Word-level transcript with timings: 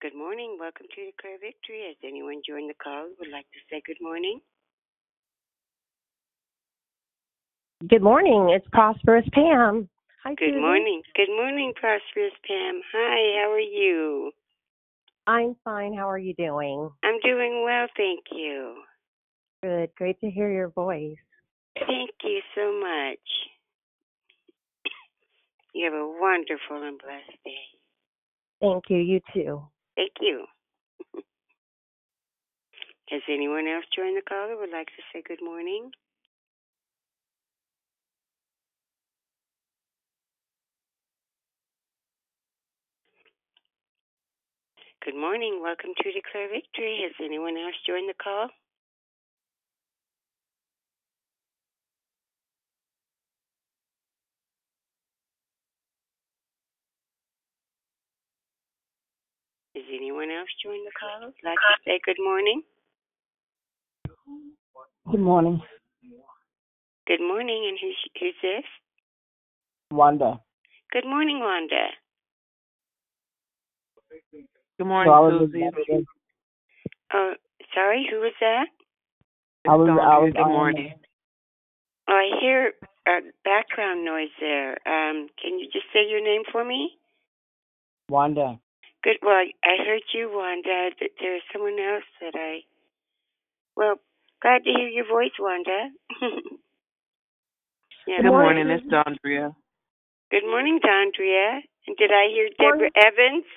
Good 0.00 0.16
morning. 0.16 0.56
Welcome 0.58 0.86
to 0.96 1.04
Declare 1.04 1.36
Victory. 1.42 1.84
Has 1.88 1.96
anyone 2.02 2.40
joined 2.48 2.70
the 2.70 2.74
call 2.82 3.04
who 3.04 3.14
would 3.18 3.30
like 3.30 3.44
to 3.52 3.60
say 3.68 3.82
good 3.86 3.98
morning? 4.00 4.40
Good 7.86 8.02
morning. 8.02 8.48
It's 8.48 8.66
Prosperous 8.72 9.28
Pam. 9.34 9.90
Hi, 10.24 10.30
Good 10.36 10.54
Susan. 10.54 10.62
morning. 10.62 11.02
Good 11.14 11.28
morning, 11.28 11.74
Prosperous 11.78 12.32
Pam. 12.48 12.80
Hi, 12.94 13.42
how 13.44 13.52
are 13.52 13.60
you? 13.60 14.32
I'm 15.26 15.54
fine. 15.64 15.92
How 15.92 16.08
are 16.08 16.16
you 16.16 16.32
doing? 16.32 16.88
I'm 17.04 17.20
doing 17.22 17.62
well, 17.62 17.86
thank 17.94 18.20
you. 18.32 18.76
Good. 19.62 19.90
Great 19.98 20.18
to 20.20 20.30
hear 20.30 20.50
your 20.50 20.70
voice. 20.70 21.18
Thank 21.74 22.10
you 22.24 22.40
so 22.54 22.72
much. 22.80 23.20
You 25.74 25.84
have 25.84 25.94
a 25.94 26.08
wonderful 26.18 26.88
and 26.88 26.98
blessed 26.98 27.38
day. 27.44 27.68
Thank 28.62 28.84
you. 28.88 28.96
You 28.96 29.20
too. 29.34 29.62
Thank 30.00 30.16
you. 30.22 30.46
Has 33.10 33.20
anyone 33.28 33.68
else 33.68 33.84
joined 33.94 34.16
the 34.16 34.22
call 34.26 34.48
who 34.48 34.56
would 34.58 34.72
like 34.72 34.86
to 34.86 35.02
say 35.12 35.22
good 35.28 35.44
morning? 35.44 35.90
Good 45.04 45.16
morning. 45.16 45.60
Welcome 45.62 45.90
to 46.00 46.12
Declare 46.12 46.48
Victory. 46.48 47.00
Has 47.04 47.12
anyone 47.22 47.58
else 47.58 47.76
joined 47.86 48.08
the 48.08 48.14
call? 48.16 48.48
Has 59.80 59.88
anyone 59.96 60.30
else 60.30 60.50
joined 60.62 60.84
the 60.84 60.92
call? 60.92 61.24
who'd 61.24 61.40
Like 61.42 61.56
to 61.56 61.80
say 61.86 62.00
good 62.04 62.22
morning? 62.22 62.60
Good 65.10 65.20
morning, 65.20 65.62
Good 67.06 67.20
morning, 67.20 67.64
and 67.66 67.78
who's 67.80 67.96
who's 68.20 68.34
this? 68.42 68.64
Wanda. 69.90 70.38
Good 70.92 71.06
morning, 71.06 71.40
Wanda. 71.40 71.86
Good 74.76 74.86
morning, 74.86 75.14
I 75.14 75.20
was 75.20 75.48
Susie. 75.50 75.70
Oh, 77.14 77.32
sorry, 77.74 78.06
who 78.10 78.18
was 78.20 78.34
that? 78.40 78.66
I 79.66 79.76
was, 79.76 79.88
It's 79.88 79.96
I 79.96 79.96
Dawn. 79.96 80.22
was, 80.24 80.32
Good 80.36 80.46
morning. 80.46 80.92
Oh, 82.06 82.12
I 82.12 82.38
hear 82.38 82.72
a 83.08 83.20
background 83.44 84.04
noise 84.04 84.28
there. 84.40 84.72
Um, 84.86 85.28
can 85.40 85.58
you 85.58 85.68
just 85.72 85.86
say 85.94 86.00
your 86.06 86.22
name 86.22 86.42
for 86.52 86.66
me? 86.66 86.98
Wanda. 88.10 88.60
Good. 89.02 89.16
Well, 89.22 89.44
I 89.64 89.76
heard 89.84 90.02
you, 90.14 90.30
Wanda. 90.32 90.90
But 90.98 91.10
there's 91.20 91.42
someone 91.52 91.78
else 91.78 92.04
that 92.20 92.34
I. 92.34 92.60
Well, 93.76 93.96
glad 94.42 94.64
to 94.64 94.70
hear 94.70 94.88
your 94.88 95.06
voice, 95.08 95.32
Wanda. 95.38 95.90
yeah. 98.06 98.22
Good 98.22 98.26
morning. 98.26 98.66
morning, 98.66 98.70
it's 98.70 98.86
Dondria. 98.92 99.54
Good 100.30 100.44
morning, 100.44 100.80
Dondria. 100.84 101.60
And 101.86 101.96
did 101.96 102.10
I 102.10 102.28
hear 102.28 102.48
Deborah 102.58 102.90
Evans? 102.96 103.44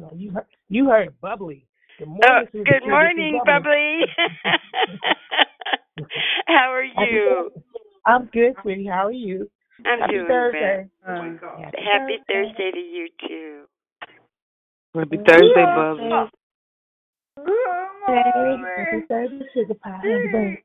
No, 0.00 0.12
you 0.14 0.30
heard, 0.30 0.46
you 0.68 0.86
heard 0.86 1.20
bubbly. 1.20 1.66
Good 1.98 2.06
oh, 2.06 2.06
morning. 2.06 2.48
oh, 2.54 2.64
good 2.64 2.88
morning, 2.88 3.40
Bubbly. 3.44 4.06
How 6.46 6.72
are 6.72 6.84
you? 6.84 7.50
I'm 8.06 8.26
good, 8.26 8.54
sweetie. 8.62 8.86
How 8.86 9.06
are 9.06 9.12
you? 9.12 9.50
I'm 9.84 9.98
Happy 10.00 10.12
doing 10.12 10.28
Thursday. 10.28 10.86
well. 11.04 11.38
Oh 11.42 11.62
Happy, 11.62 11.78
Happy 11.84 12.18
Thursday 12.28 12.70
to 12.70 12.78
you 12.78 13.08
too. 13.26 13.64
Happy 14.98 15.18
Thursday, 15.26 15.66
Bubba. 15.76 16.30
Happy 18.76 19.06
Thursday, 19.08 19.46
sugar 19.54 19.74
pie. 19.74 19.90
Happy 19.90 20.28
birthday. 20.28 20.62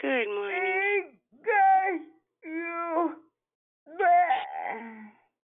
Good 0.00 0.28
morning. 0.28 1.18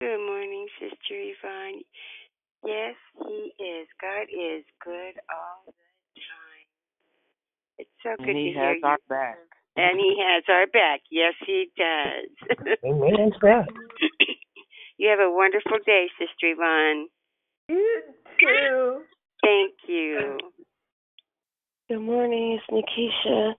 Good 0.00 0.26
morning, 0.26 0.66
Sister 0.80 0.96
Yvonne. 1.14 1.82
Yes, 2.64 2.96
He 3.26 3.52
is. 3.62 3.88
God 4.02 4.26
is 4.32 4.64
good 4.84 5.14
all 5.30 5.62
the 5.66 5.72
time. 5.72 5.89
It's 7.80 7.88
so 8.02 8.10
good 8.18 8.28
And 8.28 8.36
he 8.36 8.52
to 8.52 8.58
hear 8.58 8.68
has 8.68 8.76
you. 8.76 8.88
our 8.88 8.98
back. 9.08 9.38
And 9.76 9.98
He 9.98 10.20
has 10.20 10.44
our 10.48 10.66
back. 10.66 11.00
Yes, 11.10 11.32
He 11.46 11.70
does. 11.76 12.58
Amen 12.84 13.32
to 13.32 13.38
that. 13.42 13.66
you 14.98 15.08
have 15.08 15.20
a 15.20 15.32
wonderful 15.32 15.78
day, 15.86 16.08
Sister 16.18 16.52
Yvonne. 16.52 17.08
You 17.70 18.02
too. 18.38 19.00
Thank 19.42 19.72
you. 19.88 20.38
Good 21.88 22.00
morning, 22.00 22.58
it's 22.60 22.66
Nikisha. 22.70 23.54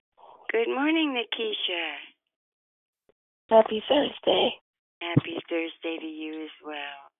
Good 0.52 0.68
morning, 0.68 1.16
Nikisha. 1.18 1.84
Happy 3.50 3.82
Thursday. 3.88 4.50
Happy 5.00 5.36
Thursday 5.50 5.98
to 5.98 6.06
you 6.06 6.44
as 6.44 6.50
well. 6.64 7.10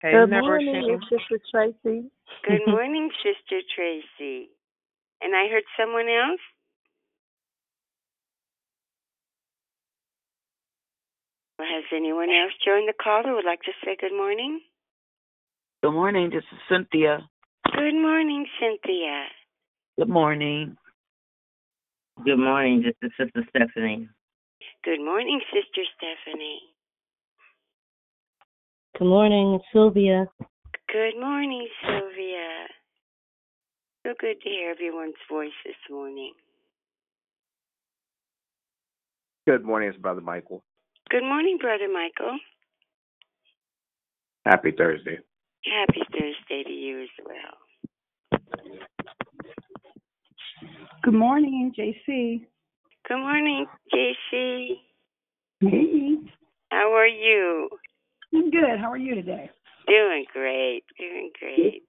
Hey, 0.00 0.12
Good 0.12 0.30
never 0.30 0.60
morning, 0.60 1.00
Sister 1.10 1.38
Tracy. 1.50 2.10
Good 2.44 2.60
morning, 2.66 3.10
Sister 3.22 3.60
Tracy. 3.76 4.48
And 5.22 5.34
I 5.36 5.46
heard 5.48 5.62
someone 5.78 6.08
else? 6.08 6.40
Well, 11.58 11.68
has 11.72 11.84
anyone 11.94 12.28
else 12.28 12.52
joined 12.66 12.88
the 12.88 12.94
call 13.00 13.22
who 13.22 13.36
would 13.36 13.44
like 13.44 13.62
to 13.62 13.72
say 13.84 13.96
good 14.00 14.16
morning? 14.16 14.60
Good 15.82 15.92
morning, 15.92 16.30
this 16.30 16.42
is 16.52 16.58
Cynthia. 16.68 17.28
Good 17.72 17.94
morning, 17.94 18.46
Cynthia. 18.58 19.26
Good 19.96 20.08
morning. 20.08 20.76
Good 22.24 22.38
morning, 22.38 22.82
this 22.82 22.94
is 23.02 23.12
Sister 23.16 23.46
Stephanie. 23.50 24.08
Good 24.84 25.04
morning, 25.04 25.40
Sister 25.52 25.82
Stephanie. 25.96 26.60
Good 28.98 29.06
morning, 29.06 29.60
Sylvia. 29.72 30.26
Good 30.92 31.18
morning, 31.20 31.68
Sylvia. 31.86 32.66
So 34.04 34.14
good 34.18 34.40
to 34.42 34.48
hear 34.48 34.70
everyone's 34.70 35.14
voice 35.30 35.52
this 35.64 35.76
morning. 35.88 36.32
Good 39.46 39.64
morning, 39.64 39.90
it's 39.90 39.98
Brother 39.98 40.20
Michael. 40.20 40.64
Good 41.08 41.22
morning, 41.22 41.56
Brother 41.60 41.86
Michael. 41.92 42.36
Happy 44.44 44.72
Thursday. 44.76 45.18
Happy 45.64 46.00
Thursday 46.10 46.64
to 46.64 46.72
you 46.72 47.02
as 47.02 47.08
well. 47.24 48.40
Good 51.04 51.14
morning, 51.14 51.72
JC. 51.78 52.44
Good 53.08 53.18
morning, 53.18 53.66
JC. 53.94 54.78
Hey. 55.60 56.16
How 56.72 56.92
are 56.92 57.06
you? 57.06 57.68
I'm 58.34 58.50
good. 58.50 58.80
How 58.80 58.90
are 58.90 58.96
you 58.96 59.14
today? 59.14 59.48
Doing 59.86 60.24
great. 60.32 60.82
Doing 60.98 61.30
great. 61.38 61.82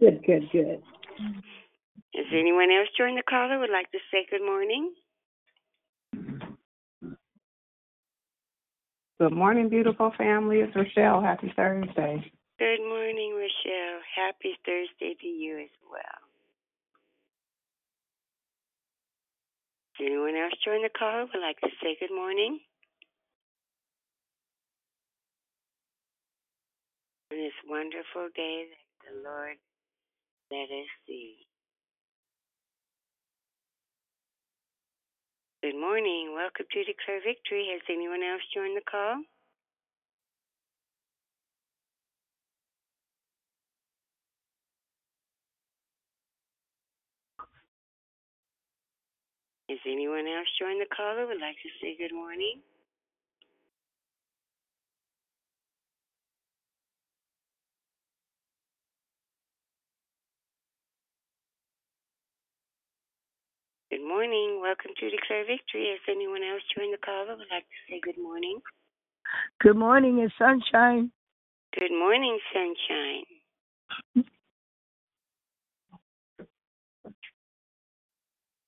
Good, 0.00 0.24
good, 0.26 0.50
good. 0.50 0.82
Has 1.18 2.26
anyone 2.32 2.70
else 2.70 2.88
joined 2.96 3.16
the 3.16 3.22
call 3.28 3.48
who 3.48 3.60
would 3.60 3.70
like 3.70 3.90
to 3.92 3.98
say 4.10 4.26
good 4.30 4.44
morning? 4.44 4.92
Good 9.18 9.32
morning, 9.32 9.68
beautiful 9.70 10.12
family. 10.18 10.60
It's 10.60 10.76
Rochelle. 10.76 11.22
Happy 11.22 11.52
Thursday. 11.56 12.30
Good 12.58 12.80
morning, 12.80 13.32
Rochelle. 13.32 14.00
Happy 14.14 14.56
Thursday 14.64 15.16
to 15.20 15.26
you 15.26 15.58
as 15.58 15.72
well. 15.90 16.20
Has 19.96 20.06
anyone 20.06 20.36
else 20.36 20.52
joined 20.62 20.84
the 20.84 20.90
call 20.92 21.26
who 21.26 21.32
would 21.32 21.40
like 21.40 21.60
to 21.60 21.70
say 21.82 21.96
good 21.98 22.14
morning? 22.14 22.60
On 27.32 27.38
this 27.38 27.56
wonderful 27.66 28.28
day 28.36 28.66
that 28.68 29.12
the 29.12 29.28
Lord 29.28 29.56
let 30.50 30.70
us 30.70 30.90
see. 31.06 31.36
Good 35.62 35.74
morning. 35.78 36.32
Welcome 36.34 36.66
to 36.70 36.84
Declare 36.84 37.22
Victory. 37.26 37.68
Has 37.72 37.82
anyone 37.90 38.22
else 38.22 38.42
joined 38.54 38.76
the 38.76 38.86
call? 38.88 39.18
Has 49.68 49.78
anyone 49.86 50.26
else 50.28 50.46
joined 50.60 50.80
the 50.80 50.86
call 50.94 51.16
who 51.16 51.26
would 51.26 51.40
like 51.40 51.56
to 51.62 51.70
say 51.82 51.96
good 51.98 52.14
morning? 52.14 52.60
Good 63.96 64.06
morning. 64.06 64.60
Welcome 64.60 64.90
to 65.00 65.08
Declare 65.08 65.46
Victory. 65.46 65.88
Has 65.88 66.00
anyone 66.06 66.42
else 66.42 66.60
joined 66.76 66.92
the 66.92 66.98
call 66.98 67.24
that 67.26 67.38
would 67.38 67.46
like 67.50 67.64
to 67.64 67.78
say 67.88 67.98
good 68.02 68.18
morning? 68.22 68.60
Good 69.62 69.76
morning, 69.76 70.18
it's 70.18 70.34
sunshine. 70.36 71.10
Good 71.72 71.92
morning, 71.92 72.38
sunshine. 72.52 73.24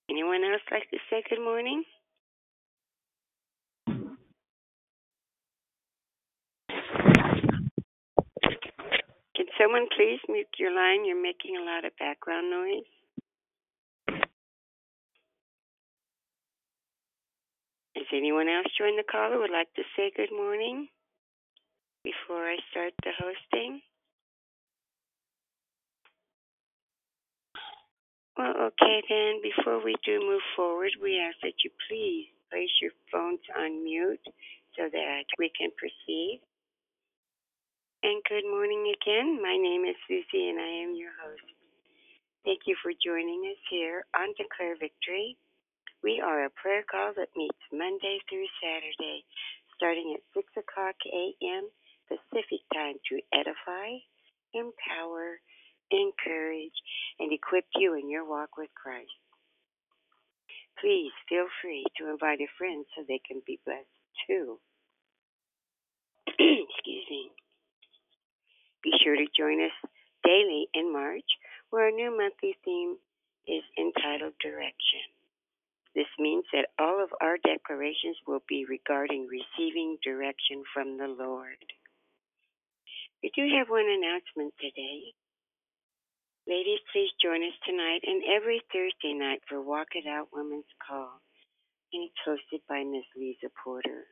Anyone 0.09 0.45
else 0.45 0.63
like 0.71 0.89
to 0.93 0.99
say 1.11 1.23
good 1.29 1.45
morning? 1.45 1.85
Can 9.37 9.47
someone 9.61 9.89
please 9.95 10.21
mute 10.27 10.47
your 10.59 10.75
line? 10.75 11.05
You're 11.05 11.21
making 11.21 11.59
a 11.59 11.65
lot 11.67 11.85
of 11.85 11.93
background 11.99 12.51
noise. 12.51 12.89
Has 17.98 17.98
anyone 18.13 18.49
else 18.49 18.67
join 18.77 18.97
the 18.97 19.05
call 19.05 19.33
who 19.33 19.41
would 19.41 19.51
like 19.51 19.73
to 19.75 19.83
say 19.97 20.13
good 20.15 20.33
morning 20.33 20.89
before 22.05 22.49
I 22.49 22.57
start 22.71 22.93
the 23.03 23.11
hosting? 23.19 23.81
Well, 28.37 28.55
okay 28.71 29.03
then. 29.09 29.43
Before 29.43 29.83
we 29.83 29.97
do 30.07 30.21
move 30.21 30.43
forward, 30.55 30.93
we 31.03 31.19
ask 31.19 31.37
that 31.43 31.59
you 31.65 31.71
please 31.89 32.27
place 32.51 32.71
your 32.81 32.93
phones 33.11 33.43
on 33.59 33.83
mute 33.83 34.23
so 34.77 34.89
that 34.91 35.25
we 35.39 35.51
can 35.59 35.71
proceed. 35.77 36.41
And 38.03 38.23
good 38.29 38.47
morning 38.47 38.95
again. 38.95 39.43
My 39.43 39.57
name 39.59 39.83
is 39.85 39.97
Susie 40.07 40.49
and 40.49 40.61
I 40.61 40.87
am 40.87 40.95
your 40.95 41.11
host. 41.19 41.43
Thank 42.45 42.61
you 42.67 42.77
for 42.81 42.93
joining 43.05 43.51
us 43.51 43.59
here 43.69 44.05
on 44.15 44.33
Declare 44.39 44.79
Victory. 44.79 45.37
We 46.03 46.23
are 46.25 46.45
a 46.45 46.51
prayer 46.51 46.85
call 46.89 47.13
that 47.17 47.35
meets 47.37 47.59
Monday 47.73 48.19
through 48.29 48.47
Saturday, 48.63 49.25
starting 49.75 50.15
at 50.15 50.23
6 50.35 50.47
o'clock 50.57 50.95
a.m. 51.11 51.69
Pacific 52.07 52.63
time 52.73 52.97
to 53.11 53.21
edify, 53.35 53.99
empower, 54.55 55.43
encourage, 55.91 56.79
and 57.19 57.33
equip 57.33 57.65
you 57.75 57.95
in 57.95 58.09
your 58.09 58.29
walk 58.29 58.57
with 58.57 58.71
Christ. 58.81 59.11
Please 60.81 61.11
feel 61.29 61.47
free 61.61 61.85
to 61.99 62.11
invite 62.11 62.41
a 62.41 62.47
friend 62.57 62.87
so 62.95 63.03
they 63.03 63.21
can 63.27 63.43
be 63.45 63.59
blessed 63.67 63.99
too. 64.27 64.59
Excuse 66.29 67.07
me. 67.11 67.31
Be 68.85 68.93
sure 69.03 69.17
to 69.17 69.27
join 69.37 69.61
us 69.65 69.75
daily 70.25 70.69
in 70.75 70.93
March, 70.93 71.27
where 71.71 71.87
our 71.87 71.91
new 71.91 72.17
monthly 72.17 72.55
theme 72.65 72.97
is 73.49 73.65
entitled 73.77 74.35
Direction. 74.41 75.18
This 75.95 76.11
means 76.19 76.45
that 76.53 76.69
all 76.79 77.03
of 77.03 77.11
our 77.21 77.39
declarations 77.39 78.17
will 78.27 78.43
be 78.49 78.67
regarding 78.69 79.27
receiving 79.27 79.99
direction 80.05 80.63
from 80.73 80.99
the 80.99 81.09
Lord. 81.09 81.65
We 83.23 83.33
do 83.35 83.43
have 83.59 83.69
one 83.69 83.89
announcement 83.89 84.55
today. 84.61 85.15
Ladies, 86.47 86.81
please 86.93 87.11
join 87.21 87.43
us 87.43 87.57
tonight 87.67 88.01
and 88.07 88.23
every 88.25 88.63
Thursday 88.73 89.13
night 89.13 89.41
for 89.49 89.61
Walk 89.61 89.89
It 89.93 90.07
Out 90.07 90.29
Women's 90.33 90.71
Call, 90.81 91.21
and 91.93 92.09
it's 92.09 92.23
hosted 92.25 92.63
by 92.69 92.85
Miss 92.85 93.05
Lisa 93.17 93.51
Porter. 93.65 94.07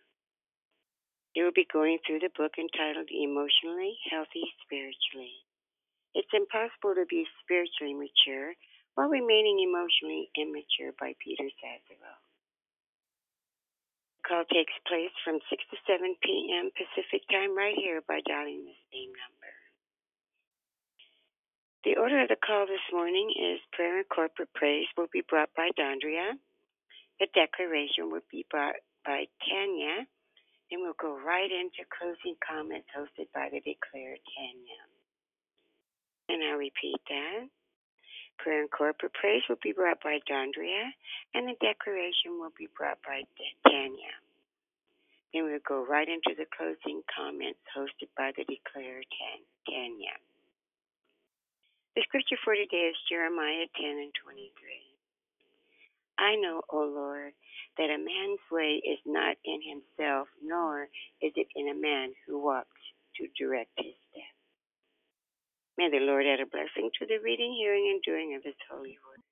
They 1.35 1.43
will 1.43 1.55
be 1.55 1.69
going 1.73 1.99
through 2.05 2.21
the 2.21 2.33
book 2.37 2.57
entitled 2.59 3.09
Emotionally 3.13 3.97
Healthy 4.11 4.45
Spirituality. 4.65 5.45
It's 6.17 6.33
impossible 6.33 6.97
to 6.97 7.05
be 7.09 7.29
spiritually 7.45 7.93
mature 7.93 8.57
while 8.97 9.09
remaining 9.13 9.61
emotionally 9.61 10.31
immature 10.37 10.93
by 11.01 11.15
Peter 11.23 11.45
Scazzero. 11.45 12.15
The 14.19 14.25
call 14.29 14.45
takes 14.51 14.75
place 14.89 15.15
from 15.25 15.41
6 15.49 15.65
to 15.71 15.77
7 15.87 16.17
p.m. 16.25 16.73
Pacific 16.75 17.23
time 17.31 17.57
right 17.57 17.77
here 17.77 18.03
by 18.09 18.21
dialing 18.27 18.65
the 18.67 18.79
same 18.93 19.13
number. 19.15 19.53
The 21.85 21.97
order 22.03 22.23
of 22.23 22.29
the 22.29 22.41
call 22.43 22.67
this 22.67 22.83
morning 22.93 23.31
is 23.31 23.61
prayer 23.73 23.99
and 24.03 24.09
corporate 24.11 24.53
praise 24.55 24.89
will 24.97 25.13
be 25.13 25.23
brought 25.29 25.51
by 25.57 25.71
Dondria. 25.79 26.35
The 27.21 27.29
declaration 27.35 28.11
will 28.11 28.27
be 28.31 28.47
brought 28.51 28.77
by 29.07 29.27
Tanya 29.47 30.07
And 30.73 30.83
we'll 30.83 30.99
go 31.01 31.15
right 31.23 31.51
into 31.51 31.87
closing 31.95 32.37
comments 32.43 32.89
hosted 32.97 33.31
by 33.35 33.49
the 33.53 33.61
Declare 33.63 34.19
Tanya. 34.35 34.83
And 36.29 36.43
I'll 36.45 36.59
repeat 36.59 37.01
that. 37.09 37.49
Prayer 38.39 38.61
and 38.61 38.71
corporate 38.71 39.15
praise 39.15 39.43
will 39.49 39.59
be 39.63 39.73
brought 39.73 40.03
by 40.03 40.21
Dondria, 40.31 40.93
and 41.35 41.49
the 41.49 41.57
declaration 41.61 42.39
will 42.39 42.53
be 42.57 42.69
brought 42.77 42.99
by 43.03 43.23
Tanya. 43.67 44.15
Then 45.33 45.45
we'll 45.45 45.59
go 45.67 45.85
right 45.85 46.09
into 46.09 46.37
the 46.37 46.47
closing 46.57 47.03
comments 47.11 47.61
hosted 47.77 48.09
by 48.17 48.33
the 48.37 48.45
Declare 48.45 49.03
Tanya. 49.67 50.17
The 51.97 52.03
scripture 52.03 52.37
for 52.45 52.55
today 52.55 52.93
is 52.93 52.97
Jeremiah 53.09 53.67
10 53.75 53.85
and 53.85 54.13
23. 54.23 54.53
I 56.19 56.37
know, 56.37 56.63
O 56.71 56.85
Lord, 56.85 57.33
that 57.79 57.91
a 57.91 57.99
man's 57.99 58.41
way 58.51 58.81
is 58.85 58.99
not 59.05 59.37
in 59.45 59.61
himself, 59.61 60.29
nor 60.43 60.89
is 61.21 61.33
it 61.37 61.49
in 61.57 61.69
a 61.69 61.75
man 61.75 62.13
who 62.27 62.39
walks 62.39 62.81
to 63.17 63.29
direct 63.39 63.73
his 63.77 63.95
steps. 64.13 64.36
May 65.79 65.91
the 65.91 66.05
Lord 66.05 66.27
add 66.27 66.41
a 66.41 66.47
blessing 66.49 66.91
to 66.99 67.07
the 67.07 67.19
reading, 67.25 67.55
hearing, 67.59 67.89
and 67.93 68.03
doing 68.03 68.35
of 68.37 68.45
his 68.45 68.59
holy 68.71 68.97
word. 69.05 69.23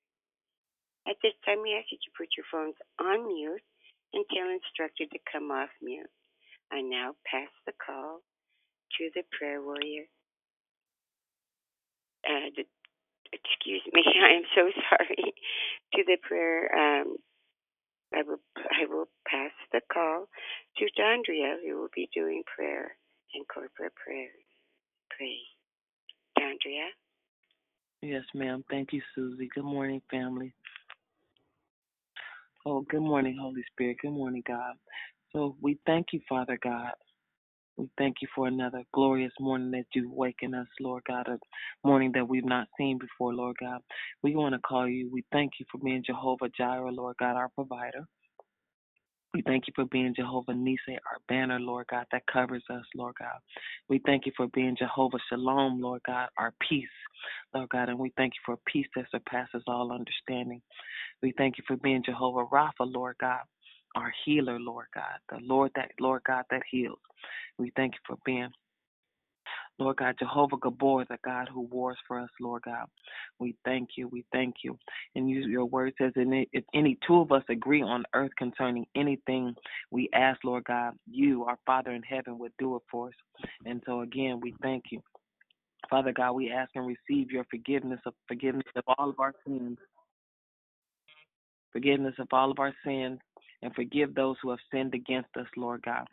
At 1.09 1.17
this 1.23 1.33
time, 1.45 1.61
we 1.61 1.73
ask 1.77 1.89
that 1.89 2.01
you 2.05 2.13
put 2.17 2.33
your 2.37 2.45
phones 2.51 2.75
on 3.01 3.27
mute 3.27 3.63
until 4.13 4.53
instructed 4.53 5.09
to 5.11 5.19
come 5.31 5.51
off 5.51 5.69
mute. 5.81 6.09
I 6.71 6.81
now 6.81 7.13
pass 7.29 7.49
the 7.65 7.73
call 7.77 8.21
to 8.99 9.03
the 9.15 9.23
prayer 9.37 9.61
warrior. 9.61 10.05
Uh, 12.27 12.49
excuse 13.33 13.83
me, 13.93 14.03
I 14.23 14.37
am 14.37 14.47
so 14.55 14.69
sorry. 14.89 15.33
To 15.95 16.03
the 16.05 16.17
prayer 16.27 16.67
um, 16.75 17.17
I 18.13 18.23
will, 18.23 18.39
I 18.57 18.85
will 18.87 19.07
pass 19.27 19.51
the 19.73 19.81
call 19.91 20.27
to 20.77 20.85
Dondria, 20.99 21.57
who 21.65 21.79
will 21.79 21.91
be 21.95 22.09
doing 22.15 22.43
prayer 22.47 22.95
and 23.33 23.45
corporate 23.47 23.95
prayers. 23.95 24.45
Pray. 25.11 25.39
Dondria? 26.39 26.87
Yes, 28.01 28.23
ma'am. 28.35 28.63
Thank 28.69 28.93
you, 28.93 29.01
Susie. 29.15 29.49
Good 29.53 29.65
morning, 29.65 30.01
family. 30.11 30.53
Oh, 32.65 32.81
good 32.89 33.01
morning, 33.01 33.37
Holy 33.41 33.63
Spirit. 33.71 33.97
Good 34.01 34.11
morning, 34.11 34.43
God. 34.47 34.75
So 35.33 35.55
we 35.61 35.79
thank 35.85 36.07
you, 36.13 36.21
Father 36.29 36.57
God. 36.63 36.91
We 37.77 37.89
thank 37.97 38.17
you 38.21 38.27
for 38.35 38.47
another 38.47 38.83
glorious 38.93 39.33
morning 39.39 39.71
that 39.71 39.85
you've 39.95 40.11
wakened 40.11 40.55
us, 40.55 40.67
Lord 40.79 41.03
God, 41.07 41.27
a 41.27 41.39
morning 41.87 42.11
that 42.15 42.27
we've 42.27 42.45
not 42.45 42.67
seen 42.77 42.99
before, 42.99 43.33
Lord 43.33 43.57
God. 43.59 43.81
We 44.23 44.35
want 44.35 44.53
to 44.55 44.59
call 44.59 44.87
you. 44.87 45.09
We 45.11 45.23
thank 45.31 45.53
you 45.59 45.65
for 45.71 45.79
being 45.79 46.03
Jehovah 46.05 46.49
Jireh, 46.57 46.91
Lord 46.91 47.15
God, 47.19 47.35
our 47.35 47.49
provider. 47.49 48.05
We 49.35 49.41
thank 49.41 49.67
you 49.67 49.73
for 49.75 49.83
being 49.83 50.13
Jehovah 50.15 50.53
Nissi, 50.53 50.93
our 50.95 51.19
banner, 51.27 51.59
Lord 51.59 51.87
God, 51.87 52.05
that 52.13 52.25
covers 52.31 52.63
us, 52.69 52.85
Lord 52.95 53.15
God. 53.19 53.37
We 53.89 53.99
thank 54.05 54.25
you 54.25 54.31
for 54.37 54.47
being 54.53 54.77
Jehovah 54.79 55.17
Shalom, 55.27 55.81
Lord 55.81 55.99
God, 56.07 56.29
our 56.37 56.53
peace, 56.69 56.87
Lord 57.53 57.67
God, 57.67 57.89
and 57.89 57.99
we 57.99 58.13
thank 58.15 58.31
you 58.31 58.39
for 58.45 58.53
a 58.53 58.71
peace 58.71 58.87
that 58.95 59.11
surpasses 59.11 59.61
all 59.67 59.91
understanding. 59.91 60.61
We 61.21 61.33
thank 61.37 61.57
you 61.57 61.65
for 61.67 61.75
being 61.75 62.01
Jehovah 62.05 62.45
Rapha, 62.45 62.69
Lord 62.79 63.17
God, 63.19 63.41
our 63.97 64.13
healer, 64.23 64.57
Lord 64.57 64.87
God, 64.95 65.19
the 65.29 65.39
Lord 65.45 65.71
that 65.75 65.91
Lord 65.99 66.21
God 66.25 66.45
that 66.49 66.61
heals. 66.71 66.99
We 67.57 67.73
thank 67.75 67.95
you 67.95 67.99
for 68.07 68.15
being 68.25 68.47
Lord 69.77 69.97
God, 69.97 70.15
Jehovah 70.17 70.57
Gibbor, 70.57 71.05
the 71.07 71.17
God 71.23 71.49
who 71.53 71.61
wars 71.61 71.97
for 72.07 72.19
us, 72.19 72.29
Lord 72.39 72.61
God. 72.63 72.85
We 73.39 73.55
thank 73.65 73.89
you. 73.97 74.07
We 74.07 74.23
thank 74.31 74.55
you. 74.63 74.77
And 75.15 75.29
you, 75.29 75.41
your 75.47 75.65
word 75.65 75.93
says, 75.97 76.13
if 76.15 76.63
any 76.73 76.97
two 77.05 77.19
of 77.19 77.31
us 77.31 77.43
agree 77.49 77.81
on 77.81 78.05
earth 78.13 78.31
concerning 78.37 78.85
anything 78.95 79.53
we 79.91 80.09
ask, 80.13 80.43
Lord 80.43 80.63
God, 80.63 80.93
you, 81.09 81.43
our 81.43 81.59
Father 81.65 81.91
in 81.91 82.03
heaven, 82.03 82.39
would 82.39 82.53
do 82.57 82.75
it 82.77 82.83
for 82.89 83.07
us. 83.07 83.13
And 83.65 83.83
so 83.85 84.01
again, 84.01 84.39
we 84.41 84.55
thank 84.61 84.85
you. 84.91 85.01
Father 85.89 86.13
God, 86.13 86.31
we 86.31 86.51
ask 86.51 86.71
and 86.75 86.87
receive 86.87 87.31
your 87.31 87.45
forgiveness 87.51 87.99
of 88.05 88.13
forgiveness 88.27 88.65
of 88.75 88.83
all 88.97 89.09
of 89.09 89.19
our 89.19 89.33
sins. 89.45 89.77
Forgiveness 91.73 92.15
of 92.19 92.27
all 92.31 92.49
of 92.49 92.59
our 92.59 92.73
sins 92.85 93.19
and 93.61 93.75
forgive 93.75 94.15
those 94.15 94.37
who 94.41 94.51
have 94.51 94.59
sinned 94.71 94.93
against 94.93 95.29
us, 95.37 95.47
Lord 95.57 95.81
God. 95.83 96.07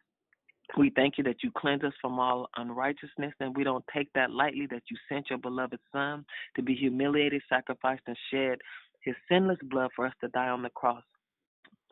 We 0.78 0.90
thank 0.90 1.18
you 1.18 1.24
that 1.24 1.42
you 1.42 1.50
cleanse 1.56 1.84
us 1.84 1.92
from 2.00 2.18
all 2.18 2.48
unrighteousness, 2.56 3.34
and 3.40 3.54
we 3.56 3.64
don't 3.64 3.84
take 3.94 4.10
that 4.14 4.30
lightly 4.30 4.66
that 4.70 4.82
you 4.90 4.96
sent 5.08 5.28
your 5.28 5.38
beloved 5.38 5.78
Son 5.92 6.24
to 6.56 6.62
be 6.62 6.74
humiliated, 6.74 7.42
sacrificed, 7.48 8.02
and 8.06 8.16
shed 8.32 8.58
his 9.02 9.14
sinless 9.28 9.58
blood 9.64 9.90
for 9.94 10.06
us 10.06 10.14
to 10.22 10.28
die 10.28 10.48
on 10.48 10.62
the 10.62 10.70
cross. 10.70 11.02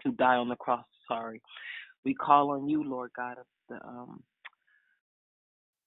To 0.05 0.13
die 0.13 0.37
on 0.37 0.49
the 0.49 0.57
cross, 0.57 0.85
sorry. 1.07 1.43
We 2.05 2.15
call 2.15 2.53
on 2.53 2.69
you, 2.69 2.83
Lord 2.83 3.11
God, 3.15 3.37
of 3.39 3.47
the 3.69 3.87
um, 3.87 4.23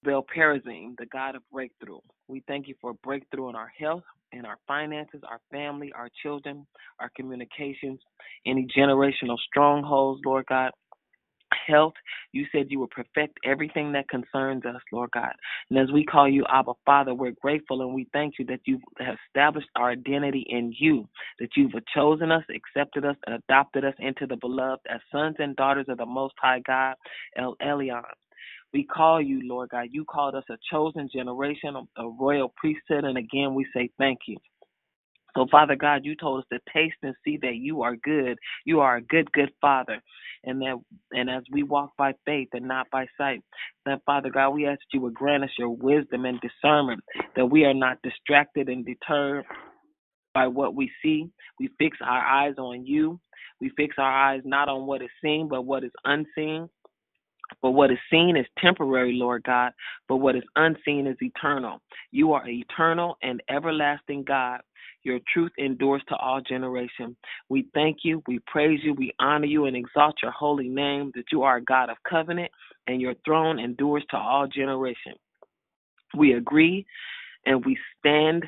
Baal 0.04 0.24
Perazim, 0.24 0.94
the 0.96 1.06
God 1.06 1.34
of 1.34 1.42
breakthrough. 1.50 1.98
We 2.28 2.44
thank 2.46 2.68
you 2.68 2.74
for 2.80 2.94
breakthrough 3.02 3.48
in 3.48 3.56
our 3.56 3.72
health, 3.76 4.04
in 4.30 4.44
our 4.44 4.58
finances, 4.68 5.22
our 5.28 5.40
family, 5.50 5.92
our 5.96 6.08
children, 6.22 6.64
our 7.00 7.10
communications, 7.16 7.98
any 8.46 8.68
generational 8.76 9.38
strongholds, 9.48 10.20
Lord 10.24 10.46
God 10.46 10.70
health. 11.66 11.94
You 12.32 12.46
said 12.52 12.66
you 12.68 12.80
would 12.80 12.90
perfect 12.90 13.38
everything 13.44 13.92
that 13.92 14.08
concerns 14.08 14.64
us, 14.64 14.80
Lord 14.92 15.10
God. 15.12 15.32
And 15.70 15.78
as 15.78 15.90
we 15.92 16.04
call 16.04 16.28
you 16.28 16.44
Abba 16.52 16.72
Father, 16.84 17.14
we're 17.14 17.34
grateful 17.40 17.82
and 17.82 17.94
we 17.94 18.08
thank 18.12 18.34
you 18.38 18.44
that 18.46 18.60
you 18.64 18.80
have 18.98 19.16
established 19.28 19.68
our 19.76 19.90
identity 19.90 20.44
in 20.48 20.74
you, 20.78 21.08
that 21.38 21.50
you've 21.56 21.72
chosen 21.94 22.30
us, 22.30 22.44
accepted 22.54 23.04
us, 23.04 23.16
and 23.26 23.36
adopted 23.36 23.84
us 23.84 23.94
into 23.98 24.26
the 24.26 24.36
beloved 24.36 24.82
as 24.88 25.00
sons 25.10 25.36
and 25.38 25.56
daughters 25.56 25.86
of 25.88 25.98
the 25.98 26.06
Most 26.06 26.34
High 26.40 26.60
God, 26.66 26.94
El 27.36 27.56
Elyon. 27.62 28.02
We 28.72 28.82
call 28.84 29.22
you, 29.22 29.40
Lord 29.44 29.70
God. 29.70 29.88
You 29.92 30.04
called 30.04 30.34
us 30.34 30.44
a 30.50 30.58
chosen 30.70 31.08
generation, 31.12 31.76
a 31.96 32.08
royal 32.08 32.52
priesthood, 32.56 33.04
and 33.04 33.16
again 33.16 33.54
we 33.54 33.64
say 33.72 33.88
thank 33.98 34.18
you. 34.26 34.36
So, 35.36 35.46
Father 35.50 35.74
God, 35.74 36.04
you 36.04 36.14
told 36.14 36.40
us 36.40 36.46
to 36.52 36.58
taste 36.72 36.96
and 37.02 37.14
see 37.24 37.38
that 37.42 37.56
you 37.56 37.82
are 37.82 37.96
good. 37.96 38.38
You 38.64 38.80
are 38.80 38.96
a 38.96 39.02
good, 39.02 39.30
good 39.32 39.50
Father. 39.60 40.00
And 40.44 40.60
that 40.60 40.76
and 41.12 41.28
as 41.30 41.42
we 41.50 41.62
walk 41.62 41.92
by 41.96 42.12
faith 42.24 42.48
and 42.52 42.68
not 42.68 42.88
by 42.90 43.06
sight, 43.18 43.42
that 43.86 44.02
Father 44.06 44.30
God, 44.30 44.50
we 44.50 44.66
ask 44.66 44.78
that 44.78 44.94
you 44.94 45.00
would 45.00 45.14
grant 45.14 45.44
us 45.44 45.50
your 45.58 45.70
wisdom 45.70 46.24
and 46.24 46.40
discernment, 46.40 47.02
that 47.36 47.46
we 47.46 47.64
are 47.64 47.74
not 47.74 47.98
distracted 48.02 48.68
and 48.68 48.84
deterred 48.84 49.44
by 50.34 50.46
what 50.46 50.74
we 50.74 50.90
see. 51.02 51.30
We 51.58 51.70
fix 51.78 51.98
our 52.02 52.20
eyes 52.20 52.54
on 52.58 52.86
you. 52.86 53.20
We 53.60 53.70
fix 53.76 53.96
our 53.98 54.12
eyes 54.12 54.42
not 54.44 54.68
on 54.68 54.86
what 54.86 55.02
is 55.02 55.10
seen, 55.22 55.48
but 55.48 55.62
what 55.62 55.84
is 55.84 55.92
unseen. 56.04 56.68
But 57.62 57.70
what 57.70 57.90
is 57.90 57.98
seen 58.10 58.36
is 58.36 58.46
temporary, 58.58 59.14
Lord 59.14 59.42
God, 59.44 59.72
but 60.08 60.16
what 60.16 60.34
is 60.36 60.42
unseen 60.56 61.06
is 61.06 61.16
eternal. 61.20 61.80
You 62.10 62.32
are 62.32 62.46
eternal 62.48 63.16
and 63.22 63.42
everlasting 63.48 64.24
God. 64.24 64.60
Your 65.04 65.20
truth 65.32 65.52
endures 65.58 66.02
to 66.08 66.16
all 66.16 66.40
generation. 66.40 67.16
We 67.48 67.68
thank 67.74 67.98
you, 68.02 68.22
we 68.26 68.40
praise 68.46 68.80
you, 68.82 68.94
we 68.94 69.12
honor 69.20 69.46
you, 69.46 69.66
and 69.66 69.76
exalt 69.76 70.16
your 70.22 70.32
holy 70.32 70.68
name 70.68 71.12
that 71.14 71.26
you 71.30 71.42
are 71.42 71.58
a 71.58 71.64
God 71.64 71.90
of 71.90 71.96
covenant 72.08 72.50
and 72.86 73.00
your 73.00 73.14
throne 73.24 73.58
endures 73.58 74.04
to 74.10 74.16
all 74.16 74.46
generation. 74.46 75.12
We 76.16 76.34
agree 76.34 76.86
and 77.46 77.64
we 77.64 77.76
stand 77.98 78.44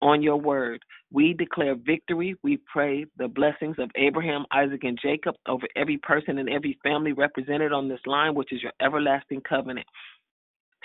on 0.00 0.22
your 0.22 0.36
word. 0.36 0.82
We 1.10 1.32
declare 1.32 1.74
victory. 1.74 2.36
We 2.42 2.58
pray 2.70 3.06
the 3.16 3.28
blessings 3.28 3.76
of 3.78 3.90
Abraham, 3.96 4.44
Isaac, 4.52 4.84
and 4.84 4.98
Jacob 5.02 5.34
over 5.46 5.66
every 5.76 5.98
person 5.98 6.38
and 6.38 6.48
every 6.48 6.78
family 6.82 7.12
represented 7.12 7.72
on 7.72 7.88
this 7.88 8.00
line, 8.06 8.34
which 8.34 8.52
is 8.52 8.62
your 8.62 8.72
everlasting 8.80 9.40
covenant. 9.48 9.86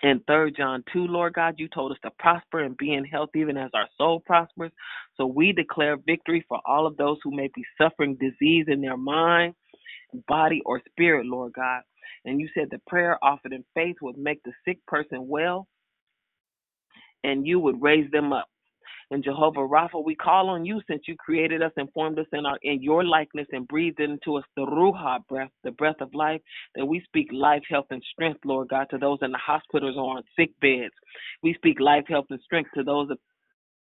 In 0.03 0.21
3 0.27 0.51
John 0.51 0.83
2, 0.93 1.07
Lord 1.07 1.33
God, 1.33 1.55
you 1.57 1.69
told 1.69 1.93
us 1.93 1.97
to 2.03 2.11
prosper 2.19 2.59
and 2.59 2.77
be 2.77 2.93
in 2.93 3.05
health 3.05 3.29
even 3.35 3.57
as 3.57 3.71
our 3.73 3.87
soul 3.97 4.21
prospers. 4.25 4.71
So 5.17 5.25
we 5.25 5.53
declare 5.53 5.97
victory 5.97 6.45
for 6.49 6.59
all 6.65 6.85
of 6.85 6.97
those 6.97 7.17
who 7.23 7.35
may 7.35 7.49
be 7.55 7.63
suffering 7.81 8.17
disease 8.19 8.65
in 8.67 8.81
their 8.81 8.97
mind, 8.97 9.55
body, 10.27 10.61
or 10.65 10.81
spirit, 10.89 11.25
Lord 11.25 11.53
God. 11.53 11.83
And 12.25 12.41
you 12.41 12.49
said 12.53 12.67
the 12.69 12.81
prayer 12.87 13.17
offered 13.23 13.53
in 13.53 13.65
faith 13.75 13.97
would 14.01 14.17
make 14.17 14.43
the 14.43 14.53
sick 14.65 14.85
person 14.87 15.27
well 15.27 15.67
and 17.23 17.47
you 17.47 17.59
would 17.59 17.81
raise 17.81 18.09
them 18.11 18.33
up. 18.33 18.47
And 19.13 19.23
Jehovah 19.23 19.59
Rapha, 19.59 20.03
we 20.03 20.15
call 20.15 20.49
on 20.49 20.65
you 20.65 20.81
since 20.89 21.03
you 21.07 21.15
created 21.15 21.61
us 21.61 21.71
and 21.77 21.87
formed 21.93 22.17
us 22.17 22.25
in 22.33 22.47
our 22.47 22.57
in 22.63 22.81
your 22.81 23.03
likeness 23.03 23.45
and 23.51 23.67
breathed 23.67 23.99
into 23.99 24.37
us 24.37 24.43
the 24.55 24.65
Ruach 24.65 25.27
breath, 25.27 25.51
the 25.63 25.69
breath 25.69 26.01
of 26.01 26.15
life, 26.15 26.41
that 26.73 26.83
we 26.83 26.99
speak 27.05 27.27
life, 27.31 27.61
health, 27.69 27.85
and 27.91 28.01
strength, 28.11 28.39
Lord 28.43 28.69
God, 28.69 28.87
to 28.89 28.97
those 28.97 29.19
in 29.21 29.31
the 29.31 29.37
hospitals 29.37 29.97
or 29.97 30.17
on 30.17 30.23
sick 30.35 30.49
beds. 30.61 30.95
We 31.43 31.53
speak 31.53 31.79
life, 31.79 32.05
health, 32.09 32.25
and 32.31 32.39
strength 32.43 32.71
to 32.73 32.81
those 32.81 33.09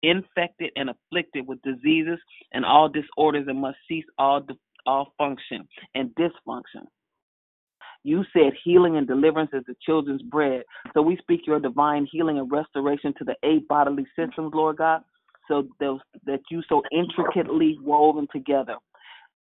infected 0.02 0.70
and 0.76 0.88
afflicted 0.88 1.46
with 1.46 1.60
diseases 1.60 2.18
and 2.52 2.64
all 2.64 2.88
disorders 2.88 3.48
and 3.48 3.60
must 3.60 3.76
cease 3.86 4.06
all 4.16 4.46
all 4.86 5.12
function 5.18 5.68
and 5.94 6.08
dysfunction. 6.14 6.86
You 8.02 8.24
said 8.32 8.52
healing 8.64 8.96
and 8.96 9.06
deliverance 9.06 9.50
is 9.52 9.64
the 9.66 9.76
children's 9.84 10.22
bread. 10.22 10.62
So 10.94 11.02
we 11.02 11.18
speak 11.18 11.46
your 11.46 11.60
divine 11.60 12.08
healing 12.10 12.38
and 12.38 12.50
restoration 12.50 13.12
to 13.18 13.24
the 13.24 13.34
eight 13.42 13.68
bodily 13.68 14.06
systems, 14.16 14.52
Lord 14.54 14.78
God 14.78 15.02
so 15.48 15.68
those, 15.80 16.00
that 16.26 16.40
you 16.50 16.62
so 16.68 16.82
intricately 16.92 17.78
woven 17.82 18.28
together. 18.32 18.76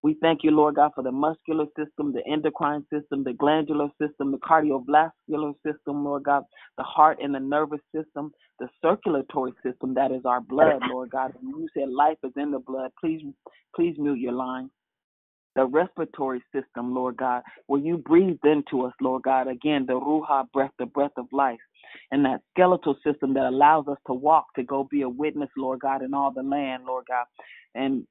We 0.04 0.16
thank 0.22 0.44
you, 0.44 0.52
Lord 0.52 0.76
God, 0.76 0.92
for 0.96 1.04
the 1.04 1.12
muscular 1.12 1.66
system, 1.78 2.14
the 2.14 2.26
endocrine 2.32 2.86
system, 2.94 3.24
the 3.24 3.34
glandular 3.34 3.90
system, 4.00 4.32
the 4.32 4.38
cardiovascular 4.38 5.54
system, 5.66 6.06
Lord 6.06 6.24
God, 6.24 6.44
the 6.78 6.84
heart 6.84 7.18
and 7.22 7.34
the 7.34 7.40
nervous 7.40 7.82
system, 7.94 8.32
the 8.60 8.70
circulatory 8.82 9.54
system, 9.64 9.96
that 9.96 10.12
is 10.12 10.22
our 10.24 10.40
blood, 10.40 10.82
Lord 10.90 11.10
God. 11.10 11.34
You 11.42 11.68
said 11.74 11.90
life 11.90 12.18
is 12.24 12.32
in 12.38 12.52
the 12.52 12.60
blood. 12.60 12.92
Please, 13.00 13.22
please 13.76 13.96
mute 13.98 14.20
your 14.20 14.34
line 14.34 14.70
the 15.58 15.66
respiratory 15.66 16.42
system, 16.54 16.94
Lord 16.94 17.18
God, 17.18 17.42
where 17.66 17.82
you 17.82 17.98
breathed 17.98 18.46
into 18.46 18.86
us, 18.86 18.94
Lord 19.02 19.24
God, 19.24 19.48
again, 19.48 19.86
the 19.88 19.94
Ruach 19.94 20.52
breath, 20.54 20.72
the 20.78 20.86
breath 20.86 21.12
of 21.18 21.26
life, 21.34 21.60
and 22.12 22.24
that 22.26 22.42
skeletal 22.54 22.96
system 23.04 23.34
that 23.34 23.46
allows 23.46 23.88
us 23.88 23.98
to 24.06 24.14
walk, 24.14 24.46
to 24.56 24.64
go 24.64 24.88
be 24.90 25.02
a 25.02 25.10
witness, 25.10 25.50
Lord 25.58 25.80
God, 25.80 26.04
in 26.04 26.14
all 26.14 26.32
the 26.32 26.44
land, 26.44 26.84
Lord 26.86 27.06
God. 27.10 27.26
And 27.74 28.06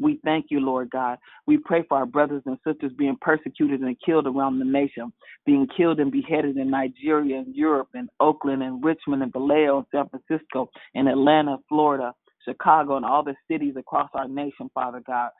we 0.00 0.18
thank 0.24 0.46
you, 0.50 0.58
Lord 0.58 0.90
God. 0.90 1.18
We 1.46 1.58
pray 1.58 1.84
for 1.88 1.98
our 1.98 2.06
brothers 2.06 2.42
and 2.46 2.58
sisters 2.66 2.90
being 2.98 3.16
persecuted 3.20 3.80
and 3.82 3.96
killed 4.04 4.26
around 4.26 4.58
the 4.58 4.64
nation, 4.64 5.12
being 5.46 5.68
killed 5.76 6.00
and 6.00 6.10
beheaded 6.10 6.56
in 6.56 6.68
Nigeria 6.68 7.38
and 7.38 7.54
Europe 7.54 7.90
and 7.94 8.08
Oakland 8.18 8.64
and 8.64 8.82
Richmond 8.82 9.22
and 9.22 9.32
Vallejo 9.32 9.78
and 9.78 9.86
San 9.92 10.08
Francisco 10.08 10.68
and 10.96 11.08
Atlanta, 11.08 11.58
Florida, 11.68 12.12
Chicago, 12.44 12.96
and 12.96 13.04
all 13.04 13.22
the 13.22 13.36
cities 13.48 13.74
across 13.76 14.10
our 14.14 14.26
nation, 14.26 14.68
Father 14.74 15.02
God. 15.06 15.30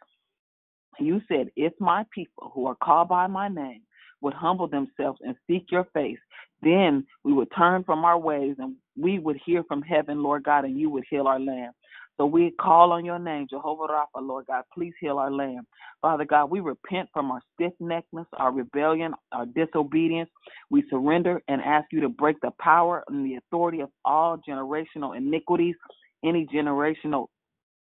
You 0.98 1.20
said, 1.28 1.48
If 1.56 1.72
my 1.78 2.04
people 2.14 2.50
who 2.54 2.66
are 2.66 2.76
called 2.82 3.08
by 3.08 3.26
my 3.26 3.48
name 3.48 3.82
would 4.20 4.34
humble 4.34 4.68
themselves 4.68 5.20
and 5.22 5.34
seek 5.46 5.66
your 5.70 5.86
face, 5.94 6.18
then 6.62 7.06
we 7.24 7.32
would 7.32 7.48
turn 7.56 7.84
from 7.84 8.04
our 8.04 8.18
ways 8.18 8.56
and 8.58 8.76
we 8.96 9.18
would 9.18 9.38
hear 9.44 9.64
from 9.64 9.82
heaven, 9.82 10.22
Lord 10.22 10.44
God, 10.44 10.64
and 10.64 10.78
you 10.78 10.90
would 10.90 11.04
heal 11.08 11.26
our 11.26 11.40
land. 11.40 11.72
So 12.16 12.26
we 12.26 12.50
call 12.60 12.92
on 12.92 13.06
your 13.06 13.18
name, 13.18 13.46
Jehovah 13.48 13.86
Rapha, 13.86 14.20
Lord 14.20 14.44
God. 14.46 14.64
Please 14.74 14.92
heal 15.00 15.16
our 15.16 15.30
land. 15.30 15.60
Father 16.02 16.26
God, 16.26 16.50
we 16.50 16.60
repent 16.60 17.08
from 17.14 17.30
our 17.30 17.40
stiff 17.54 17.72
neckedness, 17.80 18.26
our 18.34 18.52
rebellion, 18.52 19.14
our 19.32 19.46
disobedience. 19.46 20.28
We 20.68 20.84
surrender 20.90 21.40
and 21.48 21.62
ask 21.62 21.86
you 21.92 22.02
to 22.02 22.10
break 22.10 22.36
the 22.42 22.50
power 22.60 23.04
and 23.08 23.24
the 23.24 23.36
authority 23.36 23.80
of 23.80 23.88
all 24.04 24.38
generational 24.46 25.16
iniquities, 25.16 25.76
any 26.22 26.46
generational 26.54 27.28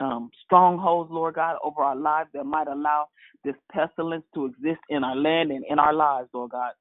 um, 0.00 0.30
strongholds, 0.44 1.10
Lord 1.10 1.34
God, 1.34 1.56
over 1.64 1.82
our 1.82 1.96
lives 1.96 2.30
that 2.34 2.44
might 2.44 2.68
allow 2.68 3.06
this 3.44 3.54
pestilence 3.72 4.24
to 4.34 4.46
exist 4.46 4.80
in 4.90 5.04
our 5.04 5.16
land 5.16 5.50
and 5.50 5.64
in 5.68 5.78
our 5.78 5.92
lives, 5.92 6.28
Lord 6.32 6.52
God. 6.52 6.72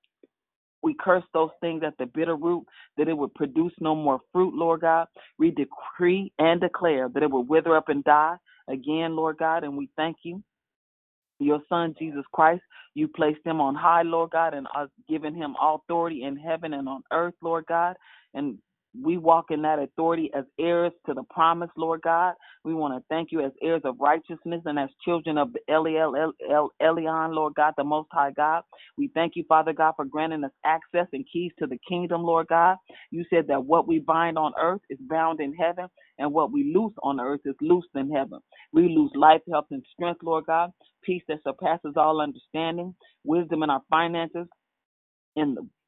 We 0.83 0.95
curse 0.99 1.23
those 1.33 1.49
things 1.59 1.83
at 1.85 1.97
the 1.97 2.05
bitter 2.05 2.35
root, 2.35 2.65
that 2.97 3.07
it 3.07 3.17
would 3.17 3.33
produce 3.33 3.73
no 3.79 3.95
more 3.95 4.19
fruit, 4.31 4.53
Lord 4.53 4.81
God. 4.81 5.07
We 5.39 5.51
decree 5.51 6.31
and 6.39 6.61
declare 6.61 7.09
that 7.09 7.23
it 7.23 7.31
will 7.31 7.43
wither 7.43 7.75
up 7.75 7.89
and 7.89 8.03
die 8.03 8.35
again, 8.69 9.15
Lord 9.15 9.37
God, 9.37 9.63
and 9.63 9.75
we 9.77 9.89
thank 9.95 10.17
you. 10.23 10.43
Your 11.39 11.61
son, 11.69 11.95
Jesus 11.99 12.23
Christ, 12.33 12.63
you 12.95 13.07
placed 13.07 13.45
him 13.45 13.61
on 13.61 13.75
high, 13.75 14.01
Lord 14.01 14.31
God, 14.31 14.53
and 14.53 14.67
given 15.07 15.35
him 15.35 15.55
authority 15.61 16.23
in 16.23 16.35
heaven 16.35 16.73
and 16.73 16.87
on 16.89 17.03
earth, 17.11 17.35
Lord 17.41 17.65
God. 17.67 17.95
And 18.33 18.57
we 19.03 19.17
walk 19.17 19.47
in 19.51 19.63
that 19.63 19.79
authority 19.79 20.31
as 20.37 20.45
heirs 20.59 20.93
to 21.07 21.13
the 21.13 21.23
promise, 21.31 21.69
Lord 21.77 22.01
God. 22.03 22.35
We 22.63 22.73
want 22.73 22.95
to 22.95 23.05
thank 23.09 23.31
you 23.31 23.41
as 23.45 23.51
heirs 23.63 23.81
of 23.85 23.97
righteousness 23.99 24.61
and 24.65 24.79
as 24.79 24.89
children 25.05 25.37
of 25.37 25.53
the 25.53 25.61
Elyon, 25.69 27.35
Lord 27.35 27.55
God, 27.55 27.73
the 27.77 27.83
Most 27.83 28.09
High 28.11 28.31
God. 28.31 28.63
We 28.97 29.09
thank 29.13 29.33
you, 29.35 29.45
Father 29.49 29.73
God, 29.73 29.93
for 29.95 30.05
granting 30.05 30.43
us 30.43 30.51
access 30.65 31.07
and 31.13 31.25
keys 31.31 31.51
to 31.59 31.67
the 31.67 31.79
kingdom, 31.87 32.23
Lord 32.23 32.47
God. 32.47 32.77
You 33.11 33.25
said 33.29 33.47
that 33.47 33.65
what 33.65 33.87
we 33.87 33.99
bind 33.99 34.37
on 34.37 34.53
earth 34.61 34.81
is 34.89 34.99
bound 35.09 35.41
in 35.41 35.53
heaven, 35.55 35.87
and 36.19 36.33
what 36.33 36.51
we 36.51 36.73
loose 36.75 36.93
on 37.03 37.19
earth 37.19 37.41
is 37.45 37.55
loosed 37.61 37.89
in 37.95 38.11
heaven. 38.11 38.39
We 38.73 38.89
lose 38.89 39.11
life, 39.15 39.41
health, 39.51 39.67
and 39.71 39.83
strength, 39.93 40.21
Lord 40.23 40.45
God, 40.47 40.71
peace 41.03 41.23
that 41.29 41.39
surpasses 41.43 41.93
all 41.97 42.21
understanding, 42.21 42.95
wisdom 43.23 43.63
in 43.63 43.69
our 43.69 43.81
finances, 43.89 44.47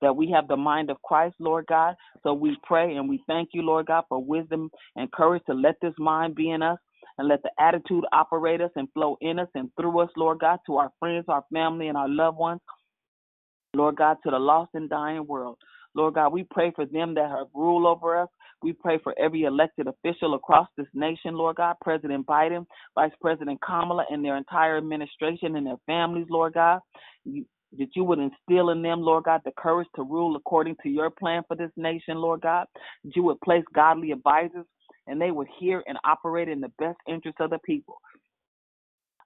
that 0.01 0.15
we 0.15 0.29
have 0.32 0.48
the 0.48 0.58
mind 0.58 0.89
of 0.89 1.01
Christ, 1.01 1.36
Lord 1.39 1.65
God. 1.68 1.96
So 2.24 2.34
we 2.34 2.58
pray 2.63 2.96
and 2.96 3.10
we 3.10 3.24
thank 3.27 3.50
you, 3.53 3.62
Lord 3.62 3.88
God, 3.88 4.03
for 4.10 4.24
wisdom 4.24 4.70
and 4.96 5.12
courage 5.12 5.44
to 5.48 5.53
let 5.53 5.75
this 5.82 5.94
mind 5.98 6.36
be 6.36 6.51
in 6.51 6.62
us 6.62 6.77
and 7.18 7.27
let 7.27 7.44
the 7.44 7.51
attitude 7.60 8.06
operate 8.13 8.62
us 8.62 8.72
and 8.75 8.88
flow 8.94 9.18
in 9.22 9.39
us 9.39 9.50
and 9.56 9.70
through 9.79 10.00
us, 10.00 10.10
Lord 10.15 10.39
God, 10.39 10.60
to 10.68 10.77
our 10.77 10.91
friends, 11.00 11.25
our 11.27 11.44
family, 11.51 11.88
and 11.88 11.98
our 11.98 12.10
loved 12.10 12.38
ones. 12.38 12.62
Lord 13.75 13.98
God, 13.98 14.18
to 14.24 14.32
the 14.32 14.39
lost 14.39 14.72
and 14.74 14.89
dying 14.89 15.27
world. 15.27 15.58
Lord 15.94 16.15
God, 16.15 16.34
we 16.34 16.44
pray 16.50 16.72
for 16.75 16.86
them 16.86 17.13
that 17.15 17.29
have 17.29 17.48
rule 17.53 17.88
over 17.88 18.20
us. 18.20 18.29
We 18.62 18.74
pray 18.74 19.00
for 19.03 19.18
every 19.18 19.44
elected 19.44 19.88
official 19.88 20.34
across 20.34 20.68
this 20.77 20.88
nation, 20.94 21.34
Lord 21.34 21.58
God, 21.58 21.75
President 21.82 22.25
Biden, 22.25 22.65
Vice 22.96 23.12
President 23.22 23.60
Kamala, 23.65 24.06
and 24.10 24.24
their 24.24 24.38
entire 24.38 24.77
administration 24.77 25.56
and 25.56 25.65
their 25.65 25.77
families, 25.86 26.27
Lord 26.29 26.53
God. 26.53 26.82
That 27.77 27.95
you 27.95 28.03
would 28.03 28.19
instill 28.19 28.71
in 28.71 28.81
them, 28.81 29.01
Lord 29.01 29.25
God, 29.25 29.41
the 29.45 29.51
courage 29.57 29.88
to 29.95 30.03
rule 30.03 30.35
according 30.35 30.75
to 30.83 30.89
your 30.89 31.09
plan 31.09 31.43
for 31.47 31.55
this 31.55 31.71
nation, 31.77 32.17
Lord 32.17 32.41
God. 32.41 32.65
That 33.03 33.15
you 33.15 33.23
would 33.23 33.39
place 33.41 33.63
godly 33.73 34.11
advisors 34.11 34.65
and 35.07 35.21
they 35.21 35.31
would 35.31 35.47
hear 35.59 35.83
and 35.88 35.97
operate 36.03 36.49
in 36.49 36.61
the 36.61 36.71
best 36.79 36.97
interest 37.07 37.38
of 37.39 37.49
the 37.49 37.59
people. 37.59 37.97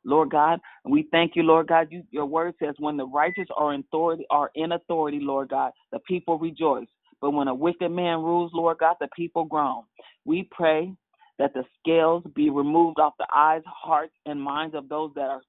Lord 0.05 0.31
God, 0.31 0.59
we 0.85 1.07
thank 1.12 1.35
you, 1.35 1.43
Lord 1.43 1.67
God. 1.67 1.88
You, 1.89 2.03
your 2.12 2.25
word 2.25 2.55
says, 2.62 2.75
when 2.79 2.97
the 2.97 3.07
righteous 3.07 3.47
are 3.55 3.73
in 3.73 3.81
authority, 3.81 4.25
are 4.29 4.51
in 4.55 4.73
authority, 4.73 5.19
Lord 5.21 5.50
God, 5.50 5.71
the 5.91 6.00
people 6.00 6.38
rejoice. 6.38 6.88
But 7.21 7.31
when 7.31 7.47
a 7.47 7.55
wicked 7.55 7.89
man 7.89 8.21
rules, 8.21 8.51
Lord 8.53 8.79
God, 8.79 8.97
the 9.00 9.07
people 9.15 9.45
groan. 9.45 9.83
We 10.25 10.50
pray 10.51 10.93
that 11.39 11.53
the 11.53 11.63
scales 11.79 12.23
be 12.35 12.50
removed 12.50 13.00
off 13.00 13.13
the 13.17 13.27
eyes, 13.33 13.62
hearts, 13.65 14.13
and 14.25 14.41
minds 14.41 14.75
of 14.75 14.89
those 14.89 15.12
that 15.15 15.29
are 15.29 15.41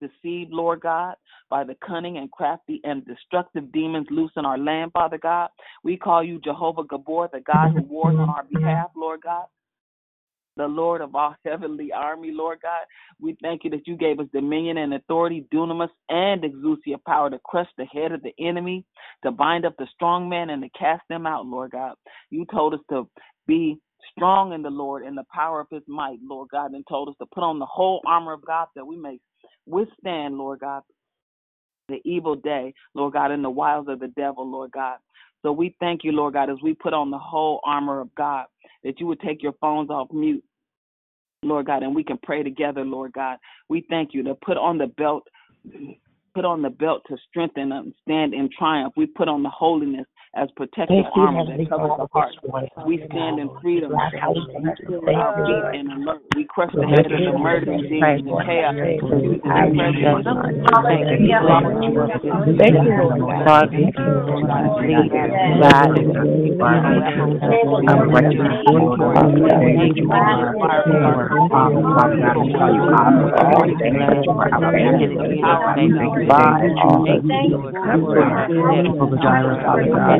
deceived, 0.00 0.52
Lord 0.52 0.80
God, 0.80 1.14
by 1.48 1.64
the 1.64 1.76
cunning 1.86 2.18
and 2.18 2.30
crafty 2.30 2.80
and 2.84 3.04
destructive 3.06 3.72
demons 3.72 4.06
loose 4.10 4.32
in 4.36 4.44
our 4.44 4.58
land, 4.58 4.92
Father 4.92 5.18
God. 5.18 5.50
We 5.84 5.96
call 5.96 6.22
you 6.24 6.40
Jehovah 6.40 6.84
Gibbor, 6.84 7.30
the 7.30 7.40
God 7.40 7.72
who 7.72 7.82
wars 7.82 8.16
on 8.18 8.28
our 8.28 8.44
behalf, 8.44 8.90
Lord 8.96 9.20
God 9.22 9.46
the 10.60 10.66
Lord 10.66 11.00
of 11.00 11.14
our 11.14 11.36
heavenly 11.44 11.92
army, 11.92 12.30
Lord 12.32 12.58
God. 12.62 12.82
We 13.20 13.36
thank 13.42 13.64
you 13.64 13.70
that 13.70 13.86
you 13.86 13.96
gave 13.96 14.20
us 14.20 14.26
dominion 14.32 14.78
and 14.78 14.94
authority, 14.94 15.46
dunamis 15.52 15.88
and 16.08 16.42
exousia 16.42 17.02
power 17.06 17.30
to 17.30 17.38
crush 17.44 17.68
the 17.78 17.86
head 17.86 18.12
of 18.12 18.22
the 18.22 18.34
enemy, 18.38 18.84
to 19.24 19.30
bind 19.30 19.64
up 19.64 19.76
the 19.78 19.86
strong 19.94 20.28
man 20.28 20.50
and 20.50 20.62
to 20.62 20.68
cast 20.78 21.02
them 21.08 21.26
out, 21.26 21.46
Lord 21.46 21.72
God. 21.72 21.94
You 22.30 22.44
told 22.52 22.74
us 22.74 22.80
to 22.90 23.08
be 23.46 23.78
strong 24.16 24.52
in 24.52 24.62
the 24.62 24.70
Lord 24.70 25.04
and 25.04 25.16
the 25.16 25.24
power 25.32 25.60
of 25.60 25.66
his 25.70 25.82
might, 25.86 26.18
Lord 26.22 26.48
God, 26.50 26.72
and 26.72 26.84
told 26.88 27.08
us 27.08 27.14
to 27.20 27.26
put 27.34 27.42
on 27.42 27.58
the 27.58 27.66
whole 27.66 28.00
armor 28.06 28.32
of 28.32 28.44
God 28.44 28.68
that 28.76 28.86
we 28.86 28.96
may 28.96 29.18
withstand, 29.70 30.36
Lord 30.36 30.60
God, 30.60 30.82
the 31.88 32.00
evil 32.04 32.36
day, 32.36 32.74
Lord 32.94 33.14
God, 33.14 33.30
and 33.30 33.44
the 33.44 33.50
wiles 33.50 33.86
of 33.88 34.00
the 34.00 34.08
devil, 34.08 34.48
Lord 34.48 34.70
God. 34.72 34.98
So 35.42 35.52
we 35.52 35.74
thank 35.80 36.04
you, 36.04 36.12
Lord 36.12 36.34
God, 36.34 36.50
as 36.50 36.58
we 36.62 36.74
put 36.74 36.92
on 36.92 37.10
the 37.10 37.18
whole 37.18 37.60
armor 37.64 38.00
of 38.00 38.14
God, 38.14 38.46
that 38.84 39.00
you 39.00 39.06
would 39.06 39.20
take 39.20 39.42
your 39.42 39.54
phones 39.60 39.90
off 39.90 40.12
mute 40.12 40.44
Lord 41.42 41.66
God, 41.66 41.82
and 41.82 41.94
we 41.94 42.04
can 42.04 42.18
pray 42.22 42.42
together, 42.42 42.84
Lord 42.84 43.12
God. 43.12 43.38
We 43.68 43.86
thank 43.88 44.12
you 44.12 44.22
to 44.24 44.34
put 44.34 44.56
on 44.56 44.76
the 44.76 44.88
belt, 44.88 45.26
put 46.34 46.44
on 46.44 46.60
the 46.60 46.70
belt 46.70 47.02
to 47.08 47.16
strengthen 47.28 47.72
and 47.72 47.94
stand 48.02 48.34
in 48.34 48.50
triumph. 48.56 48.92
We 48.96 49.06
put 49.06 49.28
on 49.28 49.42
the 49.42 49.48
holiness 49.48 50.06
as 50.34 50.48
protective 50.54 51.04
armor 51.16 51.44
that 51.44 51.58
covers 51.68 51.90
the 51.98 52.06
heart. 52.12 52.32
We 52.86 53.02
stand 53.10 53.40
in 53.40 53.50
freedom, 53.60 53.92
and 55.74 55.92
alert. 55.92 56.22
We 56.36 56.44
crush 56.44 56.70
the 56.72 56.86
head 56.86 57.06
of 57.06 57.10
the 57.10 57.38
murdering 57.38 57.82
demons 57.82 58.22
and 58.26 58.38
chaos. 58.46 58.74
Thank 62.58 62.74
you, 62.74 62.86
Lord. 63.18 63.42
Hallelujah. 63.46 64.30
Lord, 68.62 68.94
you 80.10 80.19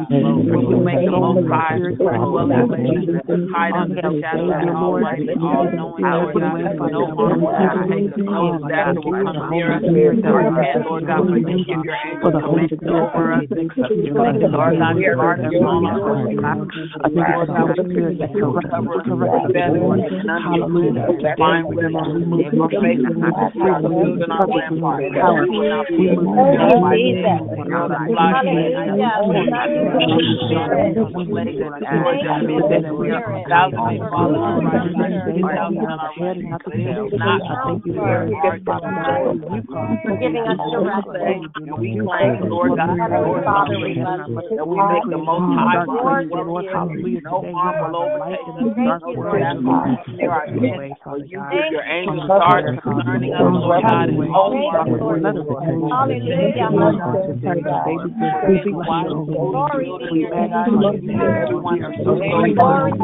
When 0.09 0.63
you 0.69 0.77
make 0.83 1.03
the 1.05 1.11
most 1.11 1.47
high, 1.49 1.77
dwell 1.97 2.49
in 2.49 2.67
places, 2.69 3.21
hide 3.53 3.75
under 3.75 3.95
the 3.95 4.21
shadow 4.21 4.51
of 4.51 4.57
the 4.61 4.73
Almighty, 4.73 5.29
all 5.41 5.67
Lord 5.77 6.33
God, 6.33 6.59
no 6.91 7.05
harm 7.15 7.41
will 7.41 7.55
ever 7.55 7.83
take 7.89 8.11
us, 8.13 8.19
no 8.19 8.57
disaster 8.59 9.01
will 9.01 9.21
come 9.23 9.49
near 9.49 9.73
us. 9.73 9.83
Our 10.23 10.51
hand, 10.51 10.85
Lord 10.85 11.05
God, 11.07 11.25
for 11.27 11.37
you 11.37 11.57
give 11.65 11.83
your 11.83 11.97
angels 12.05 12.35
command 12.39 12.71
over 12.83 13.33
us. 13.33 13.47
Lord 14.13 14.77
God, 14.79 14.97
your 14.97 15.17
heart 15.17 15.39
is 15.39 15.53
on 15.61 15.85
us. 15.85 16.01
I 17.03 17.09
think 17.09 17.27
Lord 17.33 17.47
God, 17.49 17.69
the 17.73 17.83
spirit 17.89 18.17
that 18.19 18.31
corrects, 18.33 18.69
corrects 19.07 19.49
that, 19.53 19.73
Lord, 19.73 19.99
hallelujah. 19.99 21.07
Find 21.37 21.65
with 21.67 21.81
them, 21.81 21.95
we 22.13 22.25
move 22.25 22.53
your 22.53 22.69
faith, 22.69 23.01
we 23.01 23.13
move 23.13 23.33
the 23.33 23.49
spirit, 23.53 23.83
we 23.83 23.89
move 23.93 24.21
in 24.21 24.31
our 24.31 24.47
rampart, 24.47 25.03
power, 25.13 25.45
we 25.47 25.69
move 35.71 35.83
in 35.83 35.89
our 35.89 36.11
for 40.03 40.17
giving 40.19 40.43
us 40.43 40.59
the 40.71 40.79
rest. 40.83 41.07
We 41.79 41.97
claim, 41.99 42.49
Lord 42.49 42.75
God, 42.77 42.97
Lord, 43.23 43.43
that 43.45 44.67
we 44.67 44.77
make 44.77 45.03
the 45.09 45.17
most 45.17 45.57
high 45.57 45.83
Lord, 45.87 46.27
Lord, 46.29 46.65
hallelujah. 46.71 47.21
No 47.23 47.41
harm 47.53 47.79
will 47.79 47.95
overtake 48.03 48.47
us, 48.47 48.53
no 49.01 49.13
disaster 49.13 50.13
near 50.13 50.31
our 50.31 50.45
tent. 50.47 50.97
For 51.03 51.17
you 51.17 51.41
give 51.51 51.71
your 51.71 51.83
angels 51.83 52.27
charge 52.27 52.65
concerning 52.83 53.33
us, 53.33 53.41
Lord 53.41 53.83
God, 53.83 54.09
and 54.09 54.29
all 54.31 54.69
our 54.71 54.85
Hallelujah. 55.93 56.73
Glory 59.25 59.85
to 60.09 60.15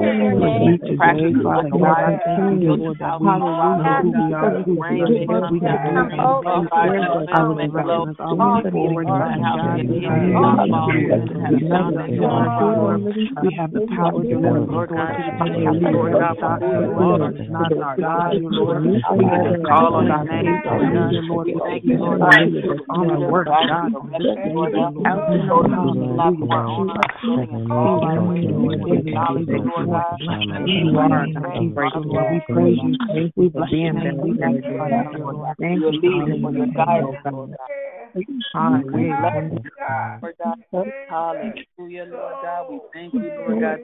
your 0.04 0.36
name. 0.36 0.80
Practice 0.98 1.36
like 1.42 1.74
we 13.42 13.54
have 13.56 13.72
the 13.72 13.86
power 13.96 14.24
to 14.24 14.38
Lord, 14.40 14.90
God, 14.90 15.16
to 15.18 15.90
Lord 15.92 16.14
God, 16.14 16.62
Lord, 16.62 17.50
not 17.50 17.72
our 17.78 17.98
God, 17.98 18.34
Lord. 18.42 18.84
We 18.84 19.00
just 19.00 19.64
call 19.68 19.96
on 19.96 20.12
our 20.12 20.26
name, 20.26 20.62
Lord. 21.30 21.48
We 21.48 21.54
thank 21.64 21.84
you, 21.86 21.98
Lord. 21.98 22.20
on 22.90 23.10
our 23.10 23.32
work, 23.32 23.48
God, 23.48 23.70
on 23.96 24.12
this 24.12 24.22
day, 24.36 24.52
Lord, 24.54 24.76
out 25.06 25.24
there, 25.28 25.46
Lord, 25.46 25.68
you 26.40 26.48
are, 26.52 26.68
Lord, 32.02 32.39
we 32.48 32.54
praise 32.54 32.78
you, 32.82 33.32
we 33.36 33.50
bless 33.50 33.72
you, 33.72 33.88
and 33.88 34.22
we 34.22 34.32
magnify 34.32 34.90
you, 34.90 35.20
Lord. 35.20 35.56
Thank 35.60 35.80
you, 35.82 35.92
leading 35.92 36.42
for 36.42 36.52
your 36.52 36.68
guidance, 36.68 37.18
Lord 37.26 37.56
God. 37.58 37.70
Hallelujah. 38.54 39.42
Hallelujah, 41.10 42.06
Lord 42.06 42.36
God. 42.42 42.66
We 42.70 42.80
thank 42.94 43.14
you, 43.14 43.32
Lord 43.36 43.62
God. 43.62 43.80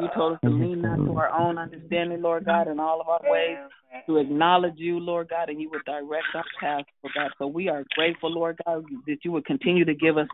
You 0.00 0.08
told 0.14 0.34
us 0.34 0.40
to 0.44 0.50
lean 0.50 0.82
not 0.82 0.96
to 1.06 1.16
our 1.16 1.30
own 1.30 1.58
understanding, 1.58 2.20
Lord 2.20 2.44
God, 2.44 2.68
in 2.68 2.80
all 2.80 3.00
of 3.00 3.08
our 3.08 3.20
ways, 3.30 3.56
to 4.06 4.18
acknowledge 4.18 4.74
you, 4.76 4.98
Lord 4.98 5.28
God, 5.28 5.48
and 5.48 5.60
you 5.60 5.70
would 5.70 5.84
direct 5.84 6.26
our 6.34 6.44
path, 6.60 6.84
Lord 7.02 7.14
God. 7.14 7.30
So 7.38 7.46
we 7.46 7.68
are 7.68 7.84
grateful, 7.94 8.30
Lord 8.30 8.60
God, 8.66 8.84
that 9.06 9.18
you 9.24 9.32
would 9.32 9.46
continue 9.46 9.84
to 9.84 9.94
give 9.94 10.18
us 10.18 10.26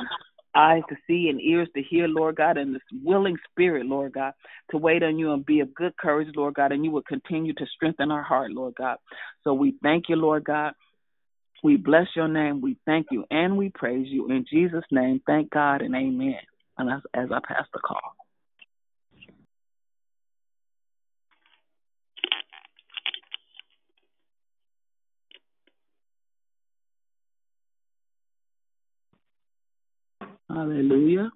eyes 0.54 0.82
to 0.88 0.96
see 1.06 1.28
and 1.28 1.40
ears 1.40 1.68
to 1.76 1.82
hear, 1.82 2.08
Lord 2.08 2.36
God, 2.36 2.56
and 2.56 2.74
this 2.74 2.82
willing 3.04 3.36
spirit, 3.50 3.86
Lord 3.86 4.12
God, 4.12 4.32
to 4.70 4.78
wait 4.78 5.02
on 5.02 5.18
you 5.18 5.32
and 5.32 5.44
be 5.44 5.60
of 5.60 5.74
good 5.74 5.96
courage, 5.96 6.28
Lord 6.34 6.54
God, 6.54 6.72
and 6.72 6.84
you 6.84 6.90
will 6.90 7.02
continue 7.02 7.52
to 7.54 7.66
strengthen 7.74 8.10
our 8.10 8.22
heart, 8.22 8.50
Lord 8.50 8.74
God. 8.76 8.96
So 9.44 9.54
we 9.54 9.74
thank 9.82 10.04
you, 10.08 10.16
Lord 10.16 10.44
God. 10.44 10.72
We 11.62 11.76
bless 11.76 12.06
your 12.16 12.28
name. 12.28 12.60
We 12.60 12.78
thank 12.86 13.08
you 13.10 13.24
and 13.30 13.56
we 13.56 13.70
praise 13.70 14.06
you. 14.08 14.28
In 14.30 14.46
Jesus' 14.50 14.84
name, 14.90 15.20
thank 15.26 15.50
God 15.50 15.82
and 15.82 15.94
amen. 15.94 16.38
And 16.78 16.90
as, 16.90 17.00
as 17.14 17.28
I 17.30 17.40
pass 17.46 17.66
the 17.72 17.80
call. 17.80 18.16
Hallelujah. 30.50 31.32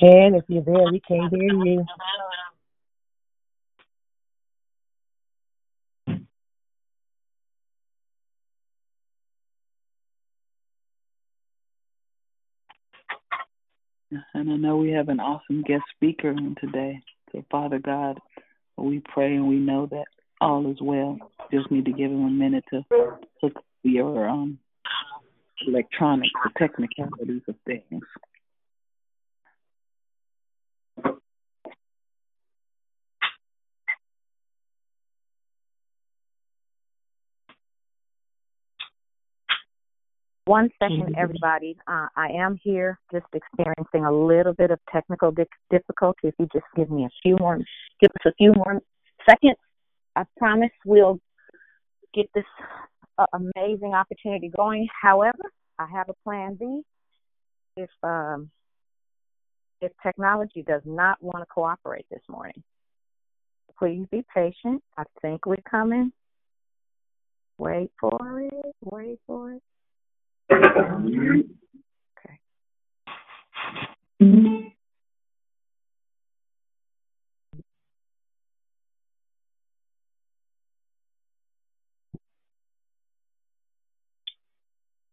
Ken, 0.00 0.34
if 0.34 0.44
you're 0.48 0.62
there, 0.64 0.92
we 0.92 1.00
can't 1.00 1.32
hear 1.32 1.64
you. 1.64 1.84
And 14.34 14.52
I 14.52 14.56
know 14.56 14.76
we 14.76 14.90
have 14.90 15.08
an 15.08 15.20
awesome 15.20 15.62
guest 15.62 15.84
speaker 15.96 16.34
today. 16.60 17.00
So, 17.32 17.44
Father 17.50 17.78
God, 17.78 18.20
we 18.76 19.02
pray 19.12 19.34
and 19.34 19.48
we 19.48 19.56
know 19.56 19.86
that 19.86 20.06
all 20.40 20.70
is 20.70 20.78
well. 20.80 21.18
Just 21.52 21.70
need 21.70 21.84
to 21.86 21.92
give 21.92 22.10
him 22.10 22.24
a 22.24 22.30
minute 22.30 22.64
to 22.70 22.84
hook 23.40 23.62
your 23.82 24.28
um 24.28 24.58
electronics, 25.66 26.30
the 26.44 26.50
technicalities 26.58 27.42
of 27.48 27.54
things. 27.64 28.02
One 40.44 40.70
second, 40.78 41.14
everybody. 41.16 41.76
Uh, 41.86 42.08
I 42.16 42.28
am 42.34 42.58
here, 42.62 42.98
just 43.12 43.26
experiencing 43.32 44.04
a 44.04 44.12
little 44.12 44.52
bit 44.52 44.70
of 44.70 44.80
technical 44.92 45.30
di- 45.30 45.44
difficulty. 45.70 46.28
If 46.28 46.34
you 46.38 46.48
just 46.52 46.64
give 46.74 46.90
me 46.90 47.04
a 47.04 47.10
few 47.22 47.36
more, 47.38 47.58
give 48.00 48.10
us 48.10 48.26
a 48.26 48.34
few 48.34 48.52
more 48.54 48.80
seconds, 49.28 49.56
I 50.16 50.24
promise 50.36 50.70
we'll 50.84 51.20
get 52.12 52.26
this 52.34 52.44
uh, 53.18 53.26
amazing 53.32 53.94
opportunity 53.94 54.50
going. 54.54 54.88
However, 55.00 55.52
I 55.78 55.86
have 55.86 56.08
a 56.08 56.14
plan 56.24 56.56
B. 56.58 56.82
If 57.76 57.90
um, 58.02 58.50
if 59.80 59.92
technology 60.02 60.62
does 60.62 60.82
not 60.84 61.22
want 61.22 61.38
to 61.38 61.46
cooperate 61.46 62.06
this 62.10 62.20
morning, 62.28 62.62
Please 63.82 64.06
be 64.12 64.24
patient. 64.32 64.80
I 64.96 65.02
think 65.20 65.44
we're 65.44 65.56
coming. 65.68 66.12
Wait 67.58 67.90
for 68.00 68.40
it. 68.40 68.76
Wait 68.80 69.18
for 69.26 69.54
it. 69.54 69.62
Okay. 70.52 71.48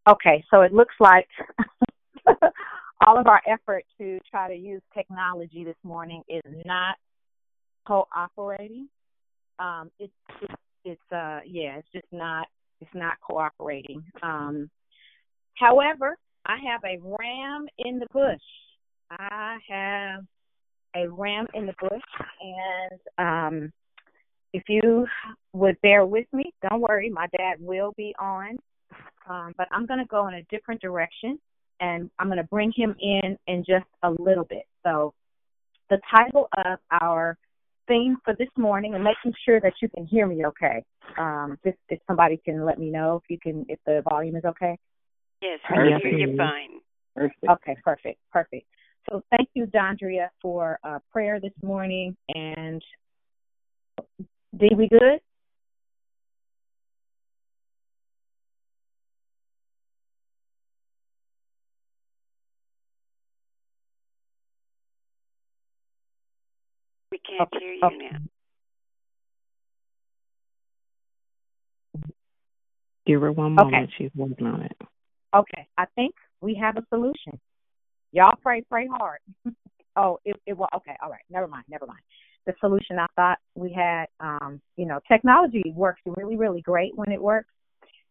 Okay, 0.08 0.44
so 0.52 0.62
it 0.62 0.74
looks 0.74 0.96
like 1.00 1.28
all 3.06 3.18
of 3.20 3.28
our 3.28 3.42
effort 3.48 3.84
to 4.00 4.20
try 4.30 4.48
to 4.50 4.56
use 4.56 4.82
technology 4.94 5.64
this 5.64 5.76
morning 5.84 6.24
is 6.28 6.42
not 6.66 6.96
cooperating. 7.88 8.90
Um, 9.60 9.92
it's 10.00 10.14
it's 10.86 11.02
uh 11.12 11.40
yeah, 11.46 11.78
it's 11.78 11.88
just 11.94 12.08
not 12.12 12.48
it's 12.82 12.94
not 12.96 13.16
cooperating. 13.22 14.04
Um, 14.24 14.70
however, 15.60 16.18
I 16.46 16.58
have 16.68 16.82
a 16.84 17.00
ram 17.02 17.68
in 17.78 18.00
the 18.00 18.08
bush. 18.12 18.40
I 19.12 19.58
have 19.68 20.24
a 20.96 21.08
ram 21.08 21.48
in 21.54 21.66
the 21.66 21.74
bush, 21.80 22.02
and 22.42 23.00
um, 23.18 23.74
if 24.54 24.64
you 24.68 25.06
would 25.54 25.80
bear 25.82 26.06
with 26.06 26.26
me, 26.34 26.54
don't 26.68 26.82
worry, 26.82 27.10
my 27.10 27.28
dad 27.38 27.58
will 27.60 27.94
be 27.98 28.16
on. 28.20 28.58
Um, 29.30 29.54
but 29.58 29.68
I'm 29.72 29.86
going 29.86 30.00
to 30.00 30.06
go 30.06 30.28
in 30.28 30.36
a 30.36 30.44
different 30.44 30.82
direction, 30.82 31.40
and 31.80 32.10
I'm 32.18 32.28
going 32.28 32.38
to 32.38 32.44
bring 32.44 32.72
him 32.76 32.96
in 33.00 33.38
in 33.48 33.64
just 33.64 33.86
a 34.04 34.10
little 34.10 34.46
bit. 34.46 34.66
So, 34.84 35.14
the 35.90 36.00
title 36.16 36.50
of 36.66 36.80
our 37.02 37.38
theme 37.88 38.18
for 38.24 38.34
this 38.36 38.50
morning, 38.58 38.96
and 38.96 39.04
making 39.04 39.34
sure 39.46 39.60
that 39.62 39.74
you 39.82 39.90
can 39.90 40.06
hear 40.06 40.26
me 40.26 40.46
okay. 40.48 40.84
Um, 41.18 41.60
just 41.64 41.78
if 41.90 42.00
somebody 42.08 42.40
can 42.44 42.66
let 42.66 42.80
me 42.80 42.90
know 42.90 43.22
if 43.24 43.30
you 43.30 43.38
can, 43.40 43.66
if 43.70 43.80
the 43.86 44.04
volume 44.10 44.36
is 44.36 44.46
okay. 44.46 44.78
Yes, 45.42 45.60
we 45.70 45.76
can 45.76 46.00
hear 46.02 46.12
you 46.12 46.38
fine. 46.38 46.70
Perfect. 47.16 47.44
Okay, 47.50 47.76
perfect, 47.84 48.20
perfect. 48.32 48.66
So 49.10 49.24
thank 49.32 49.50
you, 49.54 49.66
Dondria, 49.66 50.28
for 50.42 50.80
uh, 50.84 51.00
prayer 51.12 51.40
this 51.40 51.54
morning. 51.64 52.16
And 52.36 52.82
did 54.58 54.78
we 54.78 54.88
good? 54.88 55.20
We 67.12 67.20
can't 67.20 67.50
hear 67.60 67.74
you 67.74 68.12
now. 68.12 68.18
Give 73.06 73.22
her 73.22 73.32
one 73.32 73.58
Okay. 73.60 73.72
moment. 73.72 73.92
She's 73.98 74.12
working 74.16 74.46
on 74.46 74.62
it. 74.62 74.78
Okay, 75.36 75.68
I 75.78 75.86
think 75.96 76.16
we 76.42 76.56
have 76.56 76.78
a 76.78 76.86
solution. 76.90 77.40
Y'all 78.12 78.36
pray, 78.42 78.64
pray 78.70 78.88
hard. 78.88 79.20
oh, 79.96 80.20
it, 80.26 80.36
it 80.46 80.54
was 80.58 80.70
okay. 80.76 80.96
All 81.04 81.10
right, 81.10 81.22
never 81.30 81.48
mind, 81.48 81.66
never 81.70 81.86
mind. 81.86 82.02
The 82.46 82.54
solution 82.60 82.98
I 82.98 83.06
thought 83.16 83.38
we 83.54 83.72
had, 83.72 84.06
um, 84.20 84.60
you 84.76 84.86
know, 84.86 85.00
technology 85.08 85.72
works 85.76 86.02
really, 86.06 86.36
really 86.36 86.62
great 86.62 86.96
when 86.96 87.12
it 87.12 87.22
works. 87.22 87.50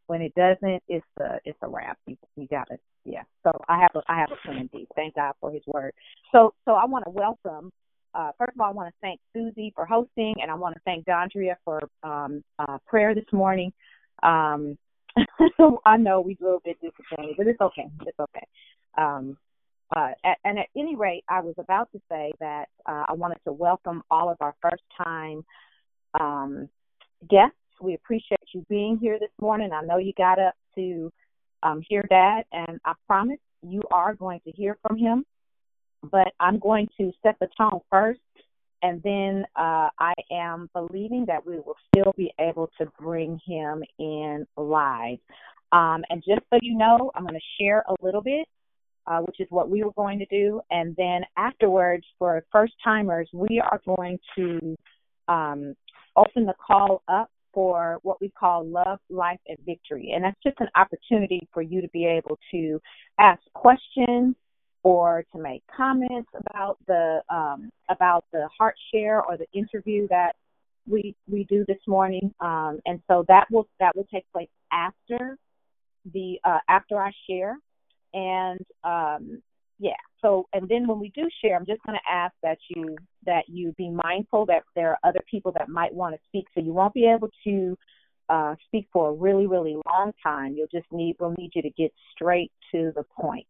When 0.07 0.23
it 0.23 0.35
doesn't, 0.35 0.83
it's 0.89 1.05
a 1.21 1.39
it's 1.45 1.59
a 1.63 1.69
wrap. 1.69 1.99
You, 2.07 2.17
you 2.37 2.47
got 2.47 2.71
it. 2.71 2.81
Yeah. 3.05 3.25
So 3.43 3.53
I 3.69 3.81
have 3.81 3.91
a 3.95 4.03
I 4.11 4.19
have 4.19 4.31
a 4.31 4.37
plan 4.47 4.71
B. 4.73 4.87
Thank 4.95 5.17
God 5.17 5.33
for 5.41 5.51
His 5.51 5.63
word. 5.67 5.93
So 6.33 6.55
so 6.65 6.73
I 6.73 6.85
want 6.87 7.05
to 7.05 7.11
welcome. 7.11 7.73
Uh, 8.15 8.31
first 8.39 8.53
of 8.55 8.61
all, 8.61 8.69
I 8.69 8.73
want 8.73 8.89
to 8.89 8.95
thank 9.03 9.21
Susie 9.35 9.73
for 9.75 9.85
hosting, 9.85 10.37
and 10.41 10.51
I 10.51 10.55
want 10.55 10.75
to 10.77 10.81
thank 10.85 11.05
Dondria 11.05 11.57
for 11.65 11.89
um, 12.03 12.43
uh, 12.59 12.79
prayer 12.87 13.15
this 13.15 13.31
morning. 13.33 13.73
Um, 14.23 14.79
I 15.87 15.97
know 15.97 16.21
we 16.21 16.37
a 16.41 16.45
little 16.45 16.63
bit 16.65 16.79
disappointed, 16.81 17.37
but 17.37 17.47
it's 17.47 17.61
okay. 17.61 17.89
It's 18.07 18.19
okay. 18.19 18.47
Um, 18.97 19.37
uh, 19.95 20.11
at, 20.25 20.39
and 20.45 20.59
at 20.59 20.67
any 20.77 20.97
rate, 20.97 21.25
I 21.29 21.41
was 21.41 21.55
about 21.59 21.91
to 21.93 22.01
say 22.11 22.33
that 22.41 22.67
uh, 22.87 23.05
I 23.09 23.13
wanted 23.15 23.39
to 23.45 23.53
welcome 23.53 24.03
all 24.11 24.31
of 24.31 24.37
our 24.41 24.55
first 24.61 24.83
time 25.03 25.45
um, 26.19 26.69
guests. 27.29 27.57
We 27.81 27.95
appreciate 27.95 28.41
you 28.53 28.65
being 28.69 28.99
here 28.99 29.19
this 29.19 29.31
morning. 29.41 29.71
I 29.73 29.83
know 29.83 29.99
you 29.99 30.13
got 30.17 30.39
up 30.39 30.55
to 30.75 31.13
um, 31.63 31.83
hear 31.89 32.03
Dad, 32.09 32.45
and 32.53 32.81
I 32.85 32.93
promise 33.07 33.39
you 33.63 33.83
are 33.91 34.15
going 34.15 34.41
to 34.45 34.51
hear 34.53 34.77
from 34.87 34.99
him. 34.99 35.25
But 36.11 36.29
I'm 36.39 36.59
going 36.59 36.89
to 36.99 37.13
set 37.23 37.37
the 37.41 37.49
tone 37.57 37.81
first, 37.91 38.21
and 38.83 39.03
then 39.03 39.45
uh, 39.57 39.89
I 39.99 40.15
am 40.31 40.71
believing 40.75 41.25
that 41.27 41.47
we 41.47 41.57
will 41.57 41.77
still 41.89 42.13
be 42.17 42.33
able 42.39 42.71
to 42.79 42.87
bring 43.01 43.41
him 43.47 43.83
in 43.99 44.47
live. 44.57 45.19
Um, 45.73 46.03
and 46.11 46.23
just 46.27 46.41
so 46.51 46.59
you 46.63 46.77
know, 46.77 47.11
I'm 47.15 47.25
going 47.25 47.35
to 47.35 47.63
share 47.63 47.85
a 47.89 47.95
little 48.03 48.23
bit 48.23 48.47
uh, 49.09 49.21
which 49.21 49.41
is 49.41 49.47
what 49.51 49.71
we 49.71 49.83
were 49.83 49.93
going 49.93 50.19
to 50.19 50.27
do. 50.27 50.61
And 50.71 50.95
then 50.97 51.23
afterwards, 51.37 52.05
for 52.19 52.45
first 52.53 52.75
timers, 52.85 53.29
we 53.33 53.61
are 53.61 53.81
going 53.87 54.19
to 54.37 54.77
um, 55.29 55.75
open 56.15 56.45
the 56.45 56.55
call 56.65 57.03
up 57.09 57.31
for 57.55 57.99
what 58.03 58.21
we 58.21 58.31
call 58.39 58.67
Love, 58.67 58.99
Life, 59.09 59.41
and 59.49 59.57
Victory. 59.65 60.13
And 60.15 60.25
that's 60.25 60.37
just 60.45 60.61
an 60.61 60.69
opportunity 60.77 61.49
for 61.55 61.63
you 61.63 61.81
to 61.81 61.89
be 61.89 62.05
able 62.05 62.39
to 62.53 62.81
ask 63.19 63.41
questions 63.55 64.37
or 64.83 65.25
to 65.33 65.39
make 65.41 65.63
comments 65.77 66.31
about 66.35 66.79
the 66.87 67.21
um, 67.31 67.71
about 67.91 68.25
the 68.33 68.49
heart 68.57 68.77
share 68.93 69.23
or 69.23 69.37
the 69.37 69.47
interview 69.53 70.07
that 70.09 70.33
we 70.87 71.15
we 71.31 71.45
do 71.45 71.65
this 71.67 71.79
morning. 71.87 72.33
Um, 72.41 72.81
and 72.87 73.01
so 73.09 73.25
that 73.29 73.47
will 73.51 73.69
that 73.81 73.95
will 73.97 74.07
take 74.13 74.25
place 74.33 74.49
after 74.73 75.37
the 76.13 76.39
uh, 76.45 76.59
after 76.69 77.01
I 77.01 77.11
share. 77.29 77.57
And 78.15 78.61
um 78.85 79.43
yeah. 79.79 79.91
So 80.23 80.47
and 80.53 80.69
then 80.69 80.89
when 80.89 80.99
we 80.99 81.11
do 81.15 81.29
share 81.43 81.57
i'm 81.57 81.67
just 81.67 81.83
going 81.85 81.99
to 81.99 82.13
ask 82.13 82.35
that 82.43 82.59
you 82.71 82.97
that 83.27 83.45
you 83.49 83.73
be 83.77 83.91
mindful 83.91 84.47
that 84.47 84.63
there 84.75 84.91
are 84.91 84.99
other 85.05 85.21
people 85.31 85.53
that 85.59 85.69
might 85.69 85.93
want 85.93 86.15
to 86.15 86.21
speak. 86.27 86.47
So 86.55 86.61
you 86.61 86.73
won't 86.73 86.95
be 86.95 87.07
able 87.07 87.29
to 87.45 87.77
uh 88.31 88.55
speak 88.67 88.89
for 88.93 89.11
a 89.11 89.13
really 89.13 89.47
really 89.47 89.77
long 89.87 90.13
time. 90.23 90.55
You'll 90.55 90.69
just 90.73 90.91
need 90.91 91.17
we'll 91.21 91.35
need 91.37 91.51
you 91.55 91.63
to 91.63 91.71
get 91.71 91.93
straight 92.15 92.53
to 92.73 92.93
the 92.97 93.05
point 93.21 93.47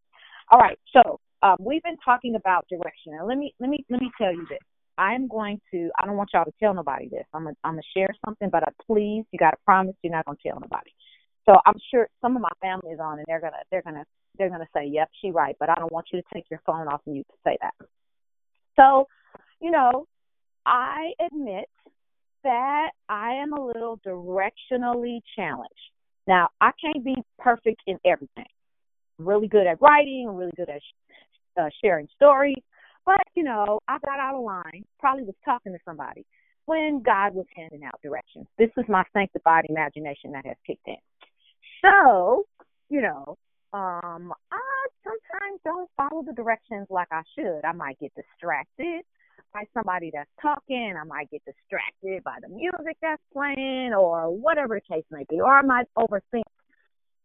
all 0.51 0.59
right 0.59 0.79
so 0.93 1.19
um 1.43 1.57
we've 1.59 1.83
been 1.83 1.97
talking 2.03 2.35
about 2.35 2.65
direction 2.69 3.13
and 3.13 3.27
let 3.27 3.37
me 3.37 3.53
let 3.59 3.69
me 3.69 3.85
let 3.89 4.01
me 4.01 4.11
tell 4.17 4.31
you 4.31 4.45
this 4.49 4.59
i'm 4.97 5.27
going 5.27 5.59
to 5.71 5.89
i 5.99 6.05
don't 6.05 6.17
want 6.17 6.29
y'all 6.33 6.45
to 6.45 6.53
tell 6.59 6.73
nobody 6.73 7.07
this 7.09 7.25
i'm 7.33 7.43
gonna 7.43 7.55
i'm 7.63 7.73
gonna 7.73 7.81
share 7.95 8.09
something 8.25 8.49
but 8.49 8.63
uh, 8.63 8.71
please 8.85 9.23
you 9.31 9.39
got 9.39 9.51
to 9.51 9.57
promise 9.65 9.95
you're 10.03 10.11
not 10.13 10.25
to 10.25 10.35
tell 10.43 10.59
nobody 10.59 10.91
so 11.49 11.55
I'm 11.65 11.79
sure 11.89 12.07
some 12.21 12.35
of 12.35 12.43
my 12.43 12.51
family 12.61 12.91
is 12.91 12.99
on, 12.99 13.17
and 13.17 13.25
they're 13.27 13.41
gonna 13.41 13.57
they're 13.71 13.81
gonna 13.81 14.05
they're 14.37 14.49
gonna 14.49 14.67
say, 14.73 14.85
"Yep, 14.85 15.09
she 15.19 15.31
right," 15.31 15.55
but 15.59 15.69
I 15.69 15.75
don't 15.75 15.91
want 15.91 16.05
you 16.13 16.21
to 16.21 16.27
take 16.31 16.45
your 16.51 16.61
phone 16.65 16.87
off 16.87 17.01
mute 17.07 17.25
to 17.27 17.37
say 17.43 17.57
that. 17.61 17.73
So, 18.75 19.07
you 19.59 19.71
know, 19.71 20.05
I 20.67 21.11
admit 21.19 21.65
that 22.43 22.91
I 23.09 23.33
am 23.33 23.53
a 23.53 23.65
little 23.65 23.99
directionally 24.05 25.21
challenged. 25.35 25.73
Now, 26.27 26.49
I 26.61 26.71
can't 26.79 27.03
be 27.03 27.15
perfect 27.39 27.81
in 27.87 27.97
everything. 28.05 28.45
Really 29.19 29.47
good 29.47 29.67
at 29.67 29.81
writing. 29.81 30.27
Really 30.33 30.53
good 30.55 30.69
at 30.69 30.81
sh- 30.81 31.13
uh, 31.59 31.69
sharing 31.83 32.07
stories. 32.15 32.61
But 33.05 33.21
you 33.35 33.43
know, 33.43 33.79
I 33.87 33.97
got 34.05 34.19
out 34.19 34.35
of 34.35 34.43
line. 34.43 34.85
Probably 34.99 35.23
was 35.23 35.35
talking 35.45 35.73
to 35.73 35.79
somebody 35.85 36.25
when 36.65 37.01
God 37.03 37.33
was 37.33 37.45
handing 37.55 37.83
out 37.83 37.99
directions. 38.01 38.45
This 38.57 38.69
is 38.77 38.85
my 38.87 39.03
sanctified 39.11 39.65
imagination 39.69 40.31
that 40.33 40.45
has 40.45 40.55
kicked 40.65 40.87
in. 40.87 40.97
So, 41.81 42.45
you 42.89 43.01
know, 43.01 43.37
um, 43.73 44.33
I 44.51 44.87
sometimes 45.03 45.59
don't 45.65 45.89
follow 45.97 46.23
the 46.23 46.33
directions 46.33 46.87
like 46.89 47.07
I 47.11 47.21
should. 47.35 47.61
I 47.63 47.71
might 47.71 47.99
get 47.99 48.11
distracted 48.15 49.03
by 49.53 49.63
somebody 49.73 50.11
that's 50.13 50.29
talking. 50.41 50.93
I 50.99 51.05
might 51.05 51.29
get 51.31 51.41
distracted 51.45 52.23
by 52.23 52.37
the 52.41 52.49
music 52.49 52.97
that's 53.01 53.21
playing 53.33 53.93
or 53.93 54.29
whatever 54.29 54.79
the 54.79 54.95
case 54.95 55.05
may 55.11 55.25
be. 55.29 55.41
Or 55.41 55.53
I 55.53 55.61
might 55.61 55.87
overthink 55.97 56.43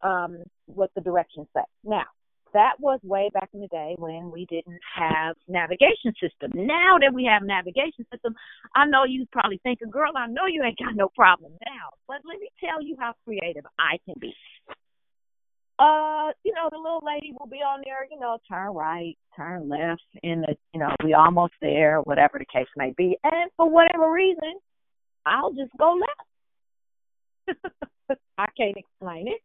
um, 0.05 0.39
what 0.67 0.91
the 0.95 1.01
directions 1.01 1.49
say. 1.55 1.63
Now, 1.83 2.05
that 2.53 2.75
was 2.79 3.01
way 3.03 3.31
back 3.35 3.51
in 3.53 3.61
the 3.61 3.69
day 3.69 3.97
when 3.99 4.31
we 4.31 4.47
didn't 4.47 4.81
have 4.97 5.35
navigation 5.49 6.15
system. 6.21 6.53
Now 6.55 6.99
that 7.01 7.13
we 7.13 7.25
have 7.25 7.43
navigation 7.43 8.07
system, 8.13 8.35
I 8.77 8.87
know 8.87 9.03
you 9.05 9.27
probably 9.33 9.61
thinking, 9.65 9.91
girl, 9.91 10.13
I 10.17 10.29
know 10.29 10.47
you 10.47 10.63
ain't 10.63 10.79
got 10.79 10.95
no 10.95 11.09
problem 11.09 11.53
now. 11.67 11.91
But 12.07 12.19
let 12.25 12.39
me 12.39 12.49
tell 12.61 12.81
you 12.81 12.97
how 12.99 13.15
creative 13.25 13.65
I 13.79 13.99
can 14.07 14.15
be. 14.21 14.33
Uh, 15.77 16.31
you 16.45 16.53
know, 16.55 16.69
the 16.71 16.79
little 16.79 17.03
lady 17.05 17.35
will 17.39 17.49
be 17.49 17.57
on 17.57 17.83
there, 17.85 18.07
you 18.09 18.21
know, 18.21 18.39
turn 18.49 18.73
right, 18.73 19.19
turn 19.35 19.69
left, 19.69 20.07
in 20.23 20.43
the 20.43 20.55
you 20.73 20.79
know, 20.79 20.95
we 21.03 21.15
almost 21.15 21.55
there, 21.61 21.99
whatever 22.03 22.39
the 22.39 22.45
case 22.45 22.69
may 22.77 22.95
be. 22.97 23.19
And 23.25 23.51
for 23.57 23.69
whatever 23.69 24.13
reason, 24.13 24.55
I'll 25.27 25.53
just 25.53 25.73
go 25.77 25.99
left. 27.49 27.61
I 28.39 28.47
can't 28.57 28.77
explain 28.77 29.27
it, 29.27 29.41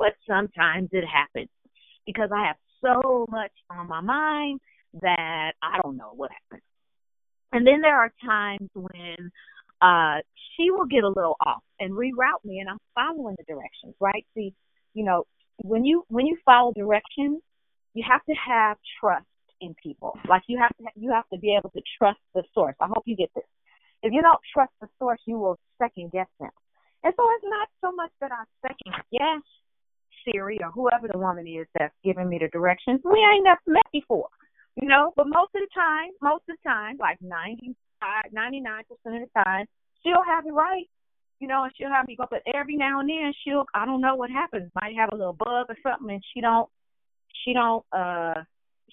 but 0.00 0.14
sometimes 0.26 0.88
it 0.92 1.04
happens 1.04 1.50
because 2.06 2.30
I 2.34 2.46
have 2.46 2.56
so 2.80 3.26
much 3.30 3.52
on 3.70 3.86
my 3.86 4.00
mind 4.00 4.60
that 5.02 5.52
I 5.62 5.78
don't 5.82 5.98
know 5.98 6.12
what 6.16 6.30
happens. 6.32 6.66
And 7.52 7.66
then 7.66 7.82
there 7.82 7.96
are 7.96 8.10
times 8.24 8.70
when 8.74 9.30
uh, 9.82 10.22
she 10.56 10.70
will 10.70 10.86
get 10.86 11.04
a 11.04 11.08
little 11.08 11.36
off 11.46 11.62
and 11.78 11.92
reroute 11.92 12.44
me, 12.44 12.60
and 12.60 12.68
I'm 12.68 12.78
following 12.94 13.36
the 13.38 13.44
directions, 13.44 13.94
right? 14.00 14.24
See, 14.34 14.54
you 14.94 15.04
know, 15.04 15.24
when 15.58 15.84
you 15.84 16.04
when 16.08 16.26
you 16.26 16.38
follow 16.44 16.72
directions, 16.72 17.42
you 17.92 18.04
have 18.08 18.24
to 18.24 18.34
have 18.34 18.78
trust 19.00 19.26
in 19.60 19.74
people. 19.82 20.16
Like 20.28 20.42
you 20.46 20.58
have 20.58 20.74
to 20.78 20.84
you 20.96 21.12
have 21.12 21.28
to 21.32 21.38
be 21.38 21.56
able 21.58 21.70
to 21.70 21.82
trust 21.98 22.20
the 22.34 22.42
source. 22.54 22.74
I 22.80 22.86
hope 22.86 23.02
you 23.06 23.16
get 23.16 23.30
this. 23.34 23.44
If 24.02 24.12
you 24.12 24.22
don't 24.22 24.40
trust 24.54 24.72
the 24.80 24.88
source, 24.98 25.20
you 25.26 25.36
will 25.36 25.58
second 25.78 26.12
guess 26.12 26.28
them. 26.38 26.50
And 27.02 27.12
so 27.16 27.22
it's 27.36 27.44
not 27.44 27.68
so 27.80 27.92
much 27.92 28.10
that 28.20 28.30
I 28.32 28.44
second 28.62 28.94
guess 29.12 29.42
Siri 30.24 30.58
or 30.62 30.70
whoever 30.70 31.08
the 31.08 31.18
woman 31.18 31.46
is 31.46 31.66
that's 31.78 31.94
giving 32.04 32.28
me 32.28 32.38
the 32.38 32.48
directions. 32.48 33.00
We 33.04 33.18
ain't 33.18 33.44
never 33.44 33.60
met 33.66 33.86
before, 33.92 34.28
you 34.80 34.88
know. 34.88 35.12
But 35.16 35.26
most 35.26 35.54
of 35.54 35.62
the 35.62 35.68
time, 35.74 36.10
most 36.22 36.44
of 36.48 36.56
the 36.56 36.68
time, 36.68 36.96
like 36.98 37.18
95, 37.20 38.32
99 38.32 38.82
percent 38.88 39.22
of 39.22 39.28
the 39.28 39.44
time, 39.44 39.66
she'll 40.02 40.24
have 40.26 40.46
it 40.46 40.52
right, 40.52 40.88
you 41.38 41.48
know, 41.48 41.64
and 41.64 41.72
she'll 41.76 41.90
have 41.90 42.06
me 42.06 42.16
go. 42.16 42.26
But 42.30 42.42
every 42.54 42.76
now 42.76 43.00
and 43.00 43.08
then, 43.08 43.32
she'll 43.44 43.64
I 43.74 43.84
don't 43.86 44.00
know 44.00 44.16
what 44.16 44.30
happens. 44.30 44.70
Might 44.74 44.96
have 44.96 45.10
a 45.12 45.16
little 45.16 45.32
bug 45.32 45.66
or 45.68 45.76
something, 45.82 46.10
and 46.10 46.24
she 46.34 46.40
don't 46.40 46.68
she 47.44 47.52
don't 47.52 47.84
uh 47.92 48.42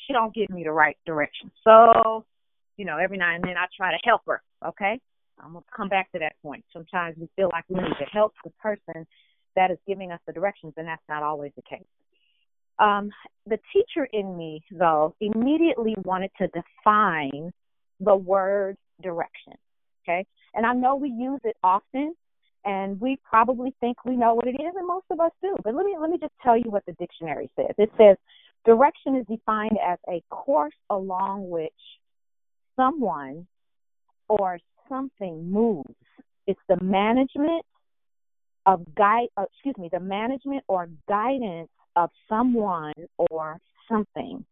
she 0.06 0.14
don't 0.14 0.34
give 0.34 0.50
me 0.50 0.64
the 0.64 0.72
right 0.72 0.98
direction. 1.06 1.52
So, 1.64 2.26
you 2.78 2.86
know, 2.86 2.98
every 2.98 3.18
now 3.18 3.34
and 3.34 3.44
then 3.44 3.58
I 3.58 3.66
try 3.76 3.92
to 3.92 3.98
help 4.04 4.22
her. 4.28 4.42
Okay, 4.66 5.00
I'm 5.40 5.54
gonna 5.54 5.66
come 5.76 5.90
back 5.90 6.12
to 6.12 6.20
that 6.20 6.34
point. 6.42 6.64
Sometimes 6.74 7.18
we 7.20 7.30
feel 7.36 7.50
like 7.52 7.66
we 7.70 7.76
need 7.76 7.98
to 8.00 8.06
help 8.12 8.34
the 8.44 8.52
person 8.62 9.06
that 9.58 9.72
is 9.72 9.78
giving 9.86 10.12
us 10.12 10.20
the 10.26 10.32
directions, 10.32 10.74
and 10.78 10.88
that's 10.88 11.02
not 11.10 11.24
always 11.24 11.52
the 11.58 11.64
case. 11.64 11.86
Um, 12.80 13.10
the 13.48 13.58
teacher 13.74 14.08
in 14.14 14.38
me, 14.38 14.62
though, 14.72 15.16
immediately 15.20 15.96
wanted 16.06 16.32
to 16.38 16.48
define 16.48 17.52
the 18.00 18.16
word 18.16 18.78
direction. 19.02 19.54
Okay, 20.04 20.26
and 20.54 20.66
I 20.66 20.74
know 20.74 20.96
we 20.96 21.10
use 21.10 21.42
it 21.44 21.58
often, 21.64 22.14
and 22.64 23.02
we 23.02 23.18
probably 23.30 23.76
think 23.82 24.06
we 24.06 24.16
know 24.16 24.36
what 24.36 24.48
it 24.48 24.56
is, 24.56 24.74
and 24.78 24.88
most 24.88 25.08
of 25.10 25.20
us 25.20 25.32
do. 25.42 25.56
But 25.64 25.76
let 25.76 25.86
me 25.86 25.98
let 26.00 26.10
me 26.10 26.18
just 26.22 26.34
tell 26.42 26.56
you 26.56 26.70
what 26.70 26.86
the 26.86 26.94
dictionary 26.94 27.50
says. 27.56 27.74
It 27.78 27.92
says 27.98 28.16
direction 28.64 29.18
is 29.18 29.26
defined 29.28 29.78
as 29.86 29.98
a 30.08 30.24
course 30.30 30.76
along 30.90 31.50
which 31.50 31.74
someone 32.76 33.48
or 34.30 34.60
something 34.88 35.52
moves. 35.52 35.96
It's 36.46 36.60
the 36.70 36.78
management 36.82 37.66
of 38.68 38.84
guide, 38.96 39.30
uh, 39.38 39.46
excuse 39.52 39.78
me, 39.78 39.90
the 39.92 40.00
management 40.00 40.64
or 40.68 40.90
guidance 41.08 41.70
of 41.96 42.12
someone 42.30 42.94
or 43.18 43.58
something. 43.90 44.46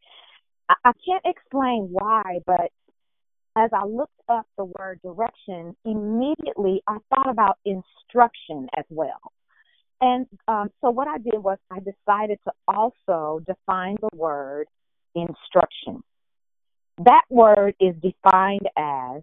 I, 0.70 0.76
I 0.86 0.92
can't 1.06 1.26
explain 1.26 1.90
why, 1.92 2.40
but 2.48 2.72
as 3.58 3.70
I 3.74 3.86
looked 3.86 4.20
up 4.28 4.48
the 4.58 4.66
word 4.66 5.00
direction, 5.04 5.76
immediately 5.86 6.82
I 6.88 6.98
thought 7.14 7.30
about 7.30 7.60
instruction 7.66 8.68
as 8.78 8.86
well. 8.90 9.32
And 10.02 10.28
um, 10.48 10.72
so 10.82 10.90
what 10.90 11.08
I 11.08 11.18
did 11.18 11.38
was 11.38 11.58
I 11.70 11.80
decided 11.80 12.40
to 12.46 12.52
also 12.68 13.42
define 13.46 13.98
the 14.02 14.18
word 14.18 14.68
instruction. 15.14 16.04
That 17.04 17.24
word 17.30 17.76
is 17.80 17.96
defined 18.02 18.68
as, 18.78 19.22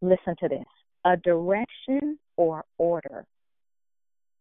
listen 0.00 0.34
to 0.40 0.48
this, 0.48 0.64
a 1.04 1.16
direction 1.16 2.18
or 2.36 2.64
order. 2.78 3.26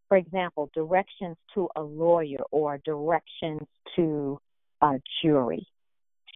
For 0.10 0.18
example, 0.18 0.70
directions 0.74 1.38
to 1.54 1.70
a 1.76 1.82
lawyer 1.82 2.40
or 2.52 2.80
directions 2.84 3.62
to 3.96 4.40
a 4.82 5.00
jury. 5.22 5.66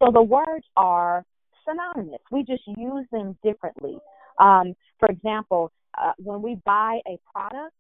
So 0.02 0.12
the 0.12 0.22
words 0.22 0.66
are 0.78 1.26
synonymous. 1.68 2.22
We 2.32 2.44
just 2.44 2.64
use 2.68 3.06
them 3.12 3.38
differently. 3.44 3.98
Um, 4.40 4.76
for 5.00 5.10
example, 5.10 5.72
uh, 5.98 6.12
when 6.18 6.42
we 6.42 6.60
buy 6.66 7.00
a 7.08 7.20
product, 7.32 7.74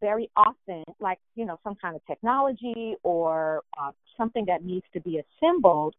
very 0.00 0.30
often, 0.36 0.82
like 1.00 1.18
you 1.36 1.44
know, 1.46 1.58
some 1.62 1.76
kind 1.76 1.94
of 1.94 2.04
technology 2.06 2.96
or 3.02 3.62
uh, 3.80 3.92
something 4.16 4.44
that 4.46 4.64
needs 4.64 4.84
to 4.92 5.00
be 5.00 5.20
assembled, 5.20 5.94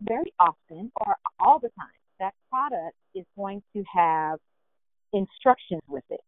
very 0.00 0.32
often 0.38 0.90
or 1.00 1.16
all 1.40 1.58
the 1.58 1.70
time, 1.78 1.86
that 2.20 2.34
product 2.50 2.96
is 3.14 3.24
going 3.36 3.62
to 3.74 3.82
have 3.92 4.38
instructions 5.12 5.82
with 5.88 6.04
it. 6.10 6.20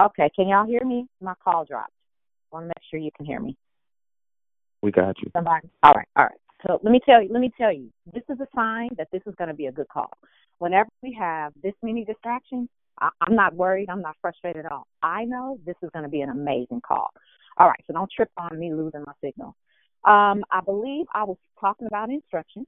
Okay, 0.00 0.30
can 0.34 0.48
y'all 0.48 0.66
hear 0.66 0.84
me? 0.84 1.06
My 1.20 1.34
call 1.42 1.64
dropped. 1.64 1.92
I 2.52 2.56
want 2.56 2.64
to 2.64 2.68
make 2.68 2.82
sure 2.90 2.98
you 2.98 3.10
can 3.16 3.26
hear 3.26 3.40
me. 3.40 3.56
We 4.82 4.90
got 4.90 5.20
you. 5.22 5.30
Somebody. 5.34 5.68
All 5.82 5.92
right, 5.92 6.08
all 6.16 6.24
right. 6.24 6.38
So 6.66 6.80
let 6.82 6.92
me 6.92 7.00
tell 7.04 7.22
you, 7.22 7.28
let 7.32 7.40
me 7.40 7.52
tell 7.58 7.72
you, 7.72 7.90
this 8.12 8.22
is 8.28 8.38
a 8.40 8.46
sign 8.54 8.90
that 8.96 9.08
this 9.12 9.22
is 9.26 9.34
going 9.36 9.48
to 9.48 9.54
be 9.54 9.66
a 9.66 9.72
good 9.72 9.88
call. 9.88 10.10
Whenever 10.58 10.88
we 11.02 11.16
have 11.18 11.52
this 11.62 11.74
many 11.82 12.04
distractions, 12.04 12.68
I, 13.00 13.10
I'm 13.20 13.34
not 13.34 13.54
worried. 13.54 13.88
I'm 13.90 14.00
not 14.00 14.16
frustrated 14.20 14.64
at 14.64 14.72
all. 14.72 14.86
I 15.02 15.24
know 15.24 15.58
this 15.66 15.76
is 15.82 15.90
going 15.92 16.04
to 16.04 16.08
be 16.08 16.20
an 16.20 16.30
amazing 16.30 16.80
call. 16.86 17.10
All 17.58 17.68
right, 17.68 17.80
so 17.86 17.92
don't 17.92 18.10
trip 18.10 18.30
on 18.36 18.58
me 18.58 18.72
losing 18.72 19.04
my 19.06 19.12
signal. 19.22 19.56
Um, 20.04 20.44
I 20.50 20.60
believe 20.64 21.06
I 21.14 21.24
was 21.24 21.36
talking 21.60 21.86
about 21.86 22.10
instructions, 22.10 22.66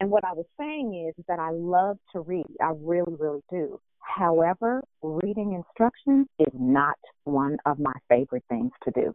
and 0.00 0.10
what 0.10 0.24
I 0.24 0.32
was 0.32 0.46
saying 0.58 1.08
is, 1.08 1.24
that 1.28 1.38
I 1.38 1.50
love 1.50 1.98
to 2.12 2.20
read. 2.20 2.46
I 2.60 2.72
really, 2.76 3.14
really 3.18 3.42
do. 3.50 3.80
However, 4.00 4.82
reading 5.02 5.52
instructions 5.52 6.26
is 6.38 6.52
not 6.52 6.98
one 7.24 7.56
of 7.64 7.78
my 7.78 7.94
favorite 8.08 8.44
things 8.48 8.72
to 8.84 8.90
do. 8.90 9.14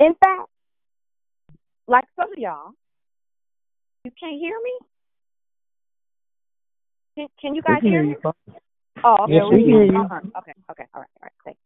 In 0.00 0.14
fact, 0.22 0.48
like 1.86 2.04
some 2.14 2.30
of 2.32 2.38
y'all, 2.38 2.72
you 4.04 4.12
can't 4.20 4.38
hear 4.38 4.56
me? 4.62 4.78
Can, 7.16 7.26
can 7.40 7.54
you 7.54 7.62
guys 7.62 7.82
hear, 7.82 8.04
me? 8.04 8.14
Oh, 9.02 9.16
okay. 9.22 9.32
Yes, 9.34 9.44
we 9.50 9.64
hear 9.64 9.84
you. 9.84 9.98
Okay, 9.98 10.52
okay, 10.70 10.84
all 10.94 11.00
right, 11.00 11.10
all 11.16 11.22
right, 11.22 11.32
thanks. 11.44 11.60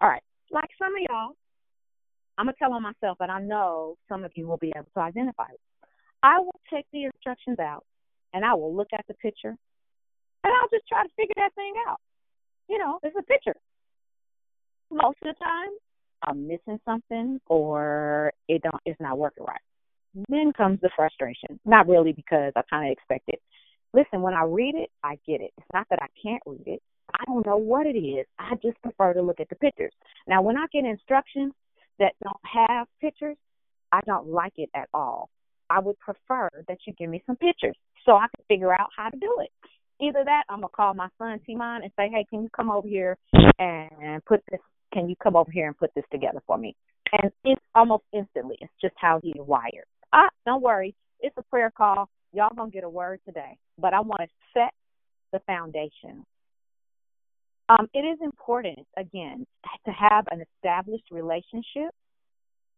All 0.00 0.08
right, 0.08 0.22
like 0.50 0.68
some 0.78 0.92
of 0.92 1.00
y'all, 1.08 1.32
I'm 2.36 2.46
gonna 2.46 2.56
tell 2.58 2.72
on 2.72 2.82
myself, 2.82 3.16
but 3.18 3.30
I 3.30 3.40
know 3.40 3.96
some 4.08 4.24
of 4.24 4.32
you 4.34 4.46
will 4.46 4.58
be 4.58 4.72
able 4.76 4.88
to 4.94 5.00
identify 5.00 5.46
it. 5.52 5.60
I 6.22 6.40
will 6.40 6.60
take 6.72 6.86
the 6.92 7.04
instructions 7.04 7.58
out, 7.58 7.84
and 8.32 8.44
I 8.44 8.54
will 8.54 8.74
look 8.74 8.88
at 8.92 9.06
the 9.08 9.14
picture, 9.14 9.56
and 10.44 10.52
I'll 10.52 10.68
just 10.70 10.88
try 10.88 11.02
to 11.02 11.08
figure 11.16 11.34
that 11.36 11.54
thing 11.54 11.74
out 11.88 12.00
you 12.68 12.78
know, 12.78 12.98
it's 13.02 13.16
a 13.18 13.22
picture. 13.22 13.56
Most 14.90 15.18
of 15.22 15.34
the 15.34 15.44
time, 15.44 15.70
I'm 16.22 16.46
missing 16.46 16.78
something 16.84 17.40
or 17.46 18.32
it 18.48 18.62
don't 18.62 18.80
it's 18.84 19.00
not 19.00 19.18
working 19.18 19.44
right. 19.44 19.60
Then 20.28 20.52
comes 20.56 20.80
the 20.80 20.90
frustration. 20.94 21.60
Not 21.64 21.88
really 21.88 22.12
because 22.12 22.52
I 22.56 22.62
kind 22.68 22.88
of 22.88 22.92
expect 22.92 23.24
it. 23.28 23.40
Listen, 23.94 24.22
when 24.22 24.34
I 24.34 24.44
read 24.44 24.74
it, 24.74 24.90
I 25.02 25.18
get 25.26 25.40
it. 25.40 25.52
It's 25.56 25.66
not 25.72 25.86
that 25.90 26.00
I 26.02 26.06
can't 26.22 26.42
read 26.46 26.66
it. 26.66 26.82
I 27.14 27.24
don't 27.24 27.46
know 27.46 27.56
what 27.56 27.86
it 27.86 27.96
is. 27.96 28.26
I 28.38 28.54
just 28.62 28.80
prefer 28.82 29.14
to 29.14 29.22
look 29.22 29.40
at 29.40 29.48
the 29.48 29.56
pictures. 29.56 29.92
Now, 30.26 30.42
when 30.42 30.58
I 30.58 30.66
get 30.72 30.84
instructions 30.84 31.54
that 31.98 32.12
don't 32.22 32.36
have 32.42 32.86
pictures, 33.00 33.36
I 33.92 34.00
don't 34.04 34.28
like 34.28 34.52
it 34.56 34.68
at 34.74 34.88
all. 34.92 35.30
I 35.70 35.80
would 35.80 35.98
prefer 35.98 36.48
that 36.66 36.78
you 36.86 36.92
give 36.94 37.10
me 37.10 37.22
some 37.26 37.36
pictures 37.36 37.76
so 38.04 38.12
I 38.12 38.26
can 38.34 38.44
figure 38.48 38.72
out 38.72 38.88
how 38.96 39.08
to 39.10 39.18
do 39.18 39.36
it 39.40 39.50
either 40.00 40.22
that, 40.24 40.44
I'm 40.48 40.58
gonna 40.58 40.68
call 40.68 40.94
my 40.94 41.08
son 41.18 41.40
Timon 41.46 41.82
and 41.82 41.92
say, 41.96 42.08
hey, 42.08 42.24
can 42.28 42.42
you 42.42 42.48
come 42.54 42.70
over 42.70 42.88
here 42.88 43.16
and 43.58 44.24
put 44.24 44.42
this? 44.50 44.60
Can 44.92 45.08
you 45.08 45.16
come 45.22 45.36
over 45.36 45.50
here 45.50 45.66
and 45.66 45.76
put 45.76 45.90
this 45.94 46.04
together 46.10 46.40
for 46.46 46.56
me? 46.56 46.74
And 47.12 47.30
it's 47.44 47.62
almost 47.74 48.04
instantly. 48.12 48.56
It's 48.60 48.72
just 48.80 48.94
how 48.96 49.20
he's 49.22 49.34
wired. 49.36 49.84
Ah, 50.12 50.28
don't 50.46 50.62
worry. 50.62 50.94
It's 51.20 51.36
a 51.36 51.42
prayer 51.42 51.70
call. 51.76 52.08
Y'all 52.32 52.54
gonna 52.54 52.70
get 52.70 52.84
a 52.84 52.88
word 52.88 53.20
today, 53.24 53.56
but 53.78 53.94
I 53.94 54.00
want 54.00 54.22
to 54.22 54.28
set 54.54 54.72
the 55.32 55.40
foundation. 55.40 56.24
Um, 57.68 57.88
it 57.92 58.00
is 58.00 58.18
important, 58.22 58.86
again, 58.96 59.46
to 59.84 59.92
have 59.92 60.24
an 60.30 60.42
established 60.54 61.10
relationship 61.10 61.90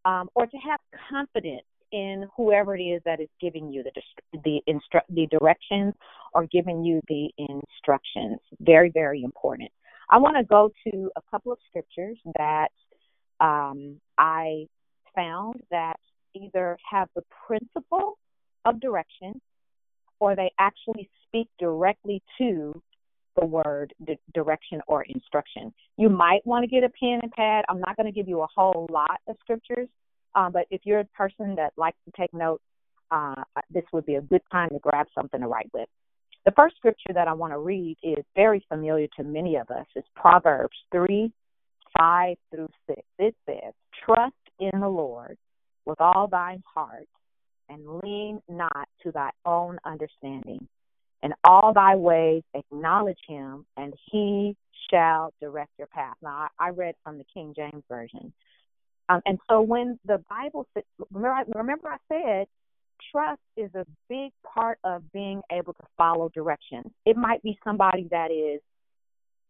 um, 0.04 0.28
or 0.34 0.46
to 0.46 0.56
have 0.56 0.80
confidence 1.08 1.62
in 1.92 2.26
whoever 2.36 2.76
it 2.76 2.82
is 2.82 3.02
that 3.04 3.20
is 3.20 3.28
giving 3.40 3.70
you 3.70 3.82
the 3.82 4.38
the 4.44 4.60
instru- 4.68 5.02
the 5.08 5.26
directions 5.26 5.94
or 6.34 6.46
giving 6.46 6.84
you 6.84 7.00
the 7.08 7.30
instructions. 7.38 8.38
Very 8.60 8.90
very 8.90 9.22
important. 9.22 9.70
I 10.08 10.18
want 10.18 10.36
to 10.36 10.44
go 10.44 10.70
to 10.84 11.10
a 11.16 11.22
couple 11.30 11.52
of 11.52 11.58
scriptures 11.68 12.18
that 12.36 12.70
um, 13.40 14.00
I 14.18 14.66
found 15.14 15.62
that 15.70 15.98
either 16.34 16.76
have 16.88 17.08
the 17.14 17.22
principle 17.46 18.18
of 18.64 18.80
direction 18.80 19.40
or 20.18 20.36
they 20.36 20.52
actually 20.58 21.08
speak 21.26 21.48
directly 21.58 22.22
to 22.38 22.80
the 23.38 23.46
word 23.46 23.94
di- 24.04 24.18
direction 24.34 24.80
or 24.86 25.04
instruction. 25.04 25.72
You 25.96 26.08
might 26.08 26.44
want 26.46 26.64
to 26.64 26.68
get 26.68 26.84
a 26.84 26.88
pen 26.88 27.20
and 27.22 27.32
pad. 27.32 27.64
I'm 27.68 27.80
not 27.80 27.96
going 27.96 28.06
to 28.06 28.12
give 28.12 28.28
you 28.28 28.42
a 28.42 28.46
whole 28.54 28.86
lot 28.90 29.20
of 29.28 29.36
scriptures, 29.40 29.88
um, 30.34 30.52
but 30.52 30.66
if 30.70 30.82
you're 30.84 31.00
a 31.00 31.04
person 31.06 31.54
that 31.56 31.72
likes 31.76 31.98
to 32.04 32.12
take 32.16 32.32
notes, 32.32 32.62
uh, 33.10 33.34
this 33.70 33.84
would 33.92 34.06
be 34.06 34.14
a 34.14 34.20
good 34.20 34.42
time 34.52 34.68
to 34.70 34.78
grab 34.78 35.06
something 35.14 35.40
to 35.40 35.46
write 35.46 35.70
with. 35.72 35.88
The 36.44 36.52
first 36.52 36.76
scripture 36.76 37.12
that 37.12 37.28
I 37.28 37.32
want 37.32 37.52
to 37.52 37.58
read 37.58 37.98
is 38.02 38.24
very 38.34 38.64
familiar 38.68 39.08
to 39.16 39.24
many 39.24 39.56
of 39.56 39.70
us. 39.70 39.86
It's 39.94 40.08
Proverbs 40.14 40.76
3 40.92 41.32
5 41.98 42.36
through 42.54 42.68
6. 42.86 43.00
It 43.18 43.34
says, 43.46 43.74
Trust 44.04 44.34
in 44.58 44.80
the 44.80 44.88
Lord 44.88 45.36
with 45.84 46.00
all 46.00 46.28
thine 46.28 46.62
heart 46.72 47.08
and 47.68 48.00
lean 48.02 48.40
not 48.48 48.88
to 49.02 49.12
thy 49.12 49.30
own 49.44 49.78
understanding. 49.84 50.66
In 51.22 51.34
all 51.44 51.72
thy 51.74 51.96
ways 51.96 52.42
acknowledge 52.54 53.18
him, 53.28 53.66
and 53.76 53.92
he 54.10 54.56
shall 54.90 55.32
direct 55.40 55.70
your 55.78 55.86
path. 55.88 56.16
Now, 56.22 56.48
I, 56.58 56.68
I 56.68 56.70
read 56.70 56.94
from 57.04 57.18
the 57.18 57.26
King 57.32 57.52
James 57.54 57.84
Version. 57.88 58.32
Um, 59.10 59.20
and 59.26 59.38
so 59.50 59.60
when 59.60 59.98
the 60.04 60.22
Bible, 60.30 60.66
remember, 61.12 61.50
remember 61.54 61.88
I 61.88 61.96
said 62.08 62.46
trust 63.10 63.40
is 63.56 63.70
a 63.74 63.84
big 64.08 64.30
part 64.44 64.78
of 64.84 65.02
being 65.12 65.40
able 65.50 65.72
to 65.72 65.82
follow 65.96 66.30
directions. 66.32 66.86
It 67.04 67.16
might 67.16 67.42
be 67.42 67.58
somebody 67.64 68.06
that 68.10 68.30
is, 68.30 68.60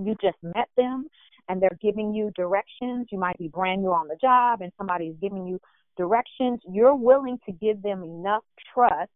you 0.03 0.17
just 0.23 0.39
met 0.43 0.69
them 0.77 1.09
and 1.49 1.61
they're 1.61 1.79
giving 1.83 2.15
you 2.15 2.31
directions. 2.35 3.09
You 3.11 3.19
might 3.19 3.37
be 3.39 3.49
brand 3.49 3.83
new 3.83 3.93
on 3.93 4.09
the 4.09 4.17
job 4.21 4.63
and 4.63 4.73
somebody 4.79 5.07
is 5.07 5.17
giving 5.21 5.47
you 5.47 5.61
directions. 5.99 6.61
You're 6.71 6.95
willing 6.95 7.39
to 7.47 7.53
give 7.53 7.83
them 7.83 8.03
enough 8.03 8.45
trust 8.73 9.11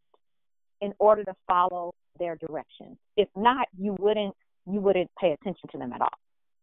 in 0.80 0.92
order 0.98 1.24
to 1.24 1.34
follow 1.46 1.94
their 2.18 2.36
directions. 2.36 2.98
If 3.16 3.28
not, 3.34 3.68
you 3.78 3.96
wouldn't 3.98 4.34
you 4.66 4.80
wouldn't 4.80 5.10
pay 5.20 5.32
attention 5.32 5.68
to 5.72 5.78
them 5.78 5.92
at 5.92 6.00
all, 6.00 6.18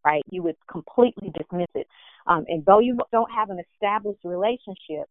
right? 0.06 0.24
You 0.30 0.44
would 0.44 0.58
completely 0.70 1.32
dismiss 1.38 1.68
it. 1.76 1.88
Um, 2.28 2.46
and 2.48 2.64
though 2.66 2.80
you 2.80 2.98
don't 3.12 3.32
have 3.32 3.50
an 3.50 3.62
established 3.74 4.24
relationship, 4.24 5.08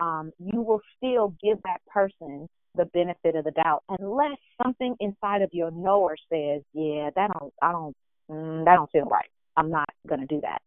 um, 0.00 0.32
you 0.38 0.60
will 0.62 0.80
still 0.96 1.34
give 1.42 1.58
that 1.64 1.80
person 1.92 2.48
the 2.76 2.86
benefit 2.86 3.36
of 3.36 3.44
the 3.44 3.52
doubt 3.52 3.84
unless 4.00 4.36
something 4.62 4.96
inside 4.98 5.42
of 5.42 5.50
your 5.52 5.70
knower 5.70 6.16
says, 6.28 6.62
"Yeah, 6.72 7.10
that 7.14 7.30
don't, 7.38 7.52
I 7.62 7.72
don't, 7.72 7.96
mm, 8.30 8.64
that 8.64 8.74
don't 8.74 8.90
feel 8.90 9.04
right. 9.04 9.30
I'm 9.56 9.70
not 9.70 9.88
going 10.08 10.20
to 10.20 10.26
do 10.26 10.40
that." 10.40 10.60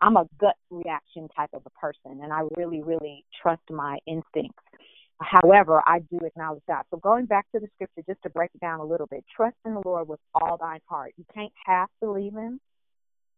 I'm 0.00 0.16
a 0.16 0.26
gut 0.38 0.54
reaction 0.70 1.28
type 1.36 1.50
of 1.54 1.62
a 1.66 1.70
person, 1.70 2.20
and 2.22 2.32
I 2.32 2.42
really, 2.56 2.82
really 2.82 3.24
trust 3.42 3.62
my 3.68 3.98
instincts. 4.06 4.62
However, 5.20 5.82
I 5.86 6.00
do 6.00 6.18
acknowledge 6.24 6.62
that. 6.68 6.86
So 6.90 6.98
going 6.98 7.26
back 7.26 7.46
to 7.52 7.60
the 7.60 7.68
scripture, 7.74 8.02
just 8.06 8.22
to 8.22 8.30
break 8.30 8.50
it 8.54 8.60
down 8.60 8.80
a 8.80 8.84
little 8.84 9.06
bit, 9.06 9.24
trust 9.34 9.56
in 9.64 9.74
the 9.74 9.82
Lord 9.84 10.08
with 10.08 10.20
all 10.34 10.56
thine 10.56 10.80
heart. 10.86 11.12
You 11.16 11.24
can't 11.34 11.52
half 11.64 11.90
believe 12.00 12.34
him. 12.34 12.60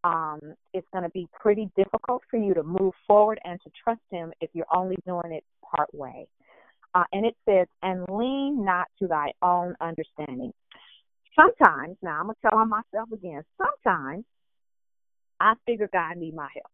Um, 0.05 0.39
it's 0.71 0.87
going 0.93 1.03
to 1.03 1.09
be 1.09 1.27
pretty 1.33 1.67
difficult 1.75 2.21
for 2.29 2.37
you 2.37 2.53
to 2.53 2.61
move 2.61 2.93
forward 3.07 3.39
and 3.43 3.59
to 3.63 3.71
trust 3.83 4.01
him 4.11 4.31
if 4.39 4.51
you're 4.53 4.67
only 4.73 4.97
doing 5.07 5.31
it 5.31 5.43
part 5.75 5.89
way. 5.93 6.27
Uh, 6.93 7.05
and 7.11 7.25
it 7.25 7.35
says, 7.49 7.65
and 7.81 8.05
lean 8.07 8.63
not 8.63 8.85
to 8.99 9.07
thy 9.07 9.31
own 9.41 9.73
understanding. 9.81 10.53
Sometimes, 11.35 11.97
now 12.03 12.19
I'm 12.19 12.25
going 12.27 12.35
to 12.35 12.49
tell 12.49 12.59
on 12.59 12.69
myself 12.69 13.11
again, 13.11 13.41
sometimes 13.57 14.25
I 15.39 15.55
figure 15.65 15.89
God 15.91 16.17
need 16.17 16.35
my 16.35 16.49
help. 16.53 16.71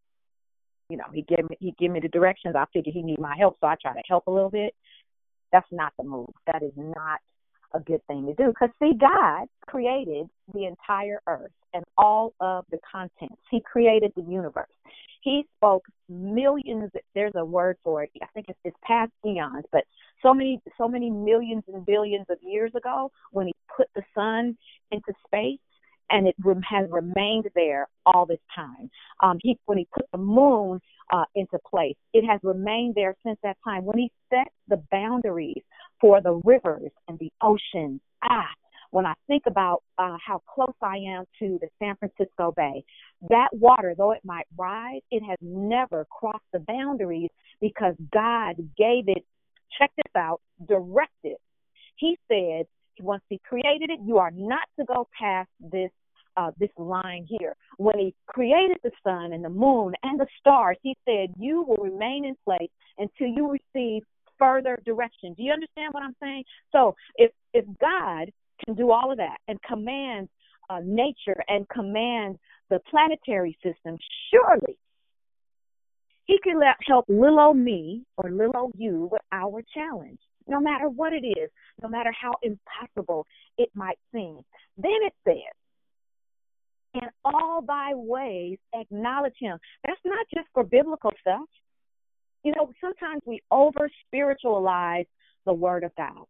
You 0.89 0.97
know, 0.97 1.05
he 1.13 1.21
give 1.21 1.49
me 1.49 1.55
he 1.61 1.73
give 1.79 1.89
me 1.89 2.01
the 2.01 2.09
directions. 2.09 2.53
I 2.57 2.65
figure 2.73 2.91
he 2.91 3.01
need 3.01 3.19
my 3.19 3.35
help, 3.39 3.57
so 3.61 3.67
I 3.67 3.75
try 3.81 3.93
to 3.93 4.01
help 4.09 4.27
a 4.27 4.31
little 4.31 4.49
bit. 4.49 4.75
That's 5.53 5.65
not 5.71 5.93
the 5.97 6.03
move. 6.03 6.29
That 6.47 6.63
is 6.63 6.73
not 6.75 7.21
a 7.73 7.79
good 7.79 8.05
thing 8.07 8.25
to 8.25 8.33
do. 8.33 8.47
Because 8.49 8.69
see, 8.81 8.93
God 8.99 9.47
created 9.67 10.27
the 10.53 10.65
entire 10.65 11.21
earth 11.27 11.51
and 11.73 11.83
all 11.97 12.33
of 12.39 12.65
the 12.71 12.79
contents. 12.89 13.41
He 13.49 13.61
created 13.61 14.11
the 14.15 14.23
universe. 14.23 14.67
He 15.21 15.45
spoke 15.57 15.83
millions. 16.09 16.89
There's 17.13 17.33
a 17.35 17.45
word 17.45 17.77
for 17.83 18.03
it. 18.03 18.09
I 18.21 18.25
think 18.33 18.47
it's, 18.49 18.59
it's 18.63 18.77
past 18.83 19.11
eons, 19.25 19.65
but 19.71 19.83
so 20.21 20.33
many, 20.33 20.59
so 20.77 20.87
many 20.87 21.09
millions 21.09 21.63
and 21.71 21.85
billions 21.85 22.25
of 22.29 22.37
years 22.41 22.71
ago, 22.75 23.11
when 23.31 23.47
he 23.47 23.53
put 23.75 23.87
the 23.95 24.01
sun 24.15 24.57
into 24.91 25.13
space, 25.25 25.59
and 26.09 26.27
it 26.27 26.35
has 26.69 26.89
remained 26.89 27.49
there 27.55 27.87
all 28.05 28.25
this 28.25 28.39
time. 28.53 28.89
Um, 29.23 29.37
he, 29.41 29.57
when 29.65 29.77
he 29.77 29.87
put 29.93 30.05
the 30.11 30.17
moon 30.17 30.81
uh, 31.13 31.23
into 31.35 31.57
place, 31.69 31.95
it 32.13 32.25
has 32.25 32.39
remained 32.43 32.95
there 32.95 33.15
since 33.25 33.39
that 33.43 33.57
time. 33.63 33.85
When 33.85 33.97
he 33.97 34.11
set 34.29 34.51
the 34.67 34.83
boundaries 34.91 35.63
for 36.01 36.19
the 36.19 36.41
rivers 36.43 36.91
and 37.07 37.19
the 37.19 37.31
oceans, 37.41 38.01
ah, 38.23 38.49
when 38.89 39.05
I 39.05 39.13
think 39.27 39.43
about 39.47 39.83
uh, 39.97 40.17
how 40.25 40.41
close 40.53 40.75
I 40.81 40.97
am 40.97 41.23
to 41.39 41.59
the 41.61 41.69
San 41.79 41.95
Francisco 41.95 42.51
Bay, 42.55 42.83
that 43.29 43.49
water, 43.53 43.95
though 43.97 44.11
it 44.11 44.21
might 44.25 44.47
rise, 44.57 45.01
it 45.11 45.23
has 45.23 45.37
never 45.41 46.05
crossed 46.11 46.43
the 46.51 46.59
boundaries 46.59 47.29
because 47.61 47.95
God 48.11 48.55
gave 48.77 49.07
it, 49.07 49.23
check 49.79 49.91
this 49.95 50.11
out, 50.17 50.41
directed. 50.67 51.37
He 51.95 52.17
said, 52.27 52.65
once 52.99 53.23
he 53.29 53.39
created 53.47 53.89
it, 53.91 53.99
you 54.03 54.17
are 54.17 54.31
not 54.31 54.67
to 54.77 54.85
go 54.85 55.07
past 55.17 55.49
this 55.59 55.91
uh, 56.37 56.51
this 56.57 56.69
line 56.77 57.25
here. 57.27 57.55
When 57.77 57.99
he 57.99 58.15
created 58.25 58.77
the 58.83 58.91
sun 59.03 59.33
and 59.33 59.43
the 59.43 59.49
moon 59.49 59.93
and 60.01 60.17
the 60.17 60.27
stars, 60.39 60.77
he 60.81 60.95
said, 61.05 61.33
You 61.37 61.63
will 61.63 61.83
remain 61.83 62.23
in 62.23 62.35
place 62.45 62.69
until 62.97 63.27
you 63.27 63.51
receive 63.51 64.03
further 64.41 64.79
direction. 64.85 65.33
Do 65.35 65.43
you 65.43 65.51
understand 65.51 65.93
what 65.93 66.03
I'm 66.03 66.15
saying? 66.21 66.43
So 66.71 66.95
if 67.15 67.31
if 67.53 67.65
God 67.79 68.31
can 68.65 68.75
do 68.75 68.91
all 68.91 69.11
of 69.11 69.17
that 69.17 69.37
and 69.47 69.61
command 69.61 70.29
uh, 70.69 70.79
nature 70.83 71.43
and 71.47 71.67
command 71.69 72.39
the 72.69 72.79
planetary 72.89 73.57
system, 73.63 73.97
surely 74.31 74.77
he 76.25 76.39
can 76.43 76.59
let, 76.59 76.75
help 76.87 77.05
little 77.09 77.39
old 77.39 77.57
me 77.57 78.03
or 78.17 78.31
little 78.31 78.55
old 78.55 78.73
you 78.77 79.09
with 79.11 79.21
our 79.31 79.61
challenge, 79.73 80.19
no 80.47 80.59
matter 80.59 80.87
what 80.87 81.13
it 81.13 81.25
is, 81.25 81.49
no 81.83 81.89
matter 81.89 82.11
how 82.19 82.33
impossible 82.41 83.25
it 83.57 83.69
might 83.75 83.99
seem. 84.13 84.39
Then 84.77 84.99
it 85.03 85.13
says, 85.27 85.55
in 86.93 87.09
all 87.25 87.61
thy 87.61 87.93
ways 87.93 88.57
acknowledge 88.73 89.35
him. 89.39 89.57
That's 89.85 89.99
not 90.05 90.25
just 90.33 90.47
for 90.53 90.63
biblical 90.63 91.11
stuff. 91.21 91.47
You 92.43 92.53
know, 92.55 92.71
sometimes 92.81 93.21
we 93.25 93.41
over 93.51 93.89
spiritualize 94.07 95.05
the 95.45 95.53
word 95.53 95.83
of 95.83 95.91
God. 95.95 96.25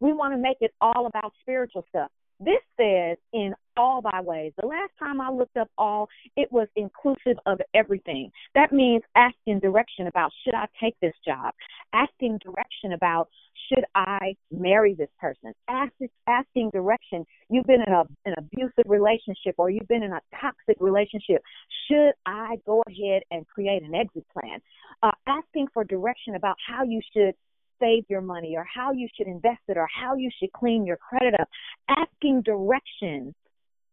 We 0.00 0.12
want 0.12 0.34
to 0.34 0.38
make 0.38 0.58
it 0.60 0.72
all 0.80 1.06
about 1.06 1.32
spiritual 1.42 1.84
stuff. 1.88 2.10
This 2.40 2.60
says 2.76 3.18
in 3.32 3.54
all 3.76 4.02
thy 4.02 4.20
ways. 4.20 4.52
The 4.60 4.66
last 4.66 4.90
time 4.98 5.20
I 5.20 5.30
looked 5.30 5.56
up 5.56 5.70
all, 5.78 6.08
it 6.36 6.50
was 6.50 6.66
inclusive 6.74 7.38
of 7.46 7.60
everything. 7.72 8.30
That 8.54 8.72
means 8.72 9.02
asking 9.14 9.60
direction 9.60 10.08
about 10.08 10.32
should 10.44 10.54
I 10.54 10.66
take 10.80 10.96
this 11.00 11.14
job? 11.24 11.54
Asking 11.92 12.38
direction 12.38 12.92
about 12.92 13.28
should 13.68 13.84
I 13.94 14.34
marry 14.50 14.94
this 14.94 15.08
person? 15.20 15.52
Asking, 15.68 16.08
asking 16.26 16.70
direction. 16.70 17.24
You've 17.48 17.66
been 17.66 17.82
in 17.86 17.92
a, 17.92 18.04
an 18.24 18.34
abusive 18.38 18.84
relationship 18.86 19.54
or 19.58 19.70
you've 19.70 19.88
been 19.88 20.02
in 20.02 20.12
a 20.12 20.20
toxic 20.40 20.76
relationship. 20.80 21.42
Should 21.88 22.12
I 22.26 22.56
go 22.66 22.82
ahead 22.86 23.22
and 23.30 23.46
create 23.46 23.82
an 23.82 23.94
exit 23.94 24.24
plan? 24.32 24.60
Uh, 25.02 25.12
asking 25.26 25.68
for 25.72 25.84
direction 25.84 26.34
about 26.34 26.56
how 26.66 26.84
you 26.84 27.00
should 27.14 27.34
save 27.80 28.04
your 28.08 28.20
money 28.20 28.54
or 28.56 28.64
how 28.72 28.92
you 28.92 29.08
should 29.16 29.26
invest 29.26 29.60
it 29.68 29.76
or 29.76 29.88
how 29.92 30.14
you 30.14 30.30
should 30.38 30.52
clean 30.52 30.86
your 30.86 30.96
credit 30.96 31.34
up. 31.40 31.48
Asking 31.88 32.42
direction 32.42 33.34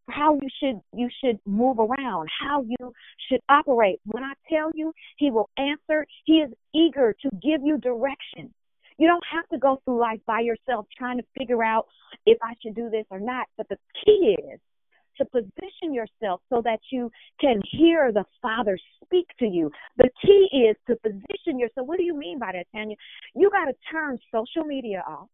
how 0.09 0.35
you 0.35 0.49
should 0.61 0.81
you 0.93 1.09
should 1.23 1.39
move 1.45 1.79
around, 1.79 2.29
how 2.39 2.63
you 2.63 2.93
should 3.29 3.41
operate. 3.49 3.99
When 4.05 4.23
I 4.23 4.33
tell 4.49 4.71
you 4.73 4.93
he 5.17 5.31
will 5.31 5.49
answer, 5.57 6.05
he 6.25 6.33
is 6.33 6.51
eager 6.73 7.15
to 7.21 7.29
give 7.41 7.61
you 7.63 7.77
direction. 7.77 8.53
You 8.97 9.07
don't 9.07 9.23
have 9.31 9.47
to 9.49 9.57
go 9.57 9.81
through 9.85 9.99
life 9.99 10.19
by 10.27 10.41
yourself 10.41 10.85
trying 10.97 11.17
to 11.17 11.23
figure 11.37 11.63
out 11.63 11.85
if 12.25 12.37
I 12.43 12.53
should 12.61 12.75
do 12.75 12.89
this 12.89 13.05
or 13.09 13.19
not. 13.19 13.47
But 13.57 13.69
the 13.69 13.77
key 14.03 14.35
is 14.51 14.59
to 15.17 15.25
position 15.25 15.93
yourself 15.93 16.41
so 16.49 16.61
that 16.63 16.79
you 16.91 17.11
can 17.39 17.61
hear 17.71 18.11
the 18.11 18.25
Father 18.41 18.77
speak 19.03 19.27
to 19.39 19.45
you. 19.45 19.71
The 19.97 20.09
key 20.23 20.49
is 20.69 20.75
to 20.87 20.95
position 20.97 21.59
yourself. 21.59 21.87
What 21.87 21.97
do 21.97 22.03
you 22.03 22.17
mean 22.17 22.39
by 22.39 22.51
that, 22.53 22.67
Tanya? 22.75 22.95
You 23.35 23.49
got 23.49 23.65
to 23.65 23.73
turn 23.91 24.17
social 24.33 24.65
media 24.67 25.03
off 25.07 25.27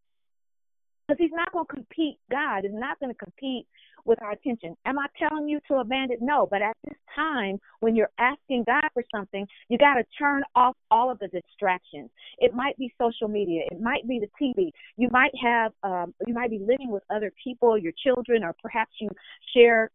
because 1.06 1.18
He's 1.18 1.34
not 1.34 1.52
going 1.52 1.66
to 1.66 1.74
compete. 1.74 2.18
God 2.30 2.64
is 2.64 2.72
not 2.72 2.98
going 3.00 3.12
to 3.12 3.18
compete 3.18 3.66
with 4.04 4.22
our 4.22 4.32
attention. 4.32 4.76
Am 4.86 4.98
I 4.98 5.06
telling 5.18 5.48
you 5.48 5.60
to 5.68 5.76
abandon? 5.76 6.18
No, 6.20 6.46
but 6.48 6.62
at 6.62 6.76
this 6.84 6.96
time, 7.14 7.58
when 7.80 7.96
you're 7.96 8.10
asking 8.18 8.64
God 8.66 8.88
for 8.94 9.02
something, 9.14 9.46
you 9.68 9.78
got 9.78 9.94
to 9.94 10.04
turn 10.18 10.42
off 10.54 10.76
all 10.90 11.10
of 11.10 11.18
the 11.18 11.28
distractions. 11.28 12.10
It 12.38 12.54
might 12.54 12.78
be 12.78 12.92
social 12.98 13.28
media, 13.28 13.62
it 13.70 13.80
might 13.80 14.06
be 14.08 14.20
the 14.20 14.28
TV. 14.40 14.70
You 14.96 15.08
might 15.10 15.32
have, 15.42 15.72
um, 15.82 16.14
you 16.26 16.34
might 16.34 16.50
be 16.50 16.58
living 16.58 16.90
with 16.90 17.02
other 17.10 17.32
people, 17.42 17.76
your 17.76 17.92
children, 18.04 18.44
or 18.44 18.54
perhaps 18.62 18.92
you 19.00 19.08
share 19.54 19.90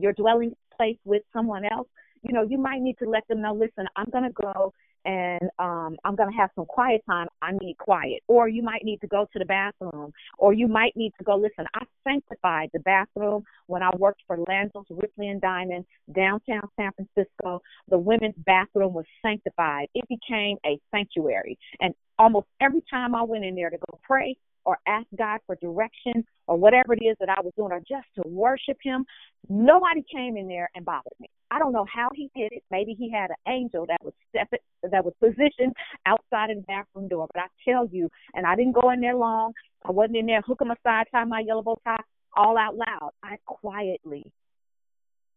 your 0.00 0.12
dwelling 0.12 0.54
place 0.76 0.98
with 1.04 1.22
someone 1.32 1.64
else. 1.64 1.88
You 2.22 2.32
know, 2.32 2.42
you 2.42 2.58
might 2.58 2.80
need 2.80 2.98
to 2.98 3.08
let 3.08 3.26
them 3.28 3.42
know. 3.42 3.54
Listen, 3.54 3.86
I'm 3.94 4.08
going 4.10 4.24
to 4.24 4.32
go 4.32 4.72
and 5.06 5.48
um 5.58 5.96
I'm 6.04 6.16
going 6.16 6.30
to 6.30 6.36
have 6.36 6.50
some 6.54 6.66
quiet 6.66 7.02
time, 7.08 7.28
I 7.40 7.52
need 7.52 7.78
quiet. 7.78 8.22
Or 8.28 8.48
you 8.48 8.62
might 8.62 8.84
need 8.84 9.00
to 9.00 9.06
go 9.06 9.26
to 9.32 9.38
the 9.38 9.44
bathroom, 9.44 10.12
or 10.38 10.52
you 10.52 10.68
might 10.68 10.96
need 10.96 11.12
to 11.18 11.24
go 11.24 11.36
listen. 11.36 11.64
I 11.74 11.84
sanctified 12.04 12.70
the 12.74 12.80
bathroom 12.80 13.44
when 13.66 13.82
I 13.82 13.90
worked 13.96 14.22
for 14.26 14.36
Landels 14.36 14.86
Ripley 14.90 15.28
and 15.28 15.40
Diamond 15.40 15.86
downtown 16.14 16.68
San 16.76 16.90
Francisco. 16.92 17.62
The 17.88 17.98
women's 17.98 18.34
bathroom 18.44 18.92
was 18.92 19.06
sanctified. 19.22 19.88
It 19.94 20.04
became 20.08 20.58
a 20.66 20.78
sanctuary. 20.90 21.58
And 21.80 21.94
almost 22.18 22.46
every 22.60 22.82
time 22.90 23.14
I 23.14 23.22
went 23.22 23.44
in 23.44 23.54
there 23.54 23.70
to 23.70 23.78
go 23.78 23.98
pray, 24.02 24.36
or 24.66 24.78
ask 24.86 25.06
God 25.16 25.38
for 25.46 25.54
direction 25.56 26.24
or 26.48 26.56
whatever 26.58 26.92
it 26.92 27.02
is 27.02 27.16
that 27.20 27.30
I 27.30 27.40
was 27.40 27.52
doing 27.56 27.72
or 27.72 27.78
just 27.78 28.06
to 28.16 28.22
worship 28.26 28.76
him, 28.82 29.06
nobody 29.48 30.04
came 30.12 30.36
in 30.36 30.48
there 30.48 30.68
and 30.74 30.84
bothered 30.84 31.12
me. 31.20 31.30
I 31.52 31.60
don't 31.60 31.72
know 31.72 31.86
how 31.90 32.10
he 32.12 32.28
did 32.34 32.52
it. 32.52 32.64
Maybe 32.70 32.92
he 32.98 33.10
had 33.10 33.30
an 33.30 33.36
angel 33.52 33.86
that 33.86 34.02
was 34.02 34.12
step 34.28 34.50
that 34.82 35.04
was 35.04 35.14
positioned 35.20 35.74
outside 36.04 36.50
of 36.50 36.56
the 36.56 36.64
bathroom 36.66 37.06
door. 37.08 37.28
But 37.32 37.44
I 37.44 37.70
tell 37.70 37.86
you, 37.86 38.10
and 38.34 38.44
I 38.44 38.56
didn't 38.56 38.72
go 38.72 38.90
in 38.90 39.00
there 39.00 39.14
long. 39.14 39.52
I 39.84 39.92
wasn't 39.92 40.16
in 40.16 40.26
there 40.26 40.42
hooking 40.44 40.68
my 40.68 40.74
side, 40.82 41.06
tie 41.12 41.24
my 41.24 41.40
yellow 41.46 41.62
bow 41.62 41.78
tie, 41.84 42.02
all 42.36 42.58
out 42.58 42.76
loud. 42.76 43.10
I 43.22 43.36
quietly, 43.46 44.32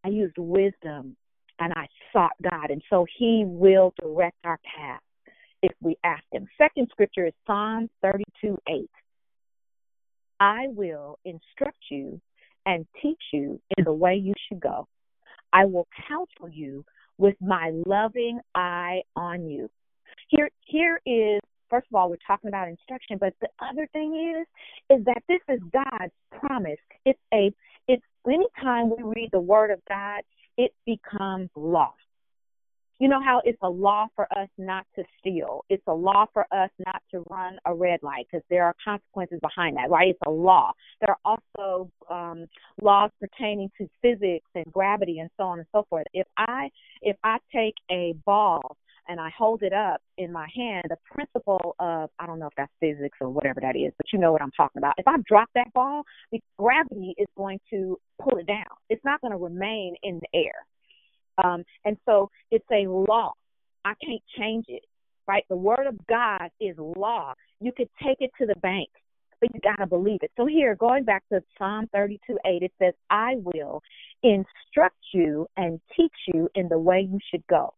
I 0.03 0.09
used 0.09 0.37
wisdom, 0.39 1.15
and 1.59 1.71
I 1.75 1.87
sought 2.11 2.33
God, 2.41 2.71
and 2.71 2.81
so 2.89 3.05
He 3.17 3.43
will 3.45 3.93
direct 4.01 4.37
our 4.43 4.59
path 4.75 5.01
if 5.61 5.73
we 5.81 5.95
ask 6.03 6.23
Him. 6.31 6.47
Second 6.57 6.87
scripture 6.89 7.27
is 7.27 7.33
Psalm 7.45 7.89
32 8.01 8.57
8. 8.67 8.89
I 10.39 10.67
will 10.69 11.19
instruct 11.25 11.77
you 11.89 12.19
and 12.65 12.85
teach 13.01 13.21
you 13.33 13.59
in 13.77 13.83
the 13.83 13.93
way 13.93 14.15
you 14.15 14.33
should 14.47 14.59
go. 14.59 14.87
I 15.51 15.65
will 15.65 15.87
counsel 16.07 16.49
you 16.49 16.85
with 17.17 17.35
my 17.41 17.71
loving 17.85 18.39
eye 18.55 19.01
on 19.15 19.49
you. 19.49 19.69
Here, 20.29 20.49
here 20.65 21.01
is 21.05 21.39
first 21.69 21.87
of 21.91 21.95
all, 21.95 22.09
we're 22.09 22.17
talking 22.25 22.47
about 22.47 22.67
instruction, 22.67 23.17
but 23.19 23.33
the 23.41 23.49
other 23.59 23.87
thing 23.93 24.35
is, 24.37 24.97
is 24.97 25.05
that 25.05 25.21
this 25.27 25.39
is 25.47 25.59
God's 25.71 26.13
promise. 26.31 26.79
It's 27.05 27.19
a, 27.33 27.51
it's 27.87 28.03
anytime 28.27 28.89
we 28.89 29.03
read 29.03 29.29
the 29.31 29.39
Word 29.39 29.71
of 29.71 29.79
God, 29.87 30.21
it 30.57 30.73
becomes 30.85 31.49
law. 31.55 31.93
You 32.99 33.07
know 33.07 33.21
how 33.23 33.41
it's 33.45 33.57
a 33.61 33.69
law 33.69 34.07
for 34.13 34.27
us 34.37 34.49
not 34.57 34.85
to 34.97 35.03
steal. 35.19 35.63
It's 35.69 35.83
a 35.87 35.93
law 35.93 36.25
for 36.33 36.45
us 36.51 36.69
not 36.85 37.01
to 37.11 37.23
run 37.29 37.57
a 37.65 37.73
red 37.73 38.01
light 38.03 38.27
because 38.29 38.45
there 38.49 38.65
are 38.65 38.75
consequences 38.83 39.39
behind 39.41 39.77
that, 39.77 39.89
right? 39.89 40.09
It's 40.09 40.19
a 40.27 40.29
law. 40.29 40.73
There 40.99 41.15
are 41.15 41.37
also 41.63 41.89
um, 42.09 42.45
laws 42.81 43.11
pertaining 43.21 43.71
to 43.77 43.87
physics 44.01 44.49
and 44.53 44.65
gravity 44.73 45.19
and 45.19 45.29
so 45.37 45.43
on 45.43 45.59
and 45.59 45.67
so 45.71 45.85
forth. 45.89 46.07
If 46.13 46.27
I 46.37 46.69
if 47.01 47.15
I 47.23 47.37
take 47.55 47.75
a 47.89 48.15
ball 48.25 48.75
and 49.07 49.17
I 49.17 49.29
hold 49.35 49.63
it 49.63 49.71
up 49.71 50.01
in 50.17 50.33
my 50.33 50.49
hand, 50.53 50.83
the 50.89 50.97
principle 51.09 51.77
of 51.79 52.09
I 52.19 52.25
don't 52.25 52.37
know 52.37 52.47
if 52.47 52.53
that's 52.57 52.71
physics 52.81 53.17
or 53.21 53.29
whatever 53.29 53.61
that 53.61 53.77
is, 53.77 53.93
but 53.95 54.07
you 54.11 54.19
know 54.19 54.33
what 54.33 54.41
I'm 54.41 54.51
talking 54.51 54.77
about. 54.77 54.95
If 54.97 55.07
I 55.07 55.15
drop 55.25 55.47
that 55.55 55.71
ball, 55.73 56.03
the 56.33 56.41
gravity 56.57 57.15
is 57.17 57.27
going 57.37 57.61
to 57.69 57.97
pull 58.21 58.37
it 58.39 58.45
down. 58.45 58.65
It's 58.89 59.05
not 59.05 59.21
going 59.21 59.31
to 59.31 59.37
remain 59.37 59.95
in 60.03 60.19
the 60.19 60.37
air. 60.37 60.65
Um, 61.43 61.63
and 61.85 61.97
so 62.05 62.29
it's 62.51 62.65
a 62.71 62.87
law. 62.87 63.33
I 63.85 63.93
can't 64.03 64.21
change 64.37 64.65
it, 64.67 64.83
right? 65.27 65.43
The 65.49 65.55
word 65.55 65.87
of 65.87 65.95
God 66.07 66.49
is 66.59 66.75
law. 66.77 67.33
You 67.61 67.71
could 67.75 67.89
take 68.03 68.17
it 68.19 68.31
to 68.39 68.45
the 68.45 68.55
bank, 68.55 68.89
but 69.39 69.49
you 69.53 69.59
got 69.61 69.77
to 69.77 69.87
believe 69.87 70.19
it. 70.21 70.31
So 70.37 70.45
here, 70.45 70.75
going 70.75 71.03
back 71.03 71.23
to 71.31 71.41
Psalm 71.57 71.87
32 71.93 72.37
8, 72.45 72.63
it 72.63 72.71
says, 72.79 72.93
I 73.09 73.35
will 73.37 73.81
instruct 74.23 74.97
you 75.13 75.47
and 75.55 75.79
teach 75.95 76.13
you 76.33 76.49
in 76.55 76.67
the 76.67 76.79
way 76.79 77.07
you 77.09 77.19
should 77.31 77.45
go. 77.47 77.73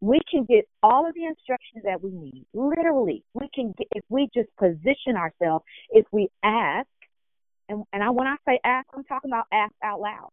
We 0.00 0.20
can 0.28 0.44
get 0.44 0.66
all 0.82 1.06
of 1.06 1.14
the 1.14 1.26
instructions 1.26 1.84
that 1.84 2.02
we 2.02 2.10
need. 2.10 2.44
Literally, 2.54 3.22
we 3.34 3.48
can 3.54 3.72
get, 3.78 3.86
if 3.94 4.04
we 4.08 4.28
just 4.34 4.48
position 4.56 5.16
ourselves, 5.16 5.64
if 5.90 6.06
we 6.10 6.28
ask, 6.42 6.88
and, 7.68 7.84
and 7.92 8.02
I, 8.02 8.10
when 8.10 8.26
I 8.26 8.34
say 8.46 8.58
ask, 8.64 8.88
I'm 8.96 9.04
talking 9.04 9.30
about 9.30 9.44
ask 9.52 9.72
out 9.84 10.00
loud 10.00 10.30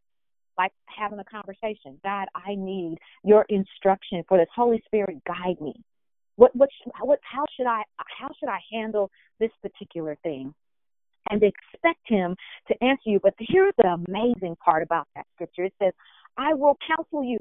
like 0.59 0.73
having 0.85 1.19
a 1.19 1.23
conversation. 1.23 1.97
God, 2.03 2.27
I 2.35 2.53
need 2.55 2.97
your 3.23 3.45
instruction 3.47 4.23
for 4.27 4.37
this. 4.37 4.47
Holy 4.53 4.83
Spirit, 4.85 5.17
guide 5.25 5.59
me. 5.61 5.73
What 6.35 6.53
what 6.55 6.69
what 7.01 7.19
how 7.23 7.45
should 7.55 7.65
I 7.65 7.83
how 7.97 8.29
should 8.39 8.49
I 8.49 8.59
handle 8.71 9.09
this 9.39 9.51
particular 9.61 10.17
thing? 10.21 10.53
And 11.31 11.41
expect 11.43 12.01
him 12.07 12.35
to 12.67 12.83
answer 12.83 13.09
you. 13.09 13.19
But 13.21 13.35
here's 13.39 13.73
the 13.77 13.87
amazing 14.07 14.55
part 14.63 14.83
about 14.83 15.07
that 15.15 15.25
scripture. 15.35 15.65
It 15.65 15.73
says, 15.81 15.93
I 16.37 16.53
will 16.53 16.75
counsel 16.87 17.23
you. 17.23 17.37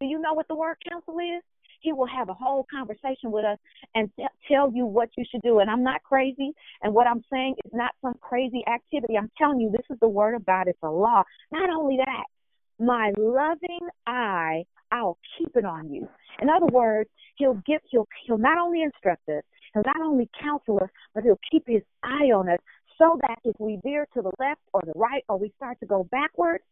Do 0.00 0.06
you 0.06 0.18
know 0.18 0.32
what 0.32 0.48
the 0.48 0.54
word 0.54 0.76
counsel 0.88 1.18
is? 1.18 1.42
He 1.80 1.92
will 1.92 2.06
have 2.06 2.28
a 2.28 2.34
whole 2.34 2.66
conversation 2.70 3.30
with 3.30 3.44
us 3.44 3.58
and 3.94 4.10
t- 4.16 4.26
tell 4.50 4.72
you 4.72 4.86
what 4.86 5.10
you 5.16 5.24
should 5.30 5.42
do. 5.42 5.60
And 5.60 5.70
I'm 5.70 5.82
not 5.82 6.02
crazy. 6.02 6.52
And 6.82 6.94
what 6.94 7.06
I'm 7.06 7.22
saying 7.30 7.54
is 7.64 7.72
not 7.72 7.92
some 8.02 8.14
crazy 8.20 8.62
activity. 8.66 9.16
I'm 9.16 9.30
telling 9.38 9.60
you, 9.60 9.70
this 9.70 9.86
is 9.90 9.98
the 10.00 10.08
word 10.08 10.34
of 10.34 10.44
God. 10.44 10.68
It's 10.68 10.78
a 10.82 10.90
law. 10.90 11.22
Not 11.52 11.70
only 11.70 11.98
that, 11.98 12.24
my 12.78 13.12
loving 13.16 13.88
eye, 14.06 14.64
I'll 14.90 15.18
keep 15.36 15.56
it 15.56 15.64
on 15.64 15.92
you. 15.92 16.08
In 16.40 16.48
other 16.48 16.66
words, 16.66 17.10
he'll 17.36 17.60
give, 17.66 17.80
he'll, 17.90 18.08
he'll 18.26 18.38
not 18.38 18.58
only 18.58 18.82
instruct 18.82 19.28
us, 19.28 19.42
he'll 19.74 19.82
not 19.84 20.00
only 20.00 20.28
counsel 20.40 20.78
us, 20.82 20.90
but 21.14 21.24
he'll 21.24 21.40
keep 21.50 21.64
his 21.66 21.82
eye 22.02 22.30
on 22.34 22.48
us 22.48 22.58
so 22.98 23.18
that 23.22 23.38
if 23.44 23.54
we 23.58 23.78
veer 23.82 24.06
to 24.14 24.22
the 24.22 24.32
left 24.38 24.60
or 24.72 24.82
the 24.84 24.92
right 24.96 25.24
or 25.28 25.38
we 25.38 25.52
start 25.56 25.78
to 25.80 25.86
go 25.86 26.04
backwards, 26.10 26.64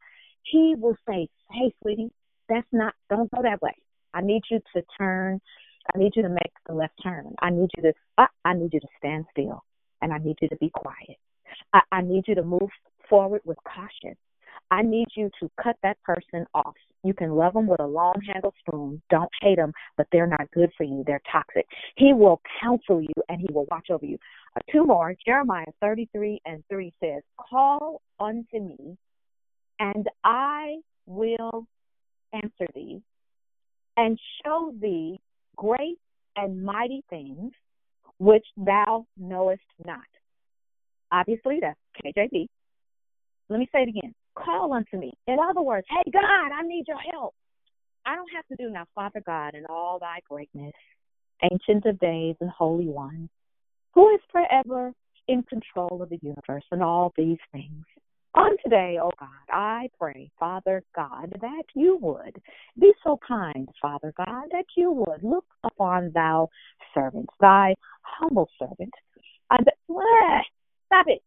he 0.43 0.75
will 0.77 0.97
say, 1.09 1.29
Hey, 1.51 1.73
sweetie, 1.83 2.11
that's 2.49 2.67
not, 2.73 2.95
don't 3.09 3.31
go 3.31 3.43
that 3.43 3.63
way. 3.63 3.75
I 4.17 4.23
need 4.23 4.43
you 4.51 4.61
to 4.75 4.83
turn. 4.97 5.41
I 5.95 5.99
need 5.99 6.13
you 6.17 6.23
to 6.23 6.31
make 6.31 6.53
the 6.67 6.75
left 6.75 6.95
turn. 7.03 7.35
I 7.41 7.51
need 7.51 7.69
you 7.77 7.83
to. 7.83 7.93
Uh, 8.17 8.27
I 8.45 8.55
need 8.55 8.73
you 8.73 8.81
to 8.81 8.89
stand 8.99 9.27
still, 9.31 9.63
and 10.01 10.13
I 10.13 10.19
need 10.19 10.37
you 10.41 10.49
to 10.49 10.57
be 10.57 10.71
quiet. 10.71 11.19
I, 11.75 11.81
I 11.93 12.01
need 12.01 12.25
you 12.27 12.35
to 12.35 12.43
move 12.43 12.71
forward 13.11 13.43
with 13.45 13.59
caution. 13.65 14.17
I 14.71 14.83
need 14.83 15.09
you 15.15 15.31
to 15.41 15.51
cut 15.63 15.77
that 15.83 16.03
person 16.03 16.47
off. 16.55 16.75
You 17.05 17.13
can 17.15 17.33
love 17.37 17.53
them 17.53 17.67
with 17.67 17.79
a 17.79 17.87
long 17.87 18.15
handled 18.27 18.55
spoon. 18.67 19.01
Don't 19.11 19.31
hate 19.43 19.57
them, 19.57 19.73
but 19.97 20.07
they're 20.11 20.27
not 20.27 20.51
good 20.53 20.71
for 20.77 20.83
you. 20.83 21.05
They're 21.07 21.21
toxic. 21.31 21.67
He 21.97 22.13
will 22.13 22.41
counsel 22.61 23.01
you 23.01 23.15
and 23.29 23.39
he 23.41 23.47
will 23.53 23.67
watch 23.71 23.91
over 23.91 24.05
you. 24.05 24.19
Uh, 24.57 24.61
two 24.73 24.85
more. 24.85 25.15
Jeremiah 25.25 25.67
33 25.81 26.41
and 26.47 26.65
3 26.69 26.93
says, 27.01 27.23
Call 27.39 28.01
unto 28.19 28.59
me, 28.59 28.97
and 29.79 30.09
I 30.25 30.79
will 31.07 31.67
answer 32.33 32.67
thee 32.75 33.03
and 33.97 34.19
show 34.45 34.73
thee 34.81 35.19
great 35.57 35.99
and 36.37 36.65
mighty 36.65 37.03
things 37.09 37.53
which 38.19 38.47
thou 38.57 39.07
knowest 39.17 39.63
not. 39.85 40.01
Obviously, 41.13 41.59
that's 41.61 41.79
KJV. 42.05 42.47
Let 43.49 43.59
me 43.59 43.69
say 43.73 43.83
it 43.83 43.89
again. 43.89 44.15
Call 44.35 44.73
unto 44.73 44.99
me. 44.99 45.13
In 45.27 45.37
other 45.39 45.63
words, 45.63 45.87
hey, 45.89 46.11
God, 46.11 46.53
I 46.53 46.63
need 46.63 46.85
your 46.89 46.99
help. 47.13 47.35
I 48.05 48.15
don't 48.15 48.31
have 48.35 48.47
to 48.49 48.57
do 48.57 48.71
now, 48.71 48.85
Father 48.95 49.23
God, 49.25 49.55
in 49.55 49.67
all 49.67 49.99
thy 49.99 50.21
greatness, 50.29 50.73
ancient 51.43 51.85
of 51.87 51.99
days 51.99 52.37
and 52.41 52.51
holy 52.51 52.87
one, 52.87 53.29
who 53.95 54.11
is 54.11 54.21
forever 54.31 54.93
in 55.29 55.43
control 55.43 56.03
of 56.03 56.09
the 56.09 56.19
universe 56.23 56.65
and 56.71 56.83
all 56.83 57.13
these 57.17 57.39
things. 57.53 57.85
On 58.37 58.51
today, 58.63 58.99
oh 59.03 59.11
God, 59.19 59.29
I 59.51 59.89
pray, 59.99 60.31
Father 60.39 60.83
God, 60.95 61.35
that 61.41 61.63
you 61.75 61.97
would 62.03 62.37
be 62.79 62.93
so 63.03 63.19
kind, 63.27 63.67
Father 63.81 64.13
God, 64.15 64.49
that 64.53 64.67
you 64.77 64.93
would 64.93 65.23
look 65.23 65.47
upon 65.65 66.13
thou 66.13 66.51
servant, 66.93 67.31
thy 67.41 67.75
humble 68.03 68.51
servant. 68.59 68.93
And, 69.51 69.67
stop 70.87 71.07
it. 71.07 71.23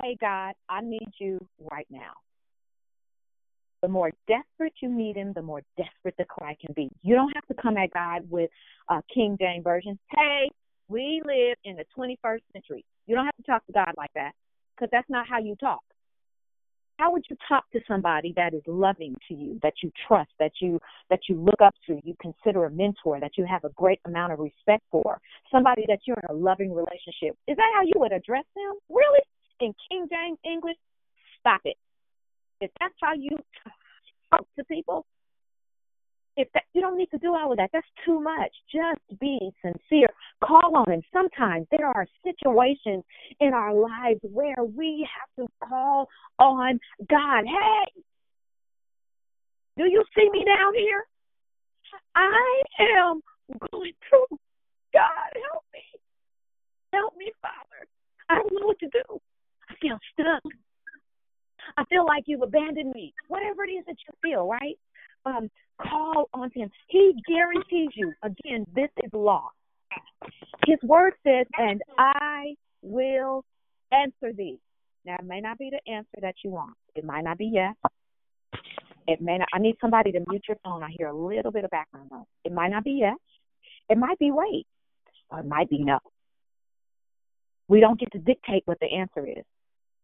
Hey, 0.00 0.16
God, 0.20 0.54
I 0.68 0.80
need 0.80 1.08
you 1.18 1.44
right 1.72 1.88
now. 1.90 2.12
The 3.82 3.88
more 3.88 4.12
desperate 4.28 4.74
you 4.80 4.90
need 4.90 5.16
him, 5.16 5.32
the 5.32 5.42
more 5.42 5.62
desperate 5.76 6.14
the 6.18 6.24
cry 6.24 6.56
can 6.64 6.72
be. 6.74 6.88
You 7.02 7.16
don't 7.16 7.32
have 7.34 7.46
to 7.46 7.60
come 7.60 7.76
at 7.78 7.90
God 7.92 8.30
with 8.30 8.50
King 9.12 9.36
James 9.40 9.64
Version. 9.64 9.98
Hey, 10.16 10.50
we 10.86 11.20
live 11.24 11.56
in 11.64 11.76
the 11.76 11.84
21st 11.98 12.42
century. 12.52 12.84
You 13.08 13.16
don't 13.16 13.24
have 13.24 13.36
to 13.36 13.42
talk 13.42 13.66
to 13.66 13.72
God 13.72 13.92
like 13.96 14.12
that 14.14 14.34
because 14.80 14.90
that's 14.90 15.10
not 15.10 15.26
how 15.28 15.38
you 15.38 15.56
talk. 15.56 15.80
How 16.98 17.12
would 17.12 17.24
you 17.30 17.36
talk 17.48 17.64
to 17.72 17.80
somebody 17.88 18.34
that 18.36 18.52
is 18.52 18.62
loving 18.66 19.16
to 19.28 19.34
you, 19.34 19.58
that 19.62 19.72
you 19.82 19.90
trust, 20.06 20.30
that 20.38 20.52
you 20.60 20.78
that 21.08 21.20
you 21.28 21.40
look 21.40 21.60
up 21.62 21.74
to, 21.86 21.98
you 22.04 22.14
consider 22.20 22.66
a 22.66 22.70
mentor, 22.70 23.20
that 23.20 23.32
you 23.38 23.46
have 23.46 23.64
a 23.64 23.70
great 23.70 24.00
amount 24.04 24.34
of 24.34 24.38
respect 24.38 24.82
for, 24.90 25.18
somebody 25.50 25.84
that 25.88 26.00
you're 26.06 26.18
in 26.18 26.36
a 26.36 26.38
loving 26.38 26.74
relationship? 26.74 27.36
Is 27.48 27.56
that 27.56 27.72
how 27.74 27.82
you 27.84 27.94
would 27.96 28.12
address 28.12 28.44
them? 28.54 28.74
Really? 28.90 29.20
In 29.60 29.74
King 29.88 30.08
James 30.10 30.38
English? 30.44 30.76
Stop 31.40 31.62
it. 31.64 31.76
If 32.60 32.70
that's 32.78 32.94
how 33.00 33.14
you 33.14 33.38
talk 34.30 34.46
to 34.58 34.64
people, 34.64 35.06
if 36.40 36.48
that, 36.54 36.64
you 36.72 36.80
don't 36.80 36.96
need 36.96 37.10
to 37.10 37.18
do 37.18 37.34
all 37.34 37.52
of 37.52 37.58
that, 37.58 37.70
that's 37.72 37.86
too 38.04 38.20
much. 38.20 38.52
Just 38.72 39.20
be 39.20 39.38
sincere. 39.62 40.08
Call 40.42 40.76
on 40.76 40.90
Him. 40.92 41.02
Sometimes 41.12 41.66
there 41.70 41.86
are 41.86 42.06
situations 42.24 43.04
in 43.40 43.52
our 43.54 43.74
lives 43.74 44.20
where 44.22 44.64
we 44.64 45.06
have 45.08 45.46
to 45.46 45.52
call 45.66 46.08
on 46.38 46.80
God. 47.08 47.44
Hey, 47.44 48.02
do 49.76 49.84
you 49.84 50.04
see 50.16 50.28
me 50.30 50.44
down 50.44 50.74
here? 50.74 51.04
I 52.14 52.62
am 52.80 53.20
going 53.72 53.92
through. 54.08 54.38
God, 54.92 55.30
help 55.50 55.64
me. 55.72 56.00
Help 56.92 57.16
me, 57.16 57.32
Father. 57.40 57.86
I 58.28 58.36
don't 58.36 58.52
know 58.52 58.66
what 58.66 58.78
to 58.80 58.86
do. 58.86 59.20
I 59.68 59.74
feel 59.80 59.98
stuck. 60.12 60.42
I 61.76 61.84
feel 61.84 62.04
like 62.04 62.24
you've 62.26 62.42
abandoned 62.42 62.92
me. 62.94 63.14
Whatever 63.28 63.64
it 63.64 63.70
is 63.70 63.84
that 63.86 63.96
you 64.06 64.14
feel, 64.22 64.48
right? 64.48 64.78
Um, 65.24 65.50
call 65.82 66.28
on 66.34 66.50
him. 66.54 66.70
He 66.88 67.12
guarantees 67.26 67.90
you. 67.94 68.12
Again, 68.22 68.66
this 68.74 68.90
is 69.02 69.10
law. 69.12 69.50
His 70.66 70.78
word 70.82 71.14
says, 71.26 71.46
and 71.58 71.82
I 71.98 72.54
will 72.82 73.44
answer 73.92 74.32
thee. 74.36 74.58
Now, 75.04 75.16
it 75.18 75.24
may 75.24 75.40
not 75.40 75.58
be 75.58 75.70
the 75.70 75.92
answer 75.92 76.18
that 76.20 76.34
you 76.44 76.50
want. 76.50 76.74
It 76.94 77.04
might 77.04 77.24
not 77.24 77.38
be 77.38 77.50
yes. 77.52 77.74
It 79.06 79.20
may 79.20 79.38
not. 79.38 79.48
I 79.52 79.58
need 79.58 79.76
somebody 79.80 80.12
to 80.12 80.20
mute 80.28 80.44
your 80.46 80.58
phone. 80.62 80.82
I 80.82 80.90
hear 80.96 81.08
a 81.08 81.16
little 81.16 81.50
bit 81.50 81.64
of 81.64 81.70
background 81.70 82.10
noise. 82.10 82.26
It 82.44 82.52
might 82.52 82.68
not 82.68 82.84
be 82.84 82.98
yes. 83.00 83.16
It 83.88 83.98
might 83.98 84.18
be 84.18 84.30
wait. 84.30 84.66
Or 85.30 85.40
it 85.40 85.46
might 85.46 85.70
be 85.70 85.78
no. 85.78 85.98
We 87.68 87.80
don't 87.80 87.98
get 87.98 88.12
to 88.12 88.18
dictate 88.18 88.62
what 88.66 88.78
the 88.80 88.86
answer 88.86 89.26
is. 89.26 89.44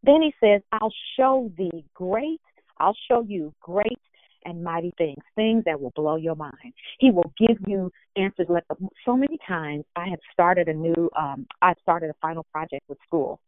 Then 0.03 0.23
he 0.23 0.33
says, 0.41 0.63
I'll 0.73 0.93
show 1.19 1.51
thee 1.59 1.85
great, 1.95 2.41
I'll 2.79 2.97
show 3.09 3.23
you 3.27 3.53
great 3.61 3.99
and 4.47 4.63
mighty 4.63 4.93
things, 4.97 5.23
things 5.35 5.65
that 5.67 5.79
will 5.81 5.93
blow 5.95 6.17
your 6.17 6.37
mind. 6.37 6.73
He 6.99 7.11
will 7.11 7.33
give 7.39 7.59
you 7.67 7.91
answers. 8.17 8.47
Like 8.49 8.65
so 9.05 9.17
many 9.17 9.39
times, 9.47 9.85
I 9.97 10.09
have 10.09 10.21
started 10.33 10.69
a 10.69 10.73
new, 10.73 11.11
um, 11.19 11.47
I 11.61 11.75
started 11.83 12.11
a 12.11 12.15
final 12.23 12.47
project 12.53 12.85
with 12.89 12.99
school, 13.07 13.41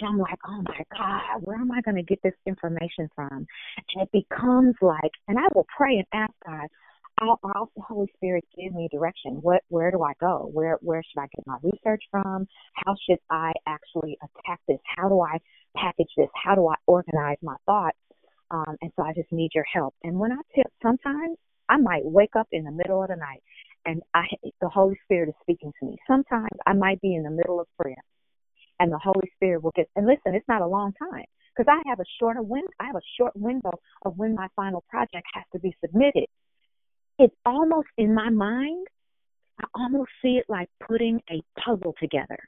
and 0.00 0.08
I'm 0.08 0.18
like, 0.18 0.38
oh 0.48 0.62
my 0.62 0.82
God, 0.96 1.42
where 1.42 1.58
am 1.58 1.70
I 1.70 1.82
going 1.82 1.96
to 1.96 2.02
get 2.02 2.20
this 2.22 2.32
information 2.46 3.08
from? 3.14 3.46
And 3.94 4.02
it 4.02 4.10
becomes 4.10 4.74
like, 4.80 5.12
and 5.28 5.38
I 5.38 5.48
will 5.54 5.66
pray 5.76 5.96
and 5.96 6.06
ask 6.14 6.32
God, 6.46 6.66
I'll, 7.20 7.38
I'll 7.44 7.70
the 7.76 7.82
Holy 7.82 8.10
Spirit 8.16 8.44
give 8.56 8.74
me 8.74 8.88
direction. 8.90 9.38
What, 9.42 9.62
where 9.68 9.90
do 9.90 10.02
I 10.02 10.12
go? 10.18 10.48
Where, 10.52 10.78
where 10.80 11.02
should 11.02 11.20
I 11.20 11.26
get 11.36 11.46
my 11.46 11.58
research 11.62 12.02
from? 12.10 12.46
How 12.74 12.94
should 13.06 13.18
I 13.30 13.52
actually 13.66 14.16
attack 14.22 14.60
this? 14.66 14.78
How 14.96 15.08
do 15.10 15.20
I 15.20 15.38
package 15.76 16.08
this? 16.16 16.28
How 16.42 16.54
do 16.54 16.66
I 16.68 16.74
organize 16.86 17.36
my 17.42 17.56
thoughts? 17.66 17.98
Um, 18.52 18.76
and 18.82 18.92
so 18.96 19.02
I 19.02 19.14
just 19.14 19.32
need 19.32 19.50
your 19.54 19.64
help. 19.72 19.94
And 20.04 20.18
when 20.18 20.30
I 20.30 20.36
tip, 20.54 20.70
sometimes 20.82 21.38
I 21.68 21.78
might 21.78 22.04
wake 22.04 22.36
up 22.38 22.48
in 22.52 22.64
the 22.64 22.70
middle 22.70 23.02
of 23.02 23.08
the 23.08 23.16
night 23.16 23.42
and 23.86 24.02
I, 24.14 24.24
the 24.60 24.68
Holy 24.68 24.98
Spirit 25.04 25.30
is 25.30 25.34
speaking 25.40 25.72
to 25.80 25.86
me. 25.86 25.96
Sometimes 26.06 26.50
I 26.66 26.74
might 26.74 27.00
be 27.00 27.14
in 27.14 27.22
the 27.22 27.30
middle 27.30 27.60
of 27.60 27.66
prayer 27.80 28.02
and 28.78 28.92
the 28.92 28.98
Holy 28.98 29.30
Spirit 29.36 29.62
will 29.62 29.72
get, 29.74 29.88
and 29.96 30.06
listen, 30.06 30.34
it's 30.34 30.48
not 30.48 30.60
a 30.60 30.66
long 30.66 30.92
time 30.92 31.24
because 31.56 31.72
I 31.72 31.88
have 31.88 32.00
a 32.00 32.04
shorter 32.20 32.42
win, 32.42 32.64
I 32.78 32.86
have 32.86 32.96
a 32.96 33.08
short 33.18 33.34
window 33.34 33.72
of 34.04 34.16
when 34.16 34.34
my 34.34 34.48
final 34.54 34.84
project 34.88 35.24
has 35.34 35.44
to 35.54 35.58
be 35.58 35.74
submitted. 35.80 36.26
It's 37.18 37.34
almost 37.46 37.88
in 37.96 38.14
my 38.14 38.30
mind, 38.30 38.86
I 39.60 39.66
almost 39.74 40.10
see 40.20 40.38
it 40.38 40.44
like 40.48 40.68
putting 40.86 41.20
a 41.30 41.42
puzzle 41.60 41.94
together 42.00 42.38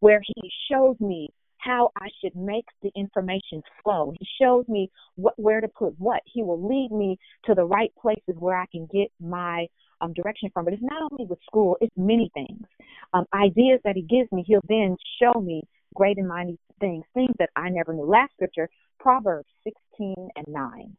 where 0.00 0.20
he 0.20 0.50
shows 0.70 0.96
me 1.00 1.28
how 1.64 1.90
I 1.96 2.08
should 2.20 2.36
make 2.36 2.66
the 2.82 2.90
information 2.94 3.62
flow. 3.82 4.12
He 4.18 4.26
shows 4.40 4.64
me 4.68 4.90
what, 5.16 5.34
where 5.36 5.60
to 5.60 5.68
put 5.68 5.98
what. 5.98 6.20
He 6.26 6.42
will 6.42 6.66
lead 6.66 6.90
me 6.90 7.18
to 7.46 7.54
the 7.54 7.64
right 7.64 7.92
places 8.00 8.36
where 8.38 8.56
I 8.56 8.66
can 8.66 8.86
get 8.92 9.10
my 9.20 9.66
um, 10.00 10.12
direction 10.12 10.50
from. 10.52 10.64
But 10.64 10.74
it's 10.74 10.82
not 10.82 11.02
only 11.10 11.26
with 11.26 11.38
school, 11.46 11.76
it's 11.80 11.94
many 11.96 12.30
things. 12.34 12.66
Um, 13.12 13.24
ideas 13.34 13.80
that 13.84 13.96
he 13.96 14.02
gives 14.02 14.30
me, 14.32 14.44
he'll 14.46 14.60
then 14.68 14.96
show 15.20 15.40
me 15.40 15.62
great 15.94 16.18
and 16.18 16.28
mighty 16.28 16.58
things, 16.80 17.04
things 17.14 17.34
that 17.38 17.50
I 17.56 17.70
never 17.70 17.94
knew. 17.94 18.04
Last 18.04 18.32
scripture, 18.34 18.68
Proverbs 18.98 19.48
16 19.64 20.28
and 20.36 20.46
9. 20.48 20.96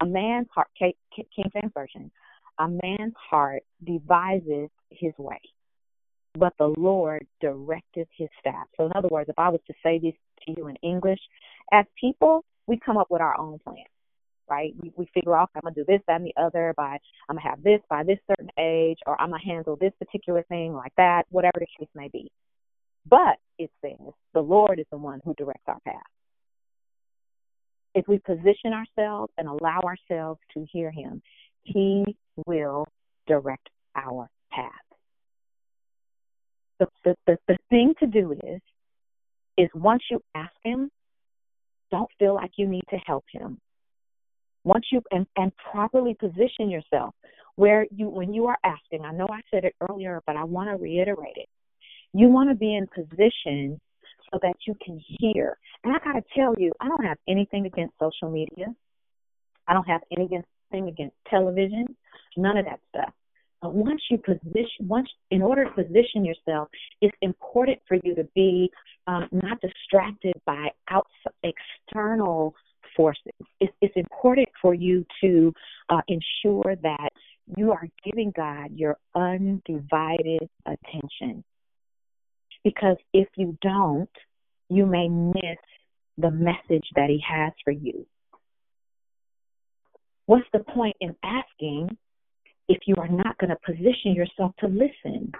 A 0.00 0.06
man's 0.06 0.46
heart, 0.54 0.68
King 0.78 0.94
James 1.36 1.72
Version, 1.74 2.10
a 2.58 2.68
man's 2.68 3.14
heart 3.30 3.62
devises 3.84 4.68
his 4.90 5.12
way 5.18 5.40
but 6.34 6.54
the 6.58 6.74
Lord 6.76 7.26
directed 7.40 8.08
his 8.16 8.28
staff. 8.40 8.66
So, 8.76 8.86
in 8.86 8.92
other 8.94 9.08
words, 9.08 9.28
if 9.28 9.38
I 9.38 9.48
was 9.48 9.60
to 9.66 9.74
say 9.82 9.98
this 9.98 10.14
to 10.46 10.54
you 10.56 10.68
in 10.68 10.76
English, 10.76 11.20
as 11.72 11.84
people, 12.00 12.44
we 12.66 12.78
come 12.78 12.96
up 12.96 13.10
with 13.10 13.20
our 13.20 13.38
own 13.38 13.58
plan, 13.60 13.84
right? 14.48 14.74
We, 14.80 14.92
we 14.96 15.08
figure 15.14 15.36
out, 15.36 15.50
I'm 15.54 15.62
going 15.62 15.74
to 15.74 15.80
do 15.80 15.84
this, 15.86 16.00
that, 16.06 16.20
and 16.20 16.26
the 16.26 16.40
other 16.40 16.74
by, 16.76 16.98
I'm 17.28 17.36
going 17.36 17.42
to 17.42 17.48
have 17.48 17.62
this 17.62 17.80
by 17.88 18.04
this 18.04 18.18
certain 18.28 18.50
age, 18.58 18.98
or 19.06 19.20
I'm 19.20 19.30
going 19.30 19.40
to 19.42 19.48
handle 19.48 19.76
this 19.76 19.92
particular 19.98 20.42
thing 20.44 20.74
like 20.74 20.92
that, 20.96 21.24
whatever 21.30 21.58
the 21.58 21.66
case 21.78 21.88
may 21.94 22.08
be. 22.08 22.30
But 23.08 23.38
it 23.58 23.70
says 23.82 24.12
the 24.34 24.40
Lord 24.40 24.78
is 24.78 24.86
the 24.90 24.98
one 24.98 25.20
who 25.24 25.34
directs 25.34 25.64
our 25.66 25.80
path. 25.80 26.02
If 27.94 28.06
we 28.06 28.18
position 28.18 28.72
ourselves 28.72 29.32
and 29.38 29.48
allow 29.48 29.80
ourselves 29.80 30.40
to 30.54 30.66
hear 30.70 30.90
Him, 30.90 31.22
He 31.64 32.04
will 32.46 32.86
direct 33.26 33.70
our 33.96 34.28
path 34.52 34.87
the, 36.78 36.86
the, 37.04 37.14
the, 37.26 37.38
the 37.48 37.56
thing 37.70 37.94
to 38.00 38.06
do 38.06 38.32
is 38.32 38.60
is 39.56 39.68
once 39.74 40.02
you 40.10 40.22
ask 40.34 40.52
him, 40.62 40.90
don't 41.90 42.08
feel 42.18 42.34
like 42.34 42.52
you 42.56 42.68
need 42.68 42.84
to 42.90 42.96
help 42.96 43.24
him. 43.32 43.58
Once 44.64 44.86
you 44.92 45.02
and, 45.10 45.26
and 45.36 45.52
properly 45.56 46.14
position 46.14 46.70
yourself 46.70 47.14
where 47.56 47.86
you 47.90 48.08
when 48.08 48.32
you 48.32 48.46
are 48.46 48.58
asking, 48.64 49.04
I 49.04 49.12
know 49.12 49.26
I 49.30 49.40
said 49.50 49.64
it 49.64 49.74
earlier, 49.88 50.22
but 50.26 50.36
I 50.36 50.44
want 50.44 50.68
to 50.70 50.76
reiterate 50.76 51.36
it. 51.36 51.48
You 52.12 52.28
want 52.28 52.50
to 52.50 52.54
be 52.54 52.76
in 52.76 52.86
position 52.86 53.80
so 54.32 54.38
that 54.42 54.54
you 54.66 54.74
can 54.84 55.00
hear. 55.18 55.56
And 55.84 55.94
I 55.94 55.98
gotta 56.04 56.22
tell 56.36 56.54
you, 56.58 56.72
I 56.80 56.88
don't 56.88 57.04
have 57.04 57.18
anything 57.28 57.66
against 57.66 57.94
social 57.98 58.30
media. 58.30 58.66
I 59.66 59.72
don't 59.72 59.88
have 59.88 60.02
anything 60.16 60.88
against 60.88 61.16
television, 61.28 61.96
none 62.36 62.56
of 62.56 62.64
that 62.64 62.80
stuff. 62.88 63.12
But 63.60 63.74
once 63.74 64.00
you 64.10 64.18
position, 64.18 64.86
once 64.86 65.08
in 65.30 65.42
order 65.42 65.64
to 65.64 65.70
position 65.70 66.24
yourself, 66.24 66.68
it's 67.00 67.16
important 67.22 67.80
for 67.88 67.96
you 68.04 68.14
to 68.14 68.24
be 68.34 68.70
um, 69.06 69.28
not 69.32 69.60
distracted 69.60 70.34
by 70.46 70.68
external 71.42 72.54
forces. 72.96 73.32
It's, 73.60 73.72
it's 73.80 73.96
important 73.96 74.48
for 74.62 74.74
you 74.74 75.04
to 75.22 75.52
uh, 75.88 76.02
ensure 76.06 76.76
that 76.82 77.10
you 77.56 77.72
are 77.72 77.88
giving 78.04 78.32
God 78.36 78.70
your 78.74 78.96
undivided 79.14 80.48
attention. 80.66 81.42
Because 82.62 82.96
if 83.12 83.28
you 83.36 83.56
don't, 83.62 84.10
you 84.68 84.86
may 84.86 85.08
miss 85.08 85.58
the 86.16 86.30
message 86.30 86.86
that 86.94 87.08
He 87.08 87.22
has 87.26 87.52
for 87.64 87.70
you. 87.70 88.06
What's 90.26 90.48
the 90.52 90.58
point 90.58 90.96
in 91.00 91.16
asking 91.24 91.96
if 92.68 92.78
you 92.86 92.94
are 92.96 93.08
not 93.08 93.38
going 93.38 93.50
to 93.50 93.56
position 93.64 94.14
yourself 94.14 94.52
to 94.60 94.66
listen? 94.66 95.32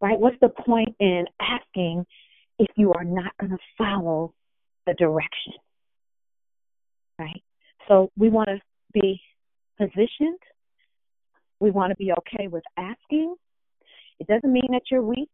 Right? 0.00 0.18
What's 0.18 0.38
the 0.40 0.48
point 0.48 0.96
in 0.98 1.24
asking 1.40 2.04
if 2.58 2.68
you 2.76 2.92
are 2.92 3.04
not 3.04 3.32
going 3.38 3.50
to 3.50 3.58
follow 3.78 4.34
the 4.86 4.94
direction? 4.94 5.54
Right? 7.18 7.42
So 7.88 8.10
we 8.16 8.28
want 8.28 8.48
to 8.48 8.60
be 8.92 9.20
positioned. 9.78 10.38
We 11.60 11.70
want 11.70 11.90
to 11.90 11.96
be 11.96 12.12
okay 12.12 12.48
with 12.48 12.64
asking. 12.76 13.36
It 14.18 14.26
doesn't 14.26 14.52
mean 14.52 14.68
that 14.72 14.82
you're 14.90 15.02
weak. 15.02 15.30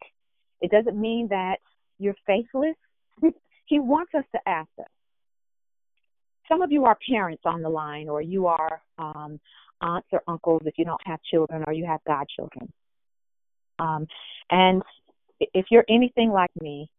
It 0.60 0.70
doesn't 0.70 1.00
mean 1.00 1.28
that 1.30 1.56
you're 1.98 2.14
faithless. 2.26 2.76
he 3.66 3.80
wants 3.80 4.12
us 4.14 4.24
to 4.32 4.40
ask 4.46 4.68
us. 4.78 4.86
Some 6.48 6.62
of 6.62 6.72
you 6.72 6.84
are 6.86 6.96
parents 7.10 7.42
on 7.44 7.62
the 7.62 7.68
line, 7.68 8.08
or 8.08 8.22
you 8.22 8.46
are 8.46 8.80
um, 8.98 9.38
aunts 9.80 10.08
or 10.12 10.22
uncles 10.26 10.62
if 10.64 10.74
you 10.78 10.84
don't 10.84 11.00
have 11.04 11.20
children 11.22 11.64
or 11.66 11.72
you 11.72 11.86
have 11.86 12.00
godchildren. 12.06 12.72
Um, 13.78 14.06
and 14.50 14.82
if 15.40 15.66
you're 15.70 15.84
anything 15.88 16.30
like 16.30 16.50
me, 16.60 16.90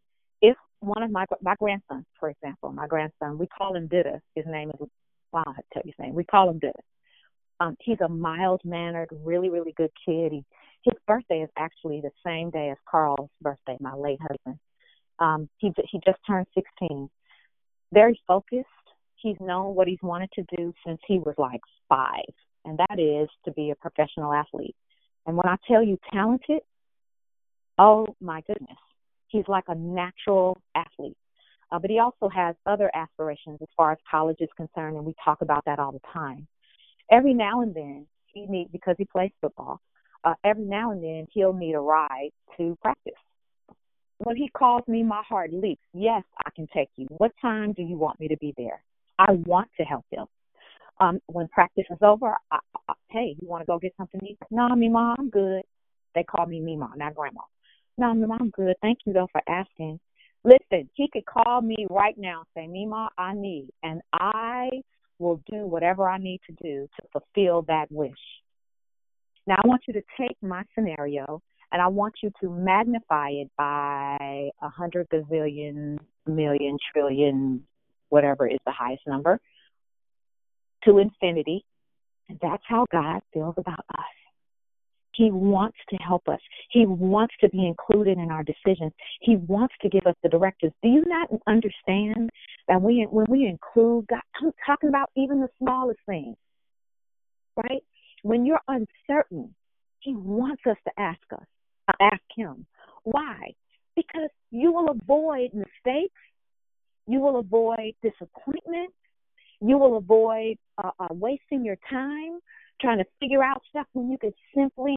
if 0.42 0.56
one 0.80 1.04
of 1.04 1.12
my 1.12 1.26
my 1.42 1.56
grandson, 1.60 2.06
for 2.20 2.30
example, 2.30 2.72
my 2.72 2.88
grandson, 2.88 3.38
we 3.38 3.48
call 3.48 3.76
him 3.76 3.88
Dida. 3.88 4.20
His 4.36 4.46
name 4.48 4.70
is 4.70 4.88
well, 5.32 5.44
I 5.46 5.62
tell 5.74 5.84
you 5.86 5.94
his 5.98 6.06
name. 6.06 6.16
We 6.16 6.24
call 6.24 6.50
him 6.50 6.60
Dida. 6.60 6.72
Um, 7.60 7.76
he's 7.82 8.00
a 8.02 8.08
mild 8.08 8.62
mannered, 8.64 9.10
really, 9.24 9.50
really 9.50 9.74
good 9.74 9.92
kid. 10.06 10.32
He, 10.32 10.46
his 10.84 10.94
birthday 11.06 11.42
is 11.42 11.50
actually 11.58 12.02
the 12.02 12.12
same 12.26 12.50
day 12.52 12.70
as 12.70 12.78
Carl's 12.90 13.30
birthday, 13.42 13.78
my 13.82 13.94
late 13.94 14.20
husband. 14.22 14.60
Um, 15.20 15.50
he 15.58 15.72
he 15.92 16.00
just 16.06 16.20
turned 16.26 16.48
16. 16.56 17.10
Very 17.92 18.20
focused. 18.26 18.68
He's 19.16 19.36
known 19.42 19.76
what 19.76 19.90
he's 19.90 20.02
wanted 20.02 20.32
to 20.34 20.44
do 20.56 20.74
since 20.86 21.02
he 21.06 21.20
was 21.20 21.36
like 21.38 21.60
five 21.90 22.24
and 22.66 22.78
that 22.78 23.00
is 23.00 23.30
to 23.46 23.52
be 23.52 23.72
a 23.72 23.76
professional 23.76 24.34
athlete. 24.34 24.76
And 25.26 25.36
when 25.36 25.48
I 25.48 25.56
tell 25.68 25.84
you 25.84 25.98
talented, 26.12 26.62
oh 27.78 28.08
my 28.22 28.42
goodness, 28.42 28.78
he's 29.28 29.48
like 29.48 29.66
a 29.68 29.76
natural 29.76 30.58
athlete. 30.76 31.18
Uh, 31.72 31.80
but 31.80 31.90
he 31.90 32.00
also 32.00 32.30
has 32.30 32.56
other 32.66 32.90
aspirations 32.96 33.60
as 33.62 33.68
far 33.78 33.92
as 33.92 33.98
college 34.10 34.38
is 34.40 34.50
concerned, 34.58 34.98
and 34.98 35.06
we 35.06 35.14
talk 35.24 35.42
about 35.42 35.66
that 35.66 35.78
all 35.78 35.92
the 35.92 36.02
time. 36.12 36.48
Every 37.12 37.34
now 37.34 37.62
and 37.62 37.74
then, 37.76 38.08
he 38.34 38.46
need 38.48 38.72
because 38.72 38.96
he 38.98 39.06
plays 39.06 39.32
football. 39.40 39.80
Uh, 40.24 40.34
every 40.44 40.66
now 40.66 40.92
and 40.92 41.04
then, 41.04 41.28
he'll 41.32 41.54
need 41.54 41.74
a 41.74 41.80
ride 41.80 42.32
to 42.58 42.78
practice. 42.82 43.14
When 44.18 44.36
he 44.36 44.50
calls 44.50 44.84
me, 44.88 45.04
my 45.04 45.22
heart 45.28 45.54
leaps. 45.54 45.82
Yes, 45.94 46.24
I 46.46 46.50
can 46.56 46.68
take 46.74 46.90
you. 46.98 47.08
What 47.10 47.32
time 47.42 47.74
do 47.74 47.84
you 47.84 47.98
want 47.98 48.20
me 48.20 48.28
to 48.28 48.38
be 48.38 48.54
there? 48.58 48.84
I 49.18 49.32
want 49.32 49.70
to 49.78 49.84
help 49.84 50.06
him. 50.12 50.26
Um, 51.02 51.20
when 51.28 51.48
practice 51.48 51.86
is 51.90 51.98
over, 52.02 52.36
I, 52.52 52.60
I, 52.90 52.94
hey, 53.10 53.36
you 53.42 53.48
want 53.48 53.62
to 53.62 53.66
go 53.66 53.80
get 53.80 53.94
something 53.98 54.20
to 54.20 54.26
eat? 54.26 54.38
No, 54.52 54.68
Mima, 54.76 55.16
I'm 55.18 55.30
good. 55.30 55.64
They 56.14 56.24
call 56.24 56.46
me 56.46 56.60
Mima, 56.60 56.92
not 56.96 57.16
Grandma. 57.16 57.42
No, 57.98 58.14
Mima, 58.14 58.38
I'm 58.40 58.50
good. 58.50 58.76
Thank 58.82 59.00
you 59.06 59.14
though 59.14 59.30
for 59.32 59.42
asking. 59.48 60.00
Listen, 60.44 60.90
he 60.94 61.10
could 61.12 61.26
call 61.26 61.62
me 61.62 61.86
right 61.90 62.16
now 62.18 62.44
and 62.56 62.64
say, 62.64 62.68
Mima, 62.68 63.10
I 63.18 63.34
need, 63.34 63.70
and 63.84 64.02
I 64.14 64.70
will 65.20 65.42
do 65.52 65.66
whatever 65.66 66.10
I 66.10 66.18
need 66.18 66.40
to 66.48 66.56
do 66.64 66.88
to 67.00 67.08
fulfill 67.12 67.64
that 67.64 67.92
wish. 67.92 68.12
Now, 69.48 69.56
I 69.64 69.68
want 69.68 69.82
you 69.88 69.94
to 69.94 70.02
take 70.20 70.38
my 70.42 70.64
scenario 70.76 71.42
and 71.72 71.82
I 71.82 71.88
want 71.88 72.16
you 72.24 72.32
to 72.42 72.50
magnify 72.50 73.30
it 73.32 73.50
by 73.58 74.50
a 74.62 74.70
hundred 74.70 75.08
gazillion, 75.10 75.98
million, 76.26 76.78
trillion, 76.94 77.64
whatever 78.10 78.48
is 78.48 78.60
the 78.66 78.72
highest 78.72 79.04
number, 79.08 79.40
to 80.86 81.00
infinity. 81.00 81.66
And 82.28 82.38
that's 82.42 82.64
how 82.68 82.86
God 82.92 83.22
feels 83.34 83.56
about 83.58 83.86
us. 83.98 84.06
He 85.14 85.32
wants 85.32 85.78
to 85.90 85.98
help 85.98 86.30
us. 86.30 86.40
He 86.70 86.86
wants 86.86 87.34
to 87.42 87.50
be 87.50 87.68
included 87.68 88.18
in 88.18 88.32
our 88.32 88.44
decisions. 88.44 88.94
He 89.20 89.36
wants 89.36 89.74
to 89.82 89.90
give 89.90 90.06
us 90.06 90.16
the 90.24 90.30
directives. 90.30 90.74
Do 90.82 90.90
you 90.90 91.04
not 91.06 91.30
understand 91.48 92.30
that 92.68 92.82
we, 92.82 93.06
when 93.10 93.26
we 93.28 93.46
include 93.46 94.08
God, 94.08 94.22
I'm 94.42 94.52
talking 94.66 94.88
about 94.88 95.10
even 95.18 95.42
the 95.42 95.50
smallest 95.58 96.00
things, 96.06 96.38
right? 97.58 97.84
When 98.22 98.46
you're 98.46 98.62
uncertain, 98.68 99.54
He 100.00 100.14
wants 100.14 100.62
us 100.70 100.78
to 100.86 100.92
ask 100.98 101.20
us, 101.34 101.46
uh, 101.88 101.94
ask 102.00 102.22
Him. 102.36 102.66
Why? 103.04 103.54
Because 103.96 104.30
you 104.52 104.72
will 104.72 104.90
avoid 104.90 105.54
mistakes. 105.54 106.22
You 107.08 107.20
will 107.20 107.40
avoid 107.40 107.94
disappointment. 108.02 108.94
You 109.62 109.78
will 109.78 109.98
avoid 109.98 110.58
uh, 110.82 110.92
uh, 111.00 111.08
wasting 111.12 111.66
your 111.66 111.78
time 111.90 112.40
trying 112.80 113.00
to 113.00 113.06
figure 113.20 113.44
out 113.44 113.62
stuff 113.70 113.88
when 113.94 114.10
you 114.10 114.18
could 114.18 114.34
simply 114.56 114.96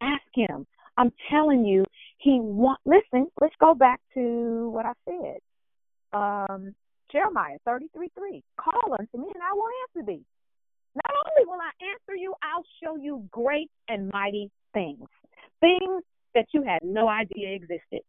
ask 0.00 0.22
him. 0.34 0.66
I'm 0.96 1.12
telling 1.30 1.64
you, 1.64 1.84
he 2.18 2.38
want. 2.40 2.80
Listen, 2.86 3.26
let's 3.40 3.54
go 3.60 3.74
back 3.74 4.00
to 4.14 4.70
what 4.70 4.86
I 4.86 4.92
said. 5.04 5.38
Um, 6.12 6.74
Jeremiah 7.12 7.58
33 7.64 8.10
3. 8.16 8.42
Call 8.58 8.96
unto 8.98 9.18
me, 9.18 9.30
and 9.34 9.42
I 9.42 9.52
will 9.54 9.68
answer 9.88 10.06
thee. 10.06 10.24
Not 10.94 11.14
only 11.26 11.46
will 11.46 11.60
I 11.60 11.72
answer 11.92 12.16
you, 12.16 12.34
I'll 12.42 12.64
show 12.82 12.96
you 12.96 13.28
great 13.30 13.70
and 13.88 14.10
mighty 14.10 14.50
things, 14.72 15.06
things 15.60 16.02
that 16.34 16.46
you 16.54 16.62
had 16.62 16.80
no 16.82 17.08
idea 17.08 17.54
existed. 17.54 18.00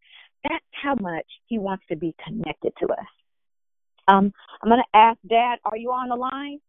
That's 0.43 0.65
how 0.81 0.95
much 0.95 1.25
he 1.47 1.59
wants 1.59 1.83
to 1.89 1.97
be 1.97 2.15
connected 2.25 2.71
to 2.79 2.87
us. 2.87 3.07
Um, 4.07 4.31
I'm 4.61 4.69
going 4.69 4.81
to 4.81 4.97
ask 4.97 5.17
Dad, 5.27 5.57
are 5.65 5.77
you 5.77 5.91
on 5.91 6.09
the 6.09 6.15
line? 6.15 6.59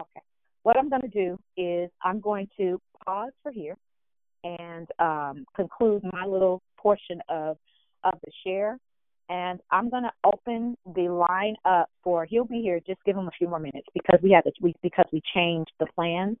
Okay. 0.00 0.22
What 0.62 0.76
I'm 0.76 0.88
going 0.88 1.02
to 1.02 1.08
do 1.08 1.38
is 1.56 1.90
I'm 2.02 2.20
going 2.20 2.48
to 2.58 2.80
pause 3.04 3.32
for 3.42 3.52
here 3.52 3.76
and 4.44 4.88
um, 4.98 5.44
conclude 5.54 6.02
my 6.12 6.24
little 6.26 6.62
portion 6.78 7.20
of 7.28 7.56
of 8.04 8.14
the 8.24 8.32
share. 8.44 8.78
And 9.28 9.60
I'm 9.70 9.88
going 9.88 10.02
to 10.02 10.12
open 10.24 10.76
the 10.94 11.08
line 11.08 11.54
up 11.64 11.88
for. 12.02 12.26
He'll 12.26 12.44
be 12.44 12.60
here. 12.60 12.80
Just 12.86 12.98
give 13.06 13.16
him 13.16 13.28
a 13.28 13.30
few 13.38 13.48
more 13.48 13.60
minutes 13.60 13.86
because 13.94 14.18
we 14.22 14.30
had 14.32 14.42
to, 14.42 14.52
we 14.60 14.74
because 14.82 15.06
we 15.12 15.22
changed 15.34 15.70
the 15.78 15.86
plans. 15.94 16.36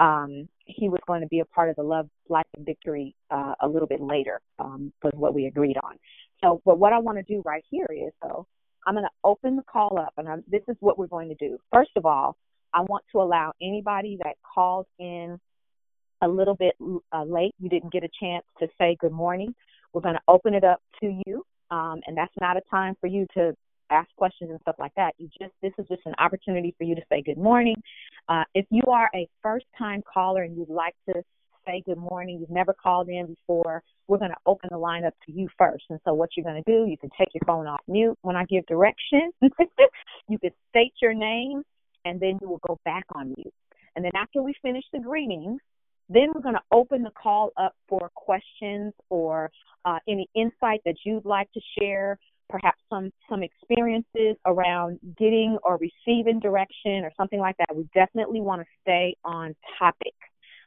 Um, 0.00 0.48
he 0.64 0.88
was 0.88 1.00
going 1.06 1.20
to 1.20 1.26
be 1.28 1.40
a 1.40 1.44
part 1.44 1.68
of 1.68 1.76
the 1.76 1.82
Love, 1.82 2.08
Life, 2.28 2.46
and 2.56 2.66
Victory 2.66 3.14
uh, 3.30 3.54
a 3.60 3.68
little 3.68 3.86
bit 3.86 4.00
later, 4.00 4.40
um, 4.58 4.92
was 5.02 5.12
what 5.14 5.34
we 5.34 5.46
agreed 5.46 5.76
on. 5.84 5.96
So, 6.42 6.60
but 6.64 6.78
what 6.78 6.92
I 6.92 6.98
want 6.98 7.18
to 7.18 7.22
do 7.22 7.42
right 7.44 7.64
here 7.70 7.86
is, 7.90 8.12
though, 8.22 8.46
I'm 8.86 8.94
going 8.94 9.04
to 9.04 9.10
open 9.24 9.56
the 9.56 9.62
call 9.62 9.98
up, 9.98 10.14
and 10.16 10.26
I'm, 10.26 10.42
this 10.48 10.62
is 10.68 10.76
what 10.80 10.98
we're 10.98 11.06
going 11.06 11.28
to 11.28 11.34
do. 11.34 11.58
First 11.72 11.90
of 11.96 12.06
all, 12.06 12.36
I 12.72 12.80
want 12.80 13.04
to 13.12 13.20
allow 13.20 13.52
anybody 13.60 14.16
that 14.24 14.36
calls 14.54 14.86
in 14.98 15.38
a 16.22 16.28
little 16.28 16.54
bit 16.54 16.74
uh, 17.12 17.24
late, 17.24 17.54
you 17.58 17.68
didn't 17.68 17.92
get 17.92 18.04
a 18.04 18.08
chance 18.20 18.44
to 18.58 18.68
say 18.78 18.96
good 19.00 19.12
morning. 19.12 19.54
We're 19.92 20.02
going 20.02 20.14
to 20.14 20.22
open 20.28 20.54
it 20.54 20.64
up 20.64 20.80
to 21.00 21.20
you, 21.26 21.44
um, 21.70 22.00
and 22.06 22.16
that's 22.16 22.32
not 22.40 22.56
a 22.56 22.62
time 22.70 22.94
for 23.00 23.06
you 23.06 23.26
to 23.34 23.54
ask 23.90 24.08
questions 24.16 24.50
and 24.50 24.60
stuff 24.60 24.76
like 24.78 24.92
that. 24.96 25.14
You 25.18 25.28
just 25.38 25.52
this 25.62 25.72
is 25.78 25.86
just 25.88 26.02
an 26.06 26.14
opportunity 26.18 26.74
for 26.78 26.84
you 26.84 26.94
to 26.94 27.02
say 27.08 27.22
good 27.22 27.38
morning. 27.38 27.74
Uh, 28.30 28.44
if 28.54 28.64
you 28.70 28.82
are 28.86 29.10
a 29.12 29.28
first 29.42 29.66
time 29.76 30.02
caller 30.02 30.44
and 30.44 30.56
you'd 30.56 30.70
like 30.70 30.94
to 31.08 31.20
say 31.66 31.82
good 31.84 31.98
morning, 31.98 32.38
you've 32.38 32.48
never 32.48 32.72
called 32.72 33.08
in 33.08 33.26
before, 33.26 33.82
we're 34.06 34.18
going 34.18 34.30
to 34.30 34.36
open 34.46 34.68
the 34.70 34.78
line 34.78 35.04
up 35.04 35.14
to 35.26 35.32
you 35.32 35.48
first. 35.58 35.84
And 35.90 35.98
so 36.04 36.14
what 36.14 36.30
you're 36.36 36.44
going 36.44 36.62
to 36.62 36.70
do, 36.70 36.88
you 36.88 36.96
can 36.96 37.10
take 37.18 37.28
your 37.34 37.42
phone 37.44 37.66
off 37.66 37.80
mute 37.88 38.16
when 38.22 38.36
I 38.36 38.44
give 38.44 38.64
direction. 38.66 39.32
you 40.28 40.38
can 40.38 40.52
state 40.70 40.92
your 41.02 41.12
name 41.12 41.62
and 42.04 42.20
then 42.20 42.38
you 42.40 42.48
will 42.48 42.60
go 42.66 42.78
back 42.84 43.04
on 43.16 43.34
mute. 43.36 43.52
And 43.96 44.04
then 44.04 44.12
after 44.14 44.42
we 44.42 44.54
finish 44.62 44.84
the 44.92 45.00
greetings, 45.00 45.60
then 46.08 46.28
we're 46.32 46.40
going 46.40 46.54
to 46.54 46.62
open 46.72 47.02
the 47.02 47.10
call 47.10 47.50
up 47.56 47.74
for 47.88 48.10
questions 48.14 48.92
or 49.10 49.50
uh, 49.84 49.98
any 50.08 50.28
insight 50.34 50.82
that 50.84 50.96
you'd 51.04 51.24
like 51.24 51.50
to 51.52 51.60
share, 51.78 52.16
perhaps 52.50 52.80
some 52.90 53.10
some 53.28 53.42
experiences 53.42 54.36
around 54.44 54.98
getting 55.18 55.56
or 55.62 55.78
receiving 55.78 56.40
direction 56.40 57.04
or 57.04 57.12
something 57.16 57.40
like 57.40 57.56
that. 57.58 57.74
We 57.74 57.88
definitely 57.94 58.40
want 58.40 58.62
to 58.62 58.66
stay 58.82 59.16
on 59.24 59.54
topic. 59.78 60.14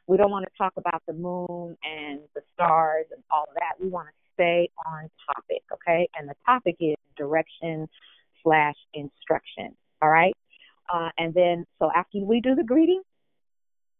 We 0.06 0.16
don't 0.16 0.30
want 0.30 0.44
to 0.44 0.50
talk 0.58 0.72
about 0.76 1.02
the 1.06 1.14
moon 1.14 1.76
and 1.82 2.20
the 2.34 2.42
stars 2.54 3.06
and 3.12 3.22
all 3.30 3.46
that. 3.54 3.82
We 3.82 3.88
want 3.88 4.08
to 4.08 4.14
stay 4.34 4.68
on 4.86 5.08
topic, 5.34 5.62
okay? 5.72 6.08
And 6.18 6.28
the 6.28 6.34
topic 6.44 6.76
is 6.80 6.96
direction 7.16 7.88
slash 8.42 8.76
instruction. 8.92 9.74
All 10.02 10.10
right. 10.10 10.36
Uh, 10.92 11.08
and 11.16 11.32
then, 11.32 11.64
so 11.78 11.90
after 11.94 12.18
we 12.18 12.40
do 12.40 12.54
the 12.54 12.64
greeting, 12.64 13.00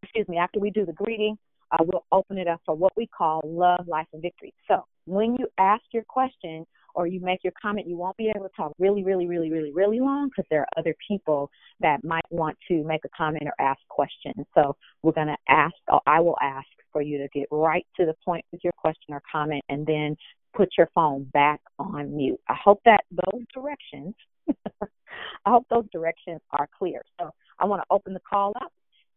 excuse 0.03 0.29
me, 0.29 0.37
after 0.37 0.61
we 0.61 0.71
do 0.71 0.85
the 0.85 0.93
greeting, 0.93 1.39
uh, 1.73 1.83
we'll 1.83 2.05
open 2.13 2.37
it 2.37 2.47
up 2.47 2.61
for 2.67 2.75
what 2.75 2.93
we 2.97 3.07
call 3.07 3.41
love, 3.43 3.89
life, 3.89 4.07
and 4.13 4.21
victory. 4.21 4.53
So 4.69 4.85
when 5.07 5.37
you 5.37 5.49
ask 5.59 5.83
your 5.93 6.05
question 6.05 6.67
or 6.95 7.07
you 7.07 7.21
make 7.21 7.41
your 7.43 7.53
comment, 7.61 7.87
you 7.87 7.97
won't 7.97 8.17
be 8.17 8.31
able 8.35 8.49
to 8.49 8.55
talk 8.57 8.73
really, 8.79 9.05
really, 9.05 9.27
really, 9.27 9.51
really, 9.51 9.73
really 9.73 10.01
long 10.01 10.29
because 10.29 10.47
there 10.51 10.61
are 10.61 10.69
other 10.79 10.95
people 11.07 11.51
that 11.81 12.03
might 12.05 12.25
want 12.31 12.57
to 12.69 12.85
make 12.85 13.05
a 13.05 13.09
comment 13.17 13.45
or 13.45 13.65
ask 13.65 13.81
questions. 13.89 14.47
So 14.55 14.77
we're 15.03 15.13
going 15.13 15.29
to 15.29 15.37
ask, 15.49 15.75
or 15.89 16.01
I 16.07 16.21
will 16.21 16.37
ask 16.41 16.67
for 16.93 17.03
you 17.03 17.19
to 17.19 17.29
get 17.35 17.49
right 17.51 17.87
to 17.97 18.07
the 18.07 18.15
point 18.25 18.45
with 18.53 18.63
your 18.63 18.73
question 18.75 19.15
or 19.15 19.23
comment 19.31 19.63
and 19.69 19.87
then 19.87 20.17
put 20.57 20.69
your 20.79 20.89
phone 20.95 21.25
back 21.33 21.61
on 21.79 22.17
mute. 22.17 22.41
I 22.49 22.55
hope 22.63 22.81
that 22.85 23.05
those 23.11 23.43
directions, 23.53 24.15
I 24.83 25.51
hope 25.51 25.67
those 25.69 25.87
directions 25.93 26.41
are 26.53 26.69
clear. 26.79 27.03
So 27.21 27.31
I 27.59 27.67
want 27.67 27.83
to 27.83 27.87
open 27.91 28.15
the 28.15 28.21
call 28.21 28.53
up 28.57 28.73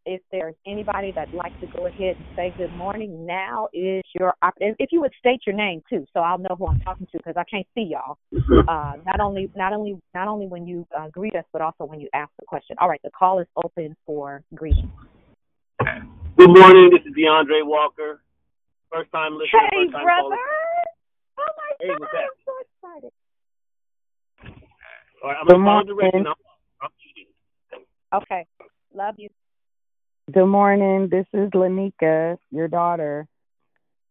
if 0.08 0.22
there's 0.32 0.56
anybody 0.66 1.12
that'd 1.14 1.34
like 1.34 1.54
to 1.60 1.68
go 1.68 1.86
ahead 1.88 2.16
and 2.18 2.26
say 2.36 2.54
good 2.56 2.74
morning, 2.74 3.26
now 3.26 3.68
is 3.74 4.02
your 4.18 4.34
opportunity. 4.42 4.78
If 4.80 4.92
you 4.92 5.02
would 5.02 5.12
state 5.20 5.42
your 5.46 5.56
name 5.56 5.82
too, 5.90 6.06
so 6.14 6.22
I'll 6.22 6.38
know 6.38 6.56
who 6.58 6.68
I'm 6.68 6.80
talking 6.80 7.08
to 7.12 7.18
because 7.18 7.36
I 7.38 7.44
can't 7.44 7.68
see 7.76 7.92
y'all. 7.92 8.18
Uh, 8.68 8.96
not 9.06 9.22
only 9.22 9.50
not 9.56 9.72
only 9.72 9.98
not 10.14 10.28
only 10.28 10.46
when 10.46 10.68
you 10.68 10.86
uh, 10.98 11.08
greet 11.10 11.34
us, 11.36 11.46
but 11.54 11.62
also 11.62 11.86
when 11.86 12.02
you 12.02 12.10
ask 12.14 12.30
the 12.38 12.46
question. 12.46 12.76
All 12.80 12.90
right, 12.90 13.00
the 13.02 13.12
call 13.12 13.40
is 13.40 13.48
open 13.64 13.96
for 14.06 14.44
greeting. 14.56 14.92
Good 16.38 16.50
morning. 16.50 16.90
This 16.92 17.00
is 17.06 17.16
DeAndre 17.18 17.66
Walker. 17.66 18.22
First 18.92 19.10
time 19.14 19.34
listener. 19.38 19.62
Hey, 19.72 19.86
first 19.86 19.94
time 19.94 20.04
brother. 20.04 20.22
caller. 20.22 20.38
Oh 21.40 21.52
my 21.56 21.76
Hey, 21.80 21.88
God. 21.88 22.10
I'm 22.14 22.30
so 22.46 22.54
excited. 23.00 23.12
All 25.24 25.30
right, 25.30 25.38
I'm 25.40 25.48
Good 25.48 25.54
gonna 25.54 25.64
follow 25.64 25.84
morning. 25.84 25.96
direction. 25.96 26.28
I'm, 26.28 26.36
I'm 26.82 26.90
eating. 27.10 27.32
Okay, 28.14 28.46
love 28.94 29.16
you. 29.18 29.30
Good 30.34 30.46
morning. 30.46 31.08
This 31.10 31.26
is 31.32 31.50
Lanika, 31.52 32.38
your 32.52 32.68
daughter. 32.68 33.26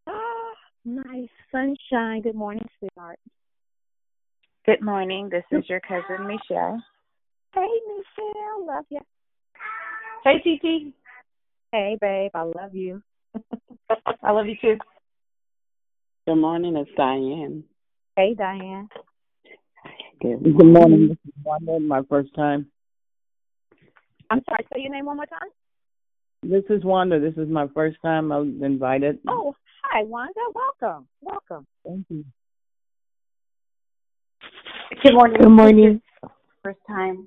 Ah, 0.07 0.55
nice 0.87 1.29
sunshine. 1.53 2.23
Good 2.23 2.35
morning, 2.35 2.67
sweetheart. 2.79 3.19
Good 4.65 4.81
morning. 4.81 5.29
This 5.29 5.45
is 5.53 5.69
your 5.69 5.81
cousin 5.81 6.27
Michelle. 6.27 6.83
Hey, 7.55 7.69
Michelle, 7.87 8.67
love 8.67 8.87
you. 8.89 9.01
Hey, 10.25 10.39
TT. 10.39 10.95
Hey, 11.73 11.99
babe, 12.01 12.31
I 12.35 12.43
love 12.45 12.75
you. 12.75 13.03
I 14.23 14.31
love 14.31 14.47
you 14.47 14.57
too. 14.59 14.79
Good 16.27 16.37
morning, 16.37 16.77
it's 16.77 16.91
Diane. 16.97 17.63
Hey, 18.17 18.33
Diane. 18.33 18.89
Good 20.23 20.43
Good 20.43 20.65
morning. 20.65 21.09
This 21.09 21.19
is 21.29 21.35
Wanda, 21.45 21.79
my 21.79 22.01
first 22.09 22.35
time. 22.35 22.69
I'm 24.31 24.43
sorry. 24.49 24.67
Say 24.73 24.81
your 24.81 24.93
name 24.93 25.05
one 25.05 25.17
more 25.17 25.27
time. 25.27 25.51
This 26.49 26.63
is 26.71 26.85
Wanda. 26.85 27.19
This 27.19 27.35
is 27.37 27.49
my 27.49 27.67
first 27.75 27.97
time 28.03 28.31
I 28.31 28.39
was 28.39 28.49
invited. 28.63 29.19
Oh, 29.27 29.57
hi, 29.83 30.05
Wanda. 30.05 30.39
Welcome. 30.55 31.09
Welcome. 31.21 31.67
Thank 31.85 32.07
you. 32.09 32.25
Good 35.03 35.15
morning. 35.15 35.39
Good 35.41 35.49
morning. 35.49 36.01
First 36.63 36.79
time. 36.87 37.27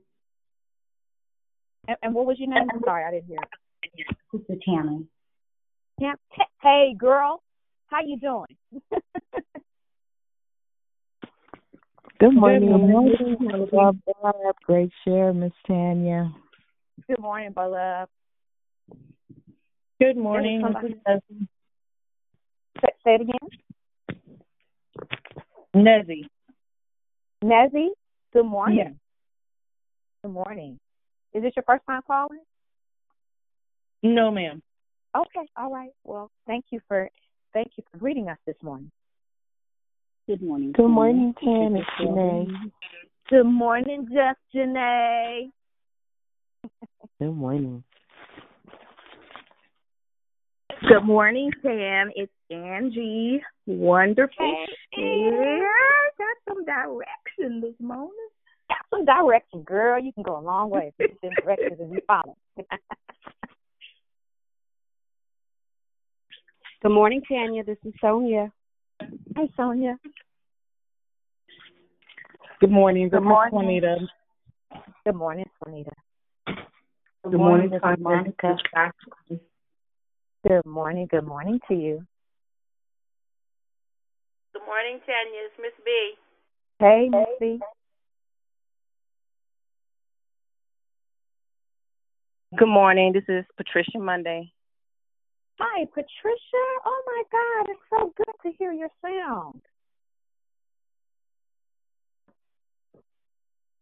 And, 1.90 1.98
and 2.02 2.14
what 2.16 2.28
was 2.28 2.40
your 2.40 2.48
name? 2.48 2.70
I'm 2.74 2.80
sorry, 2.86 3.04
I 3.04 3.12
didn't 3.12 3.28
hear. 3.28 3.40
This 4.32 4.42
is 4.48 4.58
Tammy. 4.66 5.06
Yeah. 6.00 6.14
Hey, 6.62 6.94
girl. 6.98 7.44
How 7.88 8.00
you 8.06 8.18
doing? 8.20 8.56
Good 12.20 12.36
morning. 12.36 12.72
Good 12.72 12.88
morning. 12.88 13.38
Love, 13.74 13.98
love. 14.24 14.56
Great 14.64 14.92
share, 15.04 15.34
Miss 15.34 15.52
Tanya. 15.68 16.32
Good 17.08 17.20
morning, 17.20 17.52
beloved. 17.52 18.10
Good 20.00 20.18
morning. 20.18 20.62
Say, 22.82 22.90
say 23.04 23.16
it 23.16 23.22
again. 23.22 23.50
Nezzy. 25.76 26.22
Nezzy, 27.44 27.88
good 28.34 28.46
morning. 28.46 28.78
Yeah. 28.78 28.90
Good 30.24 30.32
morning. 30.32 30.80
Is 31.34 31.44
this 31.44 31.54
your 31.56 31.64
first 31.64 31.86
time 31.86 32.02
calling? 32.06 32.42
No, 34.04 34.32
ma'am. 34.32 34.62
Okay, 35.16 35.48
all 35.58 35.72
right. 35.72 35.92
Well, 36.04 36.30
thank 36.48 36.66
you 36.72 36.80
for 36.88 37.10
thank 37.54 37.72
you 37.78 37.84
for 37.92 37.98
greeting 37.98 38.30
us 38.30 38.38
this 38.46 38.56
morning. 38.62 38.92
Good 40.28 40.42
morning. 40.42 40.74
Good 40.74 40.88
morning, 40.90 41.34
Tam. 41.44 41.76
It's 41.76 41.88
Janae. 42.00 42.48
Good 43.30 43.46
morning, 43.46 44.08
Jeff 44.14 44.38
Janae. 44.54 45.50
Good 47.20 47.36
morning. 47.36 47.84
Good 50.88 51.04
morning, 51.04 51.52
Sam. 51.62 52.10
It's 52.16 52.32
Angie. 52.50 53.42
Wonderful 53.66 54.66
share. 54.96 55.72
Got 56.18 56.38
some 56.48 56.64
direction 56.64 57.60
this 57.62 57.76
morning. 57.80 58.14
Got 58.70 58.86
some 58.90 59.04
direction, 59.04 59.64
girl. 59.64 60.02
You 60.02 60.14
can 60.14 60.24
go 60.24 60.40
a 60.40 60.42
long 60.42 60.70
way 60.70 60.94
if 60.98 61.00
you 61.00 61.08
get 61.10 61.22
them 61.22 61.32
directions 61.44 61.80
and 61.82 61.92
you 61.92 62.00
follow. 62.08 62.38
Good 66.82 66.92
morning, 66.92 67.22
Tanya. 67.28 67.66
This 67.66 67.78
is 67.86 67.94
Sonia. 68.00 68.54
Hi, 69.36 69.50
Sonia. 69.58 70.00
Good 72.62 72.72
morning. 72.72 73.10
Good 73.10 73.18
This 73.18 73.26
is 73.26 73.28
morning. 73.28 73.54
Juanita. 73.54 73.98
Good 75.06 75.16
morning, 75.16 75.46
Juanita. 75.62 75.92
Good 77.24 77.34
morning, 77.34 77.70
Miss 77.70 77.82
Sonia. 77.82 77.98
Monica. 78.00 78.58
Good 80.48 80.66
morning. 80.66 81.06
Good 81.12 81.28
morning 81.28 81.60
to 81.68 81.74
you. 81.74 82.02
Good 84.54 84.66
morning, 84.66 85.00
Tanya. 85.06 85.40
It's 85.46 85.56
Miss 85.60 85.74
B. 85.84 86.14
Hey, 86.80 87.10
Miss 87.10 87.28
B. 87.42 87.60
Good 92.58 92.70
morning. 92.70 93.12
This 93.12 93.26
is 93.28 93.44
Patricia 93.58 94.00
Monday. 94.00 94.50
Hi, 95.60 95.84
Patricia. 95.94 96.66
Oh 96.86 97.04
my 97.06 97.24
God, 97.34 97.72
it's 97.72 97.82
so 97.90 98.14
good 98.16 98.36
to 98.44 98.58
hear 98.58 98.72
your 98.72 98.88
sound. 99.02 99.62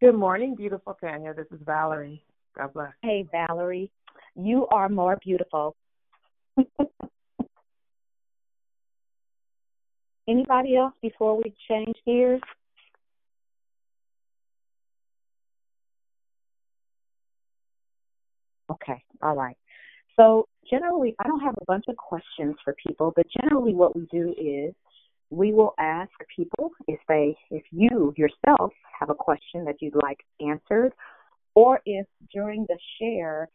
Good 0.00 0.16
morning, 0.16 0.56
beautiful 0.56 0.96
Tanya. 1.00 1.34
This 1.34 1.46
is 1.52 1.60
Valerie. 1.64 2.24
God 2.56 2.72
bless. 2.72 2.92
Hey, 3.02 3.28
Valerie. 3.30 3.92
You 4.34 4.66
are 4.72 4.88
more 4.88 5.18
beautiful. 5.24 5.76
Anybody 10.28 10.76
else 10.76 10.94
before 11.00 11.36
we 11.36 11.54
change 11.68 11.94
gears? 12.04 12.40
Okay, 18.70 19.02
all 19.22 19.34
right. 19.34 19.56
So 20.16 20.46
generally, 20.68 21.14
I 21.18 21.26
don't 21.26 21.40
have 21.40 21.54
a 21.60 21.64
bunch 21.66 21.84
of 21.88 21.96
questions 21.96 22.56
for 22.64 22.74
people, 22.74 23.12
but 23.16 23.26
generally, 23.40 23.74
what 23.74 23.96
we 23.96 24.06
do 24.10 24.34
is 24.38 24.74
we 25.30 25.52
will 25.52 25.74
ask 25.78 26.10
people 26.34 26.70
if 26.86 26.98
they, 27.08 27.36
if 27.50 27.62
you 27.70 28.12
yourself 28.16 28.72
have 28.98 29.10
a 29.10 29.14
question 29.14 29.64
that 29.64 29.76
you'd 29.80 29.94
like 29.94 30.18
answered, 30.40 30.92
or 31.54 31.80
if 31.86 32.06
during 32.32 32.66
the 32.68 32.78
share, 32.98 33.48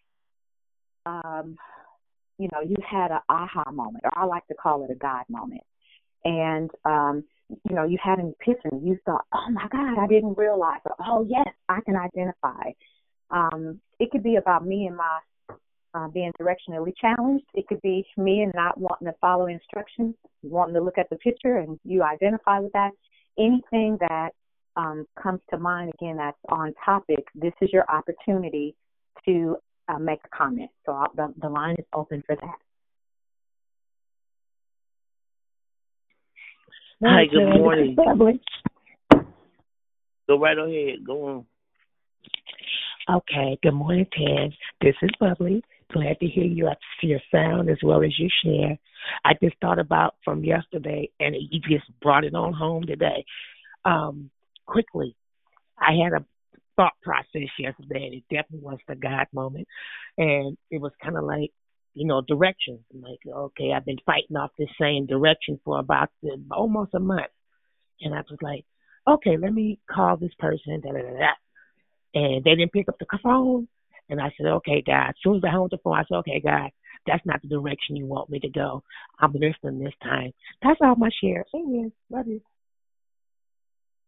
um, 1.06 1.58
you 2.38 2.50
know, 2.52 2.62
you 2.62 2.76
had 2.90 3.12
an 3.12 3.20
aha 3.30 3.64
moment, 3.72 4.04
or 4.04 4.12
I 4.18 4.26
like 4.26 4.46
to 4.48 4.56
call 4.56 4.84
it 4.84 4.92
a 4.92 4.96
God 4.96 5.24
moment, 5.30 5.64
and 6.26 6.70
um, 6.86 7.24
you 7.50 7.76
know, 7.76 7.86
you 7.86 7.98
had 8.04 8.20
an 8.20 8.34
epiphany. 8.40 8.82
You 8.84 8.98
thought, 9.06 9.26
"Oh 9.34 9.50
my 9.52 9.68
God, 9.72 10.00
I 10.00 10.08
didn't 10.08 10.38
realize," 10.38 10.80
"Oh 11.00 11.26
yes, 11.28 11.48
I 11.70 11.80
can 11.82 11.96
identify." 11.96 12.72
Um, 13.30 13.80
it 14.00 14.12
could 14.12 14.24
be 14.24 14.36
about 14.36 14.66
me 14.66 14.86
and 14.88 14.98
my 14.98 15.20
uh, 15.94 16.08
being 16.08 16.32
directionally 16.40 16.94
challenged. 17.00 17.46
It 17.54 17.68
could 17.68 17.82
be 17.82 18.06
me 18.18 18.42
and 18.42 18.52
not 18.56 18.80
wanting 18.80 19.08
to 19.08 19.14
follow 19.22 19.48
instructions, 19.48 20.16
wanting 20.42 20.76
to 20.76 20.82
look 20.82 20.98
at 20.98 21.10
the 21.10 21.18
picture 21.18 21.58
and 21.58 21.80
you 21.84 22.04
identify 22.04 22.60
with 22.60 22.74
that. 22.74 22.92
Anything 23.38 23.98
that 24.00 24.30
um, 24.76 25.06
comes 25.22 25.42
to 25.50 25.58
mind, 25.58 25.92
again, 26.00 26.18
that's 26.18 26.38
on 26.50 26.74
topic, 26.84 27.26
this 27.36 27.54
is 27.62 27.70
your 27.72 27.90
opportunity 27.90 28.76
to 29.26 29.58
uh, 29.88 30.00
make 30.00 30.20
a 30.26 30.36
comment. 30.36 30.72
So 30.86 30.94
I'll, 30.94 31.12
the, 31.16 31.34
the 31.42 31.50
line 31.50 31.76
is 31.78 31.86
open 31.94 32.24
for 32.26 32.36
that. 32.36 32.56
Hi, 37.04 37.26
good 37.30 37.60
morning. 37.60 37.96
Lovely. 37.98 38.40
Go 40.28 40.40
right 40.40 40.58
ahead. 40.58 41.06
Go 41.06 41.26
on. 41.26 41.46
Okay, 43.10 43.60
good 43.62 43.74
morning, 43.74 44.08
Pam. 44.16 44.52
This 44.80 44.96
is 45.02 45.10
Bubbly. 45.20 45.62
Glad 45.92 46.18
to 46.22 46.28
hear 46.28 46.46
your 46.46 46.74
your 47.02 47.20
sound 47.30 47.70
as 47.70 47.78
well 47.84 48.02
as 48.04 48.18
your 48.18 48.30
share. 48.44 48.80
I 49.26 49.34
just 49.44 49.58
thought 49.60 49.80
about 49.80 50.16
from 50.24 50.46
yesterday, 50.46 51.10
and 51.20 51.36
you 51.36 51.60
just 51.60 51.84
brought 52.02 52.24
it 52.24 52.34
on 52.34 52.54
home 52.54 52.86
today. 52.86 53.26
Um, 53.84 54.30
quickly, 54.66 55.14
I 55.78 55.92
had 56.02 56.14
a 56.14 56.26
thought 56.76 56.93
process 57.01 57.49
yesterday, 57.59 58.05
and 58.05 58.13
it 58.15 58.24
definitely 58.30 58.65
was 58.65 58.80
the 58.88 58.95
God 58.95 59.28
moment, 59.34 59.67
and 60.17 60.57
it 60.71 60.82
was 60.82 60.91
kind 61.03 61.17
of 61.17 61.24
like, 61.24 61.51
you 61.93 62.05
know, 62.07 62.21
direction. 62.21 62.80
I'm 62.93 63.01
like, 63.01 63.19
okay, 63.28 63.71
I've 63.76 63.86
been 63.86 63.99
fighting 64.05 64.38
off 64.38 64.51
this 64.57 64.69
same 64.82 65.05
direction 65.05 65.59
for 65.63 65.80
about 65.80 66.09
uh, 66.26 66.36
almost 66.51 66.93
a 66.93 66.99
month, 66.99 67.32
and 68.01 68.13
I 68.13 68.19
was 68.30 68.39
like, 68.41 68.65
okay, 69.07 69.38
let 69.38 69.53
me 69.53 69.80
call 69.89 70.17
this 70.17 70.34
person. 70.39 70.82
Da 70.82 70.91
da 70.91 71.01
da 71.01 71.19
da 71.19 71.28
and 72.13 72.43
they 72.43 72.55
didn't 72.55 72.71
pick 72.74 72.89
up 72.89 72.97
the 72.99 73.19
phone. 73.21 73.67
And 74.09 74.21
I 74.21 74.32
said, 74.38 74.47
okay, 74.47 74.84
God. 74.86 75.09
As 75.09 75.15
soon 75.24 75.38
as 75.38 75.43
I 75.45 75.51
hung 75.51 75.65
up 75.65 75.71
the 75.71 75.78
phone, 75.84 75.97
I 75.97 76.03
said, 76.07 76.17
okay, 76.17 76.41
God, 76.43 76.69
that's 77.07 77.26
not 77.26 77.41
the 77.41 77.47
direction 77.47 77.95
you 77.95 78.05
want 78.05 78.30
me 78.30 78.39
to 78.39 78.49
go. 78.49 78.84
I'm 79.19 79.34
listening 79.34 79.84
this 79.84 79.93
time. 80.03 80.34
That's 80.61 80.80
all 80.82 80.95
my 80.95 81.09
share. 81.21 81.45
Amen. 81.55 81.91
Love 82.09 82.28
you. 82.28 82.41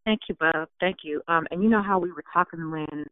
Thank 0.06 0.22
you, 0.30 0.36
Bub. 0.36 0.70
Thank 0.80 0.97
you. 1.03 1.22
Um, 1.28 1.47
and 1.51 1.64
you 1.64 1.70
know 1.70 1.82
how 1.82 1.99
we 1.99 2.12
were 2.12 2.24
talking 2.32 2.72
when 2.72 3.06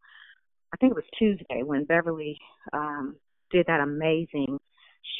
I 0.73 0.77
think 0.77 0.91
it 0.91 0.95
was 0.95 1.03
Tuesday 1.17 1.63
when 1.63 1.85
Beverly 1.85 2.37
um, 2.71 3.15
did 3.51 3.65
that 3.67 3.81
amazing 3.81 4.59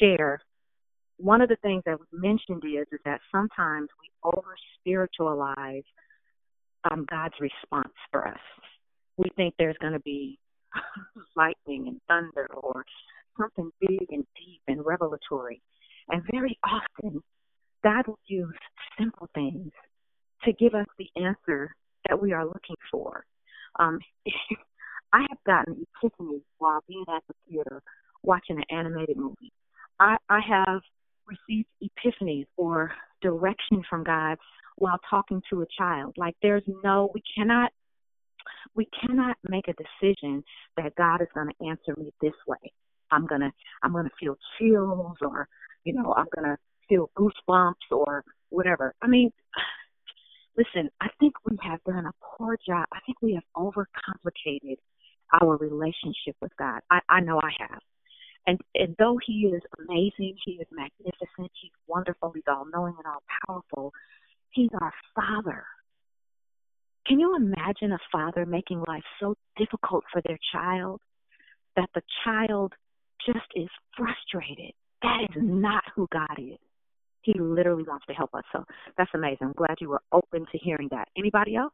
share. 0.00 0.40
One 1.16 1.40
of 1.40 1.48
the 1.48 1.56
things 1.62 1.82
that 1.86 1.98
was 1.98 2.08
mentioned 2.12 2.62
is 2.64 2.86
is 2.92 3.00
that 3.04 3.20
sometimes 3.32 3.88
we 4.00 4.10
over 4.24 4.54
spiritualize 4.80 5.84
um, 6.90 7.06
God's 7.10 7.34
response 7.40 7.94
for 8.10 8.26
us. 8.26 8.40
We 9.16 9.30
think 9.36 9.54
there's 9.58 9.76
going 9.80 9.92
to 9.92 10.00
be 10.00 10.38
lightning 11.36 11.88
and 11.88 12.00
thunder 12.08 12.48
or 12.54 12.84
something 13.40 13.70
big 13.80 14.06
and 14.10 14.24
deep 14.36 14.60
and 14.68 14.84
revelatory. 14.84 15.60
And 16.08 16.22
very 16.30 16.58
often, 16.64 17.22
God 17.82 18.06
will 18.06 18.18
use 18.26 18.54
simple 18.98 19.28
things 19.34 19.70
to 20.44 20.52
give 20.52 20.74
us 20.74 20.86
the 20.98 21.08
answer 21.16 21.74
that 22.08 22.20
we 22.20 22.32
are 22.32 22.44
looking 22.44 22.76
for. 22.90 23.24
Um, 23.78 23.98
I 25.12 25.20
have 25.28 25.38
gotten 25.46 25.86
epiphanies 26.02 26.42
while 26.58 26.80
being 26.88 27.04
at 27.08 27.22
the 27.28 27.34
theater 27.48 27.82
watching 28.22 28.56
an 28.56 28.64
animated 28.76 29.16
movie. 29.16 29.52
I, 30.00 30.16
I 30.28 30.40
have 30.48 30.80
received 31.26 31.68
epiphanies 31.82 32.46
or 32.56 32.92
direction 33.22 33.82
from 33.88 34.02
God 34.04 34.38
while 34.76 34.98
talking 35.08 35.40
to 35.50 35.62
a 35.62 35.66
child. 35.78 36.14
Like 36.16 36.34
there's 36.42 36.64
no, 36.82 37.10
we 37.14 37.22
cannot, 37.36 37.70
we 38.74 38.88
cannot 39.00 39.36
make 39.48 39.68
a 39.68 39.74
decision 39.74 40.42
that 40.76 40.94
God 40.96 41.22
is 41.22 41.28
going 41.32 41.48
to 41.48 41.66
answer 41.68 41.94
me 41.96 42.12
this 42.20 42.34
way. 42.46 42.72
I'm 43.10 43.26
gonna, 43.26 43.52
I'm 43.82 43.92
gonna 43.92 44.10
feel 44.18 44.36
chills, 44.58 45.16
or 45.20 45.46
you 45.84 45.92
know, 45.92 46.14
I'm 46.16 46.26
gonna 46.34 46.56
feel 46.88 47.10
goosebumps, 47.16 47.92
or 47.92 48.24
whatever. 48.48 48.94
I 49.02 49.06
mean, 49.06 49.30
listen, 50.56 50.90
I 51.00 51.08
think 51.20 51.34
we 51.48 51.58
have 51.62 51.82
done 51.84 52.06
a 52.06 52.12
poor 52.36 52.56
job. 52.66 52.86
I 52.92 53.00
think 53.06 53.18
we 53.22 53.34
have 53.34 53.44
overcomplicated 53.56 54.76
our 55.32 55.56
relationship 55.56 56.36
with 56.40 56.52
God. 56.58 56.80
I, 56.90 57.00
I 57.08 57.20
know 57.20 57.40
I 57.42 57.50
have. 57.58 57.80
And 58.46 58.60
and 58.74 58.94
though 58.98 59.18
he 59.24 59.52
is 59.54 59.62
amazing, 59.78 60.36
he 60.44 60.52
is 60.52 60.66
magnificent, 60.70 61.50
he's 61.60 61.72
wonderful, 61.86 62.32
he's 62.34 62.44
all 62.46 62.66
knowing 62.70 62.94
and 62.98 63.06
all 63.06 63.22
powerful, 63.46 63.92
he's 64.50 64.68
our 64.80 64.92
father. 65.14 65.64
Can 67.06 67.20
you 67.20 67.36
imagine 67.36 67.92
a 67.92 67.98
father 68.12 68.46
making 68.46 68.82
life 68.86 69.02
so 69.20 69.34
difficult 69.56 70.04
for 70.12 70.22
their 70.26 70.38
child 70.52 71.00
that 71.76 71.88
the 71.94 72.02
child 72.24 72.72
just 73.26 73.46
is 73.54 73.68
frustrated? 73.96 74.72
That 75.02 75.20
is 75.30 75.42
not 75.42 75.84
who 75.94 76.06
God 76.12 76.38
is. 76.38 76.58
He 77.24 77.34
literally 77.38 77.84
wants 77.84 78.06
to 78.06 78.12
help 78.12 78.34
us. 78.34 78.44
So 78.52 78.64
that's 78.96 79.10
amazing. 79.14 79.48
I'm 79.48 79.52
glad 79.52 79.76
you 79.80 79.88
were 79.88 80.02
open 80.12 80.46
to 80.52 80.58
hearing 80.58 80.88
that. 80.90 81.08
Anybody 81.16 81.56
else? 81.56 81.72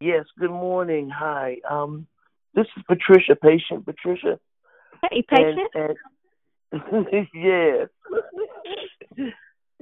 Yes, 0.00 0.24
good 0.38 0.50
morning. 0.50 1.10
Hi. 1.14 1.56
Um, 1.68 2.06
this 2.54 2.66
is 2.76 2.82
Patricia, 2.88 3.36
patient 3.36 3.84
Patricia. 3.84 4.40
Hey, 5.10 5.22
patient. 5.28 5.60
And, 5.74 5.96
and 6.72 7.28
yes. 7.34 7.88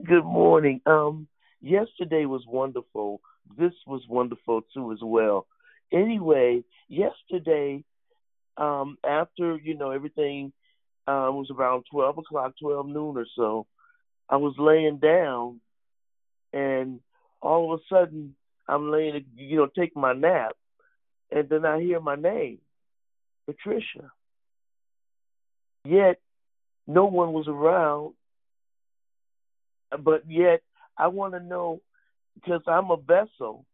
good 0.04 0.24
morning. 0.24 0.80
Um, 0.86 1.28
yesterday 1.60 2.24
was 2.24 2.42
wonderful. 2.48 3.20
This 3.56 3.72
was 3.86 4.02
wonderful 4.08 4.62
too 4.74 4.92
as 4.92 4.98
well. 5.02 5.46
Anyway, 5.92 6.64
yesterday, 6.88 7.84
um, 8.56 8.98
after 9.08 9.56
you 9.56 9.76
know 9.76 9.92
everything, 9.92 10.52
uh, 11.08 11.30
was 11.32 11.50
around 11.50 11.84
twelve 11.90 12.18
o'clock, 12.18 12.52
twelve 12.60 12.86
noon 12.86 13.16
or 13.16 13.26
so. 13.34 13.66
I 14.28 14.36
was 14.36 14.54
laying 14.58 14.98
down, 14.98 15.60
and 16.52 17.00
all 17.40 17.72
of 17.72 17.80
a 17.80 17.82
sudden 17.94 18.34
I'm 18.68 18.90
laying, 18.90 19.24
you 19.36 19.56
know, 19.56 19.68
taking 19.74 20.02
my 20.02 20.12
nap, 20.12 20.52
and 21.30 21.48
then 21.48 21.64
I 21.64 21.80
hear 21.80 21.98
my 22.00 22.14
name, 22.16 22.58
Patricia. 23.46 24.12
Yet 25.84 26.20
no 26.86 27.06
one 27.06 27.32
was 27.32 27.46
around, 27.48 28.12
but 30.04 30.24
yet 30.28 30.60
I 30.98 31.06
want 31.08 31.32
to 31.32 31.40
know 31.40 31.80
because 32.34 32.60
I'm 32.66 32.90
a 32.90 32.96
vessel 32.98 33.64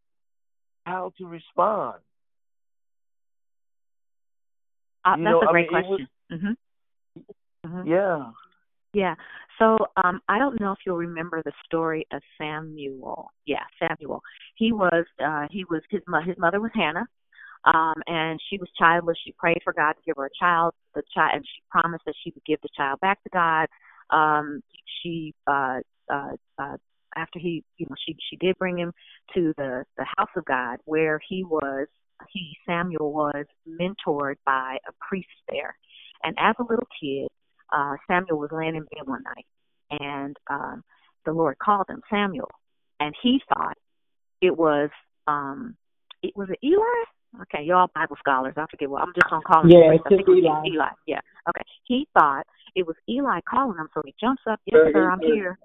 how 0.85 1.11
to 1.17 1.25
respond. 1.25 1.95
Uh, 5.03 5.11
that's 5.11 5.19
know, 5.21 5.41
a 5.41 5.47
I 5.49 5.51
great 5.51 5.71
mean, 5.71 5.83
it 5.83 5.87
was- 5.87 6.01
question. 6.29 6.57
Hmm 7.65 7.81
hmm 7.81 7.87
Yeah. 7.87 8.31
Yeah. 8.93 9.15
So 9.59 9.77
um 10.03 10.21
I 10.29 10.39
don't 10.39 10.59
know 10.61 10.71
if 10.71 10.79
you'll 10.85 10.97
remember 10.97 11.41
the 11.43 11.51
story 11.65 12.07
of 12.13 12.21
Samuel. 12.37 13.29
Yeah, 13.45 13.63
Samuel. 13.79 14.21
He 14.55 14.71
was 14.71 15.05
uh 15.23 15.47
he 15.51 15.65
was 15.69 15.81
his 15.89 16.01
mo- 16.07 16.21
his 16.25 16.37
mother 16.37 16.61
was 16.61 16.71
Hannah. 16.73 17.07
Um 17.65 17.95
and 18.07 18.39
she 18.49 18.57
was 18.57 18.69
childless. 18.79 19.17
She 19.25 19.33
prayed 19.33 19.61
for 19.63 19.73
God 19.73 19.93
to 19.93 20.01
give 20.05 20.15
her 20.17 20.27
a 20.27 20.39
child. 20.39 20.73
The 20.95 21.03
child 21.13 21.31
and 21.35 21.45
she 21.45 21.61
promised 21.69 22.05
that 22.05 22.15
she 22.23 22.31
would 22.35 22.45
give 22.45 22.61
the 22.61 22.69
child 22.77 22.99
back 23.01 23.23
to 23.23 23.29
God. 23.31 23.67
Um 24.11 24.61
she 25.01 25.33
uh 25.47 25.79
uh 26.11 26.33
uh 26.59 26.77
after 27.17 27.39
he 27.39 27.63
you 27.77 27.87
know 27.89 27.95
she 28.05 28.15
she 28.29 28.37
did 28.37 28.57
bring 28.57 28.77
him 28.79 28.93
to 29.35 29.53
the 29.57 29.83
the 29.97 30.05
house 30.17 30.29
of 30.37 30.45
God 30.45 30.79
where 30.85 31.19
he 31.27 31.43
was 31.43 31.87
he 32.31 32.55
Samuel 32.65 33.11
was 33.13 33.45
mentored 33.67 34.35
by 34.45 34.77
a 34.87 34.91
priest 35.09 35.29
there. 35.49 35.75
And 36.23 36.35
as 36.39 36.55
a 36.59 36.63
little 36.63 36.87
kid, 37.01 37.29
uh, 37.73 37.95
Samuel 38.07 38.39
was 38.39 38.49
laying 38.51 38.75
in 38.75 38.83
bed 38.83 39.05
one 39.05 39.23
night, 39.23 39.45
and 40.01 40.35
um, 40.49 40.83
the 41.25 41.31
Lord 41.31 41.57
called 41.59 41.87
him 41.89 42.01
Samuel, 42.09 42.49
and 42.99 43.13
he 43.21 43.39
thought 43.49 43.77
it 44.41 44.55
was 44.57 44.89
um, 45.27 45.75
it 46.21 46.35
was 46.35 46.49
it 46.49 46.59
Eli. 46.63 47.41
Okay, 47.41 47.65
y'all 47.65 47.89
Bible 47.93 48.15
scholars. 48.19 48.53
I 48.55 48.65
forget 48.71 48.89
what 48.89 49.01
I'm 49.01 49.13
just 49.13 49.29
gonna 49.29 49.41
call 49.45 49.63
him. 49.63 49.69
Yeah, 49.69 49.87
priest. 49.89 50.03
I 50.05 50.09
think 50.09 50.21
it's 50.21 50.29
it 50.29 50.31
was 50.31 50.63
Eli. 50.65 50.75
Eli. 50.75 50.91
Yeah. 51.05 51.19
Okay. 51.49 51.65
He 51.83 52.07
thought 52.13 52.45
it 52.75 52.87
was 52.87 52.95
Eli 53.09 53.39
calling 53.49 53.77
him, 53.77 53.89
so 53.93 54.01
he 54.05 54.13
jumps 54.19 54.43
up. 54.49 54.59
Yes, 54.65 54.81
sir, 54.93 55.09
I'm 55.09 55.19
here. 55.19 55.57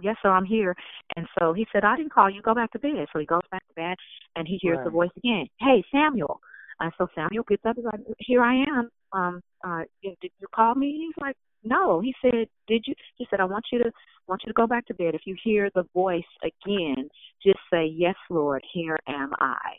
Yes, 0.00 0.16
sir, 0.22 0.30
I'm 0.30 0.44
here. 0.44 0.74
And 1.16 1.26
so 1.38 1.52
he 1.52 1.66
said, 1.72 1.84
I 1.84 1.96
didn't 1.96 2.12
call 2.12 2.30
you. 2.30 2.40
Go 2.40 2.54
back 2.54 2.72
to 2.72 2.78
bed. 2.78 3.06
So 3.12 3.18
he 3.18 3.26
goes 3.26 3.42
back 3.50 3.66
to 3.68 3.74
bed, 3.74 3.96
and 4.36 4.48
he 4.48 4.58
hears 4.60 4.78
the 4.84 4.90
voice 4.90 5.10
again. 5.16 5.46
Hey, 5.60 5.84
Samuel. 5.92 6.40
And 6.80 6.92
so 6.96 7.08
Samuel 7.14 7.44
gets 7.46 7.64
up. 7.66 7.76
He's 7.76 7.84
like, 7.84 8.00
Here 8.18 8.42
I 8.42 8.54
am. 8.62 8.90
Um, 9.12 9.40
uh, 9.66 9.82
did 10.02 10.16
you 10.22 10.46
call 10.54 10.74
me? 10.74 11.06
He's 11.06 11.22
like, 11.22 11.36
No. 11.64 12.00
He 12.00 12.14
said, 12.22 12.46
Did 12.68 12.84
you? 12.86 12.94
He 13.16 13.26
said, 13.30 13.40
I 13.40 13.44
want 13.44 13.64
you 13.72 13.78
to 13.80 13.90
want 14.28 14.42
you 14.44 14.52
to 14.52 14.56
go 14.56 14.66
back 14.66 14.86
to 14.86 14.94
bed. 14.94 15.14
If 15.14 15.22
you 15.24 15.36
hear 15.42 15.70
the 15.74 15.84
voice 15.94 16.22
again, 16.42 17.08
just 17.44 17.58
say, 17.72 17.86
Yes, 17.86 18.16
Lord, 18.30 18.62
here 18.72 18.98
am 19.08 19.32
I. 19.38 19.76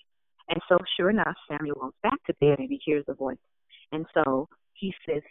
And 0.50 0.60
so, 0.68 0.78
sure 0.98 1.10
enough, 1.10 1.36
Samuel 1.50 1.76
goes 1.80 1.92
back 2.04 2.24
to 2.28 2.34
bed 2.42 2.60
and 2.60 2.70
he 2.70 2.80
hears 2.84 3.06
the 3.08 3.14
voice. 3.14 3.38
And 3.92 4.06
so 4.14 4.48
he 4.74 4.94
says, 5.08 5.22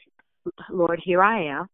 Lord, 0.70 1.00
here 1.04 1.22
I 1.22 1.44
am. 1.44 1.66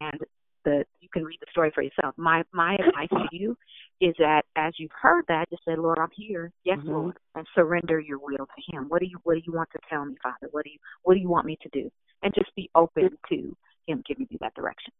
And 0.00 0.20
the 0.64 0.84
you 1.00 1.08
can 1.12 1.24
read 1.24 1.38
the 1.40 1.46
story 1.50 1.70
for 1.74 1.82
yourself. 1.82 2.14
My 2.16 2.42
my 2.52 2.74
advice 2.86 3.08
to 3.10 3.28
you 3.36 3.56
is 4.00 4.14
that 4.18 4.42
as 4.56 4.74
you've 4.78 4.92
heard 4.92 5.24
that, 5.28 5.50
just 5.50 5.64
say, 5.64 5.74
Lord, 5.76 5.98
I'm 5.98 6.10
here. 6.14 6.52
Yes, 6.64 6.78
Mhm. 6.78 6.86
Lord, 6.88 7.16
and 7.34 7.46
surrender 7.54 7.98
your 7.98 8.18
will 8.18 8.46
to 8.46 8.72
Him. 8.72 8.88
What 8.88 9.00
do 9.00 9.06
you 9.06 9.18
What 9.24 9.34
do 9.34 9.40
you 9.44 9.52
want 9.52 9.70
to 9.72 9.78
tell 9.88 10.04
me, 10.04 10.16
Father? 10.22 10.48
What 10.50 10.64
do 10.64 10.70
you 10.70 10.78
What 11.02 11.14
do 11.14 11.20
you 11.20 11.28
want 11.28 11.46
me 11.46 11.58
to 11.62 11.68
do? 11.70 11.90
And 12.22 12.34
just 12.34 12.54
be 12.54 12.70
open 12.74 13.16
to 13.28 13.56
Him 13.86 14.02
giving 14.06 14.26
you 14.30 14.38
that 14.40 14.54
direction. 14.54 14.92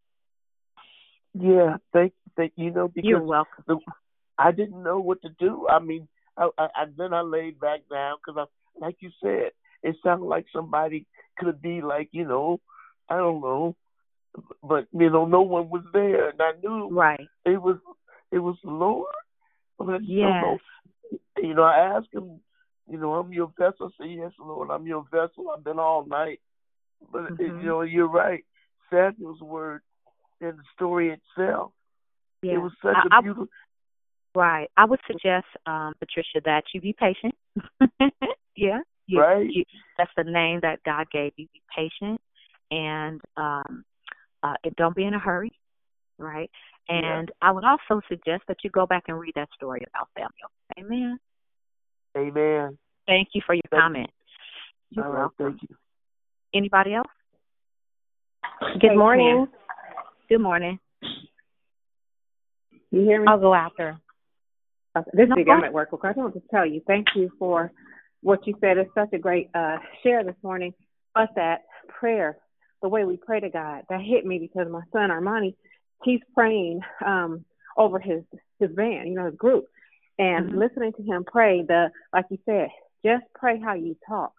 Yeah, 1.34 1.76
thank, 1.92 2.12
thank 2.36 2.52
you 2.56 2.70
know 2.70 2.88
because 2.88 3.08
You're 3.08 3.22
welcome. 3.22 3.64
the, 3.66 3.78
I 4.38 4.50
didn't 4.52 4.82
know 4.82 4.98
what 4.98 5.20
to 5.22 5.28
do. 5.38 5.66
I 5.68 5.78
mean, 5.78 6.08
I, 6.36 6.48
I, 6.58 6.64
I 6.74 6.84
then 6.96 7.12
I 7.12 7.20
laid 7.20 7.60
back 7.60 7.80
down 7.90 8.16
because 8.24 8.46
I, 8.48 8.84
like 8.84 8.96
you 9.00 9.10
said, 9.22 9.50
it 9.82 9.96
sounded 10.02 10.24
like 10.26 10.46
somebody 10.52 11.06
could 11.38 11.60
be 11.60 11.80
like 11.82 12.08
you 12.12 12.24
know, 12.26 12.60
I 13.08 13.16
don't 13.16 13.40
know, 13.40 13.76
but 14.62 14.86
you 14.92 15.10
know, 15.10 15.24
no 15.26 15.42
one 15.42 15.68
was 15.70 15.84
there, 15.92 16.28
and 16.30 16.40
I 16.40 16.52
knew 16.62 16.88
right. 16.90 17.28
it 17.44 17.60
was 17.60 17.78
it 18.30 18.38
was 18.38 18.56
the 18.62 18.70
Lord. 18.70 19.06
But 19.78 19.88
I 19.90 19.98
just 19.98 20.10
know. 20.10 20.58
Yes. 21.10 21.20
You 21.42 21.54
know, 21.54 21.62
I 21.62 21.96
asked 21.96 22.12
him, 22.12 22.40
you 22.90 22.98
know, 22.98 23.14
I'm 23.14 23.32
your 23.32 23.52
vessel. 23.58 23.90
I 24.00 24.04
said, 24.04 24.10
yes, 24.10 24.32
Lord, 24.40 24.70
I'm 24.70 24.86
your 24.86 25.04
vessel. 25.10 25.46
I've 25.56 25.64
been 25.64 25.78
all 25.78 26.04
night, 26.04 26.40
but 27.12 27.30
Mhm. 27.36 27.62
you 27.62 27.66
know, 27.66 27.82
you're 27.82 28.08
right. 28.08 28.44
Samuel's 28.90 29.40
word 29.40 29.82
and 30.40 30.58
the 30.58 30.62
story 30.74 31.10
itself. 31.10 31.72
Yeah. 32.42 32.54
It 32.54 32.58
was 32.58 32.72
such 32.82 32.96
I- 32.96 33.02
a 33.02 33.18
I- 33.18 33.20
beautiful. 33.20 33.48
Right. 34.34 34.70
I 34.76 34.84
would 34.84 35.00
suggest, 35.06 35.46
um, 35.66 35.94
Patricia, 35.98 36.40
that 36.44 36.64
you 36.74 36.80
be 36.80 36.92
patient. 36.92 37.34
yeah. 38.56 38.80
You, 39.06 39.20
Right. 39.20 39.46
You, 39.50 39.64
that's 39.96 40.10
the 40.16 40.24
name 40.24 40.60
that 40.60 40.82
God 40.84 41.10
gave 41.10 41.32
you. 41.36 41.46
Be 41.52 41.62
patient, 41.74 42.20
and 42.70 43.20
um, 43.36 43.84
uh, 44.42 44.54
don't 44.76 44.94
be 44.96 45.04
in 45.04 45.14
a 45.14 45.18
hurry. 45.18 45.52
Right. 46.18 46.50
Yeah. 46.88 47.18
And 47.18 47.30
I 47.40 47.52
would 47.52 47.64
also 47.64 48.00
suggest 48.08 48.42
that 48.48 48.58
you 48.64 48.70
go 48.70 48.86
back 48.86 49.04
and 49.08 49.18
read 49.18 49.34
that 49.36 49.48
story 49.54 49.84
about 49.94 50.08
Samuel. 50.16 50.50
Amen. 50.78 51.18
Amen. 52.16 52.78
Thank 53.06 53.28
you 53.34 53.42
for 53.46 53.54
your 53.54 53.62
Thank 53.70 53.82
comment. 53.82 54.10
You're 54.90 55.04
All 55.04 55.12
right, 55.12 55.18
welcome. 55.20 55.58
thank 55.58 55.70
you. 55.70 55.76
Anybody 56.54 56.94
else? 56.94 57.06
Good 58.80 58.96
morning. 58.96 59.46
Good 60.28 60.40
morning. 60.40 60.78
You 62.90 63.02
hear 63.02 63.20
me? 63.20 63.26
I'll 63.28 63.38
go 63.38 63.54
after. 63.54 63.98
Okay. 64.96 65.10
This 65.12 65.28
No, 65.28 65.36
week 65.36 65.46
go 65.46 65.52
I'm 65.52 65.64
at 65.64 65.72
work. 65.72 65.92
Okay, 65.92 66.08
I 66.08 66.12
just 66.12 66.18
want 66.18 66.34
to 66.34 66.42
tell 66.50 66.66
you, 66.66 66.80
thank 66.86 67.06
you 67.14 67.30
for 67.38 67.70
what 68.22 68.46
you 68.46 68.54
said. 68.60 68.78
It's 68.78 68.90
such 68.94 69.12
a 69.12 69.18
great 69.18 69.50
uh, 69.54 69.76
share 70.02 70.24
this 70.24 70.34
morning. 70.42 70.72
But 71.14 71.28
that 71.36 71.62
prayer, 71.88 72.38
the 72.82 72.88
way 72.88 73.04
we 73.04 73.16
pray 73.16 73.40
to 73.40 73.50
God, 73.50 73.82
that 73.88 74.00
hit 74.00 74.24
me 74.24 74.38
because 74.38 74.70
my 74.70 74.82
son 74.92 75.10
Armani, 75.10 75.54
he's 76.04 76.20
praying 76.34 76.80
um, 77.04 77.44
over 77.76 77.98
his 77.98 78.22
his 78.58 78.70
band, 78.72 79.08
you 79.08 79.14
know, 79.14 79.26
his 79.26 79.36
group, 79.36 79.66
and 80.18 80.50
Mhm. 80.50 80.56
listening 80.56 80.92
to 80.94 81.02
him 81.02 81.24
pray. 81.24 81.62
The 81.62 81.90
like 82.12 82.26
you 82.30 82.38
said, 82.44 82.70
just 83.04 83.24
pray 83.34 83.58
how 83.58 83.74
you 83.74 83.96
talk. 84.06 84.32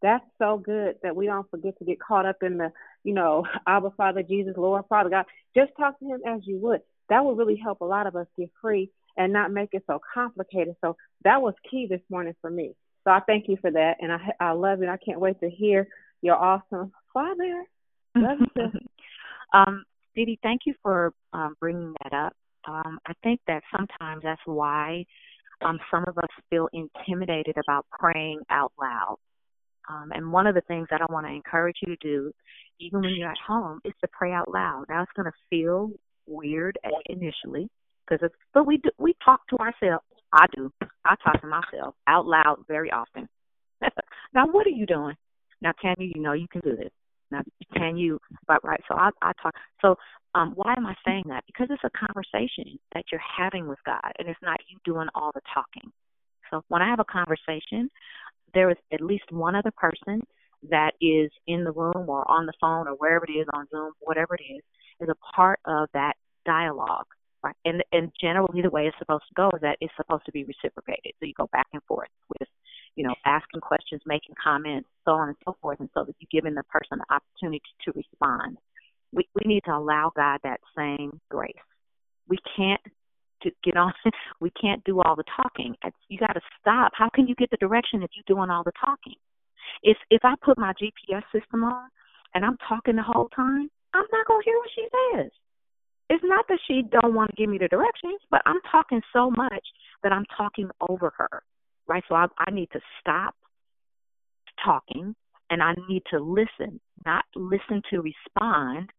That's 0.00 0.24
so 0.38 0.58
good 0.58 0.96
that 1.02 1.16
we 1.16 1.26
don't 1.26 1.50
forget 1.50 1.76
to 1.78 1.84
get 1.84 2.00
caught 2.00 2.24
up 2.24 2.42
in 2.42 2.56
the, 2.56 2.72
you 3.04 3.14
know, 3.14 3.44
Abba 3.66 3.90
Father, 3.90 4.22
Jesus, 4.22 4.56
Lord, 4.56 4.84
Father 4.88 5.10
God. 5.10 5.26
Just 5.54 5.72
talk 5.76 5.98
to 5.98 6.04
him 6.06 6.20
as 6.26 6.46
you 6.46 6.56
would. 6.58 6.82
That 7.08 7.24
would 7.24 7.36
really 7.36 7.56
help 7.56 7.80
a 7.80 7.84
lot 7.84 8.06
of 8.06 8.14
us 8.16 8.26
get 8.38 8.50
free 8.60 8.90
and 9.16 9.32
not 9.32 9.50
make 9.50 9.70
it 9.72 9.82
so 9.86 10.00
complicated. 10.14 10.76
So 10.80 10.96
that 11.24 11.42
was 11.42 11.54
key 11.68 11.86
this 11.86 12.00
morning 12.10 12.34
for 12.40 12.50
me. 12.50 12.74
So 13.04 13.10
I 13.10 13.20
thank 13.20 13.48
you 13.48 13.56
for 13.60 13.70
that, 13.70 13.96
and 14.00 14.12
I 14.12 14.32
I 14.38 14.52
love 14.52 14.82
it. 14.82 14.88
I 14.88 14.98
can't 14.98 15.20
wait 15.20 15.40
to 15.40 15.50
hear 15.50 15.88
your 16.22 16.36
awesome 16.36 16.92
father. 17.12 17.64
Um, 19.54 19.84
Didi, 20.14 20.38
thank 20.42 20.62
you 20.66 20.74
for 20.82 21.12
um, 21.32 21.54
bringing 21.60 21.94
that 22.02 22.12
up. 22.12 22.32
Um, 22.66 22.98
I 23.06 23.12
think 23.22 23.40
that 23.46 23.62
sometimes 23.74 24.22
that's 24.22 24.40
why 24.44 25.04
um, 25.64 25.78
some 25.90 26.04
of 26.06 26.18
us 26.18 26.28
feel 26.50 26.68
intimidated 26.72 27.56
about 27.56 27.86
praying 27.90 28.40
out 28.50 28.72
loud. 28.80 29.16
Um, 29.88 30.12
and 30.12 30.30
one 30.30 30.46
of 30.46 30.54
the 30.54 30.60
things 30.62 30.86
that 30.90 31.00
I 31.00 31.10
want 31.10 31.26
to 31.26 31.32
encourage 31.32 31.76
you 31.80 31.96
to 31.96 32.02
do, 32.02 32.32
even 32.78 33.00
when 33.00 33.14
you're 33.16 33.30
at 33.30 33.38
home, 33.46 33.80
is 33.84 33.94
to 34.02 34.08
pray 34.12 34.32
out 34.32 34.52
loud. 34.52 34.84
Now 34.88 35.02
it's 35.02 35.12
going 35.16 35.30
to 35.30 35.32
feel 35.48 35.90
weird 36.26 36.78
initially 37.06 37.70
because 38.06 38.22
it's, 38.22 38.34
but 38.52 38.66
we 38.66 38.76
do, 38.78 38.90
we 38.98 39.14
talk 39.24 39.46
to 39.48 39.56
ourselves. 39.56 40.04
I 40.32 40.44
do. 40.54 40.70
I 41.06 41.14
talk 41.24 41.40
to 41.40 41.46
myself 41.46 41.94
out 42.06 42.26
loud 42.26 42.58
very 42.68 42.90
often. 42.90 43.28
now 44.34 44.46
what 44.46 44.66
are 44.66 44.70
you 44.70 44.84
doing? 44.84 45.14
Now 45.62 45.72
Tammy, 45.80 46.12
you 46.14 46.20
know 46.20 46.34
you 46.34 46.48
can 46.52 46.60
do 46.60 46.76
this. 46.76 46.90
Now 47.30 47.42
can 47.74 47.96
you? 47.96 48.18
But 48.46 48.64
right. 48.64 48.80
So 48.88 48.96
I 48.96 49.10
I 49.22 49.32
talk. 49.42 49.54
So 49.82 49.96
um, 50.34 50.52
why 50.54 50.74
am 50.76 50.86
I 50.86 50.94
saying 51.06 51.24
that? 51.28 51.44
Because 51.46 51.68
it's 51.70 51.84
a 51.84 52.06
conversation 52.06 52.78
that 52.94 53.04
you're 53.10 53.20
having 53.20 53.66
with 53.66 53.78
God, 53.84 54.12
and 54.18 54.28
it's 54.28 54.40
not 54.42 54.58
you 54.68 54.78
doing 54.84 55.08
all 55.14 55.30
the 55.34 55.40
talking. 55.52 55.90
So 56.50 56.62
when 56.68 56.82
I 56.82 56.88
have 56.88 57.00
a 57.00 57.04
conversation, 57.04 57.90
there 58.54 58.70
is 58.70 58.76
at 58.92 59.00
least 59.00 59.30
one 59.30 59.54
other 59.54 59.72
person 59.76 60.22
that 60.70 60.92
is 61.00 61.30
in 61.46 61.64
the 61.64 61.72
room 61.72 62.08
or 62.08 62.28
on 62.30 62.46
the 62.46 62.52
phone 62.60 62.88
or 62.88 62.94
wherever 62.94 63.24
it 63.26 63.32
is 63.32 63.46
on 63.52 63.66
Zoom, 63.70 63.92
whatever 64.00 64.34
it 64.34 64.42
is, 64.42 64.62
is 65.00 65.08
a 65.08 65.36
part 65.36 65.60
of 65.66 65.88
that 65.94 66.14
dialogue. 66.44 67.06
Right. 67.42 67.54
And 67.64 67.84
and 67.92 68.10
generally 68.20 68.62
the 68.62 68.70
way 68.70 68.86
it's 68.86 68.98
supposed 68.98 69.22
to 69.28 69.34
go 69.34 69.48
is 69.54 69.60
that 69.62 69.76
it's 69.80 69.94
supposed 69.96 70.26
to 70.26 70.32
be 70.32 70.42
reciprocated. 70.42 71.12
So 71.20 71.26
you 71.26 71.34
go 71.36 71.48
back 71.52 71.68
and 71.72 71.82
forth 71.86 72.08
with 72.30 72.48
you 72.98 73.06
know, 73.06 73.14
asking 73.24 73.60
questions, 73.60 74.02
making 74.06 74.34
comments, 74.42 74.88
so 75.04 75.12
on 75.12 75.28
and 75.28 75.36
so 75.44 75.56
forth, 75.62 75.78
and 75.78 75.88
so 75.94 76.02
that 76.02 76.16
you're 76.18 76.42
giving 76.42 76.56
the 76.56 76.64
person 76.64 76.98
the 76.98 77.14
opportunity 77.14 77.62
to 77.84 77.92
respond. 77.94 78.58
We 79.12 79.22
we 79.36 79.42
need 79.46 79.62
to 79.66 79.70
allow 79.70 80.10
God 80.16 80.40
that 80.42 80.58
same 80.76 81.20
grace. 81.30 81.54
We 82.28 82.38
can't 82.56 82.80
to 83.44 83.52
get 83.62 83.76
on 83.76 83.92
we 84.40 84.50
can't 84.60 84.82
do 84.82 85.00
all 85.00 85.14
the 85.14 85.22
talking. 85.36 85.76
You 86.08 86.18
got 86.18 86.32
to 86.32 86.40
stop. 86.60 86.90
How 86.92 87.08
can 87.08 87.28
you 87.28 87.36
get 87.36 87.50
the 87.52 87.56
direction 87.58 88.02
if 88.02 88.10
you're 88.16 88.36
doing 88.36 88.50
all 88.50 88.64
the 88.64 88.72
talking? 88.84 89.14
If 89.84 89.96
if 90.10 90.24
I 90.24 90.34
put 90.44 90.58
my 90.58 90.72
GPS 90.72 91.22
system 91.30 91.62
on 91.62 91.88
and 92.34 92.44
I'm 92.44 92.56
talking 92.68 92.96
the 92.96 93.04
whole 93.04 93.28
time, 93.28 93.70
I'm 93.94 94.06
not 94.10 94.26
gonna 94.26 94.42
hear 94.44 94.58
what 94.58 94.70
she 94.74 94.88
says. 95.14 95.30
It's 96.10 96.24
not 96.24 96.46
that 96.48 96.58
she 96.66 96.82
don't 96.90 97.14
want 97.14 97.30
to 97.30 97.36
give 97.36 97.48
me 97.48 97.58
the 97.58 97.68
directions, 97.68 98.20
but 98.28 98.42
I'm 98.44 98.60
talking 98.72 99.02
so 99.12 99.30
much 99.30 99.64
that 100.02 100.10
I'm 100.10 100.24
talking 100.36 100.68
over 100.88 101.12
her, 101.16 101.42
right? 101.88 102.04
So 102.08 102.14
I, 102.14 102.26
I 102.38 102.50
need 102.50 102.68
to 102.72 102.80
stop 103.00 103.34
talking 104.64 105.14
and 105.50 105.62
I 105.62 105.74
need 105.88 106.02
to 106.10 106.18
listen, 106.18 106.80
not 107.06 107.24
listen 107.34 107.82
to 107.90 108.02
respond, 108.02 108.90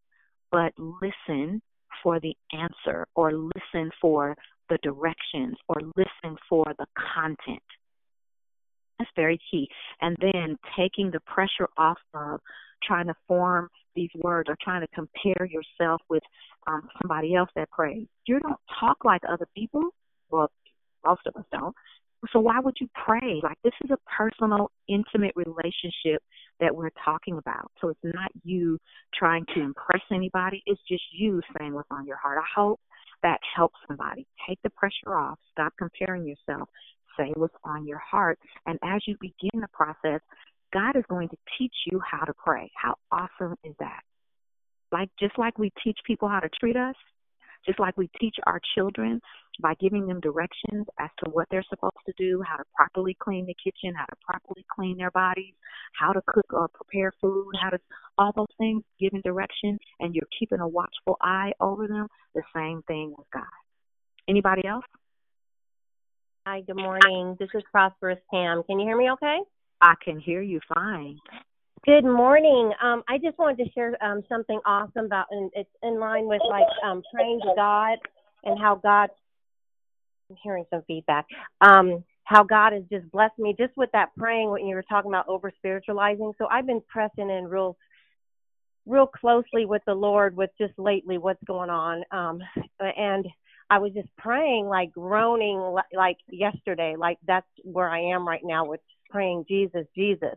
but 0.51 0.73
listen 0.77 1.61
for 2.03 2.19
the 2.19 2.35
answer 2.53 3.05
or 3.15 3.31
listen 3.33 3.91
for 4.01 4.35
the 4.69 4.77
directions 4.83 5.57
or 5.67 5.81
listen 5.95 6.37
for 6.47 6.65
the 6.77 6.85
content. 7.13 7.61
That's 8.97 9.11
very 9.15 9.39
key. 9.49 9.67
And 10.01 10.15
then 10.19 10.57
taking 10.77 11.11
the 11.11 11.19
pressure 11.21 11.69
off 11.77 11.97
of 12.13 12.39
trying 12.83 13.07
to 13.07 13.15
form 13.27 13.69
these 13.95 14.09
words 14.15 14.49
or 14.49 14.57
trying 14.61 14.81
to 14.81 14.87
compare 14.93 15.47
yourself 15.47 16.01
with 16.09 16.23
um, 16.67 16.87
somebody 17.01 17.35
else 17.35 17.49
that 17.55 17.69
prays. 17.71 18.07
You 18.25 18.39
don't 18.39 18.59
talk 18.79 18.97
like 19.03 19.21
other 19.27 19.47
people. 19.55 19.89
Well, 20.29 20.51
most 21.05 21.21
of 21.25 21.35
us 21.35 21.45
don't. 21.51 21.75
So 22.33 22.39
why 22.39 22.59
would 22.59 22.75
you 22.79 22.87
pray? 23.05 23.39
Like 23.41 23.57
this 23.63 23.73
is 23.83 23.91
a 23.91 23.97
personal, 24.17 24.71
intimate 24.87 25.33
relationship 25.35 26.21
that 26.59 26.75
we're 26.75 26.91
talking 27.03 27.37
about. 27.37 27.71
So 27.79 27.89
it's 27.89 27.99
not 28.03 28.31
you 28.43 28.77
trying 29.13 29.45
to 29.55 29.61
impress 29.61 30.01
anybody. 30.11 30.61
It's 30.65 30.81
just 30.87 31.03
you 31.17 31.41
saying 31.57 31.73
what's 31.73 31.87
on 31.91 32.05
your 32.05 32.17
heart. 32.17 32.37
I 32.37 32.59
hope 32.59 32.79
that 33.23 33.39
helps 33.55 33.75
somebody. 33.87 34.27
Take 34.47 34.59
the 34.63 34.69
pressure 34.71 35.15
off. 35.15 35.39
Stop 35.51 35.73
comparing 35.77 36.25
yourself. 36.25 36.69
Say 37.17 37.31
what's 37.35 37.55
on 37.63 37.87
your 37.87 37.99
heart. 37.99 38.39
And 38.65 38.77
as 38.83 39.01
you 39.07 39.15
begin 39.19 39.61
the 39.61 39.67
process, 39.73 40.21
God 40.73 40.95
is 40.95 41.03
going 41.09 41.29
to 41.29 41.37
teach 41.57 41.73
you 41.91 41.99
how 41.99 42.25
to 42.25 42.33
pray. 42.33 42.69
How 42.75 42.95
awesome 43.11 43.55
is 43.63 43.73
that? 43.79 44.01
Like 44.91 45.09
just 45.19 45.37
like 45.37 45.57
we 45.57 45.71
teach 45.83 45.97
people 46.05 46.27
how 46.27 46.39
to 46.39 46.49
treat 46.59 46.75
us, 46.75 46.95
just 47.65 47.79
like 47.79 47.97
we 47.97 48.09
teach 48.19 48.35
our 48.47 48.59
children 48.75 49.19
by 49.61 49.73
giving 49.79 50.07
them 50.07 50.19
directions 50.19 50.85
as 50.99 51.09
to 51.23 51.29
what 51.31 51.47
they're 51.51 51.65
supposed 51.69 51.97
to 52.05 52.13
do, 52.17 52.41
how 52.47 52.55
to 52.55 52.63
properly 52.75 53.15
clean 53.21 53.45
the 53.45 53.55
kitchen, 53.61 53.93
how 53.95 54.05
to 54.05 54.15
properly 54.25 54.65
clean 54.73 54.97
their 54.97 55.11
bodies, 55.11 55.53
how 55.99 56.13
to 56.13 56.21
cook 56.27 56.45
or 56.51 56.69
prepare 56.69 57.11
food, 57.21 57.51
how 57.61 57.69
to 57.69 57.79
all 58.17 58.31
those 58.35 58.47
things, 58.57 58.83
giving 58.99 59.21
direction, 59.21 59.77
and 59.99 60.15
you're 60.15 60.27
keeping 60.37 60.59
a 60.59 60.67
watchful 60.67 61.17
eye 61.21 61.51
over 61.59 61.87
them. 61.87 62.07
The 62.35 62.43
same 62.55 62.81
thing 62.87 63.13
with 63.17 63.27
God. 63.33 63.43
Anybody 64.27 64.65
else? 64.65 64.85
Hi, 66.45 66.61
good 66.61 66.77
morning. 66.77 67.35
This 67.39 67.49
is 67.53 67.63
Prosperous 67.71 68.19
Pam. 68.31 68.63
Can 68.63 68.79
you 68.79 68.85
hear 68.85 68.97
me 68.97 69.11
okay? 69.11 69.39
I 69.81 69.93
can 70.03 70.19
hear 70.19 70.41
you 70.41 70.59
fine. 70.73 71.17
Good 71.85 72.03
morning. 72.03 72.73
Um, 72.83 73.03
I 73.07 73.17
just 73.17 73.37
wanted 73.37 73.63
to 73.63 73.71
share 73.71 74.03
um, 74.03 74.21
something 74.27 74.59
awesome 74.65 75.05
about, 75.05 75.27
and 75.31 75.49
it's 75.55 75.69
in 75.81 75.99
line 75.99 76.27
with 76.27 76.41
like 76.49 76.67
um, 76.83 77.01
praying 77.13 77.39
to 77.41 77.53
God 77.55 77.97
and 78.43 78.59
how 78.59 78.75
God. 78.75 79.09
I'm 80.29 80.35
hearing 80.43 80.65
some 80.69 80.83
feedback. 80.87 81.25
Um, 81.61 82.03
how 82.23 82.43
God 82.43 82.73
has 82.73 82.83
just 82.91 83.09
blessed 83.11 83.39
me 83.39 83.55
just 83.57 83.75
with 83.77 83.89
that 83.93 84.09
praying 84.17 84.51
when 84.51 84.67
you 84.67 84.75
were 84.75 84.83
talking 84.83 85.09
about 85.09 85.27
over 85.27 85.51
spiritualizing. 85.57 86.33
So 86.37 86.47
I've 86.47 86.67
been 86.67 86.81
pressing 86.87 87.29
in 87.29 87.47
real, 87.47 87.77
real 88.85 89.07
closely 89.07 89.65
with 89.65 89.81
the 89.87 89.95
Lord 89.95 90.35
with 90.35 90.51
just 90.59 90.77
lately 90.77 91.17
what's 91.17 91.43
going 91.45 91.71
on. 91.71 92.03
Um, 92.11 92.41
and 92.79 93.25
I 93.71 93.79
was 93.79 93.93
just 93.93 94.09
praying, 94.17 94.67
like 94.67 94.91
groaning, 94.91 95.75
like 95.95 96.17
yesterday. 96.29 96.95
Like 96.97 97.17
that's 97.25 97.47
where 97.63 97.89
I 97.89 98.01
am 98.13 98.27
right 98.27 98.43
now 98.43 98.65
with 98.65 98.81
praying 99.09 99.45
Jesus, 99.47 99.85
Jesus, 99.95 100.35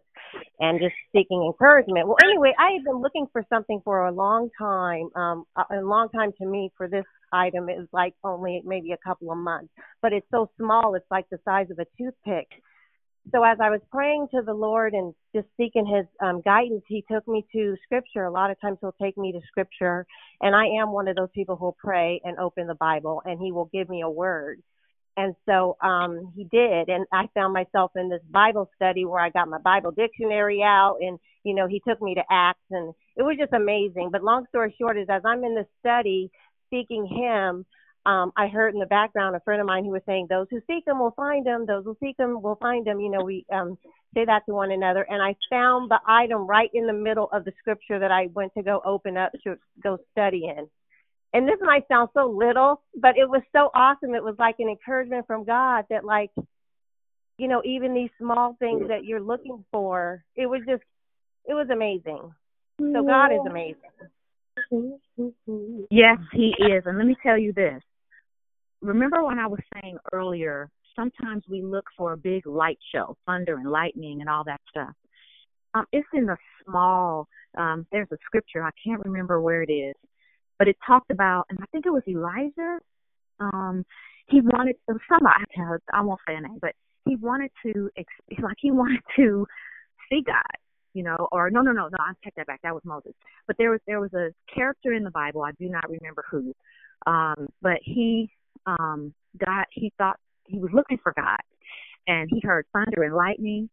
and 0.60 0.80
just 0.80 0.94
seeking 1.12 1.44
encouragement. 1.44 2.06
Well, 2.06 2.16
anyway, 2.22 2.52
I 2.58 2.72
had 2.72 2.84
been 2.84 3.00
looking 3.00 3.26
for 3.32 3.44
something 3.48 3.80
for 3.84 4.06
a 4.06 4.12
long 4.12 4.50
time. 4.58 5.08
Um, 5.14 5.44
a 5.56 5.82
long 5.82 6.08
time 6.10 6.32
to 6.40 6.46
me 6.46 6.70
for 6.76 6.88
this 6.88 7.04
item 7.32 7.68
is 7.68 7.88
like 7.92 8.14
only 8.24 8.62
maybe 8.64 8.92
a 8.92 8.98
couple 8.98 9.30
of 9.30 9.38
months, 9.38 9.72
but 10.00 10.12
it's 10.12 10.26
so 10.30 10.50
small. 10.58 10.94
It's 10.94 11.10
like 11.10 11.26
the 11.30 11.38
size 11.44 11.68
of 11.70 11.78
a 11.78 11.86
toothpick. 11.98 12.48
So 13.30 13.44
as 13.44 13.58
I 13.62 13.70
was 13.70 13.80
praying 13.90 14.28
to 14.34 14.42
the 14.42 14.52
Lord 14.52 14.94
and 14.94 15.14
just 15.34 15.46
seeking 15.56 15.86
His 15.86 16.06
um, 16.20 16.40
guidance, 16.44 16.82
He 16.88 17.04
took 17.10 17.26
me 17.28 17.46
to 17.52 17.76
Scripture. 17.84 18.24
A 18.24 18.32
lot 18.32 18.50
of 18.50 18.60
times 18.60 18.78
He'll 18.80 18.96
take 19.00 19.16
me 19.16 19.32
to 19.32 19.40
Scripture, 19.46 20.06
and 20.40 20.56
I 20.56 20.66
am 20.80 20.90
one 20.90 21.06
of 21.06 21.14
those 21.14 21.28
people 21.34 21.54
who'll 21.54 21.76
pray 21.78 22.20
and 22.24 22.38
open 22.38 22.66
the 22.66 22.74
Bible, 22.74 23.22
and 23.24 23.40
He 23.40 23.52
will 23.52 23.70
give 23.72 23.88
me 23.88 24.02
a 24.02 24.10
word. 24.10 24.60
And 25.16 25.34
so 25.46 25.76
um, 25.82 26.32
he 26.34 26.44
did, 26.44 26.88
and 26.88 27.04
I 27.12 27.28
found 27.34 27.52
myself 27.52 27.92
in 27.96 28.08
this 28.08 28.22
Bible 28.30 28.70
study 28.74 29.04
where 29.04 29.20
I 29.20 29.28
got 29.28 29.46
my 29.46 29.58
Bible 29.58 29.90
dictionary 29.90 30.62
out, 30.62 30.96
and 31.02 31.18
you 31.44 31.54
know 31.54 31.66
he 31.66 31.82
took 31.86 32.00
me 32.00 32.14
to 32.14 32.22
Acts, 32.30 32.64
and 32.70 32.94
it 33.16 33.22
was 33.22 33.36
just 33.38 33.52
amazing. 33.52 34.08
But 34.10 34.24
long 34.24 34.46
story 34.48 34.74
short 34.80 34.96
is, 34.96 35.08
as 35.10 35.20
I'm 35.26 35.44
in 35.44 35.54
this 35.54 35.66
study 35.80 36.30
seeking 36.70 37.06
Him, 37.06 37.66
um, 38.06 38.32
I 38.38 38.48
heard 38.48 38.72
in 38.72 38.80
the 38.80 38.86
background 38.86 39.36
a 39.36 39.40
friend 39.40 39.60
of 39.60 39.66
mine 39.66 39.84
who 39.84 39.90
was 39.90 40.00
saying, 40.06 40.28
"Those 40.30 40.46
who 40.50 40.60
seek 40.66 40.86
Him 40.86 40.98
will 40.98 41.12
find 41.14 41.46
Him. 41.46 41.66
Those 41.66 41.84
who 41.84 41.94
seek 42.00 42.18
Him 42.18 42.40
will 42.40 42.56
find 42.56 42.88
Him." 42.88 42.98
You 42.98 43.10
know, 43.10 43.22
we 43.22 43.44
um, 43.52 43.76
say 44.14 44.24
that 44.24 44.46
to 44.46 44.54
one 44.54 44.70
another, 44.70 45.02
and 45.10 45.20
I 45.20 45.36
found 45.50 45.90
the 45.90 46.00
item 46.06 46.46
right 46.46 46.70
in 46.72 46.86
the 46.86 46.94
middle 46.94 47.28
of 47.32 47.44
the 47.44 47.52
scripture 47.58 47.98
that 47.98 48.10
I 48.10 48.28
went 48.32 48.54
to 48.54 48.62
go 48.62 48.80
open 48.82 49.18
up 49.18 49.32
to 49.44 49.56
go 49.82 49.98
study 50.12 50.46
in 50.56 50.68
and 51.32 51.48
this 51.48 51.58
might 51.62 51.88
sound 51.88 52.10
so 52.14 52.26
little, 52.26 52.82
but 52.94 53.16
it 53.16 53.28
was 53.28 53.42
so 53.52 53.70
awesome. 53.74 54.14
It 54.14 54.22
was 54.22 54.36
like 54.38 54.56
an 54.58 54.68
encouragement 54.68 55.26
from 55.26 55.44
God 55.44 55.86
that 55.88 56.04
like, 56.04 56.30
you 57.38 57.48
know, 57.48 57.62
even 57.64 57.94
these 57.94 58.10
small 58.18 58.56
things 58.58 58.88
that 58.88 59.04
you're 59.04 59.20
looking 59.20 59.64
for, 59.70 60.24
it 60.36 60.46
was 60.46 60.60
just, 60.68 60.82
it 61.46 61.54
was 61.54 61.68
amazing. 61.72 62.32
So 62.78 63.02
God 63.04 63.32
is 63.32 63.40
amazing. 63.48 63.76
Yes, 65.90 66.18
He 66.32 66.54
is. 66.58 66.82
And 66.86 66.98
let 66.98 67.06
me 67.06 67.16
tell 67.22 67.38
you 67.38 67.52
this. 67.52 67.82
Remember 68.82 69.24
when 69.24 69.38
I 69.38 69.46
was 69.46 69.60
saying 69.74 69.96
earlier, 70.12 70.68
sometimes 70.94 71.44
we 71.48 71.62
look 71.62 71.86
for 71.96 72.12
a 72.12 72.16
big 72.16 72.46
light 72.46 72.78
show, 72.92 73.16
thunder 73.26 73.56
and 73.56 73.70
lightning 73.70 74.20
and 74.20 74.28
all 74.28 74.44
that 74.44 74.60
stuff. 74.68 74.92
Um, 75.74 75.86
it's 75.92 76.08
in 76.12 76.26
the 76.26 76.36
small, 76.64 77.28
um, 77.56 77.86
there's 77.92 78.08
a 78.12 78.18
scripture, 78.26 78.62
I 78.62 78.70
can't 78.84 79.02
remember 79.04 79.40
where 79.40 79.62
it 79.62 79.72
is, 79.72 79.94
but 80.62 80.68
it 80.68 80.76
talked 80.86 81.10
about, 81.10 81.46
and 81.50 81.58
I 81.60 81.64
think 81.72 81.86
it 81.86 81.90
was 81.90 82.04
Elijah. 82.06 82.78
Um, 83.40 83.84
he 84.28 84.40
wanted 84.40 84.76
somebody. 85.08 85.44
I 85.92 86.00
won't 86.02 86.20
say 86.24 86.36
a 86.36 86.40
name, 86.40 86.58
but 86.62 86.76
he 87.04 87.16
wanted 87.16 87.50
to, 87.66 87.90
like 88.40 88.58
he 88.60 88.70
wanted 88.70 89.00
to 89.16 89.44
see 90.08 90.22
God, 90.24 90.56
you 90.94 91.02
know, 91.02 91.26
or 91.32 91.50
no, 91.50 91.62
no, 91.62 91.72
no, 91.72 91.88
no. 91.88 91.96
I 91.98 92.12
take 92.22 92.36
that 92.36 92.46
back. 92.46 92.60
That 92.62 92.74
was 92.74 92.84
Moses. 92.84 93.12
But 93.48 93.56
there 93.58 93.72
was 93.72 93.80
there 93.88 93.98
was 93.98 94.14
a 94.14 94.28
character 94.54 94.92
in 94.92 95.02
the 95.02 95.10
Bible. 95.10 95.42
I 95.42 95.50
do 95.58 95.68
not 95.68 95.90
remember 95.90 96.22
who, 96.30 96.54
um, 97.08 97.48
but 97.60 97.78
he 97.82 98.30
um, 98.64 99.12
got 99.44 99.66
he 99.72 99.92
thought 99.98 100.20
he 100.44 100.60
was 100.60 100.70
looking 100.72 100.98
for 101.02 101.12
God, 101.16 101.40
and 102.06 102.30
he 102.32 102.40
heard 102.40 102.66
thunder 102.72 103.02
and 103.02 103.16
lightning, 103.16 103.68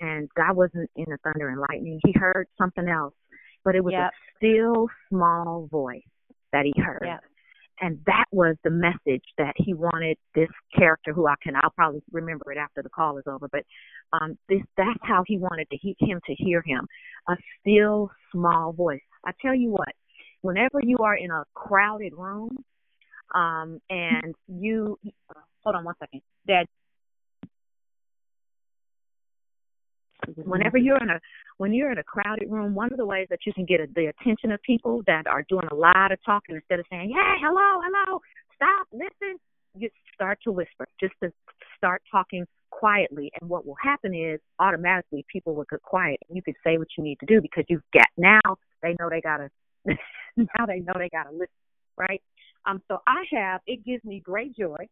and 0.00 0.28
God 0.36 0.54
wasn't 0.54 0.90
in 0.94 1.06
the 1.08 1.18
thunder 1.24 1.48
and 1.48 1.60
lightning. 1.72 1.98
He 2.06 2.12
heard 2.12 2.46
something 2.56 2.86
else, 2.86 3.14
but 3.64 3.74
it 3.74 3.82
was 3.82 3.94
yep. 3.94 4.12
a 4.12 4.36
still 4.38 4.86
small 5.08 5.66
voice 5.72 6.04
that 6.52 6.64
he 6.64 6.72
heard. 6.80 7.02
Yeah. 7.04 7.18
And 7.82 7.98
that 8.06 8.26
was 8.30 8.56
the 8.62 8.70
message 8.70 9.24
that 9.38 9.54
he 9.56 9.72
wanted 9.72 10.18
this 10.34 10.50
character 10.76 11.14
who 11.14 11.26
I 11.26 11.34
can 11.42 11.54
I'll 11.56 11.70
probably 11.70 12.02
remember 12.12 12.52
it 12.52 12.58
after 12.58 12.82
the 12.82 12.90
call 12.90 13.16
is 13.18 13.24
over, 13.26 13.48
but 13.50 13.64
um 14.12 14.36
this 14.48 14.60
that's 14.76 14.98
how 15.02 15.24
he 15.26 15.38
wanted 15.38 15.68
to 15.70 15.78
he, 15.78 15.96
him 15.98 16.20
to 16.26 16.34
hear 16.34 16.62
him. 16.64 16.86
A 17.28 17.36
still 17.60 18.10
small 18.32 18.72
voice. 18.72 19.00
I 19.24 19.32
tell 19.40 19.54
you 19.54 19.70
what, 19.70 19.94
whenever 20.42 20.80
you 20.82 20.98
are 20.98 21.16
in 21.16 21.30
a 21.30 21.44
crowded 21.54 22.12
room, 22.16 22.58
um 23.34 23.80
and 23.88 24.34
you 24.46 24.98
hold 25.62 25.76
on 25.76 25.84
one 25.84 25.94
second. 25.98 26.20
Dad 26.46 26.66
whenever 30.44 30.78
you're 30.78 31.02
in 31.02 31.10
a 31.10 31.20
when 31.58 31.72
you're 31.72 31.92
in 31.92 31.98
a 31.98 32.04
crowded 32.04 32.50
room, 32.50 32.74
one 32.74 32.92
of 32.92 32.98
the 32.98 33.06
ways 33.06 33.26
that 33.30 33.40
you 33.46 33.52
can 33.52 33.64
get 33.64 33.80
the 33.94 34.06
attention 34.06 34.52
of 34.52 34.62
people 34.62 35.02
that 35.06 35.26
are 35.26 35.44
doing 35.48 35.66
a 35.70 35.74
lot 35.74 36.12
of 36.12 36.18
talking 36.24 36.56
instead 36.56 36.80
of 36.80 36.86
saying, 36.90 37.10
"Hey, 37.10 37.34
hello, 37.40 37.80
hello, 37.82 38.20
stop, 38.54 38.86
listen," 38.92 39.38
you 39.76 39.90
start 40.14 40.38
to 40.44 40.52
whisper, 40.52 40.86
just 40.98 41.14
to 41.22 41.32
start 41.76 42.02
talking 42.10 42.46
quietly. 42.70 43.30
And 43.40 43.50
what 43.50 43.66
will 43.66 43.76
happen 43.82 44.14
is 44.14 44.40
automatically 44.58 45.24
people 45.30 45.54
will 45.54 45.66
get 45.70 45.82
quiet. 45.82 46.18
And 46.28 46.36
you 46.36 46.42
can 46.42 46.54
say 46.64 46.78
what 46.78 46.88
you 46.96 47.04
need 47.04 47.18
to 47.20 47.26
do 47.26 47.40
because 47.40 47.64
you've 47.68 47.82
got 47.92 48.08
now 48.16 48.56
they 48.82 48.94
know 48.98 49.08
they 49.10 49.20
gotta 49.20 49.50
now 50.36 50.66
they 50.66 50.80
know 50.80 50.94
they 50.96 51.08
gotta 51.10 51.30
listen, 51.32 51.48
right? 51.96 52.22
Um, 52.66 52.82
so 52.88 52.98
I 53.06 53.24
have 53.32 53.60
it 53.66 53.84
gives 53.84 54.04
me 54.04 54.20
great 54.20 54.56
joy 54.56 54.88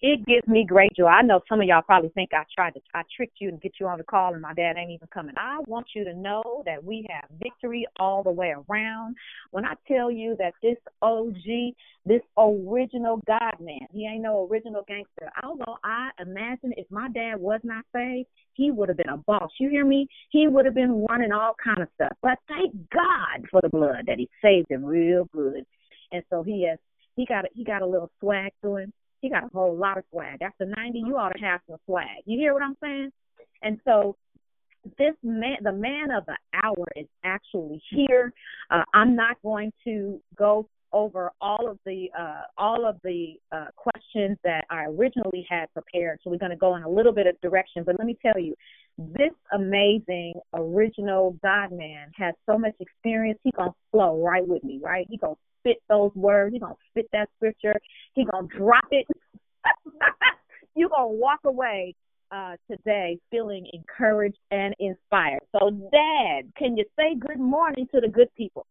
It 0.00 0.24
gives 0.26 0.46
me 0.46 0.64
great 0.64 0.94
joy. 0.96 1.06
I 1.06 1.22
know 1.22 1.40
some 1.48 1.60
of 1.60 1.66
y'all 1.66 1.82
probably 1.82 2.10
think 2.10 2.30
I 2.32 2.44
tried 2.54 2.74
to 2.74 2.80
I 2.94 3.02
tricked 3.16 3.40
you 3.40 3.48
and 3.48 3.60
get 3.60 3.72
you 3.80 3.88
on 3.88 3.98
the 3.98 4.04
call 4.04 4.32
and 4.32 4.40
my 4.40 4.54
dad 4.54 4.76
ain't 4.78 4.92
even 4.92 5.08
coming. 5.12 5.34
I 5.36 5.58
want 5.66 5.88
you 5.94 6.04
to 6.04 6.14
know 6.14 6.62
that 6.66 6.84
we 6.84 7.04
have 7.10 7.24
victory 7.42 7.84
all 7.98 8.22
the 8.22 8.30
way 8.30 8.54
around. 8.68 9.16
When 9.50 9.64
I 9.64 9.74
tell 9.88 10.08
you 10.08 10.36
that 10.38 10.54
this 10.62 10.76
OG, 11.02 11.74
this 12.06 12.22
original 12.38 13.20
God 13.26 13.56
man, 13.58 13.88
he 13.92 14.06
ain't 14.06 14.22
no 14.22 14.46
original 14.48 14.84
gangster. 14.86 15.32
Although 15.42 15.78
I 15.82 16.10
imagine 16.20 16.74
if 16.76 16.88
my 16.92 17.08
dad 17.08 17.40
was 17.40 17.60
not 17.64 17.84
saved, 17.92 18.28
he 18.52 18.70
would 18.70 18.88
have 18.88 18.98
been 18.98 19.08
a 19.08 19.16
boss. 19.16 19.50
You 19.58 19.68
hear 19.68 19.84
me? 19.84 20.06
He 20.30 20.46
would 20.46 20.64
have 20.64 20.74
been 20.74 21.04
running 21.10 21.32
all 21.32 21.56
kind 21.62 21.82
of 21.82 21.88
stuff. 21.96 22.16
But 22.22 22.38
thank 22.46 22.72
God 22.90 23.48
for 23.50 23.60
the 23.60 23.68
blood 23.68 24.04
that 24.06 24.18
he 24.18 24.28
saved 24.40 24.70
him 24.70 24.84
real 24.84 25.28
good. 25.32 25.64
And 26.12 26.22
so 26.30 26.44
he 26.44 26.68
has 26.68 26.78
he 27.16 27.26
got 27.26 27.46
he 27.52 27.64
got 27.64 27.82
a 27.82 27.86
little 27.86 28.12
swag 28.20 28.52
to 28.62 28.76
him 28.76 28.92
he 29.20 29.30
got 29.30 29.44
a 29.44 29.48
whole 29.52 29.76
lot 29.76 29.98
of 29.98 30.04
swag. 30.10 30.42
After 30.42 30.64
90, 30.64 30.98
you 31.06 31.16
ought 31.16 31.30
to 31.30 31.44
have 31.44 31.60
some 31.68 31.78
swag. 31.86 32.22
You 32.24 32.38
hear 32.38 32.52
what 32.54 32.62
I'm 32.62 32.76
saying? 32.82 33.10
And 33.62 33.80
so 33.84 34.16
this 34.98 35.14
man, 35.22 35.56
the 35.62 35.72
man 35.72 36.10
of 36.10 36.24
the 36.26 36.36
hour 36.62 36.86
is 36.96 37.06
actually 37.24 37.82
here. 37.90 38.32
Uh, 38.70 38.82
I'm 38.94 39.16
not 39.16 39.36
going 39.42 39.72
to 39.84 40.20
go 40.36 40.68
over 40.92 41.30
all 41.40 41.68
of 41.68 41.78
the 41.84 42.08
uh, 42.18 42.42
all 42.56 42.88
of 42.88 42.96
the 43.04 43.34
uh, 43.52 43.66
questions 43.76 44.38
that 44.44 44.64
I 44.70 44.84
originally 44.84 45.46
had 45.48 45.66
prepared. 45.74 46.20
So 46.22 46.30
we're 46.30 46.38
going 46.38 46.50
to 46.50 46.56
go 46.56 46.76
in 46.76 46.82
a 46.82 46.88
little 46.88 47.12
bit 47.12 47.26
of 47.26 47.38
direction. 47.40 47.82
But 47.84 47.96
let 47.98 48.06
me 48.06 48.16
tell 48.22 48.40
you, 48.40 48.54
this 48.98 49.32
amazing 49.52 50.34
original 50.54 51.36
God 51.42 51.70
man 51.70 52.10
has 52.16 52.34
so 52.46 52.58
much 52.58 52.74
experience. 52.80 53.38
He's 53.44 53.54
gonna 53.56 53.74
flow 53.92 54.22
right 54.22 54.46
with 54.46 54.64
me, 54.64 54.80
right? 54.82 55.06
He 55.08 55.16
gonna 55.16 55.36
spit 55.60 55.78
those 55.88 56.12
words. 56.14 56.52
He 56.52 56.60
gonna 56.60 56.74
spit 56.90 57.08
that 57.12 57.28
scripture. 57.36 57.74
He 58.14 58.24
gonna 58.24 58.48
drop 58.48 58.84
it. 58.90 59.06
you 60.74 60.88
gonna 60.88 61.08
walk 61.08 61.40
away 61.44 61.94
uh, 62.30 62.56
today 62.70 63.18
feeling 63.30 63.66
encouraged 63.72 64.38
and 64.50 64.74
inspired. 64.78 65.40
So, 65.52 65.70
Dad, 65.70 66.52
can 66.56 66.76
you 66.76 66.84
say 66.96 67.14
good 67.18 67.40
morning 67.40 67.88
to 67.92 68.00
the 68.00 68.08
good 68.08 68.28
people? 68.36 68.66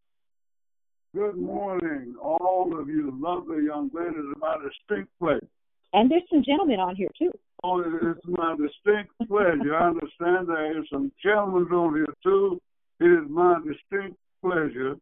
Good 1.15 1.37
morning, 1.37 2.15
all 2.21 2.77
of 2.79 2.89
you 2.89 3.17
lovely 3.19 3.65
young 3.65 3.89
ladies. 3.93 4.17
It's 4.17 4.39
my 4.39 4.57
distinct 4.57 5.11
pleasure. 5.19 5.47
And 5.93 6.11
there's 6.11 6.23
some 6.29 6.43
gentlemen 6.43 6.79
on 6.79 6.95
here 6.95 7.09
too. 7.17 7.31
Oh, 7.63 7.79
it's 7.79 8.19
my 8.27 8.55
distinct 8.55 9.13
pleasure. 9.27 9.75
I 9.75 9.87
understand 9.87 10.47
there 10.47 10.77
is 10.77 10.85
some 10.91 11.11
gentlemen 11.23 11.63
on 11.73 11.95
here 11.95 12.13
too. 12.21 12.61
It 12.99 13.05
is 13.05 13.29
my 13.29 13.57
distinct 13.65 14.17
pleasure 14.43 14.95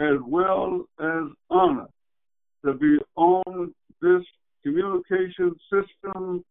as 0.00 0.16
well 0.26 0.84
as 1.00 1.24
honor 1.50 1.86
to 2.64 2.74
be 2.74 2.98
on 3.16 3.74
this 4.00 4.22
communication 4.62 5.54
system 5.70 6.44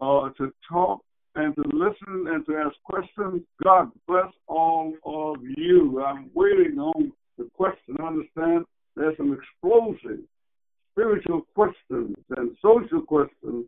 uh, 0.00 0.28
to 0.36 0.52
talk 0.68 1.00
and 1.36 1.54
to 1.56 1.62
listen 1.72 2.26
and 2.28 2.46
to 2.46 2.56
ask 2.56 2.74
questions. 2.84 3.42
God 3.62 3.90
bless 4.06 4.32
all 4.46 4.94
of 5.04 5.36
you. 5.42 6.02
I'm 6.04 6.30
waiting 6.34 6.78
on 6.78 7.12
the 7.38 7.48
question. 7.54 7.96
I 8.00 8.06
understand 8.06 8.64
there's 8.96 9.16
some 9.16 9.36
explosive 9.36 10.20
spiritual 10.92 11.42
questions 11.54 12.16
and 12.36 12.56
social 12.62 13.02
questions 13.02 13.66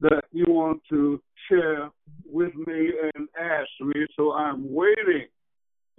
that 0.00 0.22
you 0.30 0.44
want 0.48 0.80
to 0.88 1.20
share 1.48 1.90
with 2.24 2.54
me 2.54 2.92
and 3.14 3.28
ask 3.38 3.68
me. 3.80 4.06
So 4.16 4.32
I'm 4.32 4.72
waiting 4.72 5.26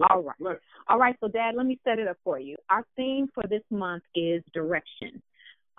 all 0.09 0.23
right. 0.23 0.57
All 0.87 0.97
right. 0.97 1.15
So, 1.19 1.27
Dad, 1.27 1.55
let 1.55 1.65
me 1.65 1.79
set 1.83 1.99
it 1.99 2.07
up 2.07 2.17
for 2.23 2.39
you. 2.39 2.55
Our 2.69 2.85
theme 2.95 3.27
for 3.33 3.43
this 3.47 3.63
month 3.69 4.03
is 4.15 4.43
direction. 4.53 5.21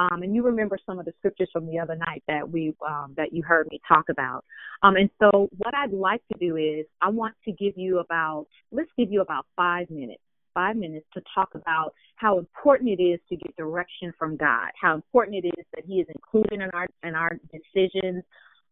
Um, 0.01 0.22
and 0.22 0.34
you 0.34 0.42
remember 0.42 0.78
some 0.86 0.98
of 0.98 1.05
the 1.05 1.12
scriptures 1.18 1.51
from 1.52 1.66
the 1.66 1.78
other 1.78 1.94
night 1.94 2.22
that 2.26 2.48
we 2.51 2.74
um, 2.86 3.12
that 3.18 3.34
you 3.34 3.42
heard 3.42 3.68
me 3.70 3.80
talk 3.86 4.09
about. 4.09 4.44
Um, 4.82 4.97
and 4.97 5.10
so, 5.20 5.51
what 5.59 5.74
I'd 5.74 5.92
like 5.92 6.22
to 6.32 6.38
do 6.38 6.56
is, 6.56 6.86
I 7.02 7.10
want 7.10 7.34
to 7.44 7.52
give 7.52 7.74
you 7.76 7.98
about 7.98 8.47
let's 8.72 8.88
give 8.97 9.12
you 9.12 9.20
about 9.20 9.44
five 9.56 9.90
minutes, 9.90 10.22
five 10.55 10.76
minutes 10.76 11.06
to 11.14 11.22
talk 11.34 11.51
about 11.55 11.92
how 12.16 12.38
important 12.38 12.98
it 12.98 13.02
is 13.02 13.20
to 13.28 13.36
get 13.36 13.55
direction 13.56 14.12
from 14.18 14.38
God, 14.38 14.70
how 14.80 14.94
important 14.94 15.44
it 15.44 15.48
is 15.48 15.66
that 15.74 15.84
He 15.84 15.97
is 16.01 16.06
included 16.14 16.62
in 16.62 16.70
our 16.72 16.86
in 17.02 17.14
our 17.14 17.38
decisions, 17.52 18.24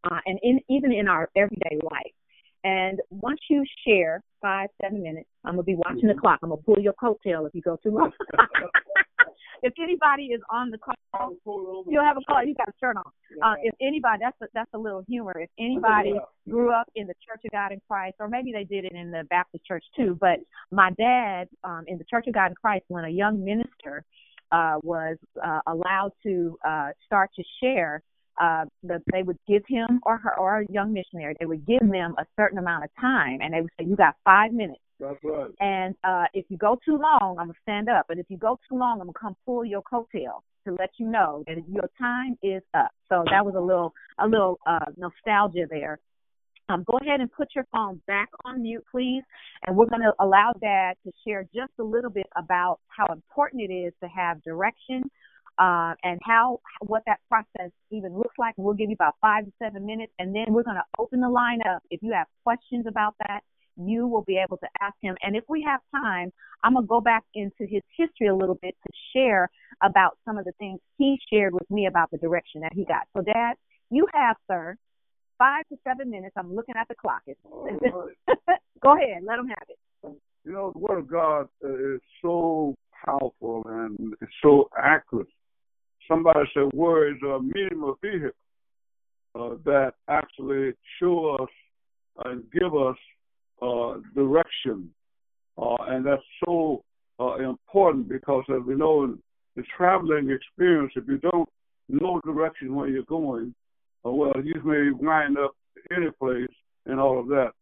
uh, 0.05 0.21
and 0.25 0.39
in 0.43 0.61
even 0.71 0.93
in 0.93 1.09
our 1.09 1.29
everyday 1.37 1.79
life. 1.83 2.13
And 2.69 3.01
once 3.11 3.41
you 3.49 3.65
share 3.87 4.23
five, 4.43 4.69
seven 4.83 5.03
minutes, 5.03 5.29
I'm 5.45 5.55
gonna 5.55 5.63
be 5.63 5.75
watching 5.75 6.01
mm-hmm. 6.01 6.09
the 6.09 6.21
clock. 6.21 6.41
I'm 6.43 6.51
gonna 6.51 6.61
pull 6.63 6.79
your 6.79 6.93
coattail 7.03 7.47
if 7.47 7.55
you 7.55 7.63
go 7.63 7.79
too 7.83 7.91
long. 7.91 8.13
if 9.63 9.73
anybody 9.83 10.27
is 10.27 10.41
on 10.51 10.71
the 10.71 10.79
call, 10.79 11.33
you'll 11.89 12.05
have 12.05 12.19
a 12.19 12.25
call. 12.29 12.45
You 12.45 12.55
got 12.55 12.69
a 12.69 12.73
shirt 12.79 12.97
on. 12.97 13.11
Uh, 13.43 13.55
if 13.63 13.75
anybody, 13.81 14.19
that's 14.23 14.37
a, 14.43 14.47
that's 14.53 14.71
a 14.75 14.79
little 14.79 15.03
humor. 15.09 15.33
If 15.37 15.51
anybody 15.59 16.15
grew 16.49 16.73
up 16.73 16.89
in 16.95 17.07
the 17.07 17.15
Church 17.27 17.41
of 17.47 17.53
God 17.53 17.73
in 17.73 17.81
Christ, 17.89 18.17
or 18.21 18.29
maybe 18.29 18.53
they 18.53 18.65
did 18.65 18.85
it 18.85 18.93
in 18.93 19.11
the 19.11 19.25
Baptist 19.31 19.65
church 19.65 19.85
too, 19.97 20.19
but 20.21 20.39
my 20.71 20.91
dad 20.99 21.49
um, 21.65 21.85
in 21.87 21.97
the 21.97 22.05
Church 22.05 22.27
of 22.27 22.35
God 22.35 22.49
in 22.49 22.55
Christ, 22.55 22.85
when 22.89 23.05
a 23.05 23.11
young 23.11 23.43
minister 23.43 24.05
uh, 24.53 24.77
was 24.83 25.17
uh, 25.43 25.61
allowed 25.67 26.13
to 26.25 26.59
uh, 26.67 26.89
start 27.07 27.31
to 27.37 27.45
share 27.63 28.03
uh, 28.41 28.65
that 28.85 29.03
they 29.13 29.23
would 29.23 29.39
give 29.47 29.63
him 29.69 30.01
or 30.05 30.19
her 30.19 30.39
or 30.39 30.61
a 30.61 30.67
young 30.71 30.93
missionary, 30.93 31.35
they 31.39 31.47
would 31.47 31.67
give 31.67 31.81
them 31.81 32.15
a 32.19 32.25
certain 32.37 32.59
amount 32.59 32.85
of 32.85 32.91
time, 33.01 33.41
and 33.41 33.55
they 33.55 33.61
would 33.61 33.71
say, 33.79 33.87
"You 33.87 33.97
got 33.97 34.15
five 34.25 34.53
minutes." 34.53 34.81
That's 35.01 35.19
right. 35.23 35.51
And 35.61 35.95
uh, 36.03 36.25
if 36.35 36.47
you 36.49 36.57
go 36.57 36.79
too 36.85 36.99
long, 36.99 37.37
I'm 37.39 37.47
gonna 37.47 37.55
stand 37.63 37.89
up, 37.89 38.07
and 38.11 38.19
if 38.19 38.27
you 38.29 38.37
go 38.37 38.59
too 38.69 38.77
long, 38.77 39.01
I'm 39.01 39.07
gonna 39.07 39.19
come 39.21 39.37
pull 39.45 39.65
your 39.65 39.83
coattail 39.83 40.43
to 40.67 40.77
let 40.79 40.91
you 40.99 41.07
know 41.07 41.45
that 41.47 41.57
your 41.69 41.89
time 41.99 42.37
is 42.43 42.63
up. 42.75 42.91
So 43.09 43.25
that 43.31 43.45
was 43.45 43.55
a 43.57 43.61
little 43.61 43.95
a 44.19 44.27
little 44.27 44.59
uh, 44.67 44.87
nostalgia 44.97 45.67
there. 45.69 45.99
Um, 46.71 46.85
go 46.85 46.99
ahead 47.01 47.21
and 47.21 47.33
put 47.33 47.49
your 47.55 47.67
phone 47.73 48.01
back 48.07 48.29
on 48.45 48.63
mute, 48.63 48.85
please. 48.91 49.23
And 49.67 49.75
we're 49.75 49.87
going 49.87 50.03
to 50.03 50.13
allow 50.21 50.53
Dad 50.61 50.97
to 51.05 51.13
share 51.27 51.45
just 51.55 51.73
a 51.79 51.83
little 51.83 52.11
bit 52.11 52.27
about 52.37 52.81
how 52.89 53.07
important 53.11 53.63
it 53.63 53.73
is 53.73 53.95
to 54.03 54.09
have 54.09 54.43
direction 54.43 55.11
uh, 55.59 55.95
and 56.03 56.21
how 56.25 56.61
what 56.81 57.03
that 57.07 57.19
process 57.29 57.71
even 57.91 58.17
looks 58.17 58.35
like. 58.39 58.55
We'll 58.57 58.75
give 58.75 58.91
you 58.91 58.95
about 58.95 59.17
five 59.21 59.45
to 59.45 59.53
seven 59.61 59.85
minutes, 59.87 60.13
and 60.19 60.35
then 60.35 60.47
we're 60.49 60.63
going 60.63 60.77
to 60.77 60.85
open 60.99 61.21
the 61.21 61.29
line 61.29 61.61
up. 61.69 61.83
If 61.91 62.03
you 62.03 62.13
have 62.13 62.27
questions 62.45 62.87
about 62.87 63.15
that, 63.27 63.41
you 63.77 64.07
will 64.07 64.23
be 64.23 64.39
able 64.39 64.57
to 64.59 64.67
ask 64.81 64.95
him. 65.01 65.17
And 65.23 65.37
if 65.37 65.45
we 65.49 65.65
have 65.69 65.81
time, 65.95 66.33
I'm 66.63 66.75
going 66.75 66.85
to 66.85 66.89
go 66.89 67.01
back 67.01 67.25
into 67.35 67.61
his 67.61 67.83
history 67.97 68.27
a 68.27 68.35
little 68.35 68.57
bit 68.61 68.75
to 68.87 68.93
share 69.15 69.51
about 69.83 70.19
some 70.25 70.39
of 70.39 70.45
the 70.45 70.53
things 70.59 70.81
he 70.97 71.19
shared 71.31 71.55
with 71.55 71.71
me 71.71 71.87
about 71.87 72.11
the 72.11 72.19
direction 72.19 72.63
that 72.63 72.73
he 72.73 72.85
got. 72.85 73.07
So, 73.17 73.23
Dad, 73.23 73.55
you 73.91 74.07
have, 74.15 74.37
sir, 74.51 74.77
five 75.39 75.65
to 75.69 75.79
seven 75.87 76.11
minutes. 76.11 76.35
I'm 76.37 76.55
looking 76.55 76.75
at 76.77 76.89
the 76.89 76.95
clock. 76.95 77.23
go 78.83 78.97
ahead, 78.97 79.23
let 79.25 79.39
him 79.39 79.49
have 79.49 79.69
it. 79.69 79.79
You 80.45 80.53
know, 80.53 80.73
the 80.73 80.79
Word 80.79 80.99
of 80.99 81.09
God 81.09 81.49
is 81.63 82.01
so 82.23 82.75
powerful 83.05 83.63
and 83.67 84.15
it's 84.21 84.33
so 84.43 84.69
accurate 84.77 85.29
somebody 86.09 86.41
said 86.55 86.73
words 86.73 87.21
are 87.23 87.37
of 87.37 87.45
vehicle 87.45 88.31
uh, 89.35 89.51
that 89.65 89.93
actually 90.09 90.73
show 90.99 91.37
us 91.41 91.49
and 92.25 92.43
give 92.53 92.75
us 92.75 92.97
uh, 93.63 93.95
direction. 94.15 94.91
Uh, 95.57 95.77
and 95.89 96.07
that's 96.07 96.23
so 96.45 96.83
uh, 97.21 97.37
important 97.37 98.09
because, 98.09 98.45
as 98.51 98.63
we 98.67 98.75
know 98.75 99.05
in 99.05 99.19
the 99.57 99.63
traveling 99.77 100.31
experience, 100.31 100.93
if 100.97 101.05
you 101.07 101.19
don't 101.19 101.49
know 101.89 102.21
direction 102.25 102.75
where 102.75 102.89
you're 102.89 103.03
going, 103.05 103.55
uh, 104.07 104.11
well, 104.11 104.35
you 104.43 104.61
may 104.65 104.91
wind 104.91 105.37
up 105.39 105.53
any 105.95 106.11
place 106.19 106.47
and 106.87 107.01
all 107.01 107.19
of 107.19 107.27
that. 107.29 107.53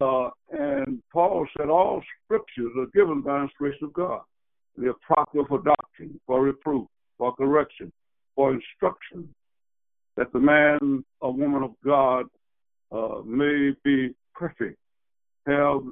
Uh, 0.00 0.30
and 0.52 1.02
Paul 1.12 1.46
said 1.56 1.68
all 1.68 2.02
scriptures 2.24 2.72
are 2.78 2.86
given 2.94 3.22
by 3.22 3.38
the 3.38 3.44
inspiration 3.44 3.84
of 3.84 3.92
God. 3.92 4.20
They're 4.76 4.92
proper 4.94 5.44
for 5.46 5.62
doctrine, 5.62 6.20
for 6.26 6.42
reproof, 6.42 6.86
for 7.18 7.34
correction, 7.34 7.92
for 8.34 8.54
instruction, 8.54 9.28
that 10.16 10.32
the 10.32 10.40
man 10.40 11.04
or 11.20 11.32
woman 11.32 11.62
of 11.62 11.74
God 11.84 12.26
uh, 12.90 13.20
may 13.24 13.72
be 13.84 14.14
perfect, 14.34 14.78
have 15.46 15.82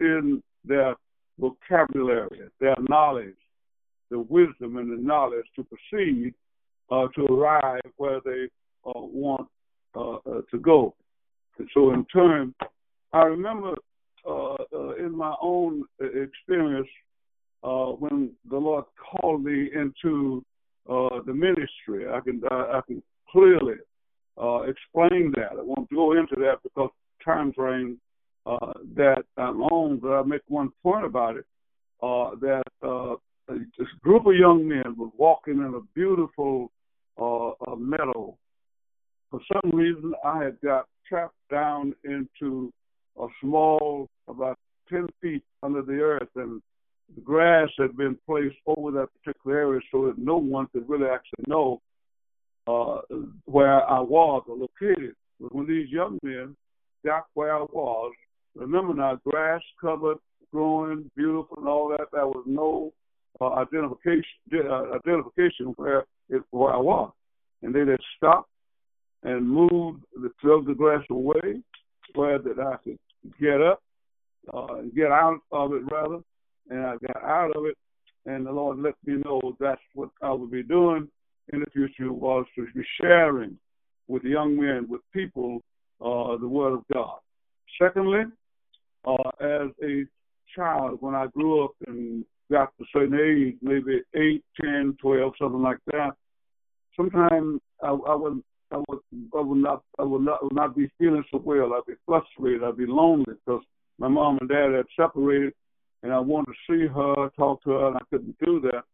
in 0.00 0.42
their 0.64 0.94
vocabulary, 1.38 2.40
their 2.60 2.76
knowledge, 2.88 3.34
the 4.10 4.18
wisdom 4.18 4.78
and 4.78 4.90
the 4.90 5.02
knowledge 5.02 5.44
to 5.56 5.64
proceed 5.64 6.32
uh, 6.90 7.06
to 7.14 7.24
arrive 7.26 7.80
where 7.96 8.20
they 8.24 8.48
uh, 8.86 8.92
want 8.94 9.46
uh, 9.94 10.14
uh, 10.14 10.40
to 10.50 10.58
go. 10.58 10.94
And 11.58 11.68
so, 11.74 11.92
in 11.92 12.04
turn, 12.06 12.54
I 13.12 13.24
remember 13.24 13.74
uh, 14.28 14.56
in 14.98 15.16
my 15.16 15.34
own 15.40 15.84
experience 16.00 16.88
when 17.62 18.30
the 18.48 18.56
Lord 18.56 18.84
called 18.98 19.44
me 19.44 19.70
into 19.74 20.44
uh, 20.88 21.20
the 21.26 21.34
ministry. 21.34 22.08
I 22.08 22.20
can 22.20 22.42
I, 22.50 22.78
I 22.78 22.80
can 22.86 23.02
clearly 23.30 23.76
uh, 24.40 24.62
explain 24.62 25.32
that. 25.36 25.52
I 25.52 25.62
won't 25.62 25.90
go 25.90 26.12
into 26.12 26.36
that 26.36 26.56
because 26.62 26.90
time 27.24 27.52
frame 27.52 28.00
uh, 28.46 28.72
that 28.96 29.24
I'm 29.36 29.60
on, 29.62 29.98
but 29.98 30.12
I 30.12 30.22
make 30.22 30.42
one 30.48 30.70
point 30.82 31.04
about 31.04 31.36
it. 31.36 31.44
Uh, 32.00 32.30
that 32.40 32.62
uh, 32.82 33.16
this 33.48 33.88
group 34.02 34.26
of 34.26 34.34
young 34.34 34.68
men 34.68 34.94
was 34.96 35.10
walking 35.18 35.54
in 35.54 35.74
a 35.74 35.80
beautiful 35.94 36.70
uh, 37.20 37.74
meadow, 37.76 38.36
for 39.30 39.40
some 39.52 39.70
reason, 39.72 40.14
I 40.24 40.44
had 40.44 40.60
got 40.62 40.86
trapped 41.08 41.34
down 41.50 41.94
into 42.04 42.72
a 43.20 43.26
small, 43.40 44.08
about 44.26 44.58
10 44.88 45.06
feet 45.20 45.42
under 45.62 45.82
the 45.82 46.00
earth, 46.00 46.28
and 46.36 46.62
the 47.14 47.20
grass 47.22 47.68
had 47.78 47.96
been 47.96 48.18
placed 48.26 48.56
over 48.66 48.90
that 48.92 49.08
particular 49.22 49.58
area 49.58 49.80
so 49.90 50.06
that 50.06 50.18
no 50.18 50.36
one 50.36 50.66
could 50.72 50.88
really 50.88 51.08
actually 51.08 51.44
know 51.46 51.80
uh, 52.66 53.00
where 53.46 53.88
I 53.88 54.00
was 54.00 54.44
or 54.46 54.56
located. 54.56 55.14
But 55.40 55.54
when 55.54 55.66
these 55.66 55.88
young 55.90 56.18
men 56.22 56.56
got 57.04 57.26
where 57.34 57.56
I 57.56 57.62
was, 57.62 58.12
remember 58.54 58.94
now, 58.94 59.18
grass 59.24 59.62
covered, 59.80 60.18
growing, 60.52 61.10
beautiful, 61.16 61.58
and 61.58 61.68
all 61.68 61.88
that. 61.90 62.08
There 62.12 62.26
was 62.26 62.44
no 62.46 62.92
uh, 63.40 63.54
identification 63.54 64.22
uh, 64.52 64.96
identification 64.96 65.66
where 65.76 66.04
it, 66.28 66.42
where 66.50 66.74
I 66.74 66.78
was, 66.78 67.12
and 67.62 67.74
they 67.74 67.84
just 67.84 68.04
stopped 68.16 68.50
and 69.22 69.48
moved 69.48 70.04
the 70.14 70.30
drove 70.42 70.66
the 70.66 70.74
grass 70.74 71.04
away, 71.10 71.62
where 72.14 72.38
that 72.38 72.58
I 72.58 72.76
could 72.82 72.98
get 73.40 73.60
up, 73.60 73.82
uh, 74.52 74.82
get 74.94 75.10
out 75.10 75.40
of 75.52 75.72
it 75.72 75.82
rather, 75.90 76.20
and 76.70 76.86
I 76.86 76.96
got 77.06 77.22
out 77.22 77.56
of 77.56 77.64
it, 77.66 77.76
and 78.26 78.46
the 78.46 78.52
Lord 78.52 78.78
let 78.78 78.94
me 79.04 79.22
know 79.24 79.40
that's 79.58 79.80
what 79.94 80.10
I 80.22 80.32
would 80.32 80.50
be 80.50 80.62
doing 80.62 81.08
in 81.52 81.60
the 81.60 81.66
future 81.72 82.12
was 82.12 82.46
to 82.56 82.66
be 82.74 82.84
sharing 83.00 83.56
with 84.06 84.22
young 84.22 84.56
men, 84.56 84.86
with 84.88 85.00
people, 85.12 85.60
uh, 86.00 86.36
the 86.38 86.48
Word 86.48 86.74
of 86.74 86.84
God. 86.92 87.18
Secondly, 87.80 88.22
uh, 89.06 89.28
as 89.40 89.70
a 89.82 90.04
child, 90.54 90.98
when 91.00 91.14
I 91.14 91.26
grew 91.26 91.64
up 91.64 91.72
and 91.86 92.24
got 92.50 92.72
to 92.78 92.84
a 92.84 92.86
certain 92.92 93.18
age, 93.18 93.56
maybe 93.62 94.02
8, 94.14 94.42
10, 94.60 94.96
12, 95.00 95.32
something 95.38 95.62
like 95.62 95.78
that, 95.88 96.12
sometimes 96.96 97.60
I, 97.82 97.88
I 97.88 98.14
would 98.14 98.42
I 98.70 98.76
would 98.88 98.98
I 99.34 99.40
would 99.40 99.58
not 99.58 99.82
I 99.98 100.02
would 100.02 100.22
not 100.22 100.42
would 100.42 100.54
not 100.54 100.76
be 100.76 100.90
feeling 100.98 101.24
so 101.30 101.40
well. 101.42 101.72
I'd 101.72 101.86
be 101.86 101.94
frustrated. 102.04 102.62
I'd 102.62 102.76
be 102.76 102.86
lonely 102.86 103.24
because 103.26 103.62
my 103.98 104.08
mom 104.08 104.38
and 104.40 104.48
dad 104.48 104.72
had 104.74 104.84
separated, 104.94 105.54
and 106.02 106.12
I 106.12 106.18
wanted 106.18 106.52
to 106.52 106.58
see 106.68 106.86
her, 106.86 107.30
talk 107.36 107.62
to 107.64 107.70
her, 107.70 107.88
and 107.88 107.96
I 107.96 108.00
couldn't 108.10 108.36
do 108.44 108.60
that. 108.60 108.84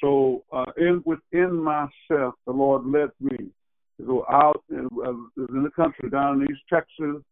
So 0.00 0.44
uh, 0.52 0.66
in 0.76 1.02
within 1.04 1.56
myself, 1.56 2.34
the 2.46 2.52
Lord 2.52 2.86
led 2.86 3.10
me 3.20 3.50
to 3.98 4.06
go 4.06 4.24
out 4.30 4.62
in, 4.70 4.88
uh, 5.04 5.44
in 5.54 5.62
the 5.62 5.70
country 5.74 6.08
down 6.08 6.40
in 6.40 6.48
East 6.50 6.62
Texas. 6.72 7.22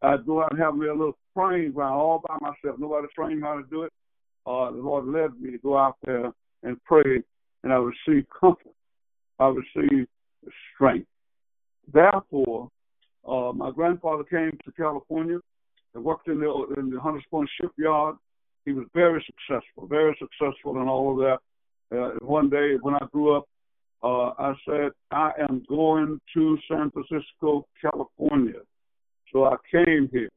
I'd 0.00 0.26
go 0.26 0.42
out 0.42 0.52
and 0.52 0.60
have 0.60 0.76
me 0.76 0.86
a 0.86 0.94
little 0.94 1.18
praying 1.34 1.72
ground 1.72 1.94
all 1.94 2.22
by 2.26 2.36
myself. 2.40 2.78
Nobody 2.78 3.08
trained 3.14 3.40
me 3.40 3.46
how 3.46 3.56
to 3.56 3.66
do 3.68 3.82
it. 3.82 3.92
Uh, 4.46 4.70
the 4.70 4.78
Lord 4.78 5.06
led 5.06 5.40
me 5.40 5.50
to 5.50 5.58
go 5.58 5.76
out 5.76 5.96
there 6.04 6.32
and 6.62 6.82
pray, 6.84 7.22
and 7.64 7.72
I 7.72 7.76
received 7.76 8.28
comfort. 8.40 8.72
I 9.38 9.48
received 9.48 10.08
strength. 10.74 11.06
Therefore, 11.92 12.68
uh, 13.26 13.52
my 13.52 13.70
grandfather 13.70 14.24
came 14.24 14.56
to 14.64 14.72
California 14.72 15.38
and 15.98 16.04
worked 16.04 16.28
in 16.28 16.38
the 16.38 16.74
in 16.78 16.90
the 16.90 17.00
Hunters 17.00 17.24
Point 17.30 17.50
shipyard. 17.60 18.16
He 18.64 18.72
was 18.72 18.86
very 18.94 19.24
successful, 19.26 19.86
very 19.86 20.16
successful 20.18 20.80
in 20.80 20.88
all 20.88 21.12
of 21.12 21.18
that. 21.18 21.38
Uh, 21.96 22.10
one 22.24 22.48
day 22.48 22.76
when 22.80 22.94
I 22.94 23.06
grew 23.12 23.36
up, 23.36 23.48
uh, 24.02 24.30
I 24.38 24.52
said, 24.66 24.90
I 25.10 25.32
am 25.40 25.64
going 25.68 26.20
to 26.34 26.58
San 26.70 26.90
Francisco, 26.90 27.66
California. 27.80 28.60
So 29.32 29.44
I 29.44 29.56
came 29.72 30.08
here. 30.12 30.28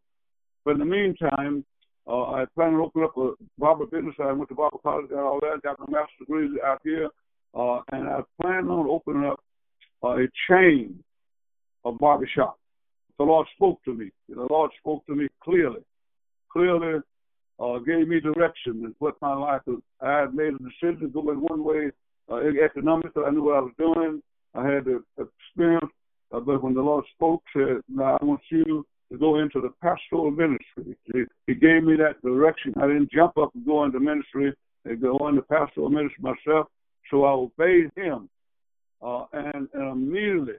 But 0.63 0.71
in 0.71 0.79
the 0.79 0.85
meantime, 0.85 1.65
uh, 2.07 2.23
I 2.31 2.45
planned 2.55 2.77
to 2.77 2.83
open 2.83 3.03
up 3.03 3.17
a 3.17 3.33
barber 3.57 3.85
business. 3.85 4.15
I 4.19 4.31
went 4.31 4.49
to 4.49 4.55
barber 4.55 4.77
college, 4.81 5.09
got 5.09 5.19
all 5.19 5.39
that, 5.41 5.61
got 5.63 5.79
my 5.79 5.85
master's 5.89 6.19
degree 6.19 6.59
out 6.65 6.79
here, 6.83 7.09
uh, 7.53 7.81
and 7.91 8.07
I 8.07 8.21
planned 8.41 8.69
on 8.69 8.87
opening 8.87 9.25
up 9.25 9.39
uh, 10.03 10.17
a 10.17 10.27
chain 10.49 11.03
of 11.83 11.95
barbershops. 11.95 12.60
The 13.21 13.27
Lord 13.27 13.45
spoke 13.55 13.83
to 13.85 13.93
me. 13.93 14.09
The 14.29 14.47
Lord 14.49 14.71
spoke 14.79 15.05
to 15.05 15.13
me 15.13 15.27
clearly, 15.43 15.81
clearly 16.51 17.01
uh, 17.59 17.77
gave 17.77 18.07
me 18.07 18.19
direction 18.19 18.83
and 18.83 18.95
what 18.97 19.21
my 19.21 19.35
life 19.35 19.61
was. 19.67 19.79
I 20.01 20.21
had 20.21 20.33
made 20.33 20.55
a 20.55 20.57
decision 20.57 21.01
to 21.01 21.07
go 21.07 21.29
in 21.29 21.39
one 21.39 21.63
way 21.63 21.91
uh, 22.31 22.37
economically. 22.65 23.21
I 23.23 23.29
knew 23.29 23.43
what 23.43 23.57
I 23.57 23.59
was 23.59 23.73
doing. 23.77 24.23
I 24.55 24.65
had 24.65 24.85
the 24.85 25.03
experience. 25.19 25.91
Uh, 26.31 26.39
but 26.39 26.63
when 26.63 26.73
the 26.73 26.81
Lord 26.81 27.05
spoke, 27.13 27.43
said, 27.53 27.83
"Now 27.87 28.17
I 28.19 28.25
want 28.25 28.41
you 28.49 28.87
to 29.11 29.17
go 29.19 29.37
into 29.37 29.61
the 29.61 29.69
pastoral 29.83 30.31
ministry." 30.31 30.97
He, 31.13 31.25
he 31.45 31.53
gave 31.53 31.83
me 31.83 31.97
that 31.97 32.19
direction. 32.23 32.73
I 32.81 32.87
didn't 32.87 33.11
jump 33.11 33.37
up 33.37 33.53
and 33.53 33.63
go 33.63 33.83
into 33.83 33.99
ministry 33.99 34.51
and 34.85 34.99
go 34.99 35.27
into 35.27 35.43
pastoral 35.43 35.91
ministry 35.91 36.23
myself. 36.23 36.69
So 37.11 37.25
I 37.25 37.33
obeyed 37.33 37.91
Him, 37.95 38.27
uh, 38.99 39.25
and, 39.31 39.67
and 39.75 39.91
immediately 39.91 40.55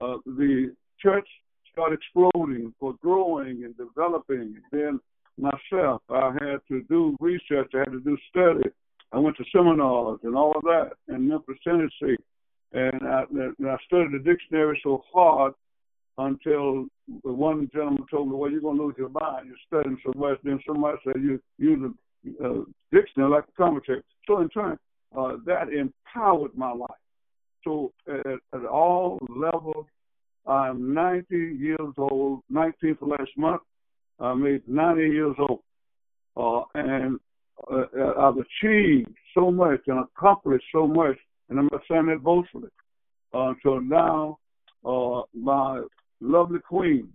uh, 0.00 0.16
the 0.24 0.74
church 0.98 1.28
started 1.72 1.98
exploding, 1.98 2.74
for 2.78 2.94
growing 3.02 3.64
and 3.64 3.76
developing. 3.76 4.56
Then 4.72 5.00
myself. 5.40 6.02
I 6.10 6.32
had 6.40 6.60
to 6.68 6.82
do 6.88 7.16
research. 7.20 7.70
I 7.74 7.78
had 7.78 7.92
to 7.92 8.00
do 8.00 8.16
study. 8.30 8.70
I 9.12 9.18
went 9.18 9.36
to 9.38 9.44
seminars 9.52 10.20
and 10.22 10.36
all 10.36 10.52
of 10.54 10.62
that 10.62 10.90
in 11.08 11.28
Memphis, 11.28 11.56
Tennessee. 11.64 12.16
And 12.72 13.02
I, 13.02 13.24
and 13.30 13.68
I 13.68 13.76
studied 13.86 14.12
the 14.12 14.22
dictionary 14.24 14.80
so 14.84 15.02
hard 15.12 15.54
until 16.18 16.86
one 17.22 17.68
gentleman 17.72 18.04
told 18.10 18.28
me, 18.28 18.36
well, 18.36 18.50
you're 18.50 18.60
going 18.60 18.76
to 18.76 18.84
lose 18.84 18.94
your 18.98 19.08
mind. 19.08 19.48
You're 19.48 19.56
studying 19.66 19.98
so 20.04 20.12
much. 20.16 20.38
Then 20.44 20.60
somebody 20.66 20.98
said, 21.04 21.16
you 21.16 21.40
use 21.58 21.92
a 22.40 22.46
uh, 22.46 22.64
dictionary 22.92 23.30
like 23.30 23.44
a 23.48 23.52
commentary. 23.56 24.02
So 24.26 24.40
in 24.40 24.48
turn, 24.50 24.78
uh, 25.16 25.32
that 25.46 25.72
empowered 25.72 26.56
my 26.56 26.72
life. 26.72 26.90
So 27.64 27.92
at, 28.06 28.26
at 28.54 28.64
all 28.66 29.18
levels, 29.28 29.86
I'm 30.46 30.94
90 30.94 31.34
years 31.34 31.94
old, 31.98 32.40
19th 32.52 33.02
last 33.02 33.30
month. 33.36 33.62
I 34.18 34.34
made 34.34 34.62
90 34.66 35.02
years 35.02 35.36
old, 35.38 35.60
uh, 36.36 36.64
and 36.74 37.18
uh, 37.70 37.84
I've 38.18 38.36
achieved 38.36 39.08
so 39.34 39.50
much 39.50 39.80
and 39.86 40.00
accomplished 40.00 40.64
so 40.72 40.86
much, 40.86 41.16
and 41.48 41.58
I'm 41.58 41.68
not 41.72 41.82
saying 41.90 42.06
that 42.06 42.22
boastfully. 42.22 42.68
Uh, 43.32 43.54
so 43.62 43.78
now, 43.78 44.38
uh, 44.84 45.22
my 45.34 45.82
lovely 46.20 46.58
queen, 46.60 47.08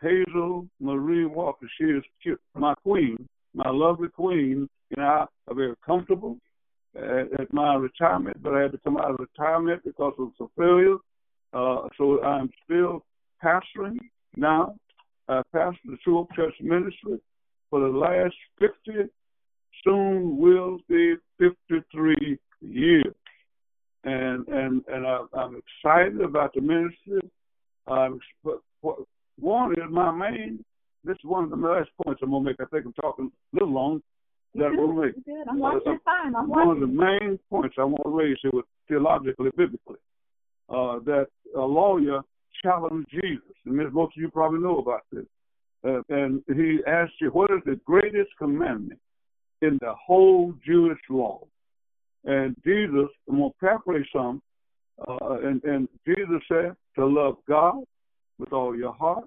Hazel 0.00 0.66
Marie 0.80 1.26
Walker, 1.26 1.68
she 1.78 1.84
is 1.84 2.36
my 2.54 2.74
queen, 2.82 3.28
my 3.54 3.70
lovely 3.70 4.08
queen, 4.08 4.68
and 4.96 5.04
I 5.04 5.26
are 5.48 5.54
very 5.54 5.74
comfortable 5.84 6.38
at, 6.96 7.40
at 7.40 7.52
my 7.52 7.74
retirement, 7.74 8.42
but 8.42 8.54
I 8.54 8.62
had 8.62 8.72
to 8.72 8.78
come 8.78 8.96
out 8.96 9.10
of 9.10 9.18
retirement 9.18 9.82
because 9.84 10.14
of 10.18 10.30
some 10.38 10.50
failures. 10.56 10.98
Uh, 11.52 11.88
so 11.96 12.22
I'm 12.22 12.50
still 12.64 13.04
pastoring 13.42 13.98
now 14.36 14.74
uh, 15.28 15.42
pastor 15.52 15.78
the 15.84 15.96
True 16.02 16.26
Church 16.34 16.54
Ministry 16.60 17.18
for 17.70 17.80
the 17.80 17.86
last 17.86 18.34
50, 18.58 19.10
soon 19.84 20.38
will 20.38 20.78
be 20.88 21.14
53 21.38 22.38
years. 22.60 23.14
And 24.04 24.46
and 24.48 24.82
and 24.88 25.06
I, 25.06 25.24
I'm 25.34 25.60
excited 25.60 26.20
about 26.20 26.54
the 26.54 26.60
ministry. 26.60 27.20
Um, 27.88 28.20
one 29.38 29.72
is 29.72 29.90
my 29.90 30.10
main. 30.12 30.64
This 31.04 31.16
is 31.16 31.24
one 31.24 31.44
of 31.44 31.50
the 31.50 31.56
last 31.56 31.90
points 32.02 32.20
I'm 32.22 32.30
gonna 32.30 32.44
make. 32.44 32.56
I 32.60 32.64
think 32.66 32.86
I'm 32.86 32.92
talking 32.94 33.30
a 33.52 33.56
little 33.56 33.74
long. 33.74 34.02
That 34.54 34.72
gonna 34.76 35.06
make. 35.06 35.14
I'm 35.48 35.58
watching 35.58 35.92
uh, 35.92 35.96
fine. 36.04 36.34
I'm 36.34 36.48
one 36.48 36.68
watching. 36.68 36.82
of 36.82 36.88
the 36.88 36.94
main 36.94 37.38
points 37.50 37.76
I 37.78 37.84
want 37.84 38.02
to 38.04 38.10
raise 38.10 38.38
here, 38.40 38.52
with 38.54 38.66
theologically, 38.86 39.50
biblically, 39.56 39.98
uh, 40.68 40.98
that 41.04 41.26
a 41.56 41.60
lawyer 41.60 42.20
challenged 42.62 43.08
Jesus, 43.10 43.54
and 43.64 43.76
most 43.92 44.16
of 44.16 44.20
you 44.22 44.30
probably 44.30 44.60
know 44.60 44.78
about 44.78 45.02
this. 45.12 45.26
Uh, 45.86 46.00
and 46.08 46.42
he 46.48 46.80
asked 46.86 47.12
you, 47.20 47.30
what 47.30 47.50
is 47.50 47.60
the 47.64 47.78
greatest 47.84 48.30
commandment 48.38 49.00
in 49.62 49.78
the 49.80 49.94
whole 49.94 50.52
Jewish 50.66 50.98
law? 51.08 51.40
And 52.24 52.56
Jesus, 52.64 53.08
I'm 53.28 53.38
going 53.38 53.50
to 53.50 53.58
paraphrase 53.60 54.06
some, 54.12 54.42
uh, 55.06 55.38
and, 55.44 55.62
and 55.62 55.88
Jesus 56.06 56.42
said 56.48 56.74
to 56.96 57.06
love 57.06 57.36
God 57.48 57.76
with 58.38 58.52
all 58.52 58.76
your 58.76 58.92
heart, 58.92 59.24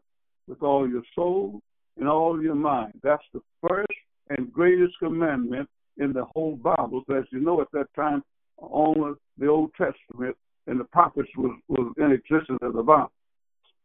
with 0.48 0.62
all 0.62 0.88
your 0.90 1.04
soul, 1.16 1.62
and 1.98 2.08
all 2.08 2.42
your 2.42 2.56
mind. 2.56 2.94
That's 3.02 3.24
the 3.34 3.42
first 3.68 3.88
and 4.30 4.52
greatest 4.52 4.94
commandment 5.00 5.70
in 5.98 6.14
the 6.14 6.26
whole 6.26 6.58
Bible. 6.58 7.04
So 7.08 7.16
as 7.16 7.26
you 7.32 7.40
know, 7.40 7.62
at 7.62 7.72
that 7.72 7.88
time, 7.96 8.24
only 8.62 9.14
the 9.38 9.48
Old 9.48 9.72
Testament 9.78 10.36
and 10.68 10.80
the 10.80 10.84
prophets 10.86 11.30
was, 11.38 11.58
was 11.68 11.94
in 11.98 12.12
existence 12.12 12.60
as 12.64 12.74
the 12.74 12.84
Bible. 12.84 13.12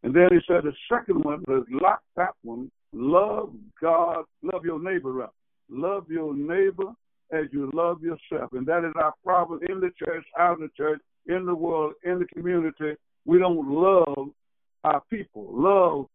And 0.03 0.15
then 0.15 0.29
he 0.31 0.39
said 0.47 0.63
the 0.63 0.73
second 0.93 1.25
one 1.25 1.43
was 1.49 1.65
like 1.71 1.99
that 2.17 2.35
one, 2.43 2.71
love 2.93 3.53
God, 3.81 4.25
love 4.43 4.65
your 4.65 4.83
neighbor 4.83 5.13
right. 5.13 5.29
Love 5.69 6.07
your 6.09 6.35
neighbor 6.35 6.93
as 7.33 7.47
you 7.51 7.71
love 7.75 8.01
yourself. 8.03 8.53
And 8.53 8.67
that 8.67 8.85
is 8.85 8.93
our 8.97 9.15
problem 9.25 9.61
in 9.69 9.81
the 9.81 9.91
church, 9.99 10.25
out 10.39 10.55
of 10.55 10.61
the 10.61 10.71
church, 10.77 11.01
in 11.27 11.45
the 11.45 11.55
world, 11.55 11.95
in 12.05 12.19
the 12.21 12.27
community. 12.27 12.93
We 13.25 13.39
don't 13.39 13.69
love 13.69 14.29
our 14.85 15.03
people, 15.11 15.49
love 15.51 16.07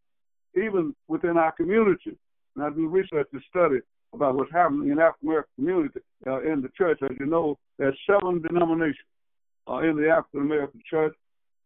even 0.55 0.95
within 1.07 1.37
our 1.37 1.51
community. 1.51 2.17
And 2.55 2.63
I 2.63 2.69
do 2.69 2.87
research 2.87 3.27
and 3.33 3.41
study 3.49 3.79
about 4.13 4.35
what's 4.35 4.51
happening 4.51 4.91
in 4.91 4.99
African 4.99 5.27
American 5.27 5.51
community 5.55 5.99
uh, 6.27 6.41
in 6.41 6.61
the 6.61 6.69
church. 6.77 6.99
As 7.03 7.11
you 7.19 7.25
know, 7.25 7.57
there's 7.77 7.97
seven 8.07 8.41
denominations 8.41 8.97
in 9.79 9.95
the 9.95 10.09
African 10.09 10.41
American 10.41 10.81
church, 10.89 11.15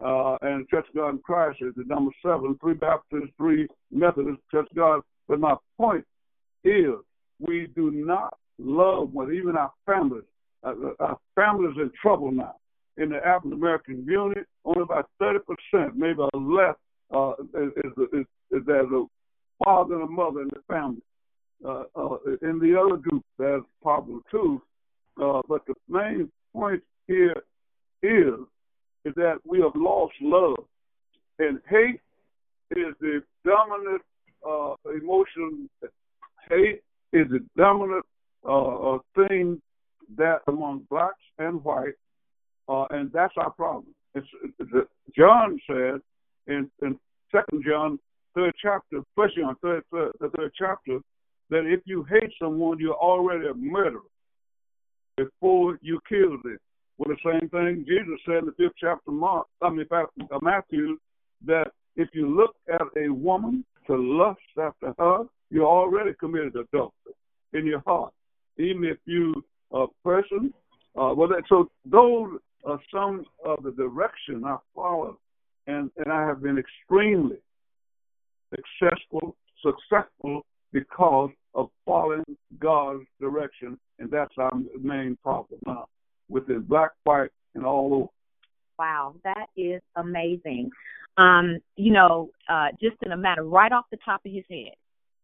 uh, 0.04 0.38
and 0.42 0.68
Church 0.68 0.86
of 0.90 0.96
God 0.96 1.10
in 1.10 1.20
Christ 1.20 1.60
is 1.62 1.74
the 1.76 1.84
number 1.86 2.12
seven, 2.22 2.58
three 2.62 2.74
Baptists, 2.74 3.32
three 3.38 3.68
Methodists, 3.92 4.44
Church 4.52 4.68
of 4.70 4.76
God. 4.76 5.02
But 5.28 5.40
my 5.40 5.56
point 5.78 6.06
is, 6.64 6.96
we 7.40 7.68
do 7.76 7.92
not 7.92 8.38
love 8.60 9.14
one, 9.14 9.34
even 9.34 9.56
our 9.58 9.72
families. 9.86 10.24
Uh, 10.64 10.70
uh 10.70 10.94
our 11.00 11.20
families 11.36 11.76
in 11.78 11.92
trouble 12.02 12.32
now. 12.32 12.56
In 12.98 13.10
the 13.10 13.18
African 13.18 13.54
American 13.54 13.96
community, 14.04 14.42
only 14.64 14.82
about 14.82 15.10
30%, 15.22 15.96
maybe 15.96 16.22
less, 16.34 16.76
uh, 17.14 17.34
is, 17.54 17.72
is, 17.84 18.26
is, 18.52 18.64
there's 18.66 18.92
a 18.92 19.06
father 19.64 19.96
and 19.96 20.04
a 20.04 20.08
mother 20.08 20.42
in 20.42 20.48
the 20.48 20.62
family. 20.68 21.02
Uh, 21.64 21.84
uh, 21.96 22.18
in 22.42 22.60
the 22.60 22.78
other 22.80 22.98
group, 22.98 23.24
there's 23.38 23.64
problem 23.82 24.22
too. 24.32 24.62
Uh, 25.22 25.42
but 25.48 25.66
the 25.68 25.74
main 25.90 26.30
point 26.54 26.82
here 27.08 27.36
is 28.02 28.40
is 29.06 29.14
that 29.16 29.38
we 29.46 29.62
have 29.62 29.76
lost 29.76 30.14
love, 30.22 30.66
and 31.40 31.60
hate 31.70 32.02
is 32.72 32.94
the 33.00 33.22
dominant 33.46 34.02
uh, 34.48 34.74
emotion. 34.96 35.70
Hate 36.50 36.82
is 37.14 37.28
the 37.30 37.40
dominant 37.56 38.06
uh, 38.48 38.96
uh, 38.96 38.98
thing 39.16 39.62
that 40.18 40.40
among 40.48 40.86
blacks 40.90 41.22
and 41.40 41.64
whites, 41.64 41.98
uh, 42.68 42.86
and 42.92 43.12
that's 43.12 43.34
our 43.38 43.52
problem. 43.52 43.94
It's, 44.14 44.28
it's, 44.60 44.90
John 45.16 45.60
said 45.68 46.02
in, 46.48 46.70
in 46.82 47.00
Second 47.32 47.64
John, 47.68 48.00
third 48.34 48.54
chapter, 48.62 49.02
First 49.16 49.36
John, 49.36 49.56
third, 49.62 49.84
third, 49.92 50.12
the 50.20 50.30
third 50.30 50.52
chapter, 50.58 51.00
that 51.50 51.66
if 51.66 51.82
you 51.86 52.04
hate 52.04 52.32
someone, 52.42 52.80
you're 52.80 52.94
already 52.94 53.48
a 53.48 53.54
murderer 53.54 54.02
before 55.18 55.78
you 55.82 56.00
kill 56.08 56.38
them. 56.44 56.58
Well, 56.98 57.14
the 57.14 57.40
same 57.40 57.50
thing 57.50 57.86
Jesus 57.86 58.20
said 58.26 58.40
in 58.40 58.46
the 58.46 58.54
fifth 58.54 58.76
chapter 58.80 59.12
of 59.12 59.16
Mark, 59.16 59.48
I 59.62 59.70
mean, 59.70 59.86
uh, 59.92 60.40
Matthew, 60.42 60.98
that 61.46 61.72
if 61.96 62.10
you 62.14 62.34
look 62.34 62.56
at 62.74 62.82
a 62.98 63.10
woman 63.10 63.66
to 63.88 63.96
lust 63.96 64.40
after 64.58 64.94
her, 64.98 65.26
you 65.50 65.66
already 65.66 66.12
committed 66.20 66.56
adultery 66.56 67.14
in 67.54 67.66
your 67.66 67.82
heart. 67.86 68.14
Even 68.58 68.86
if 68.86 68.98
you 69.06 69.34
a 69.72 69.88
person, 70.04 70.54
uh, 70.96 71.14
well, 71.16 71.28
that, 71.28 71.44
so 71.50 71.70
those 71.86 72.40
are 72.66 72.80
some 72.94 73.26
of 73.44 73.64
the 73.64 73.72
direction 73.72 74.46
I 74.46 74.58
follow, 74.74 75.20
and 75.68 75.92
and 75.98 76.12
I 76.12 76.26
have 76.26 76.42
been 76.42 76.58
extremely 76.58 77.38
successful, 78.50 79.36
successful 79.62 80.46
because 80.72 81.32
of 81.54 81.70
following 81.86 82.24
God's 82.60 83.04
direction, 83.20 83.78
and 84.00 84.10
that's 84.10 84.34
our 84.38 84.54
main 84.82 85.18
problem 85.22 85.60
now 85.66 85.88
within 86.30 86.62
black, 86.62 86.92
white, 87.04 87.32
and 87.54 87.66
all 87.66 87.94
over. 87.94 88.08
Wow, 88.78 89.16
that 89.24 89.48
is 89.56 89.82
amazing. 89.96 90.70
Um, 91.18 91.60
you 91.78 91.94
know, 91.94 92.30
uh, 92.50 92.68
just 92.82 92.98
in 93.06 93.12
a 93.12 93.18
matter 93.18 93.44
right 93.44 93.72
off 93.72 93.86
the 93.92 93.98
top 94.04 94.22
of 94.26 94.32
his 94.32 94.44
head, 94.50 94.76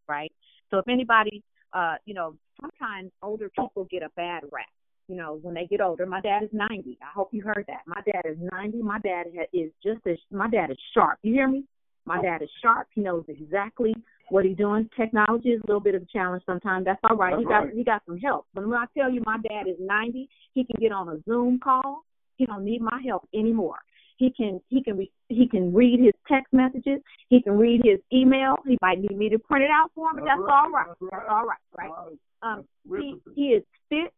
right? 0.08 0.32
So 0.70 0.78
if 0.78 0.88
anybody, 0.88 1.44
uh, 1.74 1.96
you 2.06 2.14
know, 2.14 2.36
sometimes 2.62 3.12
older 3.22 3.50
people 3.50 3.88
get 3.92 4.04
a 4.04 4.10
bad 4.16 4.44
rap. 4.52 4.68
You 5.08 5.18
know, 5.18 5.40
when 5.42 5.54
they 5.54 5.66
get 5.66 5.82
older, 5.82 6.06
my 6.06 6.22
dad 6.22 6.44
is 6.44 6.50
90. 6.54 6.98
I 7.02 7.12
hope 7.14 7.30
you 7.34 7.42
heard 7.42 7.66
that. 7.68 7.82
My 7.86 8.02
dad 8.06 8.22
is 8.24 8.38
90. 8.54 8.82
My 8.82 9.00
dad 9.00 9.26
is 9.52 9.72
just 9.84 10.00
as 10.08 10.18
my 10.32 10.50
dad 10.50 10.72
is 10.72 10.78
sharp. 10.94 11.20
You 11.22 11.34
hear 11.34 11.50
me? 11.50 11.66
My 12.06 12.22
dad 12.22 12.42
is 12.42 12.50
sharp. 12.62 12.88
He 12.94 13.02
knows 13.02 13.26
exactly 13.28 13.94
what 14.30 14.46
he's 14.46 14.58
doing. 14.58 14.90
Technology 14.96 15.50
is 15.50 15.62
a 15.64 15.68
little 15.68 15.82
bit 15.82 15.96
of 15.96 16.04
a 16.04 16.06
challenge 16.06 16.44
sometimes. 16.46 16.86
That's 16.86 17.00
all 17.10 17.16
right. 17.16 17.32
That's 17.32 17.42
he 17.42 17.46
got 17.46 17.60
right. 17.66 17.74
he 17.74 17.84
got 17.84 18.02
some 18.06 18.18
help. 18.18 18.48
But 18.54 18.68
when 18.68 18.78
I 18.78 18.86
tell 18.98 19.12
you 19.12 19.22
my 19.26 19.38
dad 19.38 19.68
is 19.68 19.78
90, 19.80 20.30
he 20.54 20.64
can 20.64 20.76
get 20.80 20.92
on 20.92 21.10
a 21.10 21.18
Zoom 21.28 21.60
call. 21.60 22.04
He 22.38 22.46
don't 22.46 22.66
need 22.66 22.82
my 22.82 23.02
help 23.06 23.28
anymore. 23.34 23.80
He 24.18 24.32
can 24.32 24.62
he 24.70 24.84
can 24.84 24.98
re, 24.98 25.12
he 25.30 25.48
can 25.48 25.74
read 25.74 26.00
his 26.00 26.14
text 26.28 26.54
messages. 26.54 27.02
He 27.30 27.42
can 27.42 27.58
read 27.58 27.82
his 27.84 28.00
email. 28.14 28.56
He 28.68 28.78
might 28.82 29.00
need 29.00 29.18
me 29.18 29.30
to 29.30 29.40
print 29.40 29.64
it 29.64 29.72
out 29.72 29.92
for 29.96 30.10
him, 30.10 30.18
but 30.18 30.26
that's, 30.26 30.40
that's 30.40 30.48
right. 30.48 30.64
all 30.64 30.72
right. 30.72 30.88
That's, 30.88 31.02
right. 31.02 31.12
that's 31.12 31.30
all 31.30 31.46
right, 31.46 31.58
right? 31.78 32.18
Um, 32.44 32.66
he 32.88 33.16
he 33.36 33.42
is 33.50 33.64
fit. 33.90 34.14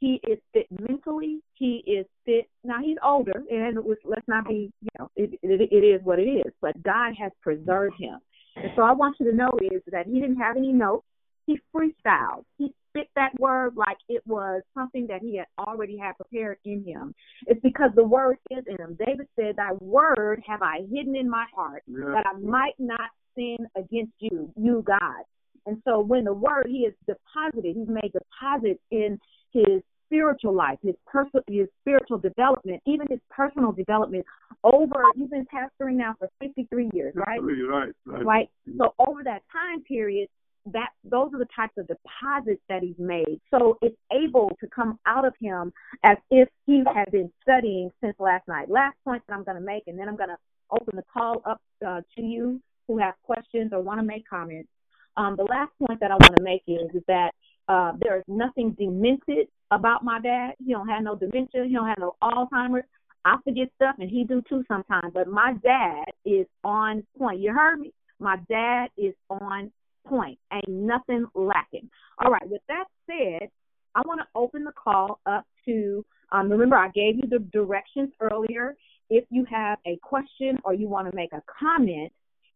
He 0.00 0.20
is 0.28 0.38
fit 0.52 0.66
mentally. 0.70 1.40
He 1.54 1.82
is 1.86 2.06
fit. 2.26 2.48
Now 2.62 2.80
he's 2.82 2.98
older, 3.02 3.42
and 3.50 3.82
was, 3.82 3.96
let's 4.04 4.26
not 4.28 4.46
be, 4.46 4.70
you 4.82 4.88
know, 4.98 5.10
it, 5.16 5.30
it, 5.42 5.68
it 5.72 5.84
is 5.84 6.00
what 6.04 6.18
it 6.18 6.28
is. 6.28 6.52
But 6.60 6.82
God 6.82 7.14
has 7.18 7.32
preserved 7.40 7.94
him. 7.98 8.18
And 8.56 8.70
so 8.76 8.82
I 8.82 8.92
want 8.92 9.16
you 9.18 9.30
to 9.30 9.36
know 9.36 9.50
is 9.60 9.82
that 9.90 10.06
he 10.06 10.20
didn't 10.20 10.36
have 10.36 10.56
any 10.56 10.72
notes. 10.72 11.06
He 11.46 11.60
freestyled. 11.74 12.44
He 12.56 12.72
spit 12.88 13.08
that 13.16 13.38
word 13.38 13.76
like 13.76 13.98
it 14.08 14.22
was 14.26 14.62
something 14.72 15.06
that 15.08 15.20
he 15.20 15.36
had 15.36 15.46
already 15.58 15.98
had 15.98 16.16
prepared 16.16 16.58
in 16.64 16.84
him. 16.84 17.14
It's 17.46 17.60
because 17.60 17.90
the 17.94 18.04
word 18.04 18.38
is 18.50 18.64
in 18.66 18.76
him. 18.76 18.96
David 18.98 19.26
said, 19.36 19.56
Thy 19.56 19.72
word 19.80 20.42
have 20.46 20.62
I 20.62 20.80
hidden 20.90 21.16
in 21.16 21.28
my 21.28 21.44
heart 21.54 21.82
yeah. 21.86 22.14
that 22.14 22.24
I 22.26 22.38
might 22.38 22.74
not 22.78 23.10
sin 23.34 23.58
against 23.76 24.14
you, 24.20 24.50
you 24.56 24.82
God. 24.86 25.24
And 25.66 25.82
so 25.84 26.00
when 26.00 26.24
the 26.24 26.32
word 26.32 26.66
he 26.68 26.80
is 26.80 26.94
deposited, 27.06 27.76
he's 27.76 27.88
made 27.88 28.12
deposits 28.12 28.80
in 28.90 29.18
his 29.52 29.82
spiritual 30.06 30.54
life, 30.54 30.78
his 30.82 30.94
personal, 31.06 31.42
his 31.48 31.68
spiritual 31.80 32.18
development, 32.18 32.82
even 32.86 33.06
his 33.08 33.20
personal 33.30 33.72
development. 33.72 34.24
Over, 34.62 35.02
you've 35.14 35.30
been 35.30 35.46
pastoring 35.46 35.96
now 35.96 36.14
for 36.18 36.30
53 36.40 36.90
years, 36.94 37.14
right? 37.14 37.40
Right, 37.42 37.92
right. 38.06 38.24
Right. 38.24 38.50
So 38.78 38.94
over 38.98 39.22
that 39.24 39.42
time 39.52 39.82
period, 39.82 40.28
that 40.72 40.90
those 41.04 41.30
are 41.34 41.38
the 41.38 41.48
types 41.54 41.74
of 41.76 41.86
deposits 41.86 42.62
that 42.68 42.82
he's 42.82 42.98
made. 42.98 43.40
So 43.50 43.78
it's 43.82 43.96
able 44.10 44.50
to 44.60 44.66
come 44.68 44.98
out 45.06 45.26
of 45.26 45.34
him 45.40 45.72
as 46.02 46.16
if 46.30 46.48
he 46.66 46.82
had 46.94 47.10
been 47.12 47.30
studying 47.42 47.90
since 48.02 48.14
last 48.18 48.48
night. 48.48 48.70
Last 48.70 48.96
point 49.04 49.22
that 49.28 49.34
I'm 49.34 49.44
going 49.44 49.58
to 49.58 49.64
make, 49.64 49.84
and 49.86 49.98
then 49.98 50.08
I'm 50.08 50.16
going 50.16 50.30
to 50.30 50.38
open 50.70 50.96
the 50.96 51.04
call 51.12 51.42
up 51.44 51.60
uh, 51.86 52.00
to 52.16 52.22
you 52.22 52.60
who 52.88 52.98
have 52.98 53.14
questions 53.22 53.72
or 53.72 53.80
want 53.80 54.00
to 54.00 54.06
make 54.06 54.28
comments. 54.28 54.68
Um, 55.16 55.36
the 55.36 55.44
last 55.44 55.70
point 55.86 56.00
that 56.00 56.10
I 56.10 56.14
want 56.14 56.36
to 56.36 56.42
make 56.42 56.62
is, 56.66 56.90
is 56.94 57.02
that 57.08 57.32
uh, 57.68 57.92
there 58.00 58.18
is 58.18 58.24
nothing 58.28 58.72
demented 58.78 59.48
about 59.70 60.04
my 60.04 60.20
dad. 60.20 60.52
He 60.64 60.72
don't 60.72 60.88
have 60.88 61.02
no 61.02 61.16
dementia. 61.16 61.64
He 61.66 61.74
don't 61.74 61.88
have 61.88 61.98
no 61.98 62.14
Alzheimer's. 62.22 62.84
I 63.24 63.36
forget 63.42 63.68
stuff, 63.76 63.96
and 63.98 64.10
he 64.10 64.24
do 64.24 64.42
too 64.48 64.64
sometimes. 64.68 65.12
But 65.14 65.28
my 65.28 65.54
dad 65.62 66.04
is 66.26 66.46
on 66.62 67.04
point. 67.18 67.40
You 67.40 67.52
heard 67.52 67.80
me. 67.80 67.92
My 68.18 68.36
dad 68.48 68.88
is 68.98 69.14
on 69.30 69.72
point. 70.06 70.38
Ain't 70.52 70.68
nothing 70.68 71.26
lacking. 71.34 71.88
All 72.18 72.30
right. 72.30 72.48
With 72.48 72.60
that 72.68 72.84
said, 73.06 73.48
I 73.94 74.02
want 74.04 74.20
to 74.20 74.26
open 74.34 74.64
the 74.64 74.72
call 74.72 75.20
up 75.26 75.46
to. 75.64 76.04
Um, 76.32 76.50
remember, 76.50 76.76
I 76.76 76.88
gave 76.88 77.16
you 77.16 77.28
the 77.28 77.38
directions 77.38 78.10
earlier. 78.20 78.76
If 79.08 79.24
you 79.30 79.46
have 79.50 79.78
a 79.86 79.98
question 80.02 80.58
or 80.64 80.74
you 80.74 80.88
want 80.88 81.10
to 81.10 81.16
make 81.16 81.32
a 81.32 81.42
comment, 81.60 82.12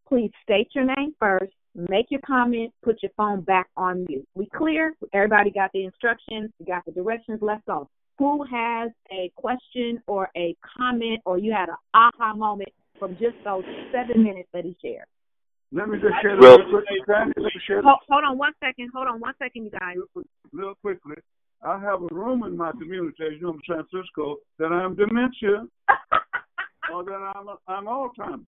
please 0.07 0.31
state 0.43 0.69
your 0.75 0.85
name 0.85 1.15
first 1.19 1.53
make 1.75 2.07
your 2.11 2.21
comment, 2.27 2.73
put 2.83 3.03
your 3.03 3.13
phone 3.17 3.43
back 3.43 3.69
on 3.77 4.07
mute. 4.09 4.27
We 4.35 4.49
clear? 4.57 4.95
Everybody 5.13 5.51
got 5.51 5.71
the 5.73 5.85
instructions, 5.85 6.51
you 6.59 6.67
got 6.67 6.85
the 6.85 6.93
directions, 6.93 7.39
let's 7.43 7.63
go. 7.67 7.89
Who 8.19 8.45
has 8.45 8.91
a 9.13 9.31
question 9.37 10.03
or 10.07 10.29
a 10.37 10.57
comment 10.77 11.21
or 11.25 11.39
you 11.39 11.53
had 11.53 11.69
an 11.69 11.77
aha 11.95 12.35
moment 12.35 12.71
from 12.99 13.13
just 13.13 13.37
those 13.45 13.65
seven 13.93 14.25
minutes 14.25 14.49
that 14.53 14.65
he 14.65 14.77
shared? 14.83 15.07
Let 15.71 15.89
me 15.89 15.99
just 16.01 16.15
share 16.23 16.35
this 16.35 16.45
real 16.45 16.71
quickly. 16.71 16.99
Let 17.07 17.29
me 17.29 17.51
hold, 17.85 17.99
hold 18.09 18.25
on 18.25 18.39
one 18.39 18.53
second. 18.59 18.91
Hold 18.95 19.07
on 19.07 19.21
one 19.21 19.35
second, 19.39 19.65
you 19.65 19.71
guys. 19.71 19.97
Real 20.53 20.75
quickly. 20.81 21.17
I 21.63 21.79
have 21.79 22.03
a 22.03 22.15
room 22.15 22.45
in 22.45 22.57
my 22.57 22.73
community, 22.73 23.17
as 23.25 23.33
you 23.35 23.43
know, 23.43 23.53
in 23.53 23.61
San 23.69 23.85
Francisco, 23.91 24.37
that 24.59 24.67
I'm 24.67 24.95
dementia 24.95 25.67
or 26.93 27.05
that 27.05 27.33
I'm, 27.35 27.49
I'm 27.67 27.85
Alzheimer's. 27.85 28.47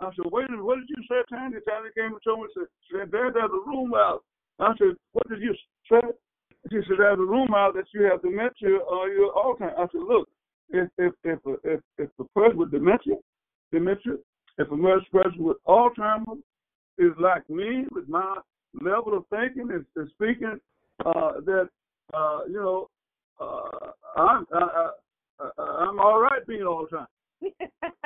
I 0.00 0.10
said, 0.16 0.26
wait 0.30 0.48
a 0.48 0.50
minute, 0.50 0.64
what 0.64 0.78
did 0.80 0.88
you 0.88 1.02
say, 1.08 1.22
Tandy? 1.28 1.58
Tandy 1.66 1.90
came 1.94 2.12
and 2.12 2.22
told 2.24 2.40
me, 2.40 2.48
said, 2.54 2.66
said 2.90 3.12
there, 3.12 3.30
there's 3.32 3.50
a 3.50 3.68
room 3.68 3.94
out. 3.94 4.24
I 4.58 4.72
said, 4.78 4.96
what 5.12 5.28
did 5.28 5.40
you 5.40 5.54
say? 5.90 6.00
She 6.70 6.80
said, 6.88 6.98
there's 6.98 7.18
a 7.18 7.22
room 7.22 7.54
out 7.54 7.74
that 7.74 7.84
you 7.92 8.02
have 8.04 8.22
dementia 8.22 8.78
or 8.88 9.08
you're 9.08 9.32
Alzheimer's. 9.32 9.74
I 9.78 9.86
said, 9.92 10.02
look, 10.06 10.28
if 10.70 10.88
if 10.98 11.12
if 11.24 11.38
if 11.62 11.80
if 11.98 12.10
the 12.18 12.24
person 12.34 12.56
with 12.56 12.70
dementia, 12.70 13.16
dementia, 13.70 14.14
if 14.58 14.70
a 14.70 14.76
person 15.12 15.44
with 15.44 15.58
Alzheimer's 15.68 16.42
is 16.98 17.12
like 17.20 17.48
me 17.50 17.84
with 17.92 18.08
my 18.08 18.38
level 18.80 19.16
of 19.16 19.24
thinking 19.28 19.70
and, 19.72 19.84
and 19.96 20.10
speaking, 20.14 20.58
uh, 21.04 21.40
that 21.44 21.68
uh, 22.14 22.40
you 22.48 22.54
know, 22.54 22.88
uh, 23.40 23.90
I'm 24.16 24.46
I, 24.52 24.88
I, 25.40 25.62
I'm 25.62 25.98
all 25.98 26.20
right 26.20 26.46
being 26.46 26.62
all 26.62 26.86
the 26.90 26.96
time. 26.96 27.06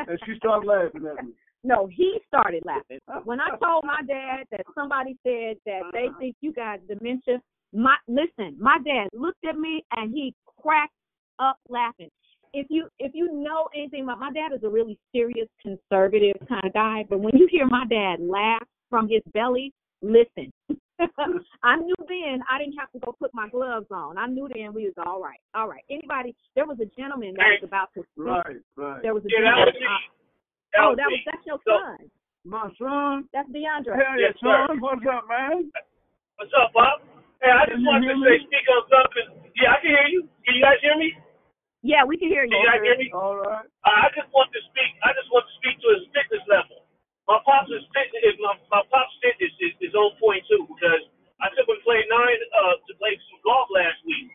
and 0.08 0.18
she 0.26 0.36
started 0.38 0.66
laughing 0.66 1.06
at 1.06 1.24
me. 1.24 1.32
No, 1.64 1.86
he 1.86 2.18
started 2.26 2.62
laughing. 2.64 2.98
When 3.24 3.40
I 3.40 3.50
told 3.62 3.84
my 3.84 4.00
dad 4.06 4.44
that 4.50 4.64
somebody 4.74 5.16
said 5.24 5.56
that 5.66 5.82
they 5.92 6.06
uh-huh. 6.06 6.18
think 6.18 6.36
you 6.40 6.52
got 6.52 6.86
dementia, 6.86 7.40
my 7.72 7.96
listen, 8.06 8.56
my 8.58 8.78
dad 8.84 9.08
looked 9.12 9.44
at 9.48 9.58
me 9.58 9.84
and 9.96 10.12
he 10.12 10.34
cracked 10.62 10.92
up 11.38 11.58
laughing. 11.68 12.10
If 12.54 12.66
you 12.70 12.88
if 12.98 13.12
you 13.14 13.30
know 13.32 13.68
anything 13.76 14.04
about 14.04 14.20
my 14.20 14.32
dad 14.32 14.54
is 14.54 14.62
a 14.64 14.68
really 14.68 14.98
serious 15.12 15.48
conservative 15.60 16.36
kind 16.48 16.64
of 16.64 16.72
guy, 16.72 17.04
but 17.08 17.20
when 17.20 17.36
you 17.36 17.46
hear 17.50 17.66
my 17.66 17.84
dad 17.90 18.20
laugh 18.20 18.62
from 18.88 19.08
his 19.08 19.20
belly, 19.34 19.72
listen, 20.00 20.50
I 21.62 21.76
knew 21.76 21.94
then 22.08 22.40
I 22.50 22.58
didn't 22.58 22.78
have 22.78 22.90
to 22.92 22.98
go 23.00 23.14
put 23.18 23.32
my 23.34 23.48
gloves 23.48 23.86
on. 23.90 24.16
I 24.18 24.26
knew 24.26 24.48
then 24.52 24.72
we 24.74 24.84
was 24.86 24.94
all 25.06 25.20
right. 25.22 25.38
All 25.54 25.68
right. 25.68 25.82
Anybody? 25.90 26.34
There 26.56 26.66
was 26.66 26.78
a 26.80 26.86
gentleman 27.00 27.34
that 27.36 27.60
was 27.60 27.64
about 27.64 27.88
to. 27.94 28.04
Right, 28.16 28.56
right. 28.76 29.02
There 29.02 29.14
was 29.14 29.24
a 29.24 29.28
Yeah, 29.30 29.44
gentleman. 29.46 29.66
was 29.66 29.74
me. 29.78 29.86
uh, 29.86 29.98
That 30.67 30.67
oh, 30.82 30.94
was 30.94 30.98
that 30.98 31.08
was 31.10 31.22
that's 31.26 31.44
your 31.46 31.60
So- 31.66 31.78
son. 31.78 31.98
My 32.46 32.64
son. 32.80 33.28
That's 33.34 33.50
DeAndre. 33.52 33.92
Hell 33.92 34.16
yeah, 34.16 34.32
Yes, 34.32 34.40
sir. 34.40 34.48
son. 34.70 34.80
What's 34.80 35.04
up, 35.04 35.28
man? 35.28 35.68
What's 36.40 36.54
up, 36.56 36.72
Bob? 36.72 37.02
Hey, 37.42 37.50
I 37.52 37.66
Can 37.68 37.76
just 37.78 37.84
wanted 37.86 38.08
to 38.08 38.16
me? 38.16 38.24
say, 38.24 38.36
speak 38.48 38.66
on 38.72 38.82
something. 38.88 39.28
Yeah, 39.58 39.74
I 39.74 39.78
can 39.84 39.90
hear 39.92 40.08
you. 40.08 40.22
Can 40.46 40.54
you 40.56 40.62
guys 40.64 40.80
hear 40.80 40.96
me? 40.96 41.12
Yeah, 41.82 42.02
we 42.08 42.16
can 42.16 42.30
hear 42.32 42.42
you. 42.46 42.50
Can 42.50 42.62
you 42.62 42.70
guys 42.72 42.82
hear 42.82 42.96
me? 42.98 43.06
All 43.14 43.36
right. 43.38 43.66
Uh, 43.86 43.98
I 44.02 44.08
just 44.16 44.30
want 44.34 44.48
to 44.54 44.60
speak. 44.70 44.90
I 45.06 45.12
just 45.14 45.28
want 45.30 45.44
to 45.46 45.54
speak 45.60 45.76
to 45.82 45.88
his 45.98 46.04
fitness 46.14 46.42
level. 46.50 46.82
My 47.30 47.38
pops 47.44 47.68
is 47.70 47.84
fitness. 47.94 48.22
Is 48.32 48.38
my, 48.40 48.54
my 48.72 48.82
pops 48.90 49.12
fitness 49.22 49.52
is, 49.62 49.74
is 49.84 49.94
on 49.94 50.16
point 50.18 50.42
too 50.48 50.64
because 50.66 51.04
I 51.44 51.52
took 51.54 51.68
him 51.68 51.76
to 51.78 51.84
play 51.86 52.00
nine 52.10 52.38
uh 52.64 52.74
to 52.80 52.92
play 52.98 53.12
some 53.28 53.38
golf 53.46 53.68
last 53.70 54.00
week. 54.08 54.32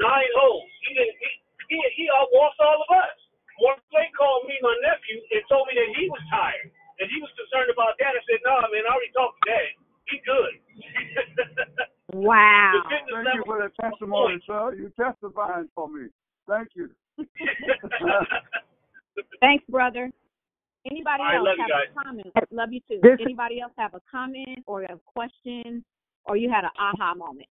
Nine 0.00 0.30
holes. 0.38 0.70
He 0.86 0.94
didn't. 0.96 1.16
He 1.20 1.28
he, 1.66 1.76
he 1.98 2.04
outwalked 2.14 2.60
all 2.62 2.78
of 2.86 2.90
us. 2.94 3.16
Morgan 3.60 3.84
Clay 3.88 4.08
called 4.16 4.44
me, 4.48 4.56
my 4.60 4.74
nephew, 4.84 5.18
and 5.32 5.42
told 5.48 5.66
me 5.68 5.74
that 5.80 5.90
he 5.96 6.08
was 6.12 6.22
tired 6.28 6.68
and 7.00 7.06
he 7.08 7.18
was 7.20 7.32
concerned 7.36 7.72
about 7.72 7.96
that. 8.00 8.12
I 8.16 8.20
said, 8.28 8.40
No, 8.44 8.60
nah, 8.60 8.68
man, 8.72 8.84
I 8.84 8.92
already 8.92 9.12
talked 9.16 9.36
to 9.40 9.44
Dad. 9.48 9.70
He 10.08 10.16
good. 10.24 10.54
Wow. 12.12 12.72
The 12.72 12.80
fitness 12.88 13.24
Thank 13.24 13.34
you 13.34 13.42
for 13.44 13.58
the 13.60 13.70
testimony, 13.82 14.38
sir. 14.46 14.74
You're 14.78 14.94
testifying 14.94 15.68
for 15.74 15.88
me. 15.90 16.06
Thank 16.48 16.68
you. 16.74 16.88
Thanks, 19.40 19.64
brother. 19.68 20.10
Anybody 20.88 21.22
I 21.24 21.36
else 21.36 21.46
love 21.46 21.56
you 21.58 21.62
have 21.62 21.70
guys. 21.70 21.90
a 21.90 22.04
comment? 22.04 22.32
Love 22.52 22.72
you 22.72 22.80
too. 22.88 23.00
This- 23.02 23.18
Anybody 23.20 23.60
else 23.60 23.72
have 23.76 23.94
a 23.94 24.00
comment 24.10 24.60
or 24.66 24.84
a 24.84 24.98
question 25.04 25.84
or 26.24 26.36
you 26.36 26.48
had 26.48 26.64
an 26.64 26.70
aha 26.78 27.14
moment? 27.14 27.48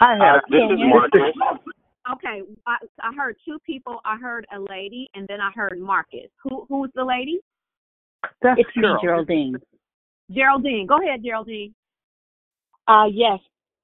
I 0.00 0.14
Uh, 0.18 0.40
this 0.50 0.60
is 0.60 0.78
Marcus. 0.80 1.20
Okay, 2.12 2.42
I, 2.66 2.76
I 3.02 3.14
heard 3.16 3.36
two 3.46 3.58
people. 3.64 4.00
I 4.04 4.16
heard 4.18 4.46
a 4.54 4.60
lady, 4.60 5.08
and 5.14 5.26
then 5.26 5.40
I 5.40 5.50
heard 5.54 5.78
Marcus. 5.80 6.28
Who 6.42 6.66
who's 6.68 6.90
the 6.94 7.04
lady? 7.04 7.40
That's 8.42 8.60
It's 8.60 8.76
me, 8.76 8.88
Geraldine. 9.02 9.56
Geraldine. 10.30 10.86
Go 10.86 10.98
ahead, 11.02 11.22
Geraldine. 11.24 11.74
Uh, 12.86 13.06
yes, 13.10 13.38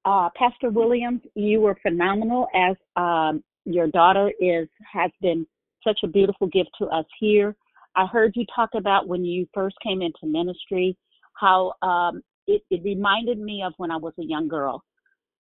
uh, 0.04 0.28
Pastor 0.36 0.70
Williams, 0.70 1.22
you 1.34 1.60
were 1.60 1.76
phenomenal 1.82 2.48
as 2.54 2.76
um, 2.96 3.42
your 3.64 3.86
daughter 3.86 4.30
is 4.40 4.68
has 4.92 5.10
been 5.22 5.46
such 5.82 6.00
a 6.04 6.06
beautiful 6.06 6.46
gift 6.48 6.70
to 6.78 6.86
us 6.86 7.06
here. 7.18 7.56
I 7.96 8.06
heard 8.06 8.32
you 8.36 8.44
talk 8.54 8.70
about 8.74 9.08
when 9.08 9.24
you 9.24 9.46
first 9.54 9.76
came 9.82 10.02
into 10.02 10.26
ministry, 10.26 10.96
how 11.34 11.72
um, 11.82 12.22
it, 12.46 12.62
it 12.70 12.82
reminded 12.84 13.38
me 13.38 13.62
of 13.62 13.72
when 13.78 13.90
I 13.90 13.96
was 13.96 14.12
a 14.18 14.24
young 14.24 14.46
girl, 14.46 14.82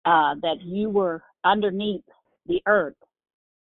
uh, 0.05 0.35
that 0.43 0.57
you 0.63 0.89
were 0.89 1.23
underneath 1.45 2.03
the 2.49 2.61
earth. 2.67 2.97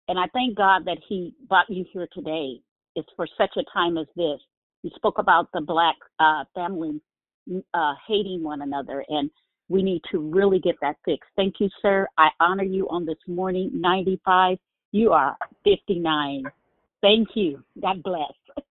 And 0.08 0.18
I 0.18 0.26
thank 0.32 0.56
God 0.56 0.84
that 0.84 0.98
He 1.08 1.34
brought 1.48 1.68
you 1.68 1.84
here 1.92 2.08
today. 2.12 2.60
It's 2.94 3.08
for 3.16 3.26
such 3.36 3.56
a 3.56 3.64
time 3.72 3.98
as 3.98 4.06
this. 4.16 4.38
You 4.82 4.90
spoke 4.94 5.18
about 5.18 5.48
the 5.52 5.60
black 5.60 5.96
uh, 6.20 6.44
family 6.54 7.00
uh, 7.74 7.94
hating 8.06 8.42
one 8.42 8.62
another, 8.62 9.04
and 9.08 9.30
we 9.68 9.82
need 9.82 10.02
to 10.12 10.18
really 10.18 10.60
get 10.60 10.76
that 10.80 10.96
fixed. 11.04 11.28
Thank 11.34 11.56
you, 11.58 11.68
sir. 11.82 12.06
I 12.18 12.28
honor 12.40 12.62
you 12.62 12.88
on 12.88 13.04
this 13.04 13.18
morning. 13.26 13.70
95. 13.74 14.58
You 14.92 15.12
are 15.12 15.36
59. 15.64 16.44
Thank 17.02 17.28
you. 17.34 17.62
God 17.80 18.02
bless. 18.02 18.32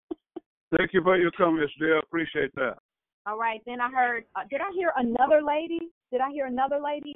Thank 0.76 0.93
you 0.93 1.02
for 1.02 1.16
your 1.16 1.32
comments, 1.32 1.72
dear. 1.78 1.98
Appreciate 1.98 2.55
that. 2.55 2.78
All 3.26 3.39
right. 3.39 3.60
Then 3.66 3.81
I 3.81 3.90
heard. 3.90 4.24
Uh, 4.36 4.43
did 4.51 4.60
I 4.60 4.70
hear 4.74 4.93
another 4.97 5.43
lady? 5.43 5.90
Did 6.12 6.20
I 6.20 6.31
hear 6.31 6.47
another 6.47 6.78
lady 6.82 7.14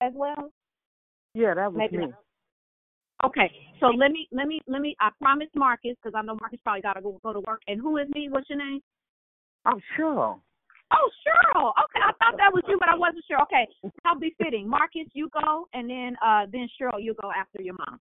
as 0.00 0.12
well? 0.14 0.52
Yeah, 1.34 1.54
that 1.54 1.72
was 1.72 1.78
Maybe 1.78 1.98
me. 1.98 2.06
not. 2.06 2.20
Okay. 3.24 3.50
So 3.80 3.86
let 3.86 4.10
me 4.12 4.28
let 4.32 4.46
me 4.46 4.60
let 4.66 4.80
me. 4.80 4.96
I 5.00 5.10
promised 5.20 5.54
Marcus 5.54 5.96
because 6.02 6.14
I 6.16 6.22
know 6.22 6.36
Marcus 6.40 6.60
probably 6.62 6.82
got 6.82 6.94
to 6.94 7.02
go 7.02 7.20
go 7.22 7.32
to 7.32 7.40
work. 7.40 7.62
And 7.68 7.80
who 7.80 7.98
is 7.98 8.08
me? 8.14 8.28
What's 8.30 8.48
your 8.48 8.58
name? 8.58 8.80
Oh, 9.66 9.80
sure. 9.96 10.38
Oh, 10.92 11.10
Cheryl. 11.26 11.70
Okay, 11.70 12.00
I 12.04 12.12
thought 12.20 12.36
that 12.36 12.52
was 12.52 12.62
you, 12.68 12.78
but 12.78 12.88
I 12.88 12.94
wasn't 12.94 13.24
sure. 13.26 13.40
Okay, 13.42 13.66
how 14.04 14.14
befitting. 14.14 14.68
Marcus, 14.68 15.08
you 15.12 15.28
go, 15.32 15.66
and 15.72 15.88
then 15.88 16.16
uh 16.24 16.46
then 16.52 16.68
Cheryl, 16.80 17.02
you 17.02 17.14
go 17.20 17.30
after 17.36 17.62
your 17.62 17.74
mom. 17.74 17.98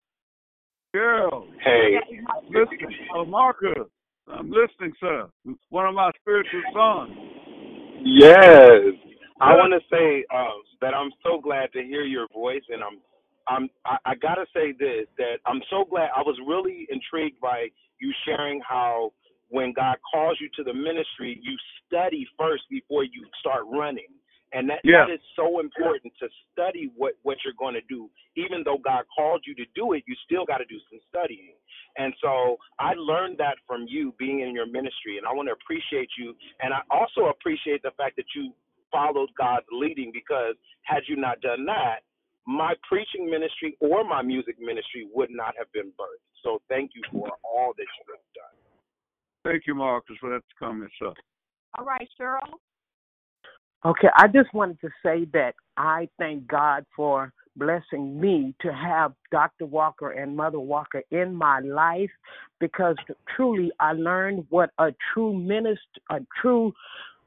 Cheryl. 0.95 1.47
Hey. 1.63 1.99
Listen, 2.49 2.87
uh, 3.15 3.25
Marcus. 3.25 3.89
I'm 4.27 4.49
listening, 4.49 4.93
sir. 4.99 5.29
One 5.69 5.85
of 5.85 5.95
my 5.95 6.11
spiritual 6.21 6.61
sons. 6.73 7.11
Yes. 8.03 8.93
I 9.39 9.53
want 9.53 9.73
to 9.73 9.79
say 9.89 10.25
um, 10.35 10.63
that 10.81 10.93
I'm 10.93 11.11
so 11.23 11.39
glad 11.39 11.71
to 11.73 11.83
hear 11.83 12.03
your 12.03 12.27
voice, 12.33 12.63
and 12.69 12.83
I'm, 12.83 12.99
I'm, 13.49 13.69
I, 13.85 13.97
I 14.05 14.15
gotta 14.15 14.45
say 14.53 14.73
this 14.73 15.07
that 15.17 15.37
I'm 15.45 15.61
so 15.69 15.85
glad. 15.89 16.09
I 16.15 16.21
was 16.21 16.37
really 16.47 16.87
intrigued 16.91 17.39
by 17.41 17.67
you 17.99 18.13
sharing 18.25 18.61
how 18.67 19.13
when 19.49 19.73
God 19.73 19.97
calls 20.13 20.37
you 20.41 20.49
to 20.57 20.63
the 20.63 20.73
ministry, 20.73 21.39
you 21.41 21.55
study 21.87 22.27
first 22.37 22.63
before 22.69 23.03
you 23.03 23.25
start 23.39 23.63
running, 23.71 24.09
and 24.53 24.69
that 24.69 24.79
Yeah. 24.83 25.05
that 25.07 25.13
is 25.13 25.21
so 25.35 25.59
important 25.59 26.13
to 26.19 26.29
study 26.53 26.91
what 26.95 27.15
what 27.23 27.37
you're 27.45 27.57
going 27.57 27.75
to 27.75 27.81
do. 27.89 28.09
Even 28.35 28.63
though 28.65 28.77
God 28.79 29.05
called 29.15 29.43
you 29.47 29.55
to 29.55 29.65
do 29.75 29.93
it, 29.93 30.03
you 30.07 30.15
still 30.25 30.45
got 30.45 30.59
to 30.59 30.65
do 30.65 30.79
some 30.89 30.99
studying. 31.09 31.55
And 31.97 32.13
so 32.21 32.57
I 32.79 32.93
learned 32.95 33.37
that 33.39 33.57
from 33.67 33.85
you 33.87 34.13
being 34.19 34.41
in 34.41 34.53
your 34.55 34.67
ministry, 34.67 35.17
and 35.17 35.27
I 35.27 35.33
want 35.33 35.49
to 35.49 35.53
appreciate 35.53 36.09
you. 36.17 36.35
And 36.61 36.73
I 36.73 36.81
also 36.91 37.27
appreciate 37.27 37.83
the 37.83 37.91
fact 37.97 38.15
that 38.17 38.25
you 38.35 38.53
followed 38.91 39.29
God's 39.37 39.65
leading 39.71 40.11
because 40.13 40.55
had 40.83 41.03
you 41.07 41.15
not 41.17 41.41
done 41.41 41.65
that, 41.65 42.01
my 42.47 42.73
preaching 42.87 43.29
ministry 43.29 43.77
or 43.81 44.05
my 44.05 44.21
music 44.21 44.55
ministry 44.59 45.07
would 45.13 45.29
not 45.29 45.53
have 45.57 45.71
been 45.73 45.87
birthed. 45.99 46.23
So 46.43 46.61
thank 46.69 46.91
you 46.95 47.01
for 47.11 47.29
all 47.43 47.73
that 47.77 47.83
you 47.83 48.13
have 48.13 48.23
done. 48.33 49.51
Thank 49.51 49.67
you, 49.67 49.75
Marcus, 49.75 50.15
for 50.19 50.29
that 50.29 50.41
comment, 50.57 50.89
sir. 50.97 51.11
All 51.77 51.85
right, 51.85 52.07
Cheryl. 52.19 52.39
Okay, 53.85 54.07
I 54.15 54.27
just 54.27 54.53
wanted 54.53 54.79
to 54.81 54.89
say 55.03 55.25
that 55.33 55.53
I 55.75 56.07
thank 56.17 56.47
God 56.47 56.85
for 56.95 57.31
blessing 57.57 58.19
me 58.19 58.55
to 58.61 58.73
have 58.73 59.13
Dr. 59.31 59.65
Walker 59.65 60.11
and 60.11 60.35
Mother 60.35 60.59
Walker 60.59 61.03
in 61.11 61.35
my 61.35 61.59
life 61.59 62.09
because 62.59 62.95
truly 63.35 63.71
I 63.79 63.93
learned 63.93 64.45
what 64.49 64.69
a 64.79 64.93
true 65.13 65.37
minister, 65.37 65.79
a 66.09 66.19
true 66.41 66.73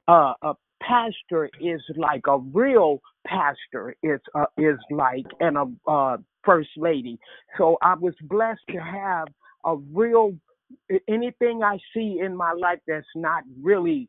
uh, 0.09 0.33
a 0.43 0.55
pastor 0.83 1.51
is 1.61 1.81
like, 1.97 2.27
a 2.27 2.39
real 2.39 3.01
pastor 3.27 3.95
is 4.03 4.21
uh, 4.35 4.47
is 4.59 4.79
like, 4.91 5.27
and 5.41 5.57
a 5.57 5.91
uh, 5.91 6.17
first 6.45 6.71
lady. 6.77 7.19
So 7.59 7.77
I 7.83 7.95
was 7.95 8.15
blessed 8.23 8.61
to 8.71 8.79
have 8.79 9.29
a 9.65 9.77
real 9.93 10.35
anything 11.09 11.63
I 11.63 11.79
see 11.95 12.21
in 12.25 12.37
my 12.37 12.53
life 12.53 12.79
that's 12.87 13.07
not 13.15 13.45
really 13.61 14.09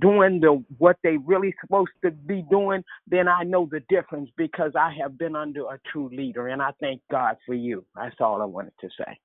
doing 0.00 0.40
the 0.40 0.62
what 0.78 0.96
they 1.02 1.16
really 1.16 1.54
supposed 1.60 1.90
to 2.04 2.10
be 2.10 2.44
doing, 2.50 2.82
then 3.08 3.28
I 3.28 3.42
know 3.42 3.68
the 3.70 3.80
difference 3.88 4.30
because 4.36 4.72
I 4.78 4.94
have 5.00 5.18
been 5.18 5.36
under 5.36 5.62
a 5.62 5.78
true 5.92 6.08
leader, 6.12 6.48
and 6.48 6.62
I 6.62 6.70
thank 6.80 7.00
God 7.10 7.36
for 7.44 7.54
you. 7.54 7.84
That's 7.94 8.16
all 8.20 8.40
I 8.40 8.46
wanted 8.46 8.72
to 8.80 8.88
say. 8.98 9.18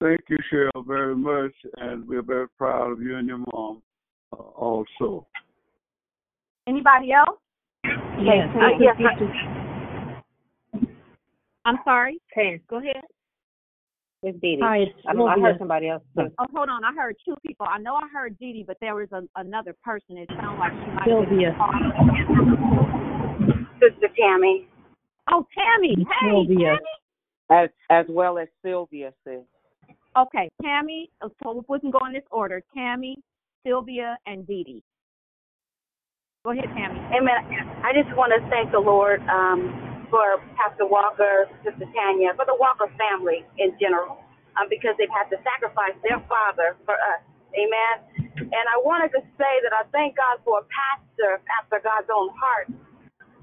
Thank 0.00 0.20
you, 0.28 0.38
Cheryl, 0.52 0.86
very 0.86 1.14
much, 1.14 1.54
and 1.76 2.06
we're 2.06 2.22
very 2.22 2.48
proud 2.58 2.90
of 2.90 3.00
you 3.00 3.16
and 3.16 3.28
your 3.28 3.38
mom 3.52 3.82
uh, 4.32 4.36
also. 4.36 5.26
Anybody 6.66 7.12
else? 7.12 7.38
Yes, 7.84 8.48
Uh, 8.54 8.58
I 8.60 8.70
yes, 8.80 8.96
can 8.96 9.32
I'm 11.66 11.78
sorry. 11.84 12.18
Ten. 12.32 12.60
Go 12.68 12.76
ahead. 12.76 13.02
It's 14.22 14.38
Dee 14.40 14.56
Dee. 14.56 14.62
Hi, 14.62 14.78
it's 14.78 14.92
I, 15.06 15.12
know, 15.12 15.26
I 15.26 15.34
Sylvia. 15.34 15.44
heard 15.52 15.58
somebody 15.58 15.88
else 15.88 16.02
too. 16.16 16.30
Oh, 16.38 16.46
hold 16.54 16.68
on. 16.70 16.84
I 16.84 16.92
heard 16.94 17.16
two 17.24 17.34
people. 17.46 17.66
I 17.68 17.78
know 17.78 17.94
I 17.94 18.08
heard 18.12 18.38
Dee 18.38 18.52
Dee, 18.52 18.64
but 18.66 18.78
there 18.80 18.94
was 18.94 19.08
a, 19.12 19.22
another 19.36 19.74
person. 19.84 20.16
It 20.16 20.28
sounded 20.30 20.58
like 20.58 20.72
she 20.72 20.90
might 20.92 21.04
Sylvia. 21.06 21.52
have 21.52 21.70
been 23.40 23.66
Sister 23.80 24.08
Tammy. 24.18 24.66
Oh, 25.30 25.46
Tammy. 25.54 25.96
Hey, 25.98 26.30
Sylvia. 26.30 26.76
Tammy. 26.76 26.88
As 27.50 27.68
as 27.90 28.06
well 28.08 28.38
as 28.38 28.48
Sylvia 28.64 29.12
said. 29.24 29.44
Okay, 30.16 30.48
Tammy. 30.62 31.10
So 31.42 31.64
we 31.68 31.80
can 31.80 31.90
go 31.90 32.00
in 32.06 32.12
this 32.14 32.22
order: 32.30 32.62
Tammy, 32.74 33.18
Sylvia, 33.66 34.16
and 34.26 34.46
Dee 34.46 34.64
Dee. 34.64 34.82
Go 36.44 36.52
ahead, 36.52 36.68
Tammy. 36.76 37.00
Amen. 37.16 37.40
I 37.80 37.96
just 37.96 38.12
want 38.20 38.28
to 38.36 38.40
thank 38.52 38.68
the 38.68 38.76
Lord 38.76 39.24
um, 39.32 39.64
for 40.12 40.44
Pastor 40.60 40.84
Walker, 40.84 41.48
Sister 41.64 41.88
Tanya, 41.96 42.36
for 42.36 42.44
the 42.44 42.52
Walker 42.60 42.84
family 43.00 43.48
in 43.56 43.72
general, 43.80 44.20
um, 44.60 44.68
because 44.68 44.92
they've 45.00 45.08
had 45.08 45.32
to 45.32 45.40
sacrifice 45.40 45.96
their 46.04 46.20
father 46.28 46.76
for 46.84 47.00
us. 47.16 47.24
Amen. 47.56 48.28
And 48.44 48.64
I 48.68 48.76
wanted 48.84 49.16
to 49.16 49.24
say 49.40 49.54
that 49.64 49.72
I 49.72 49.88
thank 49.88 50.20
God 50.20 50.36
for 50.44 50.60
a 50.60 50.66
pastor 50.68 51.40
after 51.64 51.80
God's 51.80 52.12
own 52.12 52.28
heart. 52.36 52.68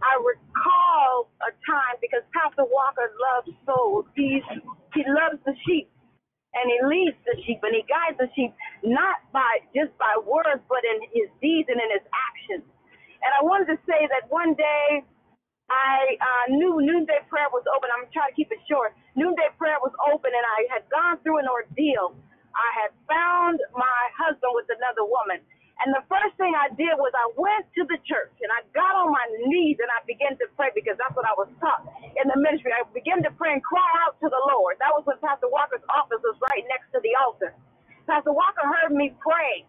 I 0.06 0.22
recall 0.22 1.34
a 1.42 1.58
time 1.66 1.98
because 2.06 2.22
Pastor 2.38 2.70
Walker 2.70 3.10
loves 3.18 3.50
souls. 3.66 4.06
He's 4.14 4.46
he 4.94 5.02
loves 5.10 5.42
the 5.42 5.58
sheep 5.66 5.90
and 6.54 6.70
he 6.70 6.78
leads 6.86 7.18
the 7.26 7.34
sheep 7.50 7.66
and 7.66 7.74
he 7.74 7.82
guides 7.90 8.22
the 8.22 8.30
sheep 8.38 8.54
not 8.86 9.26
by 9.34 9.66
just 9.74 9.90
by 9.98 10.14
words 10.22 10.62
but 10.70 10.86
in 10.86 11.02
his 11.10 11.34
deeds 11.42 11.66
and 11.66 11.82
in 11.82 11.90
his 11.98 12.06
actions. 12.14 12.66
And 13.24 13.32
I 13.38 13.42
wanted 13.44 13.68
to 13.74 13.80
say 13.88 14.08
that 14.12 14.30
one 14.30 14.54
day 14.56 15.04
I 15.72 16.18
uh, 16.20 16.46
knew 16.54 16.82
noonday 16.84 17.24
prayer 17.32 17.50
was 17.54 17.64
open. 17.72 17.90
I'm 17.94 18.10
trying 18.12 18.32
to 18.34 18.38
keep 18.38 18.52
it 18.52 18.62
short. 18.70 18.94
Noonday 19.16 19.50
prayer 19.58 19.80
was 19.82 19.94
open, 20.12 20.32
and 20.34 20.46
I 20.46 20.60
had 20.74 20.84
gone 20.92 21.18
through 21.24 21.40
an 21.42 21.50
ordeal. 21.50 22.18
I 22.54 22.70
had 22.86 22.92
found 23.10 23.60
my 23.74 24.02
husband 24.20 24.54
with 24.56 24.70
another 24.70 25.06
woman. 25.08 25.42
And 25.84 25.92
the 25.92 26.06
first 26.08 26.38
thing 26.40 26.56
I 26.56 26.70
did 26.78 26.96
was 27.02 27.12
I 27.18 27.28
went 27.36 27.68
to 27.76 27.84
the 27.90 28.00
church 28.08 28.32
and 28.40 28.48
I 28.54 28.64
got 28.72 28.96
on 28.96 29.12
my 29.12 29.28
knees 29.50 29.76
and 29.82 29.92
I 29.92 30.00
began 30.08 30.38
to 30.40 30.48
pray 30.56 30.72
because 30.72 30.96
that's 30.96 31.12
what 31.20 31.28
I 31.28 31.36
was 31.36 31.52
taught 31.60 31.84
in 32.16 32.32
the 32.32 32.40
ministry. 32.40 32.72
I 32.72 32.88
began 32.96 33.20
to 33.28 33.34
pray 33.36 33.52
and 33.58 33.64
cry 33.66 33.84
out 34.08 34.16
to 34.24 34.30
the 34.32 34.40
Lord. 34.56 34.80
That 34.80 34.96
was 34.96 35.04
when 35.04 35.20
Pastor 35.20 35.52
Walker's 35.52 35.84
office 35.92 36.24
was 36.24 36.40
right 36.54 36.64
next 36.72 36.94
to 36.96 37.04
the 37.04 37.12
altar. 37.20 37.58
Pastor 38.08 38.32
Walker 38.32 38.64
heard 38.64 38.96
me 38.96 39.18
pray. 39.20 39.68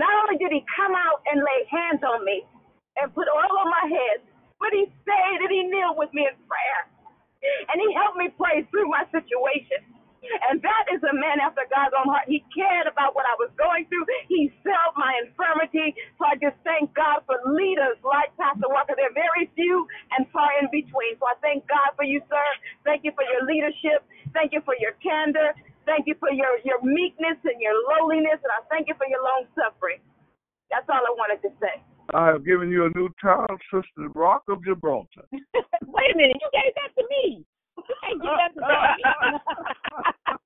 Not 0.00 0.10
only 0.26 0.42
did 0.42 0.50
he 0.50 0.64
come 0.74 0.96
out 0.96 1.22
and 1.30 1.38
lay 1.44 1.60
hands 1.70 2.02
on 2.02 2.24
me 2.24 2.48
and 2.98 3.12
put 3.14 3.28
oil 3.30 3.54
on 3.62 3.68
my 3.70 3.86
head, 3.90 4.24
but 4.58 4.70
he 4.74 4.88
stayed 5.04 5.38
and 5.44 5.52
he 5.52 5.62
kneeled 5.70 5.98
with 5.98 6.10
me 6.14 6.26
in 6.26 6.36
prayer. 6.48 6.82
And 7.70 7.78
he 7.80 7.88
helped 7.94 8.18
me 8.18 8.30
pray 8.36 8.66
through 8.70 8.88
my 8.90 9.06
situation. 9.14 9.82
And 10.50 10.60
that 10.62 10.84
is 10.92 11.00
a 11.06 11.14
man 11.16 11.40
after 11.40 11.64
God's 11.70 11.96
own 11.96 12.10
heart. 12.10 12.28
He 12.28 12.44
cared 12.52 12.86
about 12.86 13.16
what 13.16 13.24
I 13.24 13.34
was 13.40 13.50
going 13.56 13.88
through. 13.88 14.04
He 14.28 14.52
felt 14.66 14.94
my 14.98 15.14
infirmity. 15.24 15.96
So 16.18 16.28
I 16.28 16.36
just 16.38 16.58
thank 16.62 16.92
God 16.92 17.24
for 17.24 17.40
leaders 17.56 17.96
like 18.04 18.34
Pastor 18.36 18.68
Walker. 18.68 18.94
They're 18.98 19.14
very 19.16 19.48
few 19.56 19.88
and 20.18 20.28
far 20.30 20.50
in 20.60 20.68
between. 20.74 21.16
So 21.18 21.26
I 21.30 21.38
thank 21.40 21.64
God 21.70 21.96
for 21.96 22.04
you, 22.04 22.20
sir. 22.28 22.48
Thank 22.84 23.08
you 23.08 23.16
for 23.16 23.24
your 23.24 23.48
leadership. 23.48 24.04
Thank 24.36 24.52
you 24.52 24.60
for 24.68 24.76
your 24.76 24.94
candor. 25.00 25.56
Thank 25.88 26.06
you 26.06 26.14
for 26.20 26.30
your, 26.30 26.60
your 26.68 26.82
meekness 26.84 27.40
and 27.46 27.58
your 27.62 27.74
lowliness. 27.96 28.38
And 28.44 28.52
I 28.52 28.62
thank 28.68 28.92
you 28.92 28.96
for 29.00 29.08
your 29.08 29.24
long 29.24 29.48
suffering. 29.56 30.04
That's 30.70 30.86
all 30.88 31.02
I 31.02 31.12
wanted 31.16 31.42
to 31.48 31.52
say. 31.60 31.82
I 32.14 32.26
have 32.28 32.44
given 32.44 32.70
you 32.70 32.86
a 32.86 32.98
new 32.98 33.08
title, 33.20 33.56
Sister 33.72 34.08
Rock 34.14 34.42
of 34.48 34.64
Gibraltar. 34.64 35.22
Wait 35.32 36.14
a 36.14 36.16
minute, 36.16 36.36
you 36.40 36.50
gave 36.52 36.74
that 36.74 37.00
to 37.00 37.06
me. 37.08 37.44
You 37.76 37.82
can't 38.02 38.22
give 38.22 38.30
that 38.30 38.52
to 38.54 38.60
me. 39.32 40.36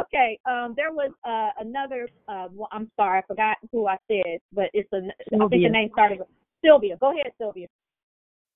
okay, 0.00 0.38
um, 0.46 0.74
there 0.76 0.92
was 0.92 1.10
uh, 1.24 1.50
another. 1.60 2.08
Uh, 2.28 2.48
well, 2.52 2.68
I'm 2.72 2.90
sorry, 2.96 3.18
I 3.18 3.22
forgot 3.26 3.56
who 3.70 3.86
I 3.86 3.96
said, 4.08 4.40
but 4.52 4.70
it's 4.72 4.92
a. 4.92 4.98
I 5.34 5.48
think 5.48 5.50
the 5.50 5.68
name 5.68 5.90
started 5.92 6.18
with 6.18 6.28
Sylvia. 6.64 6.96
Go 6.98 7.12
ahead, 7.12 7.32
Sylvia. 7.38 7.66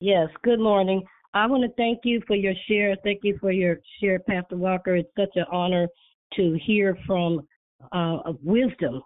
Yes, 0.01 0.28
good 0.43 0.60
morning. 0.60 1.02
I 1.35 1.47
want 1.47 1.62
to 1.64 1.70
thank 1.77 2.01
you 2.05 2.23
for 2.27 2.35
your 2.35 2.55
share. 2.68 2.97
Thank 3.02 3.20
you 3.23 3.39
for 3.40 3.51
your 3.51 3.78
share, 4.01 4.18
Pastor 4.18 4.56
Walker. 4.56 4.97
It's 4.97 5.09
such 5.18 5.36
an 5.36 5.44
honor 5.51 5.89
to 6.35 6.59
hear 6.64 6.97
from 7.06 7.47
uh, 7.93 8.32
wisdom 8.43 9.01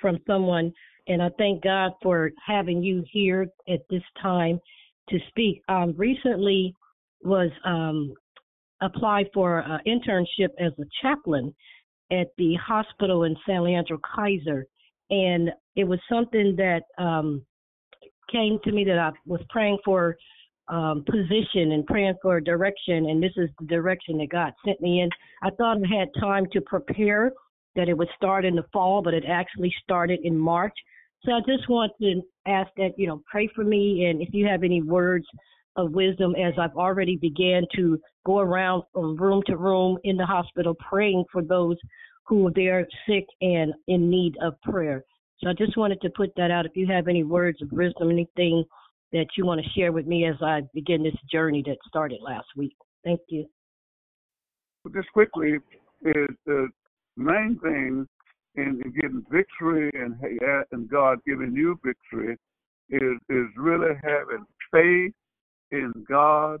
from 0.00 0.18
someone, 0.26 0.70
and 1.08 1.22
I 1.22 1.30
thank 1.38 1.62
God 1.62 1.92
for 2.02 2.30
having 2.44 2.82
you 2.82 3.04
here 3.10 3.46
at 3.68 3.80
this 3.90 4.02
time 4.20 4.58
to 5.10 5.18
speak. 5.28 5.62
Um, 5.68 5.94
recently 5.96 6.74
was 7.22 7.50
um, 7.64 8.14
applied 8.82 9.26
for 9.32 9.60
an 9.60 9.80
internship 9.86 10.50
as 10.58 10.72
a 10.78 10.84
chaplain 11.02 11.54
at 12.10 12.28
the 12.38 12.54
hospital 12.54 13.24
in 13.24 13.36
San 13.46 13.64
Leandro 13.64 13.98
Kaiser, 14.14 14.66
and 15.10 15.50
it 15.76 15.84
was 15.84 15.98
something 16.10 16.54
that 16.56 16.82
um, 16.98 17.42
came 18.30 18.58
to 18.64 18.72
me 18.72 18.84
that 18.84 18.98
I 18.98 19.10
was 19.26 19.40
praying 19.50 19.78
for 19.84 20.16
um, 20.68 21.04
position 21.06 21.72
and 21.72 21.84
praying 21.86 22.14
for 22.22 22.40
direction, 22.40 23.10
and 23.10 23.22
this 23.22 23.32
is 23.36 23.50
the 23.60 23.66
direction 23.66 24.18
that 24.18 24.30
God 24.30 24.52
sent 24.64 24.80
me 24.80 25.00
in. 25.00 25.10
I 25.42 25.50
thought 25.50 25.76
I 25.76 25.98
had 25.98 26.08
time 26.18 26.46
to 26.52 26.60
prepare, 26.62 27.32
that 27.76 27.88
it 27.88 27.96
would 27.96 28.08
start 28.16 28.44
in 28.44 28.54
the 28.54 28.64
fall, 28.72 29.02
but 29.02 29.14
it 29.14 29.24
actually 29.28 29.74
started 29.82 30.20
in 30.22 30.38
March. 30.38 30.74
So 31.24 31.32
I 31.32 31.40
just 31.46 31.68
want 31.68 31.92
to 32.00 32.20
ask 32.46 32.70
that 32.76 32.90
you 32.96 33.06
know 33.06 33.22
pray 33.30 33.48
for 33.54 33.64
me, 33.64 34.06
and 34.06 34.20
if 34.20 34.28
you 34.32 34.46
have 34.46 34.62
any 34.62 34.82
words 34.82 35.26
of 35.76 35.92
wisdom, 35.92 36.34
as 36.36 36.54
I've 36.58 36.76
already 36.76 37.16
began 37.16 37.64
to 37.76 37.98
go 38.24 38.38
around 38.38 38.84
from 38.92 39.16
room 39.16 39.42
to 39.46 39.56
room 39.56 39.98
in 40.04 40.16
the 40.16 40.26
hospital 40.26 40.74
praying 40.74 41.24
for 41.32 41.42
those 41.42 41.76
who 42.26 42.50
they're 42.54 42.86
sick 43.08 43.26
and 43.40 43.72
in 43.88 44.08
need 44.08 44.36
of 44.40 44.60
prayer. 44.62 45.04
So 45.38 45.50
I 45.50 45.52
just 45.52 45.76
wanted 45.76 46.00
to 46.02 46.10
put 46.10 46.30
that 46.36 46.50
out. 46.50 46.64
If 46.64 46.76
you 46.76 46.86
have 46.86 47.08
any 47.08 47.22
words 47.22 47.60
of 47.60 47.72
wisdom, 47.72 48.10
anything 48.10 48.64
that 49.12 49.26
you 49.36 49.44
want 49.44 49.60
to 49.62 49.70
share 49.70 49.92
with 49.92 50.06
me 50.06 50.26
as 50.26 50.36
I 50.40 50.62
begin 50.72 51.02
this 51.02 51.14
journey 51.30 51.62
that 51.66 51.76
started 51.86 52.20
last 52.22 52.46
week. 52.56 52.76
Thank 53.04 53.20
you. 53.28 53.46
Just 54.94 55.10
quickly, 55.12 55.58
is 56.04 56.28
the 56.46 56.68
main 57.16 57.58
thing 57.62 58.06
in 58.56 58.80
getting 58.94 59.24
victory 59.30 59.90
and 59.94 60.16
and 60.72 60.88
God 60.88 61.18
giving 61.26 61.54
you 61.54 61.78
victory 61.84 62.36
is 62.90 63.18
is 63.28 63.46
really 63.56 63.94
having 64.02 64.44
faith 64.72 65.12
in 65.70 65.92
God, 66.08 66.60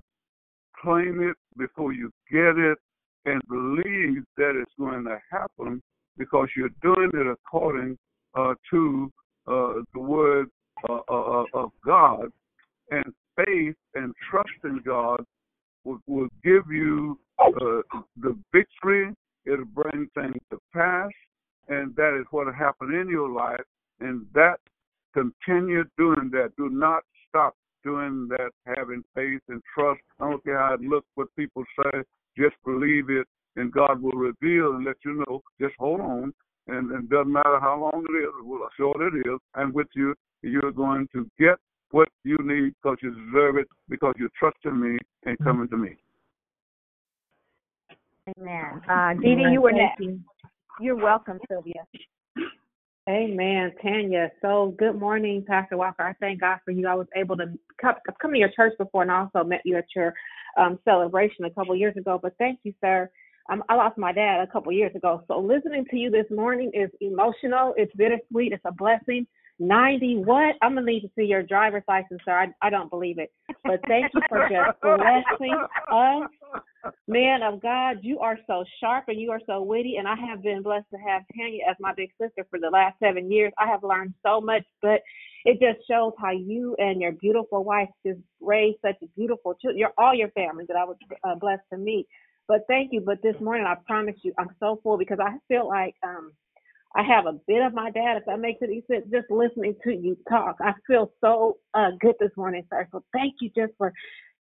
claim 0.82 1.28
it 1.28 1.36
before 1.56 1.92
you 1.92 2.10
get 2.30 2.58
it, 2.58 2.78
and 3.26 3.40
believe 3.48 4.24
that 4.36 4.60
it's 4.60 4.72
going 4.78 5.04
to 5.04 5.18
happen 5.30 5.82
because 6.16 6.48
you're 6.56 6.68
doing 6.82 7.10
it 7.14 7.26
according 7.26 7.96
uh, 8.34 8.54
to 8.70 9.10
uh, 9.46 9.74
the 9.92 10.00
word 10.00 10.48
uh, 10.88 11.00
uh, 11.08 11.44
of 11.54 11.70
God. 11.84 12.26
And 12.90 13.04
faith 13.36 13.76
and 13.94 14.12
trust 14.30 14.50
in 14.64 14.80
God 14.84 15.24
will, 15.84 15.98
will 16.06 16.28
give 16.42 16.70
you 16.70 17.18
uh, 17.38 17.80
the 18.20 18.36
victory. 18.52 19.12
It'll 19.46 19.64
bring 19.66 20.08
things 20.14 20.36
to 20.50 20.58
pass, 20.72 21.10
and 21.68 21.94
that 21.96 22.18
is 22.18 22.26
what 22.30 22.52
happened 22.54 22.94
in 22.94 23.08
your 23.08 23.30
life. 23.30 23.64
And 24.00 24.26
that 24.34 24.58
continue 25.12 25.84
doing 25.96 26.30
that. 26.32 26.52
Do 26.56 26.68
not 26.68 27.02
stop 27.28 27.54
doing 27.84 28.28
that, 28.30 28.50
having 28.76 29.04
faith 29.14 29.40
and 29.48 29.62
trust. 29.74 30.00
I 30.20 30.30
don't 30.30 30.42
care 30.44 30.58
how 30.58 30.74
it 30.74 30.80
looks, 30.80 31.06
what 31.14 31.28
people 31.36 31.64
say, 31.76 32.02
just 32.36 32.56
believe 32.64 33.10
it, 33.10 33.26
and 33.56 33.70
God 33.70 34.02
will 34.02 34.12
reveal 34.12 34.74
and 34.74 34.84
let 34.84 34.96
you 35.04 35.24
know. 35.26 35.42
Just 35.60 35.74
hold 35.78 36.00
on, 36.00 36.34
and 36.66 36.90
it 36.90 37.08
doesn't 37.10 37.32
matter 37.32 37.60
how 37.60 37.78
long 37.78 38.04
it 38.08 38.16
is, 38.18 38.30
or 38.44 38.58
how 38.58 38.68
short 38.76 39.00
it 39.00 39.16
is, 39.28 39.38
and 39.54 39.72
with 39.72 39.86
you, 39.94 40.14
you're 40.42 40.72
going 40.72 41.08
to 41.12 41.30
get 41.38 41.56
what 41.90 42.08
you 42.24 42.36
need 42.42 42.74
because 42.82 42.98
you 43.02 43.10
deserve 43.26 43.56
it, 43.56 43.68
because 43.88 44.14
you're 44.18 44.30
trusting 44.38 44.78
me 44.78 44.98
and 45.26 45.38
coming 45.44 45.68
to 45.68 45.76
me. 45.76 45.96
Amen. 48.38 48.82
Uh, 48.90 49.12
Dee 49.14 49.36
Dee, 49.36 49.50
you 49.52 49.60
were 49.60 49.72
next. 49.72 50.02
You. 50.80 50.86
You're 50.86 50.96
welcome, 50.96 51.38
Sylvia. 51.48 51.84
Amen, 53.08 53.72
Tanya. 53.82 54.30
So 54.40 54.74
good 54.78 54.98
morning, 54.98 55.44
Pastor 55.46 55.76
Walker. 55.76 56.02
I 56.02 56.14
thank 56.20 56.40
God 56.40 56.58
for 56.64 56.70
you. 56.70 56.88
I 56.88 56.94
was 56.94 57.06
able 57.14 57.36
to 57.36 57.46
come, 57.78 57.96
come 58.20 58.32
to 58.32 58.38
your 58.38 58.48
church 58.56 58.72
before 58.78 59.02
and 59.02 59.10
also 59.10 59.44
met 59.44 59.60
you 59.66 59.76
at 59.76 59.84
your 59.94 60.14
um, 60.56 60.78
celebration 60.86 61.44
a 61.44 61.50
couple 61.50 61.76
years 61.76 61.96
ago. 61.98 62.18
But 62.22 62.34
thank 62.38 62.60
you, 62.62 62.72
sir. 62.80 63.10
Um, 63.50 63.62
I 63.68 63.74
lost 63.74 63.98
my 63.98 64.12
dad 64.12 64.40
a 64.40 64.50
couple 64.50 64.72
years 64.72 64.94
ago. 64.96 65.22
So 65.28 65.38
listening 65.38 65.84
to 65.90 65.96
you 65.98 66.10
this 66.10 66.24
morning 66.30 66.70
is 66.72 66.88
emotional. 67.02 67.74
It's 67.76 67.94
bittersweet. 67.94 68.52
It's 68.52 68.64
a 68.64 68.72
blessing. 68.72 69.26
90 69.58 70.18
what? 70.24 70.56
I'm 70.62 70.74
going 70.74 70.86
to 70.86 70.92
need 70.92 71.00
to 71.02 71.10
see 71.16 71.24
your 71.24 71.42
driver's 71.42 71.84
license, 71.86 72.20
sir. 72.24 72.32
I, 72.32 72.66
I 72.66 72.70
don't 72.70 72.90
believe 72.90 73.18
it. 73.18 73.32
But 73.64 73.80
thank 73.86 74.12
you 74.12 74.20
for 74.28 74.48
just 74.48 74.80
blessing 74.80 75.56
us. 75.90 76.30
Man 77.06 77.42
of 77.42 77.62
God, 77.62 77.98
you 78.02 78.18
are 78.18 78.38
so 78.46 78.64
sharp 78.80 79.04
and 79.08 79.20
you 79.20 79.30
are 79.30 79.40
so 79.46 79.62
witty. 79.62 79.96
And 79.96 80.08
I 80.08 80.16
have 80.16 80.42
been 80.42 80.62
blessed 80.62 80.86
to 80.92 80.98
have 80.98 81.22
Tanya 81.36 81.64
as 81.70 81.76
my 81.80 81.94
big 81.94 82.10
sister 82.20 82.46
for 82.50 82.58
the 82.58 82.68
last 82.68 82.98
seven 83.00 83.30
years. 83.30 83.52
I 83.58 83.66
have 83.66 83.82
learned 83.82 84.14
so 84.24 84.40
much, 84.40 84.64
but 84.82 85.00
it 85.44 85.60
just 85.60 85.86
shows 85.88 86.12
how 86.18 86.32
you 86.32 86.74
and 86.78 87.00
your 87.00 87.12
beautiful 87.12 87.64
wife 87.64 87.88
just 88.04 88.20
raised 88.40 88.78
such 88.82 88.96
beautiful 89.16 89.54
children. 89.54 89.78
Your 89.78 89.92
all 89.98 90.14
your 90.14 90.30
family 90.30 90.64
that 90.68 90.76
I 90.76 90.84
was 90.84 90.96
uh, 91.22 91.36
blessed 91.36 91.62
to 91.72 91.78
meet. 91.78 92.06
But 92.48 92.62
thank 92.68 92.92
you. 92.92 93.00
But 93.00 93.22
this 93.22 93.36
morning, 93.40 93.66
I 93.66 93.76
promise 93.86 94.16
you, 94.22 94.34
I'm 94.38 94.50
so 94.60 94.80
full 94.82 94.98
because 94.98 95.18
I 95.20 95.36
feel 95.48 95.68
like 95.68 95.94
um 96.02 96.32
I 96.96 97.02
have 97.04 97.26
a 97.26 97.38
bit 97.48 97.62
of 97.62 97.74
my 97.74 97.90
dad, 97.90 98.18
if 98.18 98.24
that 98.26 98.40
makes 98.40 98.62
any 98.62 98.84
sense, 98.90 99.06
just 99.12 99.30
listening 99.30 99.76
to 99.84 99.92
you 99.94 100.16
talk. 100.28 100.56
I 100.60 100.72
feel 100.86 101.12
so 101.20 101.58
uh, 101.74 101.90
good 102.00 102.16
this 102.20 102.30
morning, 102.36 102.64
sir. 102.70 102.88
So 102.92 103.04
thank 103.12 103.34
you 103.40 103.50
just 103.56 103.72
for 103.78 103.92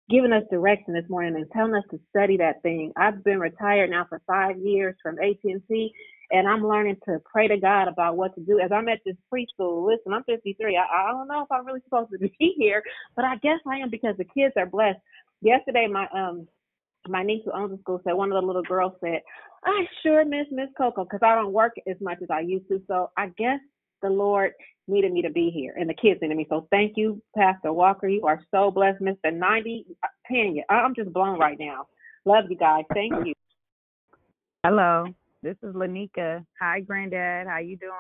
giving 0.10 0.34
us 0.34 0.44
direction 0.52 0.94
this 0.94 1.10
morning 1.10 1.36
and 1.36 1.46
telling 1.52 1.76
us 1.76 1.84
to 1.92 2.00
study 2.10 2.38
that 2.38 2.62
thing. 2.62 2.92
I've 2.98 3.24
been 3.24 3.40
retired 3.40 3.90
now 3.92 4.06
for 4.10 4.22
five 4.28 4.58
years 4.60 4.96
from 5.02 5.18
AT&T, 5.20 5.94
and 6.32 6.48
I'm 6.48 6.68
learning 6.68 6.98
to 7.06 7.20
pray 7.32 7.48
to 7.48 7.58
God 7.58 7.88
about 7.88 8.18
what 8.18 8.36
to 8.36 8.42
do. 8.42 8.60
As 8.60 8.72
I'm 8.72 8.90
at 8.90 9.00
this 9.06 9.16
preschool, 9.34 9.86
listen, 9.88 10.14
I'm 10.14 10.24
53. 10.26 10.78
I, 10.78 11.10
I 11.10 11.12
don't 11.12 11.28
know 11.28 11.44
if 11.44 11.52
I'm 11.52 11.66
really 11.66 11.82
supposed 11.86 12.12
to 12.12 12.18
be 12.40 12.54
here, 12.58 12.84
but 13.16 13.26
I 13.26 13.38
guess 13.38 13.60
I 13.68 13.78
am 13.78 13.90
because 13.90 14.16
the 14.18 14.26
kids 14.26 14.54
are 14.58 14.66
blessed. 14.66 15.00
Yesterday, 15.42 15.88
my 15.92 16.08
um 16.16 16.48
my 17.08 17.24
niece 17.24 17.42
who 17.46 17.52
owns 17.52 17.72
the 17.72 17.78
school 17.80 18.02
said 18.04 18.14
one 18.14 18.32
of 18.32 18.42
the 18.42 18.46
little 18.46 18.64
girls 18.64 18.94
said, 19.02 19.22
I 19.66 19.86
sure 20.02 20.26
miss 20.26 20.48
Miss 20.52 20.70
Coco 20.78 21.04
because 21.04 21.22
I 21.24 21.36
don't 21.36 21.54
work 21.54 21.74
as 21.88 21.98
much 22.02 22.20
as 22.22 22.30
I 22.30 22.42
used 22.42 22.68
to. 22.70 22.82
So 22.88 23.12
I 23.18 23.28
guess 23.38 23.60
the 24.02 24.10
Lord 24.10 24.52
needed 24.88 25.14
me 25.14 25.22
to 25.22 25.30
be 25.30 25.50
here 25.54 25.74
and 25.78 25.90
the 25.90 25.94
kids 25.94 26.20
needed 26.22 26.38
me. 26.38 26.46
So 26.50 26.68
thank 26.70 26.94
you, 26.96 27.22
Pastor 27.36 27.72
Walker. 27.72 28.08
You 28.08 28.26
are 28.26 28.42
so 28.52 28.72
blessed, 28.72 29.02
Mr. 29.02 29.34
90. 29.34 29.86
Tanya, 30.28 30.64
I'm 30.70 30.96
just 30.96 31.14
blown 31.14 31.40
right 31.40 31.58
now. 31.60 31.88
Love 32.26 32.46
you 32.50 32.58
guys. 32.58 32.84
Thank 32.94 33.14
you. 33.26 33.34
Hello, 34.66 35.06
this 35.42 35.58
is 35.62 35.76
Lanika. 35.76 36.46
Hi, 36.62 36.80
Granddad. 36.80 37.48
How 37.48 37.60
you 37.60 37.76
doing? 37.78 37.94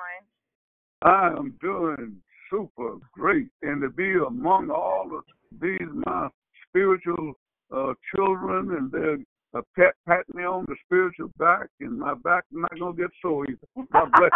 I 1.01 1.27
am 1.27 1.57
doing 1.61 2.15
super 2.49 2.95
great, 3.13 3.47
and 3.61 3.81
to 3.81 3.89
be 3.89 4.13
among 4.25 4.69
all 4.69 5.11
of 5.17 5.23
these 5.61 5.89
my 6.05 6.29
spiritual 6.69 7.33
uh, 7.73 7.93
children, 8.15 8.75
and 8.77 8.91
they're 8.91 9.17
uh, 9.55 9.61
pat 9.75 9.93
pat 10.07 10.25
me 10.33 10.43
on 10.43 10.65
the 10.67 10.75
spiritual 10.85 11.29
back, 11.37 11.67
and 11.79 11.99
my 11.99 12.13
back 12.23 12.43
not 12.51 12.71
gonna 12.79 12.95
get 12.95 13.09
sore 13.21 13.45
either. 13.45 13.87
God 13.91 14.11
bless. 14.17 14.31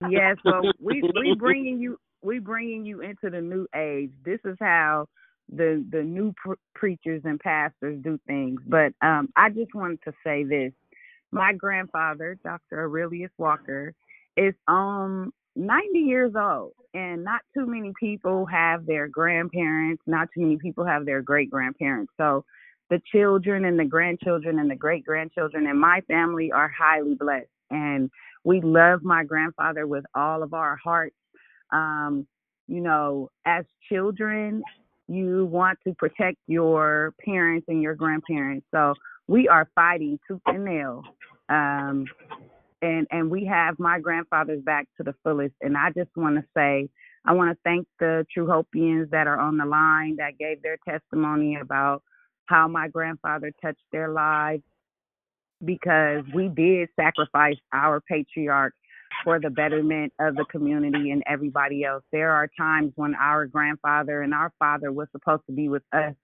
yes, 0.08 0.36
well, 0.44 0.62
we 0.80 1.02
we 1.02 1.34
bringing 1.34 1.80
you 1.80 1.98
we 2.22 2.38
bringing 2.38 2.84
you 2.84 3.00
into 3.00 3.30
the 3.30 3.40
new 3.40 3.66
age. 3.74 4.10
This 4.24 4.40
is 4.44 4.56
how 4.60 5.06
the 5.50 5.84
the 5.90 6.02
new 6.02 6.34
pr- 6.36 6.54
preachers 6.74 7.22
and 7.24 7.38
pastors 7.40 8.02
do 8.02 8.18
things. 8.26 8.60
But 8.66 8.92
um, 9.02 9.28
I 9.36 9.50
just 9.50 9.74
wanted 9.74 10.00
to 10.04 10.12
say 10.24 10.44
this: 10.44 10.72
my 11.30 11.52
grandfather, 11.52 12.38
Dr. 12.42 12.80
Aurelius 12.80 13.32
Walker, 13.38 13.94
is 14.36 14.54
um 14.66 15.32
90 15.58 15.98
years 15.98 16.32
old, 16.36 16.72
and 16.94 17.24
not 17.24 17.40
too 17.52 17.66
many 17.66 17.92
people 17.98 18.46
have 18.46 18.86
their 18.86 19.08
grandparents. 19.08 20.02
Not 20.06 20.28
too 20.32 20.42
many 20.42 20.56
people 20.56 20.84
have 20.84 21.04
their 21.04 21.20
great 21.20 21.50
grandparents. 21.50 22.12
So 22.16 22.44
the 22.90 23.02
children 23.12 23.64
and 23.64 23.78
the 23.78 23.84
grandchildren 23.84 24.58
and 24.60 24.70
the 24.70 24.76
great 24.76 25.04
grandchildren 25.04 25.66
in 25.66 25.78
my 25.78 26.00
family 26.08 26.52
are 26.52 26.68
highly 26.68 27.14
blessed, 27.14 27.48
and 27.70 28.10
we 28.44 28.60
love 28.60 29.02
my 29.02 29.24
grandfather 29.24 29.86
with 29.86 30.04
all 30.14 30.42
of 30.42 30.54
our 30.54 30.76
hearts. 30.76 31.16
Um, 31.72 32.26
you 32.68 32.80
know, 32.80 33.30
as 33.44 33.64
children, 33.90 34.62
you 35.08 35.46
want 35.46 35.78
to 35.84 35.94
protect 35.94 36.36
your 36.46 37.14
parents 37.24 37.66
and 37.68 37.82
your 37.82 37.94
grandparents. 37.94 38.66
So 38.70 38.94
we 39.26 39.48
are 39.48 39.68
fighting 39.74 40.18
tooth 40.28 40.40
and 40.46 40.64
nail. 40.64 41.02
Um, 41.48 42.06
and 42.82 43.06
and 43.10 43.30
we 43.30 43.44
have 43.46 43.78
my 43.78 43.98
grandfather's 43.98 44.62
back 44.62 44.86
to 44.96 45.02
the 45.02 45.14
fullest. 45.22 45.54
And 45.60 45.76
I 45.76 45.90
just 45.90 46.10
want 46.16 46.36
to 46.36 46.44
say, 46.56 46.88
I 47.24 47.32
want 47.32 47.50
to 47.50 47.58
thank 47.64 47.86
the 47.98 48.26
True 48.32 48.46
Hopians 48.46 49.10
that 49.10 49.26
are 49.26 49.38
on 49.38 49.56
the 49.56 49.66
line 49.66 50.16
that 50.16 50.38
gave 50.38 50.62
their 50.62 50.78
testimony 50.88 51.56
about 51.60 52.02
how 52.46 52.68
my 52.68 52.88
grandfather 52.88 53.52
touched 53.62 53.82
their 53.92 54.08
lives 54.10 54.62
because 55.64 56.24
we 56.34 56.48
did 56.48 56.88
sacrifice 56.96 57.56
our 57.72 58.00
patriarch 58.00 58.74
for 59.24 59.40
the 59.40 59.50
betterment 59.50 60.12
of 60.20 60.36
the 60.36 60.44
community 60.50 61.10
and 61.10 61.22
everybody 61.26 61.84
else. 61.84 62.04
There 62.12 62.30
are 62.32 62.48
times 62.58 62.92
when 62.96 63.14
our 63.14 63.46
grandfather 63.46 64.22
and 64.22 64.32
our 64.32 64.52
father 64.58 64.92
was 64.92 65.08
supposed 65.12 65.42
to 65.46 65.52
be 65.52 65.68
with 65.68 65.82
us, 65.92 66.14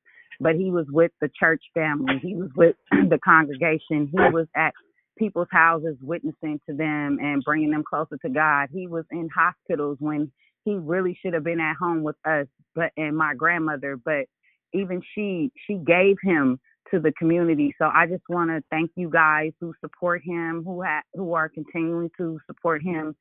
but 0.41 0.55
he 0.55 0.71
was 0.71 0.87
with 0.91 1.11
the 1.21 1.31
church 1.39 1.63
family, 1.75 2.21
he 2.23 2.35
was 2.35 2.51
with 2.57 2.77
the 2.91 3.19
congregation, 3.25 4.09
he 4.13 4.19
was 4.33 4.47
at 4.57 4.73
people's 5.19 5.49
houses 5.51 5.97
witnessing 6.03 6.61
to 6.69 6.75
them 6.75 7.19
and 7.21 7.45
bringing 7.45 7.71
them 7.71 7.85
closer 7.89 8.17
to 8.19 8.29
God. 8.29 8.69
He 8.73 8.87
was 8.87 9.05
in 9.11 9.29
hospitals 9.35 9.99
when 10.01 10.31
he 10.65 10.75
really 10.75 11.19
should 11.23 11.35
have 11.35 11.45
been 11.45 11.61
at 11.61 11.77
home 11.77 12.03
with 12.03 12.17
us, 12.27 12.47
but 12.75 12.93
and 12.97 13.17
my 13.17 13.35
grandmother, 13.35 13.97
but 14.03 14.27
even 14.73 15.03
she 15.15 15.53
she 15.67 15.75
gave 15.77 16.17
him 16.23 16.59
to 16.91 17.01
the 17.01 17.13
community. 17.13 17.75
So 17.79 17.87
I 17.87 18.07
just 18.07 18.25
want 18.29 18.51
to 18.51 18.63
thank 18.71 18.91
you 18.97 19.11
guys 19.11 19.53
who 19.61 19.75
support 19.81 20.23
him, 20.25 20.63
who 20.65 20.83
ha- 20.83 21.03
who 21.15 21.35
are 21.35 21.49
continuing 21.49 22.11
to 22.19 22.39
support 22.47 22.83
him 22.83 23.15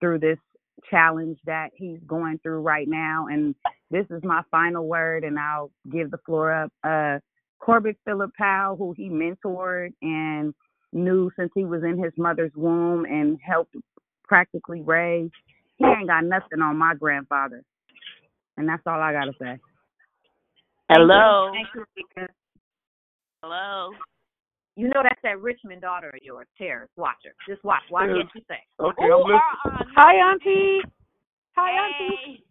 through 0.00 0.20
this 0.20 0.38
challenge 0.90 1.38
that 1.46 1.70
he's 1.74 2.00
going 2.06 2.38
through 2.42 2.60
right 2.60 2.88
now. 2.88 3.26
And 3.30 3.54
this 3.90 4.06
is 4.10 4.22
my 4.24 4.42
final 4.50 4.86
word, 4.86 5.24
and 5.24 5.38
I'll 5.38 5.70
give 5.90 6.10
the 6.10 6.18
floor 6.24 6.52
up. 6.52 6.72
Uh, 6.84 7.18
Corbett 7.60 7.96
Phillip 8.06 8.30
Powell, 8.38 8.76
who 8.76 8.94
he 8.96 9.10
mentored 9.10 9.90
and 10.02 10.54
knew 10.92 11.30
since 11.38 11.50
he 11.54 11.64
was 11.64 11.82
in 11.84 12.02
his 12.02 12.12
mother's 12.16 12.52
womb 12.56 13.04
and 13.04 13.38
helped 13.46 13.74
practically 14.24 14.82
raise. 14.82 15.30
He 15.76 15.84
ain't 15.86 16.08
got 16.08 16.24
nothing 16.24 16.60
on 16.62 16.76
my 16.76 16.94
grandfather. 16.94 17.62
And 18.56 18.68
that's 18.68 18.82
all 18.86 19.00
I 19.00 19.12
got 19.12 19.24
to 19.24 19.32
say. 19.40 19.58
Hello. 20.90 21.52
Thank 21.54 21.68
you, 21.74 21.84
Rika. 21.96 22.32
Hello. 23.42 23.92
You 24.76 24.88
know 24.88 25.02
that's 25.02 25.20
that 25.22 25.40
Richmond 25.40 25.80
daughter 25.82 26.08
of 26.08 26.20
yours, 26.22 26.46
Terrace. 26.56 26.90
Watch 26.96 27.20
her. 27.24 27.34
Just 27.48 27.64
watch. 27.64 27.82
Watch 27.90 28.08
Yeah. 28.08 28.24
what 28.24 28.34
you 28.34 28.42
say. 28.48 28.62
Okay, 28.78 29.06
Ooh, 29.06 29.14
I'm 29.14 29.22
listening. 29.22 29.40
uh-uh. 29.64 29.84
Hi, 29.96 30.14
Auntie. 30.30 30.80
Hi, 31.56 31.70
Auntie. 31.72 32.44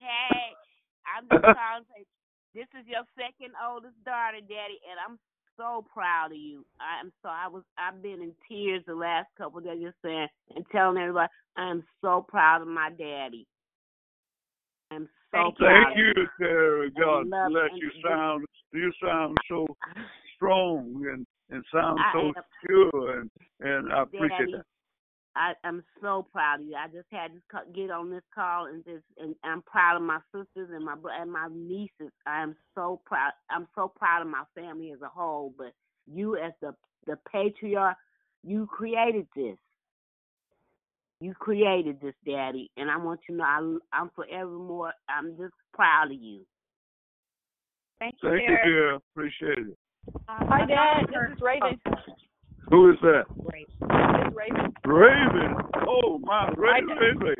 Hey, 0.00 0.08
hey. 0.08 0.46
I'm 1.06 1.28
just 1.30 1.42
trying 1.42 1.82
to 1.82 1.88
say, 1.94 2.02
this 2.54 2.68
is 2.78 2.86
your 2.86 3.04
second 3.16 3.54
oldest 3.60 3.96
daughter, 4.04 4.40
Daddy, 4.40 4.80
and 4.88 4.98
I'm 4.98 5.18
so 5.56 5.84
proud 5.92 6.32
of 6.32 6.38
you. 6.38 6.64
I'm 6.80 7.12
so 7.22 7.28
I 7.28 7.48
was 7.48 7.62
I've 7.78 8.02
been 8.02 8.20
in 8.22 8.32
tears 8.48 8.82
the 8.86 8.94
last 8.94 9.28
couple 9.38 9.58
of 9.58 9.64
days 9.64 9.82
just 9.82 9.96
saying 10.04 10.28
and 10.54 10.64
telling 10.70 10.98
everybody 10.98 11.28
I'm 11.56 11.82
so 12.00 12.24
proud 12.28 12.62
of 12.62 12.68
my 12.68 12.90
daddy. 12.90 13.46
I'm 14.90 15.08
so 15.32 15.38
oh, 15.38 15.50
proud. 15.56 15.84
Thank 15.86 15.98
you, 15.98 16.12
Terry. 16.38 16.90
God 16.90 17.26
bless 17.28 17.70
and- 17.72 17.80
you. 17.82 17.90
Sound 18.08 18.44
you 18.72 18.92
sound 19.02 19.36
so 19.48 19.66
strong 20.36 21.02
and 21.12 21.26
and 21.50 21.64
sound 21.72 21.98
I 22.00 22.12
so 22.12 22.26
am- 22.28 22.34
secure 22.60 23.20
and 23.20 23.30
and 23.60 23.92
I 23.92 24.02
appreciate 24.02 24.28
Daddy, 24.30 24.52
that. 24.52 24.64
I 25.36 25.52
am 25.64 25.84
so 26.00 26.26
proud 26.32 26.60
of 26.60 26.66
you. 26.66 26.74
I 26.74 26.88
just 26.88 27.06
had 27.10 27.30
to 27.32 27.72
get 27.74 27.90
on 27.90 28.10
this 28.10 28.22
call 28.34 28.66
and 28.66 28.82
just 28.84 29.04
and 29.18 29.34
I'm 29.44 29.62
proud 29.62 29.96
of 29.96 30.02
my 30.02 30.18
sisters 30.34 30.70
and 30.72 30.84
my 30.84 30.94
and 31.20 31.30
my 31.30 31.48
nieces. 31.52 32.12
I 32.26 32.42
am 32.42 32.56
so 32.74 33.00
proud. 33.04 33.32
I'm 33.50 33.68
so 33.74 33.92
proud 33.94 34.22
of 34.22 34.28
my 34.28 34.44
family 34.54 34.92
as 34.92 35.02
a 35.02 35.08
whole. 35.08 35.52
But 35.56 35.72
you, 36.10 36.36
as 36.36 36.52
the 36.62 36.74
the 37.06 37.18
patriarch, 37.30 37.96
you 38.42 38.66
created 38.66 39.26
this. 39.36 39.58
You 41.20 41.34
created 41.34 42.00
this, 42.00 42.14
Daddy, 42.26 42.70
and 42.76 42.90
I 42.90 42.96
want 42.96 43.20
you 43.28 43.36
to 43.36 43.38
know 43.38 43.44
I, 43.92 43.98
I'm 43.98 44.10
forevermore. 44.14 44.92
I'm 45.08 45.36
just 45.36 45.54
proud 45.72 46.12
of 46.12 46.20
you. 46.20 46.40
Thank 47.98 48.16
you, 48.22 48.30
Thank 48.30 48.42
you, 48.48 48.56
dear. 48.64 48.94
Appreciate 48.94 49.58
it. 49.58 49.78
Hi, 50.28 50.66
Dad. 50.66 51.06
This 51.08 51.36
is 51.36 51.42
Raven. 51.42 51.80
Oh. 51.86 52.12
Who 52.70 52.90
is 52.90 52.96
that? 53.02 53.24
Is 53.30 54.34
Raven. 54.34 54.74
Raven. 54.84 55.54
Oh 55.88 56.18
my 56.22 56.50
Raven. 56.56 56.96
Raven. 56.98 57.34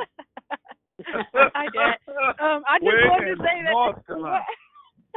Hi, 1.35 1.67
Dad. 1.75 1.99
Um, 2.41 2.63
I 2.69 2.79
just 2.79 2.91
wanted 3.11 3.37
to 3.37 3.43
say 3.43 3.63
that. 3.65 3.71
North 3.73 4.07
Carolina? 4.07 4.41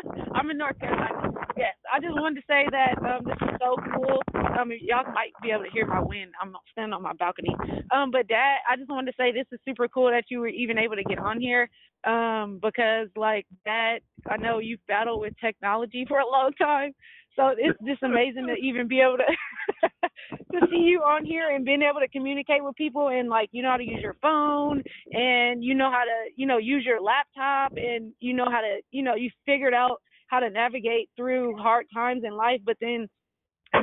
I'm 0.34 0.50
in 0.50 0.58
North 0.58 0.80
Carolina. 0.80 1.32
Yes, 1.58 1.76
I 1.94 2.00
just 2.00 2.14
wanted 2.16 2.42
to 2.42 2.46
say 2.48 2.66
that 2.72 2.98
um, 3.04 3.26
this 3.26 3.36
is 3.42 3.56
so 3.60 3.76
cool. 3.94 4.22
Um, 4.60 4.72
y'all 4.82 5.12
might 5.14 5.32
be 5.42 5.52
able 5.52 5.66
to 5.66 5.72
hear 5.72 5.86
my 5.86 6.02
wind. 6.02 6.32
I'm 6.42 6.54
standing 6.72 6.94
on 6.94 7.04
my 7.04 7.14
balcony. 7.14 7.56
Um, 7.94 8.12
but 8.12 8.28
Dad, 8.28 8.58
I 8.70 8.78
just 8.78 8.90
wanted 8.90 9.12
to 9.12 9.18
say 9.18 9.32
this 9.32 9.48
is 9.52 9.60
super 9.68 9.88
cool 9.88 10.10
that 10.10 10.26
you 10.30 10.40
were 10.40 10.48
even 10.48 10.78
able 10.78 10.96
to 10.96 11.04
get 11.04 11.20
on 11.20 11.40
here. 11.40 11.70
Um, 12.06 12.60
because 12.62 13.10
like 13.16 13.46
that, 13.66 14.00
I 14.30 14.38
know 14.38 14.60
you've 14.60 14.86
battled 14.88 15.22
with 15.22 15.34
technology 15.44 16.06
for 16.08 16.20
a 16.20 16.30
long 16.30 16.52
time. 16.58 16.94
So 17.36 17.54
it's 17.58 17.80
just 17.86 18.04
amazing 18.04 18.48
to 18.48 18.54
even 18.54 18.88
be 18.88 19.00
able 19.02 19.18
to 19.18 19.89
to 20.30 20.60
see 20.72 20.78
you 20.78 21.00
on 21.00 21.26
here 21.26 21.50
and 21.56 21.66
being 21.66 21.82
able 21.82 22.00
to 22.00 22.08
communicate 22.08 22.64
with 22.64 22.76
people 22.76 23.10
and 23.10 23.30
like 23.30 23.50
you 23.52 23.62
know 23.64 23.72
how 23.72 23.78
to 23.78 23.84
use 23.84 24.02
your 24.02 24.16
phone 24.22 24.84
and 25.12 25.64
you 25.64 25.74
know 25.74 25.92
how 25.92 26.04
to 26.04 26.30
you 26.36 26.46
know 26.46 26.58
use 26.58 26.86
your 26.86 27.02
laptop 27.02 27.74
and 27.78 28.14
you 28.20 28.34
know 28.34 28.46
how 28.50 28.62
to 28.62 28.80
you 28.92 29.04
know 29.04 29.16
you 29.16 29.30
figured 29.46 29.74
out 29.74 30.02
how 30.28 30.40
to 30.40 30.50
navigate 30.50 31.10
through 31.16 31.56
hard 31.58 31.86
times 31.94 32.24
in 32.26 32.36
life 32.36 32.62
but 32.66 32.78
then 32.82 33.08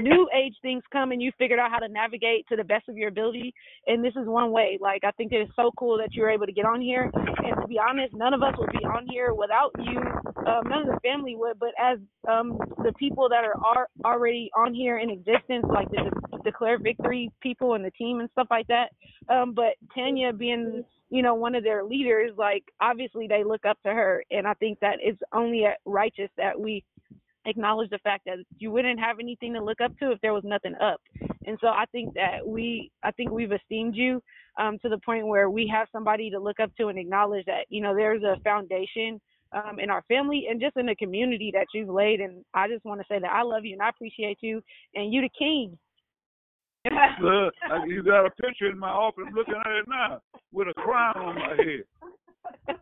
new 0.00 0.28
age 0.36 0.54
things 0.62 0.82
come 0.92 1.12
and 1.12 1.22
you 1.22 1.32
figured 1.38 1.58
out 1.58 1.70
how 1.70 1.78
to 1.78 1.88
navigate 1.88 2.46
to 2.48 2.56
the 2.56 2.64
best 2.64 2.88
of 2.88 2.96
your 2.96 3.08
ability 3.08 3.54
and 3.86 4.04
this 4.04 4.14
is 4.16 4.26
one 4.26 4.50
way. 4.50 4.78
Like 4.80 5.02
i 5.04 5.10
think 5.12 5.32
it 5.32 5.36
is 5.36 5.48
so 5.56 5.70
cool 5.78 5.98
that 5.98 6.12
you're 6.12 6.30
able 6.30 6.46
to 6.46 6.52
get 6.52 6.64
on 6.64 6.80
here 6.80 7.10
and 7.14 7.60
to 7.60 7.66
be 7.68 7.78
honest 7.78 8.14
none 8.14 8.34
of 8.34 8.42
us 8.42 8.54
would 8.58 8.70
be 8.72 8.84
on 8.84 9.06
here 9.08 9.34
without 9.34 9.70
you. 9.78 9.98
Um, 10.46 10.62
none 10.68 10.82
of 10.82 10.86
the 10.88 11.00
family 11.02 11.34
would 11.36 11.58
but 11.58 11.70
as 11.80 11.98
um 12.28 12.58
the 12.84 12.92
people 12.98 13.28
that 13.28 13.44
are, 13.44 13.56
are 13.64 13.88
already 14.04 14.50
on 14.56 14.74
here 14.74 14.98
in 14.98 15.10
existence 15.10 15.64
like 15.72 15.88
the 15.90 15.98
De- 15.98 16.38
declare 16.44 16.78
victory 16.78 17.30
people 17.40 17.74
and 17.74 17.84
the 17.84 17.90
team 17.92 18.20
and 18.20 18.30
stuff 18.30 18.46
like 18.50 18.66
that 18.68 18.90
um 19.28 19.52
but 19.54 19.74
tanya 19.94 20.32
being 20.32 20.84
you 21.10 21.22
know 21.22 21.34
one 21.34 21.54
of 21.54 21.64
their 21.64 21.84
leaders 21.84 22.32
like 22.36 22.64
obviously 22.80 23.26
they 23.26 23.44
look 23.44 23.64
up 23.64 23.78
to 23.84 23.92
her 23.92 24.22
and 24.30 24.46
i 24.46 24.54
think 24.54 24.78
that 24.80 24.96
it's 25.00 25.20
only 25.32 25.64
righteous 25.84 26.30
that 26.36 26.58
we 26.58 26.84
acknowledge 27.46 27.90
the 27.90 27.98
fact 27.98 28.24
that 28.26 28.38
you 28.58 28.70
wouldn't 28.70 29.00
have 29.00 29.18
anything 29.20 29.54
to 29.54 29.62
look 29.62 29.80
up 29.80 29.96
to 29.98 30.10
if 30.12 30.20
there 30.20 30.34
was 30.34 30.44
nothing 30.44 30.74
up. 30.80 31.00
And 31.46 31.56
so 31.60 31.68
I 31.68 31.84
think 31.92 32.14
that 32.14 32.46
we 32.46 32.90
I 33.02 33.10
think 33.12 33.30
we've 33.30 33.52
esteemed 33.52 33.96
you 33.96 34.22
um 34.58 34.78
to 34.80 34.88
the 34.88 34.98
point 34.98 35.26
where 35.26 35.48
we 35.48 35.70
have 35.72 35.88
somebody 35.92 36.30
to 36.30 36.38
look 36.38 36.60
up 36.60 36.74
to 36.76 36.88
and 36.88 36.98
acknowledge 36.98 37.44
that, 37.46 37.66
you 37.68 37.80
know, 37.80 37.94
there's 37.94 38.22
a 38.22 38.40
foundation 38.42 39.20
um 39.52 39.78
in 39.78 39.90
our 39.90 40.02
family 40.08 40.46
and 40.50 40.60
just 40.60 40.76
in 40.76 40.86
the 40.86 40.96
community 40.96 41.50
that 41.52 41.66
you've 41.72 41.88
laid 41.88 42.20
and 42.20 42.44
I 42.54 42.68
just 42.68 42.84
want 42.84 43.00
to 43.00 43.06
say 43.08 43.18
that 43.20 43.30
I 43.30 43.42
love 43.42 43.64
you 43.64 43.74
and 43.74 43.82
I 43.82 43.88
appreciate 43.88 44.38
you 44.40 44.62
and 44.94 45.12
you 45.12 45.22
the 45.22 45.30
king. 45.38 45.78
Look, 47.20 47.54
you 47.86 48.02
got 48.02 48.26
a 48.26 48.30
picture 48.30 48.70
in 48.70 48.78
my 48.78 48.90
office 48.90 49.24
looking 49.34 49.54
at 49.54 49.72
it 49.72 49.86
now 49.88 50.20
with 50.52 50.68
a 50.68 50.74
crown 50.74 51.16
on 51.16 51.34
my 51.34 51.56
head. 51.56 51.84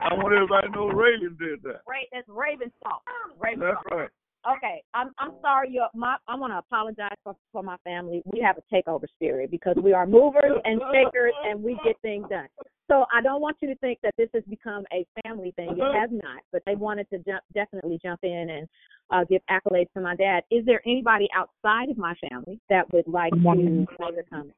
I 0.01 0.15
want 0.15 0.35
everybody 0.35 0.69
to 0.69 0.75
know 0.75 0.89
Raven 0.89 1.37
did 1.39 1.63
that. 1.63 1.81
Ra- 1.89 2.09
that's 2.13 2.29
Raven's 2.29 2.73
fault. 2.83 3.03
Raven 3.41 3.61
That's 3.61 3.77
salt. 3.89 4.01
right. 4.01 4.09
Okay, 4.51 4.83
I'm 4.93 5.11
I'm 5.19 5.33
sorry. 5.41 5.71
You, 5.71 5.87
my 5.95 6.17
I 6.29 6.37
want 6.37 6.53
to 6.53 6.59
apologize 6.59 7.17
for 7.23 7.35
for 7.53 7.63
my 7.63 7.77
family. 7.85 8.23
We 8.27 8.41
have 8.41 8.57
a 8.59 8.75
takeover 8.75 9.07
spirit 9.17 9.51
because 9.51 9.77
we 9.83 9.93
are 9.93 10.07
movers 10.07 10.61
and 10.65 10.81
shakers, 10.93 11.33
and 11.45 11.63
we 11.63 11.79
get 11.85 11.97
things 12.03 12.27
done. 12.29 12.49
So 12.91 13.07
I 13.15 13.23
don't 13.23 13.41
want 13.41 13.57
you 13.61 13.69
to 13.69 13.77
think 13.77 13.99
that 14.03 14.13
this 14.19 14.29
has 14.35 14.43
become 14.45 14.85
a 14.93 15.07
family 15.23 15.53
thing. 15.57 15.71
It 15.71 15.99
has 15.99 16.11
not. 16.13 16.43
But 16.53 16.63
they 16.67 16.75
wanted 16.75 17.09
to 17.11 17.19
jump, 17.19 17.43
definitely 17.55 17.99
jump 18.03 18.21
in 18.23 18.51
and 18.51 18.69
uh, 19.11 19.25
give 19.25 19.41
accolades 19.51 19.91
to 19.95 20.03
my 20.03 20.15
dad. 20.17 20.43
Is 20.51 20.67
there 20.67 20.83
anybody 20.85 21.27
outside 21.35 21.89
of 21.89 21.97
my 21.97 22.15
family 22.29 22.61
that 22.69 22.93
would 22.93 23.09
like 23.09 23.31
to 23.31 23.39
Morning. 23.39 23.87
make 23.99 24.19
a 24.19 24.23
comment? 24.29 24.55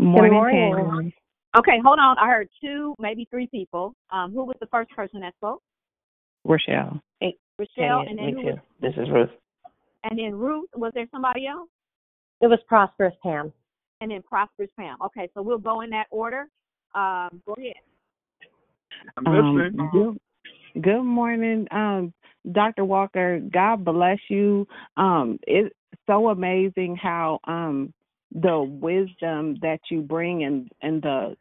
Morning, 0.00 0.32
morning. 0.32 0.90
Tanya. 0.90 1.10
Okay, 1.56 1.78
hold 1.84 2.00
on. 2.00 2.18
I 2.18 2.26
heard 2.26 2.48
two, 2.60 2.96
maybe 2.98 3.28
three 3.30 3.46
people. 3.46 3.94
Um, 4.12 4.32
who 4.32 4.44
was 4.44 4.56
the 4.60 4.66
first 4.66 4.90
person 4.90 5.20
that 5.20 5.34
spoke? 5.36 5.62
Rochelle. 6.44 7.00
Rochelle, 7.58 8.04
Tanya, 8.04 8.10
and 8.10 8.18
then 8.18 8.26
me 8.26 8.32
who 8.32 8.42
too. 8.42 8.48
was, 8.48 8.58
This 8.80 8.92
is 8.96 9.10
Ruth. 9.10 9.30
and 10.04 10.18
then 10.18 10.34
Ruth. 10.34 10.68
Was 10.76 10.92
there 10.94 11.06
somebody 11.10 11.46
else? 11.46 11.68
It 12.40 12.48
was 12.48 12.58
Prosperous 12.68 13.14
Pam. 13.22 13.52
And 14.00 14.10
then 14.10 14.22
Prosperous 14.22 14.70
Pam. 14.78 14.96
Okay, 15.06 15.28
so 15.34 15.42
we'll 15.42 15.58
go 15.58 15.80
in 15.82 15.90
that 15.90 16.06
order. 16.10 16.48
Um, 16.94 17.42
go 17.46 17.54
ahead. 17.56 17.74
I'm 19.16 19.26
Um, 19.26 19.56
listening. 19.56 19.90
good, 19.92 20.82
good 20.82 21.02
morning, 21.02 21.66
um, 21.70 22.12
Dr. 22.52 22.84
Walker. 22.84 23.40
God 23.52 23.84
bless 23.84 24.18
you. 24.28 24.66
Um, 24.96 25.38
it's 25.46 25.74
so 26.06 26.28
amazing 26.28 26.96
how 26.96 27.38
um, 27.44 27.92
the 28.32 28.60
wisdom 28.60 29.56
that 29.62 29.80
you 29.90 30.02
bring 30.02 30.44
and 30.44 30.68
and 30.82 31.00
the 31.02 31.36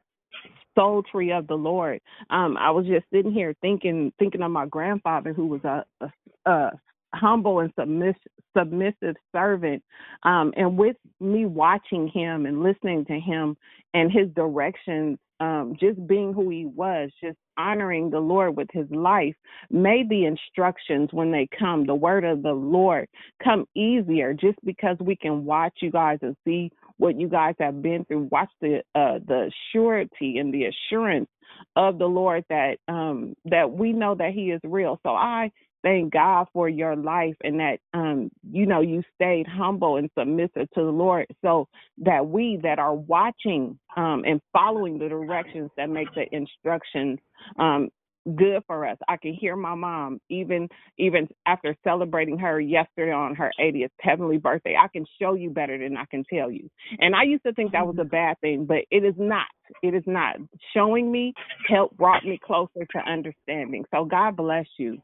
soul 0.75 1.03
tree 1.03 1.31
of 1.31 1.47
the 1.47 1.55
Lord. 1.55 1.99
Um, 2.29 2.57
I 2.57 2.71
was 2.71 2.85
just 2.85 3.05
sitting 3.13 3.31
here 3.31 3.55
thinking 3.61 4.11
thinking 4.19 4.41
of 4.41 4.51
my 4.51 4.65
grandfather 4.65 5.33
who 5.33 5.47
was 5.47 5.63
a, 5.63 5.83
a, 6.01 6.11
a 6.49 6.71
humble 7.13 7.59
and 7.59 7.71
submiss, 7.77 8.15
submissive 8.57 9.15
servant. 9.31 9.83
Um, 10.23 10.53
and 10.57 10.77
with 10.77 10.97
me 11.19 11.45
watching 11.45 12.07
him 12.07 12.45
and 12.45 12.63
listening 12.63 13.05
to 13.05 13.19
him 13.19 13.55
and 13.93 14.11
his 14.11 14.29
directions, 14.35 15.17
um, 15.39 15.75
just 15.79 16.05
being 16.07 16.33
who 16.33 16.49
he 16.49 16.65
was, 16.65 17.11
just 17.21 17.37
honoring 17.57 18.09
the 18.09 18.19
Lord 18.19 18.55
with 18.55 18.69
his 18.71 18.89
life, 18.91 19.35
made 19.69 20.09
the 20.09 20.25
instructions 20.25 21.09
when 21.11 21.31
they 21.31 21.47
come, 21.57 21.85
the 21.85 21.95
word 21.95 22.23
of 22.23 22.43
the 22.43 22.53
Lord, 22.53 23.07
come 23.43 23.65
easier 23.75 24.33
just 24.33 24.57
because 24.63 24.97
we 24.99 25.15
can 25.15 25.43
watch 25.43 25.73
you 25.81 25.91
guys 25.91 26.19
and 26.21 26.35
see 26.45 26.71
what 26.97 27.19
you 27.19 27.27
guys 27.27 27.55
have 27.59 27.81
been 27.81 28.05
through. 28.05 28.29
Watch 28.31 28.49
the 28.61 28.81
uh, 28.95 29.19
the 29.25 29.51
surety 29.71 30.37
and 30.37 30.53
the 30.53 30.65
assurance 30.65 31.29
of 31.75 31.99
the 31.99 32.05
Lord 32.05 32.45
that 32.49 32.77
um, 32.87 33.35
that 33.45 33.71
we 33.71 33.93
know 33.93 34.15
that 34.15 34.33
He 34.33 34.51
is 34.51 34.61
real. 34.63 34.99
So 35.03 35.09
I 35.09 35.51
thank 35.83 36.13
God 36.13 36.47
for 36.53 36.69
your 36.69 36.95
life 36.95 37.35
and 37.43 37.59
that 37.59 37.79
um, 37.93 38.31
you 38.51 38.65
know 38.65 38.81
you 38.81 39.03
stayed 39.15 39.47
humble 39.47 39.97
and 39.97 40.09
submissive 40.17 40.69
to 40.73 40.81
the 40.81 40.91
Lord, 40.91 41.27
so 41.43 41.67
that 41.99 42.25
we 42.25 42.59
that 42.63 42.79
are 42.79 42.95
watching 42.95 43.77
um, 43.97 44.23
and 44.25 44.41
following 44.51 44.97
the 44.97 45.09
directions 45.09 45.69
that 45.77 45.89
make 45.89 46.13
the 46.15 46.25
instructions 46.35 47.19
um, 47.59 47.89
good 48.35 48.63
for 48.67 48.87
us. 48.87 48.97
I 49.07 49.17
can 49.17 49.33
hear 49.33 49.55
my 49.55 49.75
mom 49.75 50.19
even 50.29 50.69
even 50.97 51.27
after 51.45 51.75
celebrating 51.83 52.37
her 52.37 52.59
yesterday 52.59 53.11
on 53.11 53.35
her 53.35 53.51
80th 53.59 53.89
heavenly 53.99 54.37
birthday. 54.37 54.75
I 54.81 54.87
can 54.87 55.05
show 55.21 55.33
you 55.33 55.49
better 55.49 55.77
than 55.77 55.97
I 55.97 56.05
can 56.05 56.23
tell 56.31 56.49
you. 56.49 56.69
And 56.99 57.15
I 57.15 57.23
used 57.23 57.43
to 57.43 57.53
think 57.53 57.71
that 57.71 57.85
was 57.85 57.95
a 57.97 58.01
mm-hmm. 58.01 58.09
bad 58.09 58.39
thing, 58.41 58.65
but 58.65 58.79
it 58.91 59.03
is 59.03 59.15
not. 59.17 59.47
It 59.81 59.93
is 59.93 60.03
not. 60.05 60.35
Showing 60.73 61.11
me 61.11 61.33
help 61.67 61.95
brought 61.97 62.23
me 62.23 62.39
closer 62.43 62.85
to 62.91 62.99
understanding. 62.99 63.83
So 63.93 64.05
God 64.05 64.35
bless 64.35 64.65
you. 64.77 65.01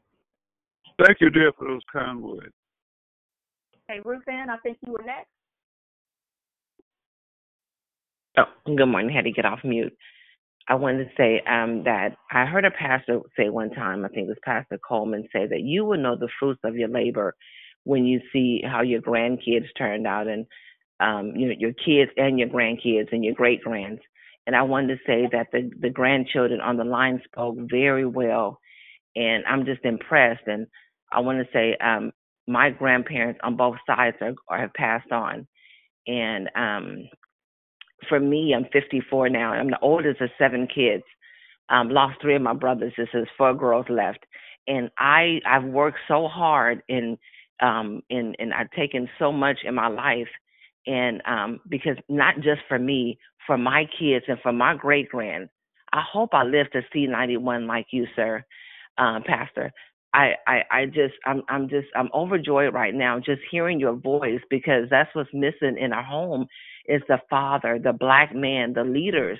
Thank 1.04 1.18
you, 1.20 1.30
dear, 1.30 1.52
for 1.58 1.68
those 1.68 1.82
kind 1.92 2.22
words. 2.22 2.52
Hey, 3.88 4.00
Ruth 4.04 4.22
Ann, 4.28 4.50
I 4.50 4.56
think 4.58 4.78
you 4.86 4.92
were 4.92 5.02
next. 5.04 5.28
Oh, 8.38 8.74
good 8.76 8.86
morning. 8.86 9.14
Had 9.14 9.24
to 9.24 9.32
get 9.32 9.44
off 9.44 9.60
mute. 9.64 9.96
I 10.68 10.74
wanted 10.76 11.04
to 11.04 11.10
say 11.16 11.42
um, 11.46 11.84
that 11.84 12.16
I 12.30 12.46
heard 12.46 12.64
a 12.64 12.70
pastor 12.70 13.20
say 13.36 13.48
one 13.50 13.70
time, 13.70 14.04
I 14.04 14.08
think 14.08 14.26
it 14.26 14.28
was 14.28 14.38
Pastor 14.44 14.78
Coleman, 14.86 15.28
say 15.32 15.46
that 15.46 15.62
you 15.62 15.84
will 15.84 15.98
know 15.98 16.16
the 16.16 16.28
fruits 16.38 16.60
of 16.64 16.76
your 16.76 16.88
labor 16.88 17.34
when 17.84 18.04
you 18.04 18.20
see 18.32 18.62
how 18.64 18.82
your 18.82 19.02
grandkids 19.02 19.66
turned 19.76 20.06
out 20.06 20.28
and 20.28 20.46
um, 21.00 21.32
you 21.36 21.48
know, 21.48 21.54
your 21.58 21.72
kids 21.72 22.10
and 22.16 22.38
your 22.38 22.48
grandkids 22.48 23.12
and 23.12 23.24
your 23.24 23.34
great 23.34 23.62
grands. 23.62 24.00
And 24.46 24.54
I 24.56 24.62
wanted 24.62 24.96
to 24.96 25.00
say 25.06 25.28
that 25.32 25.48
the, 25.52 25.70
the 25.80 25.90
grandchildren 25.90 26.60
on 26.60 26.76
the 26.76 26.84
line 26.84 27.20
spoke 27.24 27.56
very 27.70 28.06
well. 28.06 28.58
And 29.16 29.44
I'm 29.46 29.64
just 29.64 29.84
impressed. 29.84 30.46
And 30.46 30.66
I 31.12 31.20
want 31.20 31.38
to 31.38 31.52
say 31.52 31.76
um, 31.82 32.12
my 32.46 32.70
grandparents 32.70 33.40
on 33.42 33.56
both 33.56 33.76
sides 33.86 34.16
are, 34.20 34.34
are 34.48 34.60
have 34.60 34.74
passed 34.74 35.10
on. 35.12 35.46
And 36.06 36.48
um, 36.56 37.08
for 38.08 38.20
me, 38.20 38.54
I'm 38.54 38.66
54 38.72 39.28
now. 39.28 39.52
I'm 39.52 39.70
the 39.70 39.78
oldest 39.80 40.20
of 40.20 40.30
seven 40.38 40.66
kids. 40.72 41.04
Um, 41.68 41.88
lost 41.90 42.20
three 42.20 42.34
of 42.34 42.42
my 42.42 42.54
brothers. 42.54 42.92
This 42.96 43.08
is 43.14 43.26
four 43.38 43.54
girls 43.54 43.86
left, 43.88 44.24
and 44.66 44.90
I 44.98 45.40
I've 45.46 45.64
worked 45.64 45.98
so 46.08 46.26
hard 46.26 46.82
in 46.88 47.16
um 47.60 48.02
in 48.10 48.34
and 48.40 48.52
I've 48.52 48.70
taken 48.72 49.08
so 49.18 49.30
much 49.30 49.58
in 49.64 49.74
my 49.76 49.86
life, 49.86 50.28
and 50.86 51.22
um 51.26 51.60
because 51.68 51.96
not 52.08 52.36
just 52.36 52.62
for 52.68 52.78
me, 52.78 53.18
for 53.46 53.56
my 53.56 53.84
kids 53.98 54.24
and 54.28 54.38
for 54.40 54.52
my 54.52 54.74
great 54.74 55.08
grand. 55.08 55.48
I 55.92 56.02
hope 56.12 56.30
I 56.34 56.44
live 56.44 56.70
to 56.72 56.82
see 56.92 57.06
91 57.06 57.66
like 57.66 57.86
you, 57.90 58.06
sir, 58.14 58.44
um, 58.98 59.22
Pastor. 59.24 59.72
I, 60.12 60.34
I 60.46 60.62
I 60.70 60.86
just 60.86 61.14
I'm 61.24 61.42
I'm 61.48 61.68
just 61.68 61.86
I'm 61.94 62.08
overjoyed 62.12 62.74
right 62.74 62.94
now 62.94 63.18
just 63.20 63.42
hearing 63.50 63.78
your 63.78 63.94
voice 63.94 64.40
because 64.50 64.84
that's 64.90 65.14
what's 65.14 65.30
missing 65.32 65.76
in 65.78 65.92
our 65.92 66.02
home 66.02 66.46
is 66.86 67.02
the 67.08 67.18
father, 67.28 67.78
the 67.82 67.92
black 67.92 68.34
man, 68.34 68.72
the 68.74 68.84
leaders 68.84 69.38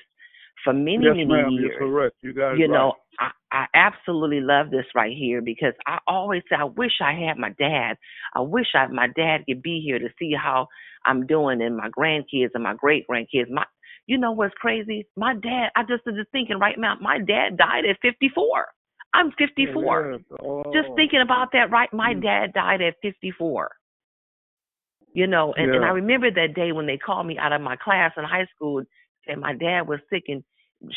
for 0.65 0.73
many 0.73 1.05
yes, 1.05 1.15
many 1.17 1.25
ma'am, 1.25 1.51
years. 1.51 1.71
you're 1.71 1.79
correct. 1.79 2.17
You 2.23 2.33
got 2.35 2.53
it 2.53 2.59
You 2.59 2.67
right. 2.67 2.73
know, 2.73 2.95
I, 3.19 3.31
I 3.53 3.67
absolutely 3.75 4.41
love 4.41 4.71
this 4.71 4.85
right 4.95 5.17
here 5.17 5.41
because 5.41 5.75
I 5.87 5.99
always 6.07 6.43
say 6.49 6.57
I 6.59 6.65
wish 6.65 6.93
I 7.03 7.13
had 7.13 7.39
my 7.39 7.51
dad. 7.59 7.95
I 8.35 8.41
wish 8.41 8.67
I 8.75 8.87
my 8.89 9.09
dad 9.17 9.45
could 9.49 9.63
be 9.63 9.83
here 9.85 9.99
to 9.99 10.09
see 10.19 10.33
how 10.35 10.67
I'm 11.07 11.27
doing 11.27 11.63
and 11.63 11.77
my 11.77 11.89
grandkids 11.89 12.51
and 12.55 12.63
my 12.63 12.75
great 12.75 13.07
grandkids. 13.11 13.51
My 13.51 13.65
you 14.07 14.19
know 14.19 14.33
what's 14.33 14.55
crazy? 14.55 15.07
My 15.17 15.35
dad, 15.35 15.71
I 15.77 15.83
just 15.83 16.05
was 16.05 16.17
just 16.17 16.31
thinking 16.33 16.59
right 16.59 16.79
now, 16.79 16.97
my 17.01 17.19
dad 17.19 17.57
died 17.57 17.85
at 17.89 17.97
54. 18.03 18.67
I'm 19.15 19.31
54. 19.39 20.13
Yes. 20.13 20.39
Oh, 20.43 20.63
Just 20.73 20.89
thinking 20.97 21.21
about 21.21 21.49
that, 21.53 21.71
right? 21.71 21.93
My 21.93 22.15
mm. 22.15 22.23
dad 22.23 22.53
died 22.53 22.81
at 22.81 22.95
54. 23.03 23.71
You 25.13 25.27
know, 25.27 25.53
and, 25.57 25.75
and 25.75 25.85
I 25.85 25.89
remember 25.89 26.31
that 26.31 26.55
day 26.55 26.73
when 26.73 26.87
they 26.87 26.97
called 26.97 27.27
me 27.27 27.37
out 27.39 27.53
of 27.53 27.61
my 27.61 27.77
class 27.77 28.13
in 28.17 28.25
high 28.25 28.47
school 28.55 28.83
and 29.27 29.41
my 29.41 29.55
dad 29.55 29.83
was 29.89 29.99
sick 30.11 30.25
and 30.29 30.45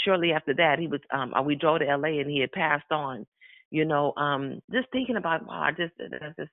shortly 0.05 0.31
after 0.31 0.53
that 0.53 0.79
he 0.79 0.87
was 0.87 1.01
um 1.13 1.33
uh, 1.33 1.41
we 1.41 1.55
drove 1.55 1.79
to 1.79 1.85
LA 1.85 2.19
and 2.19 2.29
he 2.29 2.39
had 2.41 2.51
passed 2.51 2.91
on. 2.91 3.25
You 3.71 3.85
know, 3.85 4.13
um 4.17 4.59
just 4.71 4.87
thinking 4.91 5.15
about 5.17 5.45
wow, 5.47 5.63
I 5.63 5.71
just 5.71 5.93
that's 5.97 6.35
just 6.37 6.51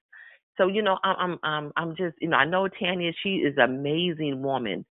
so 0.57 0.69
you 0.69 0.83
know, 0.83 0.99
I'm 1.05 1.17
I'm 1.19 1.39
I'm 1.43 1.73
I'm 1.77 1.97
just 1.97 2.17
you 2.21 2.29
know, 2.29 2.37
I 2.37 2.47
know 2.47 2.69
Tanya, 2.69 3.13
she 3.23 3.37
is 3.37 3.55
an 3.59 3.65
amazing 3.65 4.43
woman. 4.43 4.87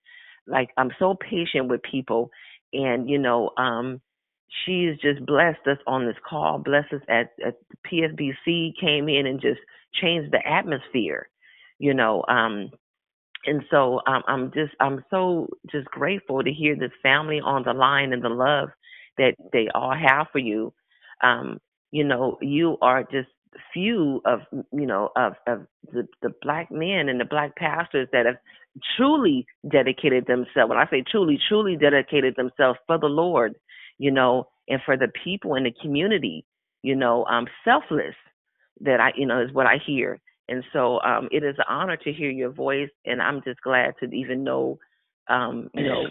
Like 0.48 0.70
I'm 0.78 0.92
so 1.00 1.16
patient 1.16 1.70
with 1.70 1.82
people 1.82 2.30
and 2.72 3.10
you 3.10 3.18
know, 3.18 3.52
um 3.58 4.02
she 4.66 4.86
has 4.86 4.98
just 4.98 5.26
blessed 5.26 5.66
us 5.68 5.78
on 5.88 6.06
this 6.06 6.16
call, 6.28 6.60
blessed 6.60 6.94
us 6.94 7.02
at, 7.08 7.32
at 7.46 7.56
PSBC, 7.92 8.72
came 8.80 9.08
in 9.10 9.26
and 9.28 9.42
just 9.42 9.60
changed 10.02 10.32
the 10.32 10.46
atmosphere, 10.48 11.30
you 11.80 11.96
know. 11.96 12.24
Um, 12.30 12.72
and 13.46 13.64
so 13.72 14.02
um, 14.08 14.24
I'm 14.28 14.52
just 14.54 14.74
I'm 14.80 15.04
so 15.10 15.48
just 15.72 15.88
grateful 15.88 16.44
to 16.44 16.52
hear 16.52 16.76
this 16.78 16.92
family 17.02 17.42
on 17.44 17.64
the 17.64 17.74
line 17.74 18.14
and 18.14 18.24
the 18.24 18.30
love 18.30 18.70
that 19.18 19.36
they 19.54 19.68
all 19.74 19.96
have 19.96 20.28
for 20.32 20.40
you. 20.40 20.74
Um, 21.24 21.60
you 21.92 22.04
know, 22.04 22.38
you 22.42 22.78
are 22.82 23.04
just 23.04 23.30
few 23.74 24.22
of 24.26 24.42
you 24.54 24.86
know 24.86 25.10
of 25.18 25.34
of 25.48 25.66
the 25.92 26.08
the 26.22 26.32
black 26.44 26.72
men 26.72 27.10
and 27.10 27.20
the 27.20 27.26
black 27.26 27.56
pastors 27.56 28.08
that 28.14 28.26
have 28.28 28.38
truly 28.98 29.46
dedicated 29.72 30.26
themselves. 30.28 30.70
When 30.70 30.78
I 30.78 30.88
say 30.92 31.04
truly, 31.10 31.40
truly 31.50 31.78
dedicated 31.78 32.36
themselves 32.38 32.80
for 32.88 33.00
the 33.00 33.08
Lord, 33.08 33.56
you 33.98 34.12
know, 34.12 34.48
and 34.70 34.82
for 34.86 34.98
the 34.98 35.12
people 35.24 35.56
in 35.56 35.64
the 35.64 35.74
community, 35.82 36.46
you 36.84 36.96
know, 36.96 37.26
um, 37.26 37.48
selfless. 37.66 38.16
That 38.84 39.00
I, 39.00 39.12
you 39.16 39.28
know, 39.28 39.44
is 39.44 39.54
what 39.54 39.68
I 39.68 39.78
hear. 39.86 40.20
And 40.50 40.64
so 40.74 41.00
um, 41.02 41.30
it 41.32 41.44
is 41.44 41.56
an 41.58 41.66
honor 41.70 41.96
to 41.98 42.12
hear 42.12 42.32
your 42.32 42.50
voice, 42.50 42.90
and 43.06 43.22
I'm 43.22 43.42
just 43.44 43.62
glad 43.62 43.94
to 44.00 44.06
even 44.12 44.44
know, 44.44 44.80
um, 45.30 45.70
you 45.74 45.84
know, 45.84 46.08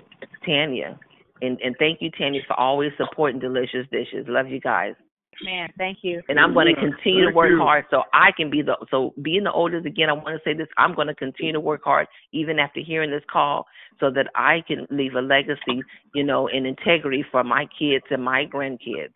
Tanya. 0.47 0.99
And 1.43 1.59
and 1.61 1.75
thank 1.79 2.01
you, 2.01 2.11
Tanya, 2.11 2.41
for 2.47 2.59
always 2.59 2.93
supporting 2.97 3.41
Delicious 3.41 3.87
Dishes. 3.91 4.27
Love 4.29 4.49
you 4.49 4.61
guys. 4.61 4.95
Man, 5.43 5.73
thank 5.79 5.99
you. 6.03 6.21
And 6.29 6.39
I'm 6.39 6.53
going 6.53 6.67
to 6.67 6.73
Yeah, 6.73 6.89
continue 6.89 7.29
to 7.29 7.35
work 7.35 7.51
you. 7.51 7.59
hard 7.59 7.85
so 7.91 8.03
I 8.13 8.31
can 8.37 8.51
be 8.51 8.63
the 8.63 8.77
so 8.91 9.15
being 9.23 9.45
the 9.45 9.53
oldest 9.53 9.87
again. 9.87 10.09
I 10.11 10.15
want 10.15 10.29
to 10.29 10.41
say 10.45 10.57
this: 10.57 10.69
I'm 10.77 10.95
going 10.95 11.07
to 11.07 11.15
continue 11.15 11.53
to 11.53 11.61
work 11.61 11.83
hard 11.85 12.09
even 12.33 12.59
after 12.59 12.81
hearing 12.81 13.11
this 13.11 13.23
call, 13.31 13.67
so 14.01 14.11
that 14.11 14.27
I 14.35 14.63
can 14.67 14.87
leave 14.91 15.15
a 15.15 15.21
legacy, 15.21 15.83
you 16.15 16.25
know, 16.25 16.49
in 16.49 16.67
integrity 16.67 17.25
for 17.31 17.45
my 17.45 17.67
kids 17.79 18.05
and 18.11 18.25
my 18.25 18.47
grandkids. 18.47 19.13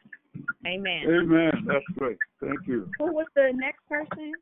Amen. 0.66 1.02
Amen. 1.08 1.52
That's 1.66 1.84
great. 1.98 2.18
Thank 2.40 2.66
you. 2.66 2.88
Who 2.98 3.12
was 3.12 3.26
the 3.34 3.50
next 3.54 3.86
person? 3.88 4.34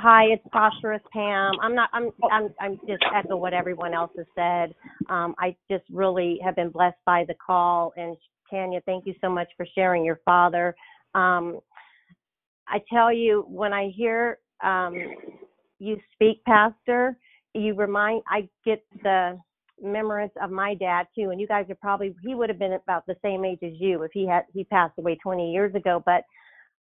Hi, 0.00 0.24
it's 0.26 0.44
Prosperous 0.52 1.02
Pam. 1.12 1.52
I'm 1.62 1.74
not. 1.74 1.90
I'm. 1.92 2.10
I'm. 2.30 2.48
I'm 2.60 2.78
just 2.86 3.02
echo 3.14 3.36
what 3.36 3.54
everyone 3.54 3.94
else 3.94 4.10
has 4.16 4.26
said. 4.34 4.74
Um, 5.10 5.34
I 5.38 5.56
just 5.70 5.84
really 5.92 6.38
have 6.44 6.56
been 6.56 6.70
blessed 6.70 6.98
by 7.06 7.24
the 7.26 7.34
call, 7.44 7.92
and 7.96 8.16
Tanya, 8.50 8.80
thank 8.86 9.06
you 9.06 9.14
so 9.20 9.30
much 9.30 9.48
for 9.56 9.66
sharing 9.74 10.04
your 10.04 10.20
father. 10.24 10.74
Um, 11.14 11.60
I 12.68 12.80
tell 12.92 13.12
you, 13.12 13.46
when 13.48 13.72
I 13.72 13.90
hear 13.96 14.38
um, 14.62 14.94
you 15.78 15.98
speak, 16.14 16.44
Pastor, 16.44 17.16
you 17.54 17.74
remind. 17.74 18.22
I 18.28 18.48
get 18.64 18.84
the 19.02 19.38
remembrance 19.82 20.32
of 20.42 20.50
my 20.50 20.74
dad 20.74 21.06
too, 21.16 21.30
and 21.30 21.40
you 21.40 21.46
guys 21.46 21.66
are 21.70 21.76
probably. 21.76 22.14
He 22.22 22.34
would 22.34 22.50
have 22.50 22.58
been 22.58 22.74
about 22.74 23.06
the 23.06 23.16
same 23.22 23.44
age 23.44 23.60
as 23.62 23.72
you 23.78 24.02
if 24.02 24.10
he 24.12 24.26
had. 24.26 24.42
He 24.52 24.64
passed 24.64 24.94
away 24.98 25.16
20 25.22 25.52
years 25.52 25.74
ago, 25.74 26.02
but 26.04 26.24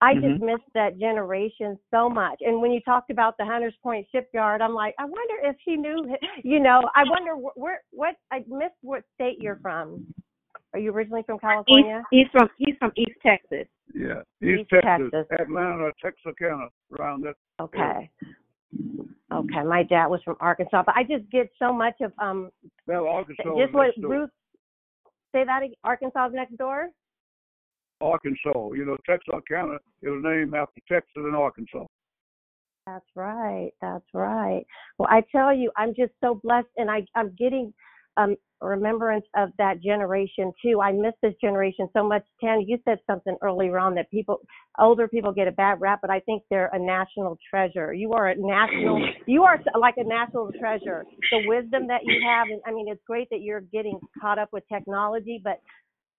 I 0.02 0.14
just 0.14 0.40
Mhm. 0.40 0.42
miss 0.42 0.60
that 0.74 0.98
generation 0.98 1.78
so 1.90 2.10
much. 2.10 2.42
And 2.42 2.60
when 2.60 2.70
you 2.70 2.80
talked 2.82 3.10
about 3.10 3.36
the 3.38 3.46
Hunters 3.46 3.76
Point 3.82 4.06
shipyard, 4.10 4.60
I'm 4.60 4.74
like, 4.74 4.94
I 4.98 5.04
wonder 5.06 5.34
if 5.42 5.56
he 5.64 5.76
knew, 5.76 6.16
you 6.42 6.60
know, 6.60 6.82
I 6.94 7.04
wonder 7.04 7.34
wh- 7.34 7.56
where, 7.56 7.82
what, 7.92 8.16
I 8.30 8.44
missed 8.46 8.76
what 8.82 9.04
state 9.14 9.40
you're 9.40 9.56
from. 9.56 10.06
Are 10.74 10.78
you 10.78 10.92
originally 10.92 11.22
from 11.22 11.38
California? 11.38 12.04
He's 12.10 12.28
from 12.28 12.50
he's 12.58 12.76
from 12.76 12.92
East 12.96 13.18
Texas. 13.22 13.66
Yeah, 13.94 14.20
East, 14.42 14.60
East 14.60 14.70
Texas, 14.70 15.10
Texas. 15.10 15.26
Atlanta, 15.40 15.90
Texarkana, 16.02 16.68
around 16.98 17.22
that. 17.22 17.36
Okay. 17.60 18.10
Okay. 19.32 19.62
My 19.62 19.82
dad 19.82 20.08
was 20.08 20.22
from 20.22 20.36
Arkansas, 20.40 20.82
but 20.84 20.94
I 20.94 21.04
just 21.04 21.28
get 21.30 21.50
so 21.58 21.72
much 21.72 21.94
of, 22.02 22.12
um, 22.18 22.50
Well, 22.86 23.06
Arkansas 23.06 23.42
just 23.56 23.72
what. 23.72 23.96
Ruth, 24.02 24.30
say 25.32 25.44
that 25.44 25.62
Arkansas 25.82 26.26
is 26.26 26.34
next 26.34 26.56
door? 26.58 26.90
Arkansas. 28.00 28.72
You 28.72 28.84
know, 28.84 28.96
Texarkana 29.08 29.76
is 30.02 30.12
named 30.22 30.54
after 30.54 30.80
Texas 30.88 31.12
and 31.16 31.36
Arkansas. 31.36 31.86
That's 32.86 33.06
right. 33.14 33.70
That's 33.82 34.04
right. 34.14 34.64
Well, 34.98 35.08
I 35.10 35.22
tell 35.32 35.54
you, 35.54 35.72
I'm 35.76 35.94
just 35.94 36.12
so 36.22 36.40
blessed, 36.42 36.68
and 36.76 36.90
I 36.90 37.04
I'm 37.14 37.34
getting 37.36 37.72
um 38.16 38.36
remembrance 38.62 39.24
of 39.36 39.50
that 39.58 39.82
generation 39.82 40.52
too. 40.62 40.80
I 40.80 40.92
miss 40.92 41.12
this 41.22 41.34
generation 41.40 41.88
so 41.92 42.06
much. 42.06 42.24
Tanya, 42.40 42.64
you 42.66 42.78
said 42.84 42.98
something 43.06 43.36
earlier 43.42 43.78
on 43.78 43.94
that 43.96 44.10
people, 44.10 44.40
older 44.78 45.08
people, 45.08 45.32
get 45.32 45.48
a 45.48 45.52
bad 45.52 45.80
rap, 45.80 45.98
but 46.00 46.10
I 46.10 46.20
think 46.20 46.42
they're 46.48 46.70
a 46.72 46.78
national 46.78 47.38
treasure. 47.50 47.92
You 47.92 48.12
are 48.12 48.28
a 48.28 48.34
national. 48.36 49.04
You 49.26 49.42
are 49.42 49.58
like 49.78 49.96
a 49.96 50.04
national 50.04 50.52
treasure. 50.58 51.04
The 51.32 51.42
wisdom 51.48 51.88
that 51.88 52.02
you 52.04 52.14
have, 52.24 52.46
and 52.48 52.60
I 52.64 52.70
mean, 52.70 52.86
it's 52.88 53.02
great 53.04 53.28
that 53.30 53.40
you're 53.40 53.60
getting 53.60 53.98
caught 54.20 54.38
up 54.38 54.50
with 54.52 54.62
technology, 54.68 55.40
but 55.42 55.60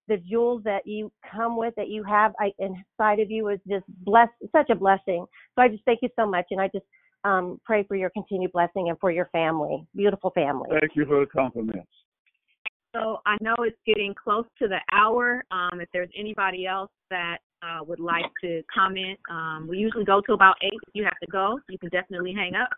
the 0.07 0.17
jewels 0.17 0.61
that 0.63 0.85
you 0.85 1.11
come 1.31 1.57
with 1.57 1.73
that 1.75 1.89
you 1.89 2.03
have 2.03 2.33
I, 2.39 2.51
inside 2.59 3.19
of 3.19 3.29
you 3.29 3.49
is 3.49 3.59
just 3.67 3.85
blessed 4.03 4.31
such 4.51 4.69
a 4.69 4.75
blessing 4.75 5.25
so 5.55 5.61
i 5.61 5.67
just 5.67 5.83
thank 5.85 5.99
you 6.01 6.09
so 6.17 6.25
much 6.25 6.45
and 6.51 6.61
i 6.61 6.67
just 6.73 6.85
um 7.23 7.59
pray 7.65 7.83
for 7.83 7.95
your 7.95 8.09
continued 8.11 8.51
blessing 8.51 8.89
and 8.89 8.97
for 8.99 9.11
your 9.11 9.27
family 9.31 9.85
beautiful 9.95 10.31
family 10.31 10.69
Thank 10.79 10.95
you 10.95 11.05
for 11.05 11.19
the 11.21 11.25
compliments. 11.25 11.87
So 12.97 13.19
I 13.25 13.37
know 13.41 13.53
it's 13.59 13.77
getting 13.85 14.15
close 14.15 14.45
to 14.59 14.67
the 14.67 14.79
hour. 14.91 15.43
Um, 15.51 15.81
if 15.81 15.89
there's 15.93 16.09
anybody 16.17 16.65
else 16.65 16.89
that 17.11 17.37
uh, 17.61 17.83
would 17.83 17.99
like 17.99 18.25
to 18.43 18.63
comment, 18.73 19.19
um, 19.29 19.67
we 19.69 19.77
usually 19.77 20.05
go 20.05 20.21
to 20.21 20.33
about 20.33 20.55
eight. 20.63 20.79
If 20.87 20.95
you 20.95 21.03
have 21.03 21.17
to 21.21 21.27
go, 21.31 21.59
you 21.69 21.77
can 21.77 21.89
definitely 21.89 22.33
hang 22.33 22.55
up. 22.55 22.69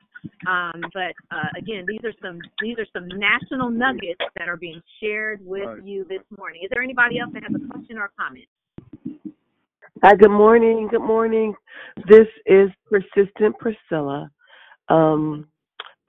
Um, 0.48 0.82
but 0.94 1.14
uh, 1.32 1.50
again, 1.58 1.86
these 1.88 2.02
are 2.04 2.14
some 2.22 2.40
these 2.62 2.78
are 2.78 2.86
some 2.94 3.08
national 3.20 3.70
nuggets 3.70 4.22
that 4.38 4.48
are 4.48 4.58
being 4.58 4.82
shared 5.02 5.46
with 5.46 5.66
Right. 5.66 5.84
you 5.84 6.06
this 6.10 6.22
morning. 6.38 6.62
Is 6.64 6.70
there 6.74 6.84
anybody 6.84 7.20
else 7.20 7.32
that 7.34 7.44
has 7.44 7.54
a 7.56 7.68
question 7.68 7.98
or 7.98 8.06
a 8.06 8.10
comment? 8.20 8.46
Hi, 10.04 10.16
good 10.16 10.32
morning. 10.32 10.88
Good 10.90 11.02
morning. 11.02 11.54
This 12.08 12.28
is 12.46 12.70
Persistent 12.90 13.56
Priscilla. 13.60 14.32
Um, 14.88 15.48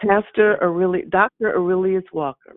Pastor 0.01 0.59
Aureli- 0.63 1.11
Dr. 1.11 1.57
Aurelius 1.57 2.05
Walker. 2.13 2.57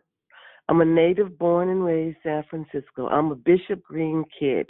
I'm 0.69 0.81
a 0.81 0.85
native 0.85 1.37
born 1.37 1.69
and 1.69 1.83
raised 1.83 2.17
San 2.23 2.43
Francisco. 2.49 3.07
I'm 3.07 3.31
a 3.31 3.35
Bishop 3.35 3.83
Green 3.83 4.23
kid. 4.39 4.69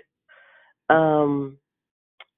Um, 0.90 1.58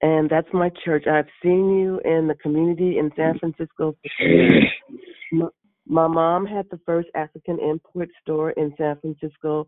and 0.01 0.29
that's 0.29 0.47
my 0.53 0.69
church. 0.83 1.05
I've 1.07 1.29
seen 1.41 1.77
you 1.77 1.99
in 2.03 2.27
the 2.27 2.35
community 2.35 2.97
in 2.97 3.11
San 3.15 3.39
Francisco. 3.39 3.95
My, 5.31 5.47
my 5.87 6.07
mom 6.07 6.45
had 6.45 6.67
the 6.69 6.79
first 6.85 7.09
African 7.15 7.59
import 7.59 8.09
store 8.21 8.51
in 8.51 8.73
San 8.77 8.97
Francisco 8.99 9.67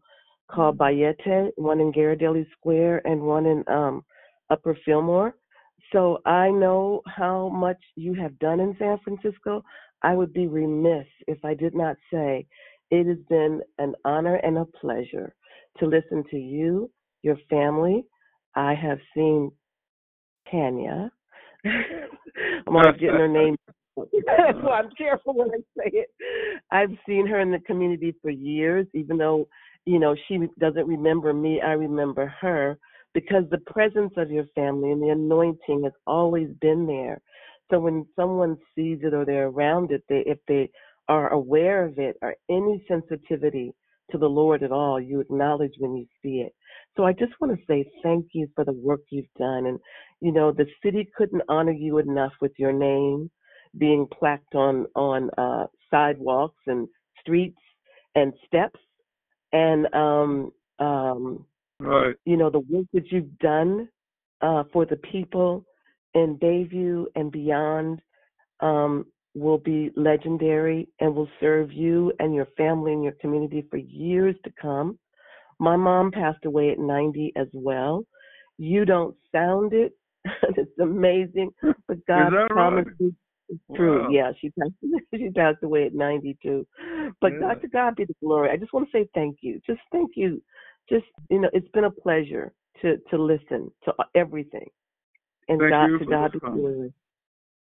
called 0.49 0.77
Bayete, 0.77 1.49
one 1.57 1.79
in 1.79 1.91
Ghirardelli 1.91 2.45
Square 2.51 3.01
and 3.05 3.21
one 3.21 3.45
in 3.45 3.63
um, 3.67 4.05
Upper 4.49 4.77
Fillmore. 4.85 5.35
So 5.91 6.19
I 6.25 6.49
know 6.49 7.01
how 7.07 7.49
much 7.49 7.77
you 7.95 8.13
have 8.13 8.37
done 8.39 8.59
in 8.59 8.75
San 8.79 8.97
Francisco. 9.03 9.63
I 10.03 10.15
would 10.15 10.33
be 10.33 10.47
remiss 10.47 11.07
if 11.27 11.43
I 11.43 11.53
did 11.53 11.75
not 11.75 11.97
say 12.11 12.45
it 12.91 13.07
has 13.07 13.23
been 13.29 13.61
an 13.79 13.95
honor 14.05 14.35
and 14.35 14.59
a 14.59 14.65
pleasure 14.65 15.33
to 15.79 15.85
listen 15.85 16.23
to 16.31 16.37
you, 16.37 16.89
your 17.23 17.37
family. 17.49 18.05
I 18.55 18.73
have 18.73 18.99
seen 19.13 19.51
Tanya. 20.51 21.11
I'm 21.65 22.75
always 22.75 22.99
getting 22.99 23.15
her 23.15 23.27
name. 23.27 23.55
That's 23.97 24.59
why 24.61 24.79
I'm 24.79 24.91
careful 24.95 25.33
when 25.33 25.49
I 25.49 25.57
say 25.75 25.89
it. 25.91 26.09
I've 26.71 26.95
seen 27.07 27.25
her 27.25 27.39
in 27.39 27.51
the 27.51 27.59
community 27.59 28.15
for 28.21 28.29
years, 28.29 28.85
even 28.93 29.17
though, 29.17 29.47
you 29.85 29.97
know, 29.97 30.15
she 30.27 30.39
doesn't 30.59 30.87
remember 30.87 31.33
me, 31.33 31.61
I 31.61 31.71
remember 31.71 32.31
her 32.39 32.77
because 33.15 33.45
the 33.49 33.57
presence 33.59 34.13
of 34.15 34.29
your 34.29 34.45
family 34.53 34.91
and 34.91 35.01
the 35.01 35.09
anointing 35.09 35.83
has 35.83 35.93
always 36.05 36.49
been 36.61 36.85
there. 36.85 37.19
So 37.71 37.79
when 37.79 38.05
someone 38.15 38.57
sees 38.75 38.99
it 39.01 39.15
or 39.15 39.25
they're 39.25 39.47
around 39.47 39.91
it, 39.91 40.03
they 40.07 40.23
if 40.27 40.37
they 40.47 40.69
are 41.09 41.29
aware 41.33 41.85
of 41.85 41.97
it 41.97 42.17
or 42.21 42.35
any 42.49 42.83
sensitivity 42.87 43.73
to 44.11 44.17
the 44.17 44.27
Lord 44.27 44.63
at 44.63 44.71
all, 44.71 45.01
you 45.01 45.19
acknowledge 45.19 45.73
when 45.79 45.95
you 45.95 46.05
see 46.21 46.41
it. 46.41 46.53
So 46.97 47.05
I 47.05 47.13
just 47.13 47.33
want 47.39 47.57
to 47.57 47.65
say 47.67 47.89
thank 48.03 48.29
you 48.33 48.49
for 48.55 48.65
the 48.65 48.73
work 48.73 49.01
you've 49.11 49.25
done. 49.37 49.67
And, 49.67 49.79
you 50.19 50.31
know, 50.31 50.51
the 50.51 50.65
city 50.83 51.07
couldn't 51.15 51.43
honor 51.47 51.71
you 51.71 51.99
enough 51.99 52.33
with 52.41 52.53
your 52.57 52.73
name 52.73 53.29
being 53.77 54.07
plaqued 54.07 54.55
on, 54.55 54.87
on 54.95 55.29
uh, 55.37 55.67
sidewalks 55.91 56.63
and 56.65 56.87
streets 57.21 57.59
and 58.15 58.33
steps. 58.47 58.79
And, 59.53 59.93
um, 59.93 60.51
um, 60.79 61.45
Right. 61.79 62.15
you 62.25 62.37
know, 62.37 62.49
the 62.49 62.59
work 62.59 62.87
that 62.93 63.11
you've 63.11 63.37
done 63.37 63.87
uh, 64.41 64.63
for 64.73 64.85
the 64.85 64.95
people 64.95 65.63
in 66.15 66.35
Bayview 66.37 67.05
and 67.15 67.31
beyond 67.31 68.01
um, 68.61 69.05
will 69.35 69.59
be 69.59 69.91
legendary 69.95 70.87
and 70.99 71.13
will 71.13 71.29
serve 71.39 71.71
you 71.71 72.11
and 72.19 72.33
your 72.33 72.47
family 72.57 72.93
and 72.93 73.03
your 73.03 73.13
community 73.21 73.63
for 73.69 73.77
years 73.77 74.35
to 74.43 74.51
come. 74.59 74.97
My 75.59 75.75
mom 75.75 76.11
passed 76.11 76.45
away 76.45 76.71
at 76.71 76.79
90 76.79 77.33
as 77.35 77.47
well. 77.53 78.05
You 78.57 78.85
don't 78.85 79.15
sound 79.31 79.73
it. 79.73 79.93
it's 80.57 80.79
amazing, 80.79 81.51
but 81.61 82.05
God's 82.07 82.35
promised 82.49 82.87
right? 82.87 82.95
promises 82.97 83.13
is 83.49 83.57
true. 83.75 84.03
Wow. 84.03 84.09
Yeah, 84.11 84.31
she 84.39 84.49
passed 84.51 84.73
she 85.15 85.29
passed 85.29 85.63
away 85.63 85.85
at 85.85 85.93
92. 85.93 86.67
But 87.21 87.33
Yeah. 87.33 87.39
God 87.39 87.61
to 87.61 87.67
God 87.67 87.95
be 87.95 88.05
the 88.05 88.15
glory. 88.21 88.49
I 88.49 88.57
just 88.57 88.73
want 88.73 88.89
to 88.91 88.97
say 88.97 89.07
thank 89.13 89.37
you. 89.41 89.59
Just 89.65 89.79
thank 89.91 90.11
you. 90.15 90.41
Just 90.89 91.05
you 91.29 91.39
know, 91.39 91.49
it's 91.53 91.69
been 91.69 91.85
a 91.85 91.91
pleasure 91.91 92.53
to 92.81 92.97
to 93.09 93.17
listen 93.17 93.71
to 93.85 93.93
everything. 94.15 94.67
And 95.49 95.59
Thank 95.59 95.71
God 95.71 95.85
you 95.87 95.99
to 95.99 96.05
God 96.05 96.31
be 96.33 96.39
the 96.39 96.51
glory. 96.51 96.93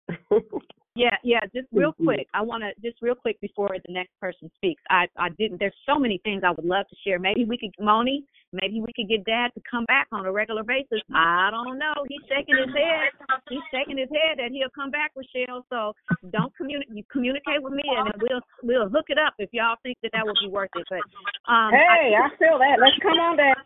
Yeah, 0.95 1.15
yeah. 1.23 1.39
Just 1.55 1.67
real 1.71 1.93
quick, 2.03 2.27
I 2.33 2.41
want 2.41 2.63
to 2.63 2.71
just 2.83 3.01
real 3.01 3.15
quick 3.15 3.39
before 3.39 3.69
the 3.71 3.93
next 3.93 4.11
person 4.19 4.51
speaks. 4.57 4.83
I 4.89 5.07
I 5.17 5.29
didn't. 5.39 5.59
There's 5.59 5.73
so 5.85 5.97
many 5.97 6.19
things 6.25 6.43
I 6.45 6.51
would 6.51 6.65
love 6.65 6.85
to 6.89 6.95
share. 7.07 7.17
Maybe 7.17 7.45
we 7.45 7.57
could, 7.57 7.71
Moni. 7.79 8.25
Maybe 8.51 8.81
we 8.83 8.91
could 8.91 9.07
get 9.07 9.23
Dad 9.23 9.51
to 9.55 9.61
come 9.63 9.85
back 9.85 10.07
on 10.11 10.25
a 10.25 10.31
regular 10.31 10.63
basis. 10.63 10.99
I 11.15 11.47
don't 11.51 11.79
know. 11.79 11.93
He's 12.09 12.19
shaking 12.27 12.57
his 12.59 12.67
head. 12.75 13.15
He's 13.47 13.63
shaking 13.71 13.97
his 13.97 14.09
head 14.11 14.39
that 14.43 14.51
he'll 14.51 14.67
come 14.75 14.91
back, 14.91 15.11
Rochelle. 15.15 15.63
So 15.71 15.95
don't 16.31 16.51
communicate. 16.57 16.91
You 16.93 17.03
communicate 17.09 17.63
with 17.63 17.71
me, 17.71 17.83
and 17.87 18.11
then 18.11 18.19
we'll 18.19 18.41
we'll 18.61 18.89
hook 18.89 19.05
it 19.07 19.17
up 19.17 19.35
if 19.39 19.47
y'all 19.53 19.77
think 19.83 19.97
that 20.03 20.11
that 20.11 20.25
would 20.25 20.35
be 20.43 20.49
worth 20.51 20.75
it. 20.75 20.83
But 20.89 20.99
um, 21.47 21.71
Hey, 21.71 22.11
I 22.19 22.27
feel 22.35 22.59
that. 22.59 22.75
Let's 22.83 22.99
come 23.01 23.15
on 23.15 23.37
down. 23.39 23.63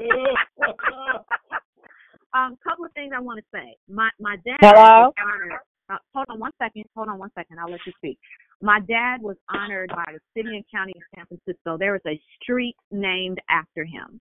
um, 2.32 2.56
couple 2.64 2.84
of 2.86 2.92
things 2.92 3.12
I 3.14 3.20
want 3.20 3.40
to 3.40 3.44
say. 3.52 3.76
My 3.88 4.08
my 4.18 4.36
dad. 4.36 4.56
Hello? 4.64 5.12
honored- 5.20 5.60
Uh, 5.88 5.96
hold 6.14 6.26
on 6.28 6.38
one 6.38 6.52
second. 6.60 6.84
Hold 6.94 7.08
on 7.08 7.18
one 7.18 7.30
second. 7.36 7.58
I'll 7.58 7.70
let 7.70 7.80
you 7.86 7.92
speak. 7.98 8.18
My 8.60 8.80
dad 8.80 9.20
was 9.20 9.36
honored 9.48 9.90
by 9.90 10.12
the 10.12 10.20
city 10.36 10.56
and 10.56 10.64
county 10.72 10.92
of 10.96 11.02
San 11.14 11.26
Francisco. 11.26 11.76
There 11.78 11.94
is 11.94 12.02
a 12.06 12.20
street 12.42 12.74
named 12.90 13.38
after 13.50 13.84
him, 13.84 14.20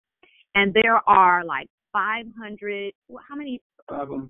and 0.55 0.73
there 0.73 0.97
are 1.07 1.43
like 1.43 1.67
500. 1.93 2.93
How 3.27 3.35
many? 3.35 3.61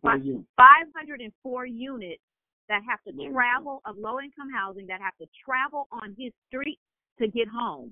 Five 0.02 0.26
units. 0.26 0.48
504 0.58 1.66
units 1.68 2.22
that 2.68 2.82
have 2.88 3.00
to 3.04 3.12
travel 3.32 3.82
of 3.86 3.98
low 3.98 4.20
income 4.20 4.50
housing 4.54 4.88
that 4.88 5.02
have 5.02 5.16
to 5.22 5.28
travel 5.46 5.88
on 5.92 6.16
his 6.18 6.32
street 6.48 6.80
to 7.20 7.28
get 7.28 7.48
home. 7.48 7.92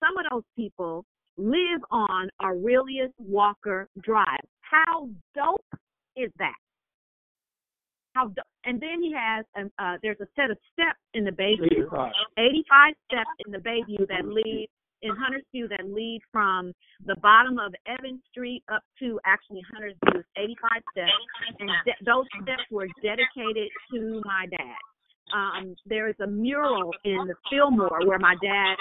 Some 0.00 0.16
of 0.18 0.24
those 0.30 0.42
people 0.56 1.04
live 1.36 1.82
on 1.90 2.28
Aurelius 2.42 3.12
Walker 3.18 3.88
Drive. 4.00 4.40
How 4.60 5.08
dope 5.34 5.64
is 6.16 6.30
that? 6.38 6.54
How 8.16 8.32
and 8.64 8.80
then 8.80 9.02
he 9.02 9.12
has 9.12 9.44
um, 9.58 9.70
uh, 9.78 9.98
there's 10.02 10.20
a 10.20 10.26
set 10.34 10.50
of 10.50 10.56
steps 10.72 10.98
in 11.12 11.24
the 11.24 11.30
Bayview, 11.30 11.84
85. 11.84 12.12
85 12.38 12.94
steps 13.04 13.30
in 13.44 13.52
the 13.52 13.58
Bayview 13.58 14.08
that 14.08 14.26
lead 14.26 14.68
in 15.02 15.10
Huntersview 15.12 15.68
that 15.68 15.84
lead 15.84 16.22
from 16.32 16.72
the 17.04 17.16
bottom 17.16 17.58
of 17.58 17.74
Evans 17.86 18.22
Street 18.30 18.62
up 18.72 18.82
to 19.00 19.20
actually 19.26 19.62
Huntersview, 19.70 20.24
85 20.36 20.82
steps, 20.92 21.12
and 21.60 21.70
de- 21.84 22.04
those 22.04 22.24
steps 22.42 22.62
were 22.70 22.88
dedicated 23.02 23.68
to 23.92 24.22
my 24.24 24.46
dad. 24.50 24.80
Um, 25.34 25.74
there 25.86 26.08
is 26.08 26.14
a 26.20 26.26
mural 26.26 26.92
in 27.04 27.26
the 27.26 27.34
Fillmore 27.50 28.00
where 28.06 28.18
my 28.18 28.34
dad 28.42 28.76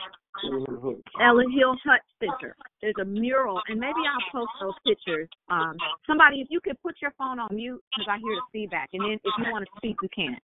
Ella 1.21 1.43
Hill 1.55 1.75
Hutch 1.83 2.03
Center. 2.19 2.55
There's 2.81 2.95
a 3.01 3.05
mural, 3.05 3.61
and 3.67 3.79
maybe 3.79 4.01
I'll 4.03 4.31
post 4.31 4.51
those 4.59 4.75
pictures. 4.85 5.29
Um, 5.49 5.77
somebody, 6.05 6.41
if 6.41 6.47
you 6.49 6.59
could 6.59 6.79
put 6.81 6.95
your 7.01 7.11
phone 7.17 7.39
on 7.39 7.55
mute 7.55 7.81
because 7.91 8.07
I 8.11 8.17
hear 8.19 8.35
the 8.35 8.47
feedback, 8.51 8.89
and 8.93 9.01
then 9.03 9.15
if 9.23 9.33
you 9.39 9.45
want 9.51 9.65
to 9.65 9.71
speak, 9.77 9.95
you 10.01 10.09
can. 10.13 10.35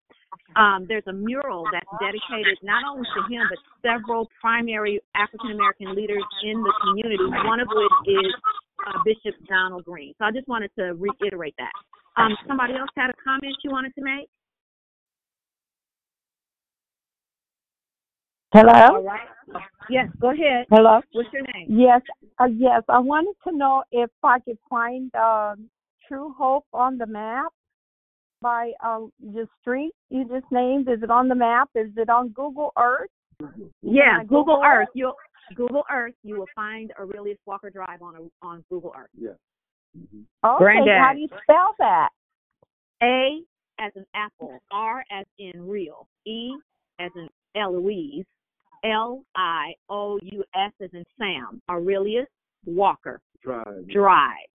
Um, 0.56 0.86
there's 0.88 1.06
a 1.08 1.14
mural 1.14 1.68
that's 1.72 1.92
dedicated 2.00 2.58
not 2.64 2.84
only 2.88 3.04
to 3.04 3.22
him 3.28 3.44
but 3.52 3.60
several 3.84 4.32
primary 4.40 5.02
African 5.16 5.52
American 5.52 5.94
leaders 5.94 6.24
in 6.44 6.64
the 6.64 6.74
community. 6.88 7.24
One 7.44 7.60
of 7.60 7.68
which 7.68 7.98
is 8.08 8.32
uh, 8.88 8.96
Bishop 9.04 9.36
Donald 9.48 9.84
Green. 9.84 10.14
So 10.20 10.26
I 10.26 10.32
just 10.32 10.48
wanted 10.48 10.72
to 10.80 10.96
reiterate 10.96 11.56
that. 11.60 11.76
Um, 12.16 12.36
somebody 12.48 12.76
else 12.76 12.90
had 12.96 13.10
a 13.10 13.18
comment 13.24 13.56
you 13.64 13.72
wanted 13.72 13.94
to 13.96 14.04
make? 14.04 14.28
Hello? 18.54 18.98
All 18.98 19.04
right. 19.04 19.28
Yes, 19.90 20.08
go 20.20 20.32
ahead. 20.32 20.66
Hello? 20.70 21.02
What's 21.14 21.30
your 21.34 21.44
name? 21.54 21.68
Yes, 21.70 22.02
uh, 22.40 22.46
yes. 22.46 22.84
I 22.90 23.00
wanted 23.00 23.36
to 23.48 23.56
know 23.56 23.84
if 23.92 24.10
I 24.24 24.40
could 24.40 24.58
find 24.70 25.14
um, 25.16 25.70
True 26.08 26.34
Hope 26.38 26.66
on 26.74 26.98
the 26.98 27.06
map 27.06 27.52
by 28.42 28.72
um, 28.84 29.12
the 29.20 29.48
street 29.62 29.94
you 30.10 30.26
just 30.26 30.46
named. 30.52 30.90
Is 30.90 31.02
it 31.02 31.10
on 31.10 31.28
the 31.28 31.36
map? 31.36 31.70
Is 31.76 31.92
it 31.96 32.10
on 32.10 32.30
Google 32.30 32.72
Earth? 32.78 33.10
Yeah, 33.82 34.20
Google 34.24 34.44
Google 34.44 34.62
Earth. 34.66 34.88
it? 34.94 34.98
You'll 34.98 35.16
Google 35.56 35.84
Earth. 35.92 36.14
You 36.24 36.40
will 36.40 36.50
find 36.54 36.92
Aurelius 37.00 37.38
Walker 37.46 37.70
Drive 37.70 38.02
on 38.02 38.16
a, 38.16 38.46
on 38.46 38.64
Google 38.70 38.94
Earth. 38.98 39.10
Yeah. 39.18 39.32
Okay, 40.44 40.98
how 41.00 41.12
do 41.14 41.20
you 41.20 41.28
spell 41.44 41.76
that? 41.80 42.10
A 43.04 43.42
as 43.80 43.92
in 43.96 44.06
apple, 44.14 44.60
R 44.72 45.04
as 45.12 45.26
in 45.40 45.68
real, 45.68 46.08
E 46.26 46.52
as 47.00 47.12
in 47.16 47.28
Eloise, 47.56 48.26
L 48.84 49.24
I 49.36 49.74
O 49.90 50.20
U 50.22 50.44
S 50.56 50.72
as 50.82 50.90
in 50.94 51.04
Sam. 51.18 51.62
Aurelius 51.70 52.28
Walker 52.66 53.20
Drive. 53.44 53.88
Drive. 53.92 54.48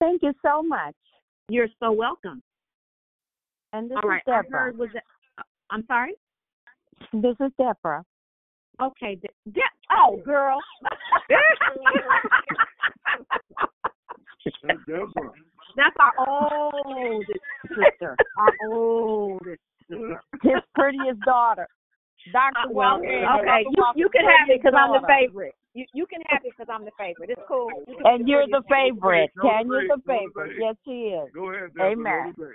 Thank 0.00 0.22
you 0.22 0.32
so 0.44 0.62
much. 0.62 0.94
You're 1.48 1.68
so 1.80 1.92
welcome. 1.92 2.42
And 3.72 3.90
this 3.90 3.98
All 4.02 4.08
right. 4.08 4.22
is 4.26 4.32
I 4.32 4.42
Deborah. 4.42 4.58
heard 4.60 4.78
was 4.78 4.88
it, 4.94 5.02
uh, 5.38 5.42
I'm 5.70 5.84
sorry. 5.86 6.14
This 7.12 7.36
is 7.40 7.50
Deborah. 7.58 8.04
Okay. 8.80 9.16
De- 9.16 9.50
De- 9.52 9.60
oh, 9.96 10.20
girl. 10.24 10.58
Deborah. 11.28 12.20
That's 15.76 15.96
our 16.00 16.12
oldest 16.28 17.30
sister. 17.68 18.16
Our 18.38 18.52
oldest 18.70 19.60
sister. 19.88 20.20
His 20.42 20.60
prettiest 20.74 21.20
daughter. 21.24 21.66
Dr. 22.32 22.58
Uh, 22.58 22.70
well, 22.70 22.98
Walker. 23.00 23.40
okay, 23.40 23.64
you 23.70 23.84
you 23.96 24.08
can 24.10 24.24
have 24.24 24.48
it 24.50 24.60
because 24.62 24.74
I'm 24.76 24.92
the 25.00 25.06
favorite. 25.06 25.54
You 25.74 25.84
you 25.92 26.06
can 26.06 26.20
have 26.28 26.40
it 26.44 26.52
because 26.56 26.72
I'm 26.72 26.84
the 26.84 26.90
favorite. 26.98 27.30
It's 27.30 27.42
cool. 27.48 27.68
You 27.86 27.98
And 28.04 28.26
you're 28.28 28.46
the 28.46 28.62
the 28.62 28.64
favorite. 28.68 29.30
Go 29.36 29.48
to 29.48 29.54
Tanya's 29.54 29.88
the 29.90 29.96
bed, 29.98 30.24
go 30.34 30.42
to 30.44 30.48
favorite. 30.48 30.56
Yes, 30.60 30.76
she 30.84 31.14
is. 31.14 31.28
Go 31.34 31.50
ahead, 31.52 31.70
Deborah. 31.74 31.92
Amen. 31.92 32.34
Go 32.36 32.44
to 32.44 32.54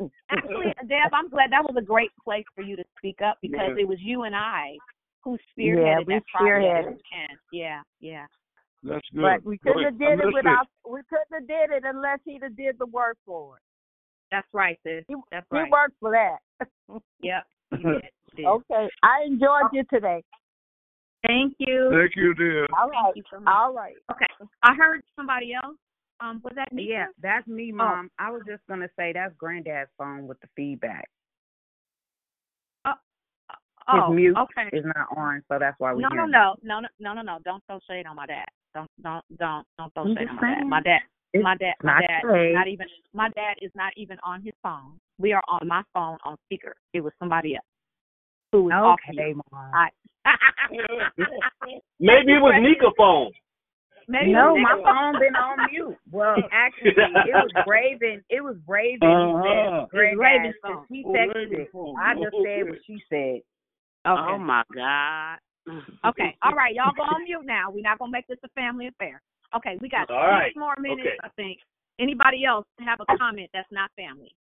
bed. 0.00 0.10
Actually, 0.30 0.72
Deb, 0.88 1.12
I'm 1.12 1.28
glad 1.28 1.52
that 1.52 1.62
was 1.62 1.74
a 1.78 1.82
great 1.84 2.10
place 2.24 2.44
for 2.56 2.62
you 2.62 2.74
to 2.76 2.84
speak 2.98 3.20
up 3.22 3.36
because 3.42 3.68
Yes. 3.68 3.76
it 3.80 3.88
was 3.88 3.98
you 4.00 4.22
and 4.24 4.34
I 4.34 4.76
who 5.22 5.38
Yeah, 5.56 5.74
spearheaded 6.00 6.06
we 6.06 6.14
that 6.14 6.22
project. 6.34 6.64
spearheaded. 6.64 6.86
And 7.12 7.38
yeah, 7.52 7.80
yeah. 8.00 8.26
That's 8.82 9.06
good. 9.14 9.22
But 9.22 9.44
we 9.44 9.58
couldn't 9.58 9.84
have 9.84 10.00
ahead. 10.00 10.18
did 10.18 10.20
it 10.20 10.24
missed 10.26 10.34
without 10.34 10.66
we 10.88 11.00
couldn't 11.08 11.32
have 11.32 11.46
did 11.46 11.70
it 11.76 11.84
unless 11.86 12.18
he'd 12.24 12.42
have 12.42 12.56
did 12.56 12.76
the 12.78 12.86
work 12.86 13.16
for 13.24 13.58
it. 13.58 13.62
That's 14.32 14.48
right, 14.52 14.78
sis. 14.84 15.04
That's 15.30 15.46
He 15.52 15.56
right. 15.58 15.70
worked 15.70 15.94
for 16.00 16.10
that. 16.10 16.38
Yep. 17.22 17.44
You 17.72 17.78
did. 17.78 17.84
you 18.36 18.36
did. 18.36 18.46
okay. 18.46 18.88
I 19.02 19.24
enjoyed 19.26 19.70
you 19.72 19.84
today. 19.92 20.22
Thank 21.26 21.54
you. 21.58 21.90
Thank 21.92 22.16
you, 22.16 22.34
dear. 22.34 22.66
All 22.78 22.88
right. 22.88 22.98
Thank 23.04 23.16
you 23.16 23.22
so 23.32 23.40
much. 23.40 23.54
All 23.54 23.72
right. 23.72 23.94
Okay. 24.10 24.26
I 24.62 24.74
heard 24.74 25.02
somebody 25.16 25.54
else. 25.54 25.76
Um, 26.20 26.40
was 26.44 26.52
that 26.56 26.72
me? 26.72 26.86
Yeah, 26.88 27.06
that's 27.20 27.46
me, 27.48 27.72
Mom. 27.72 28.08
I 28.18 28.30
was 28.30 28.42
just 28.46 28.62
gonna 28.68 28.88
say 28.96 29.12
that's 29.12 29.34
Granddad's 29.38 29.90
phone 29.98 30.28
with 30.28 30.40
the 30.40 30.48
feedback. 30.54 31.08
His 33.90 34.00
Oh, 34.06 34.12
mute 34.12 34.36
okay. 34.38 34.68
is 34.72 34.84
not 34.84 35.08
on, 35.16 35.42
so 35.48 35.58
that's 35.58 35.74
why 35.80 35.92
we 35.92 36.02
No, 36.02 36.08
hear 36.12 36.24
no, 36.24 36.54
no, 36.62 36.80
no, 36.80 36.80
no, 36.80 36.88
no, 37.00 37.14
no, 37.14 37.22
no. 37.22 37.38
Don't 37.44 37.62
throw 37.66 37.80
shade 37.90 38.06
on 38.06 38.14
my 38.14 38.26
dad. 38.26 38.46
Don't, 38.74 38.88
don't, 39.02 39.24
don't, 39.36 39.66
don't 39.76 39.92
throw 39.92 40.04
I'm 40.04 40.16
shade 40.16 40.28
on 40.28 40.36
my 40.36 40.46
dad. 40.46 40.64
My 40.64 40.80
dad, 40.82 41.00
It's 41.32 41.42
my 41.42 41.56
dad, 41.56 41.74
my 41.82 42.00
dad 42.00 42.22
shade. 42.22 42.54
not 42.54 42.68
even. 42.68 42.86
My 43.12 43.28
dad 43.30 43.56
is 43.60 43.72
not 43.74 43.92
even 43.96 44.18
on 44.22 44.40
his 44.42 44.54
phone. 44.62 45.00
We 45.18 45.32
are 45.32 45.42
on 45.48 45.66
my 45.68 45.82
phone 45.92 46.18
on 46.24 46.36
speaker. 46.46 46.74
It 46.92 47.00
was 47.00 47.12
somebody 47.18 47.54
else 47.56 47.64
who 48.52 48.64
was 48.64 48.72
off 48.74 48.98
Okay, 49.08 49.32
mute. 49.32 49.42
Mom. 49.52 49.72
I, 49.74 49.88
Maybe 52.00 52.32
it 52.32 52.42
was 52.42 52.54
Nika 52.60 52.90
phone. 52.96 53.30
Maybe 54.08 54.32
no, 54.32 54.56
my 54.58 54.74
phone 54.82 55.18
been 55.20 55.34
on 55.36 55.70
mute. 55.70 55.96
Well, 56.10 56.36
actually, 56.52 56.90
it 56.90 57.32
was 57.32 57.50
Raven. 57.66 58.22
It 58.28 58.42
was 58.42 58.56
Raven. 58.66 59.08
Uh-huh. 59.08 59.86
who 59.90 59.98
said 59.98 60.18
Raven's 60.18 60.54
phone. 60.60 60.84
He 60.90 61.04
Oh, 61.06 61.12
texted 61.12 61.34
Raven's 61.34 61.68
it. 61.72 61.96
I 61.98 62.14
just 62.14 62.36
said 62.44 62.68
what 62.68 62.78
she 62.86 63.02
said. 63.08 63.40
Okay. 64.04 64.32
Oh 64.34 64.38
my 64.38 64.62
God. 64.74 65.38
Okay. 66.04 66.36
All 66.42 66.58
right. 66.58 66.74
Y'all 66.74 66.92
go 66.96 67.02
on 67.02 67.22
mute 67.22 67.46
now. 67.46 67.70
We're 67.70 67.82
not 67.86 68.00
gonna 68.00 68.10
make 68.10 68.26
this 68.26 68.38
a 68.44 68.48
family 68.48 68.88
affair. 68.88 69.22
Okay. 69.54 69.78
We 69.80 69.88
got 69.88 70.10
All 70.10 70.16
right. 70.26 70.50
six 70.50 70.56
more 70.58 70.74
minutes, 70.80 71.06
Okay. 71.06 71.16
I 71.22 71.28
think. 71.36 71.58
Anybody 72.00 72.44
else 72.44 72.66
have 72.80 72.98
a 72.98 73.16
comment 73.16 73.48
that's 73.54 73.70
not 73.70 73.88
family? 73.94 74.34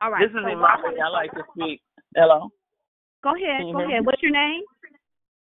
All 0.00 0.10
right. 0.10 0.20
This 0.22 0.30
is 0.30 0.44
so 0.44 0.48
Imani. 0.50 1.00
I 1.00 1.08
like 1.08 1.32
to 1.32 1.42
speak. 1.54 1.80
Hello. 2.14 2.48
Go 3.22 3.34
ahead. 3.34 3.62
Go 3.72 3.80
ahead. 3.80 4.04
What's 4.04 4.22
your 4.22 4.32
name? 4.32 4.62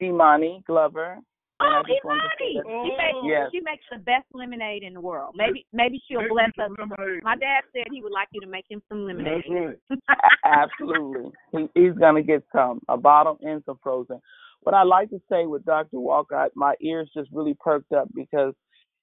Imani 0.02 0.64
Glover. 0.68 1.18
Oh, 1.60 1.82
just 1.88 2.04
wanted 2.04 2.22
to 2.22 2.30
say 2.40 2.60
Imani. 2.60 2.90
She 2.90 2.98
makes 2.98 3.18
Yes. 3.24 3.50
she 3.52 3.60
makes 3.62 3.84
the 3.92 4.00
best 4.00 4.26
lemonade 4.34 4.84
in 4.84 4.94
the 4.94 5.02
world. 5.02 5.36
Maybe 5.38 5.66
maybe 5.72 6.02
she'll 6.08 6.22
Make 6.22 6.30
bless 6.30 6.50
us. 6.60 6.72
lemonade. 6.78 7.24
My 7.24 7.36
dad 7.36 7.64
said 7.74 7.84
he 7.92 8.02
would 8.02 8.12
like 8.12 8.28
you 8.32 8.42
to 8.42 8.48
make 8.48 8.66
him 8.70 8.82
some 8.90 9.06
lemonade. 9.06 9.44
Right. 9.50 9.78
Absolutely. 10.46 11.32
He, 11.52 11.68
he's 11.74 11.94
going 11.94 12.16
to 12.16 12.24
get 12.24 12.44
some, 12.54 12.82
a 12.90 12.98
bottle 12.98 13.38
and 13.42 13.64
some 13.66 13.80
frozen. 13.82 14.20
What 14.62 14.76
I 14.76 14.84
like 14.84 15.10
to 15.10 15.22
say 15.30 15.46
with 15.46 15.66
Dr. 15.66 16.00
Walker, 16.00 16.36
I, 16.36 16.48
my 16.56 16.76
ears 16.82 17.10
just 17.16 17.30
really 17.32 17.56
perked 17.60 17.92
up 17.92 18.08
because 18.14 18.54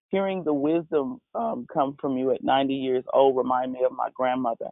hearing 0.08 0.42
the 0.42 0.52
wisdom 0.54 1.20
um, 1.34 1.66
come 1.72 1.96
from 2.00 2.16
you 2.16 2.32
at 2.32 2.42
90 2.42 2.74
years 2.74 3.04
old 3.12 3.36
remind 3.36 3.72
me 3.72 3.80
of 3.84 3.92
my 3.92 4.08
grandmother. 4.14 4.68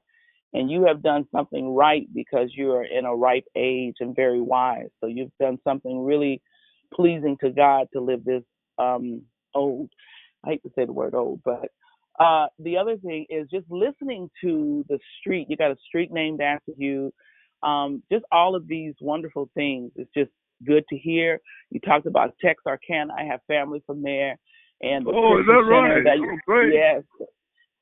And 0.54 0.70
you 0.70 0.86
have 0.86 1.02
done 1.02 1.26
something 1.30 1.74
right 1.74 2.06
because 2.14 2.50
you 2.54 2.72
are 2.72 2.84
in 2.84 3.04
a 3.04 3.14
ripe 3.14 3.44
age 3.54 3.96
and 4.00 4.16
very 4.16 4.40
wise. 4.40 4.88
So 5.00 5.06
you've 5.06 5.30
done 5.38 5.58
something 5.62 6.04
really 6.04 6.40
pleasing 6.94 7.36
to 7.42 7.50
God 7.50 7.88
to 7.92 8.00
live 8.00 8.24
this 8.24 8.42
um, 8.78 9.22
old. 9.54 9.90
I 10.44 10.50
hate 10.50 10.62
to 10.62 10.70
say 10.74 10.86
the 10.86 10.92
word 10.92 11.14
old, 11.14 11.40
but 11.44 11.68
uh, 12.18 12.46
the 12.58 12.76
other 12.78 12.96
thing 12.96 13.26
is 13.28 13.48
just 13.50 13.66
listening 13.70 14.30
to 14.42 14.84
the 14.88 14.98
street. 15.20 15.46
You 15.50 15.56
got 15.56 15.70
a 15.70 15.76
street 15.86 16.10
named 16.12 16.40
after 16.40 16.72
you. 16.76 17.12
Um, 17.62 18.02
just 18.10 18.24
all 18.32 18.54
of 18.54 18.66
these 18.68 18.94
wonderful 19.00 19.50
things. 19.54 19.90
It's 19.96 20.10
just 20.16 20.30
good 20.66 20.84
to 20.90 20.96
hear. 20.96 21.40
You 21.70 21.80
talked 21.80 22.06
about 22.06 22.34
Texarkana. 22.40 23.12
I 23.18 23.24
have 23.24 23.40
family 23.46 23.82
from 23.86 24.02
there, 24.02 24.36
and 24.80 25.06
the 25.06 25.10
Oh, 25.12 25.38
is 25.38 25.46
Christian 25.46 25.46
that 25.46 25.64
Center 25.68 25.94
right? 25.96 26.04
that 26.04 26.18
Oh, 26.20 26.38
great. 26.46 26.74
yes, 26.74 27.02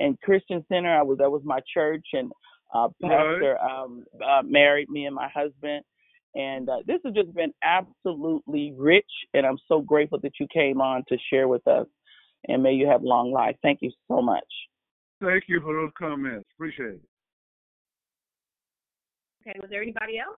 and 0.00 0.20
Christian 0.20 0.64
Center. 0.68 0.98
I 0.98 1.02
was 1.02 1.18
that 1.18 1.30
was 1.30 1.42
my 1.44 1.60
church, 1.72 2.06
and 2.12 2.30
uh, 2.74 2.88
Pastor 3.02 3.58
um, 3.60 4.04
uh, 4.24 4.42
married 4.44 4.88
me 4.88 5.06
and 5.06 5.14
my 5.14 5.28
husband. 5.34 5.82
And 6.34 6.68
uh, 6.68 6.78
this 6.86 6.98
has 7.04 7.14
just 7.14 7.34
been 7.34 7.52
absolutely 7.64 8.74
rich, 8.76 9.10
and 9.32 9.46
I'm 9.46 9.56
so 9.68 9.80
grateful 9.80 10.18
that 10.22 10.32
you 10.38 10.46
came 10.52 10.82
on 10.82 11.02
to 11.08 11.16
share 11.32 11.48
with 11.48 11.66
us. 11.66 11.86
And 12.48 12.62
may 12.62 12.72
you 12.72 12.86
have 12.86 13.02
long 13.02 13.32
life. 13.32 13.56
Thank 13.62 13.78
you 13.80 13.90
so 14.08 14.20
much. 14.20 14.44
Thank 15.22 15.44
you 15.48 15.60
for 15.62 15.74
those 15.74 15.90
comments. 15.98 16.46
Appreciate 16.56 16.86
it. 16.86 17.00
Okay, 19.48 19.58
was 19.60 19.70
there 19.70 19.82
anybody 19.82 20.18
else? 20.18 20.36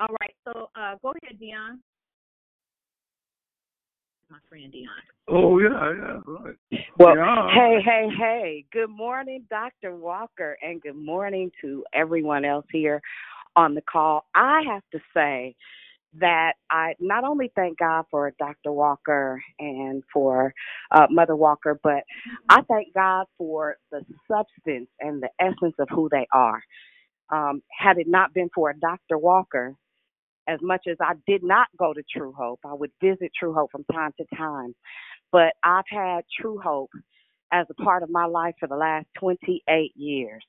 All 0.00 0.14
right, 0.20 0.34
so 0.44 0.68
uh, 0.74 0.96
go 1.02 1.12
ahead, 1.22 1.38
Dion. 1.38 1.80
My 4.30 4.38
friend 4.48 4.72
Dion. 4.72 4.88
Oh 5.28 5.58
yeah, 5.58 5.92
yeah, 5.94 6.20
right. 6.26 6.56
Well, 6.98 7.14
Yeah. 7.16 7.50
hey, 7.54 7.80
hey, 7.84 8.08
hey. 8.18 8.64
Good 8.72 8.90
morning, 8.90 9.44
Dr. 9.50 9.96
Walker, 9.96 10.56
and 10.62 10.80
good 10.82 10.96
morning 10.96 11.50
to 11.62 11.84
everyone 11.94 12.44
else 12.44 12.66
here 12.72 13.00
on 13.56 13.74
the 13.74 13.82
call. 13.82 14.26
I 14.34 14.62
have 14.66 14.82
to 14.92 15.00
say, 15.14 15.54
that 16.14 16.54
I 16.70 16.94
not 17.00 17.24
only 17.24 17.52
thank 17.54 17.78
God 17.78 18.04
for 18.10 18.32
Dr. 18.38 18.72
Walker 18.72 19.42
and 19.58 20.02
for 20.12 20.54
uh, 20.90 21.06
Mother 21.10 21.36
Walker, 21.36 21.78
but 21.82 22.02
I 22.48 22.62
thank 22.62 22.94
God 22.94 23.26
for 23.36 23.76
the 23.90 24.04
substance 24.26 24.88
and 25.00 25.22
the 25.22 25.28
essence 25.40 25.74
of 25.78 25.88
who 25.90 26.08
they 26.10 26.26
are. 26.32 26.62
Um, 27.30 27.62
had 27.78 27.98
it 27.98 28.08
not 28.08 28.32
been 28.32 28.48
for 28.54 28.72
Dr. 28.72 29.18
Walker, 29.18 29.74
as 30.48 30.58
much 30.62 30.86
as 30.90 30.96
I 31.00 31.12
did 31.26 31.42
not 31.44 31.68
go 31.78 31.92
to 31.92 32.02
True 32.10 32.32
Hope, 32.32 32.60
I 32.64 32.74
would 32.74 32.90
visit 33.02 33.30
True 33.38 33.52
Hope 33.54 33.70
from 33.70 33.84
time 33.92 34.12
to 34.18 34.24
time, 34.36 34.74
but 35.30 35.52
I've 35.62 35.84
had 35.90 36.22
True 36.40 36.58
Hope 36.58 36.90
as 37.52 37.66
a 37.70 37.82
part 37.82 38.02
of 38.02 38.10
my 38.10 38.24
life 38.24 38.54
for 38.58 38.66
the 38.68 38.76
last 38.76 39.06
28 39.18 39.92
years. 39.96 40.42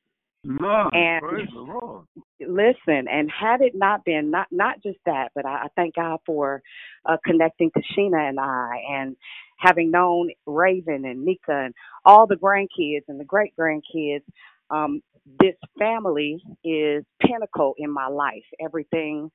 Lord, 0.46 0.94
And- 0.94 1.22
praise 1.22 1.50
the 1.54 1.60
Lord. 1.60 2.06
listen 2.40 3.08
and 3.12 3.30
had 3.30 3.62
it 3.62 3.74
not 3.76 4.04
been 4.06 4.32
not 4.32 4.48
not 4.50 4.82
just 4.82 4.98
that 5.06 5.28
but 5.36 5.46
i, 5.46 5.64
I 5.66 5.68
thank 5.76 5.96
god 5.96 6.20
for 6.26 6.62
uh 7.06 7.18
connecting 7.26 7.70
to 7.76 7.82
sheena 7.94 8.30
and 8.30 8.40
i 8.40 8.78
and 8.90 9.16
having 9.58 9.92
known 9.92 10.30
raven 10.46 11.04
and 11.06 11.24
nika 11.26 11.52
and 11.66 11.74
all 12.06 12.26
the 12.26 12.38
grandkids 12.38 13.04
and 13.10 13.20
the 13.20 13.26
great 13.26 13.54
grandkids 13.60 14.24
um 14.70 15.02
this 15.42 15.56
family 15.78 16.42
is 16.64 17.04
pinnacle 17.22 17.76
in 17.78 17.92
my 17.92 18.08
life 18.08 18.46
everything 18.62 19.30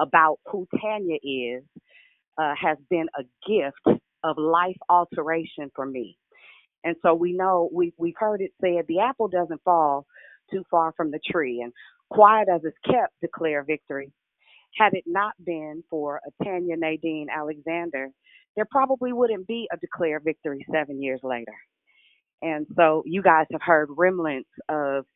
about 0.00 0.38
who 0.50 0.68
tanya 0.82 1.18
is 1.24 1.64
uh 2.38 2.54
has 2.60 2.78
been 2.90 3.06
a 3.18 3.24
gift 3.48 4.00
of 4.24 4.38
life 4.38 4.78
alteration 4.90 5.70
for 5.76 5.86
me. 5.86 6.18
And 6.84 6.96
so 7.02 7.14
we 7.14 7.32
know 7.34 7.70
we 7.72 7.94
we've 7.98 8.14
heard 8.18 8.42
it 8.42 8.52
said 8.60 8.86
the 8.88 9.00
apple 9.00 9.28
doesn't 9.28 9.62
fall 9.64 10.06
too 10.52 10.64
far 10.70 10.92
from 10.96 11.10
the 11.12 11.20
tree. 11.30 11.62
And 11.62 11.72
quiet 12.10 12.48
as 12.54 12.62
it's 12.64 12.78
kept 12.86 13.14
declare 13.22 13.64
victory. 13.64 14.12
Had 14.78 14.94
it 14.94 15.04
not 15.06 15.34
been 15.44 15.84
for 15.90 16.20
a 16.26 16.44
tanya 16.44 16.76
nadine 16.76 17.28
alexander 17.34 18.10
there 18.56 18.66
probably 18.70 19.12
wouldn't 19.12 19.46
be 19.46 19.68
a 19.72 19.78
declare 19.78 20.20
victory 20.20 20.66
seven 20.72 21.02
years 21.02 21.20
later. 21.24 21.54
And 22.42 22.66
so 22.76 23.02
you 23.06 23.22
guys 23.22 23.46
have 23.52 23.62
heard 23.62 23.88
remnants 23.96 24.50
of 24.68 25.06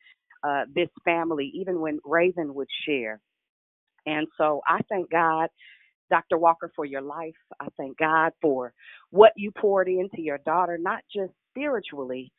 uh, 0.46 0.64
this 0.74 0.88
family 1.04 1.52
even 1.54 1.80
when 1.80 2.00
raven 2.04 2.54
would 2.54 2.68
share 2.86 3.20
and 4.06 4.26
so 4.38 4.60
i 4.68 4.80
thank 4.88 5.10
god 5.10 5.48
Dr. 6.10 6.38
Walker, 6.38 6.70
for 6.76 6.84
your 6.84 7.02
life. 7.02 7.34
I 7.60 7.68
thank 7.78 7.98
God 7.98 8.32
for 8.40 8.74
what 9.10 9.32
you 9.36 9.50
poured 9.52 9.88
into 9.88 10.20
your 10.22 10.38
daughter, 10.38 10.78
not 10.78 11.02
just 11.14 11.32
spiritually, 11.50 12.32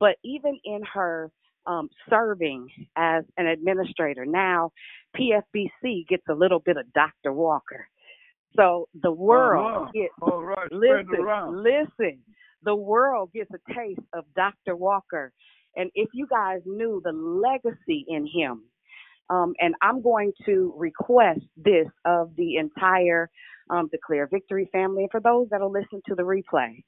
but 0.00 0.16
even 0.24 0.58
in 0.64 0.82
her 0.94 1.30
um, 1.66 1.88
serving 2.10 2.68
as 2.96 3.24
an 3.38 3.46
administrator. 3.48 4.26
Now, 4.26 4.72
PFBC 5.16 6.08
gets 6.08 6.24
a 6.30 6.34
little 6.34 6.60
bit 6.60 6.76
of 6.76 6.92
Dr. 6.94 7.32
Walker. 7.32 7.88
So 8.56 8.88
the 9.02 9.12
world 9.12 9.76
Uh-huh. 9.76 9.92
gets, 9.94 10.14
All 10.22 10.42
right, 10.42 10.72
listen, 10.72 11.26
listen, 11.48 12.20
the 12.62 12.76
world 12.76 13.32
gets 13.34 13.50
a 13.52 13.74
taste 13.74 14.00
of 14.14 14.24
Dr. 14.36 14.76
Walker. 14.76 15.32
And 15.76 15.90
if 15.94 16.10
you 16.14 16.26
guys 16.28 16.60
knew 16.66 17.02
the 17.04 17.12
legacy 17.12 18.04
in 18.08 18.26
him, 18.26 18.64
um, 19.30 19.54
and 19.60 19.74
I'm 19.82 20.02
going 20.02 20.32
to 20.46 20.74
request 20.76 21.40
this 21.56 21.88
of 22.06 22.32
the 22.36 22.56
entire 22.56 23.30
um, 23.70 23.88
Declare 23.92 24.28
Victory 24.28 24.68
family, 24.72 25.04
and 25.04 25.10
for 25.12 25.20
those 25.20 25.48
that'll 25.50 25.72
listen 25.72 26.02
to 26.08 26.14
the 26.16 26.22
replay. 26.24 26.84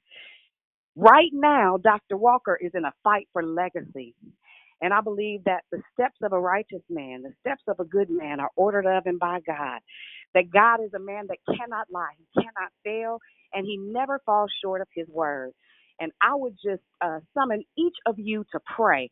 Right 0.95 1.31
now, 1.33 1.77
Dr. 1.77 2.17
Walker 2.17 2.57
is 2.61 2.71
in 2.73 2.85
a 2.85 2.93
fight 3.03 3.27
for 3.33 3.43
legacy. 3.43 4.15
And 4.81 4.93
I 4.93 5.01
believe 5.01 5.43
that 5.45 5.63
the 5.71 5.81
steps 5.93 6.17
of 6.23 6.33
a 6.33 6.39
righteous 6.39 6.83
man, 6.89 7.23
the 7.23 7.33
steps 7.41 7.63
of 7.67 7.79
a 7.79 7.85
good 7.85 8.09
man, 8.09 8.39
are 8.39 8.49
ordered 8.55 8.85
of 8.87 9.03
and 9.05 9.19
by 9.19 9.39
God. 9.45 9.79
That 10.33 10.51
God 10.51 10.83
is 10.83 10.93
a 10.95 10.99
man 10.99 11.27
that 11.29 11.37
cannot 11.57 11.87
lie, 11.91 12.11
he 12.17 12.41
cannot 12.41 12.71
fail, 12.83 13.19
and 13.53 13.65
he 13.65 13.77
never 13.77 14.21
falls 14.25 14.51
short 14.63 14.81
of 14.81 14.87
his 14.93 15.07
word. 15.09 15.51
And 15.99 16.11
I 16.21 16.35
would 16.35 16.55
just 16.63 16.83
uh, 17.01 17.19
summon 17.33 17.63
each 17.77 17.95
of 18.05 18.15
you 18.19 18.45
to 18.51 18.59
pray 18.75 19.11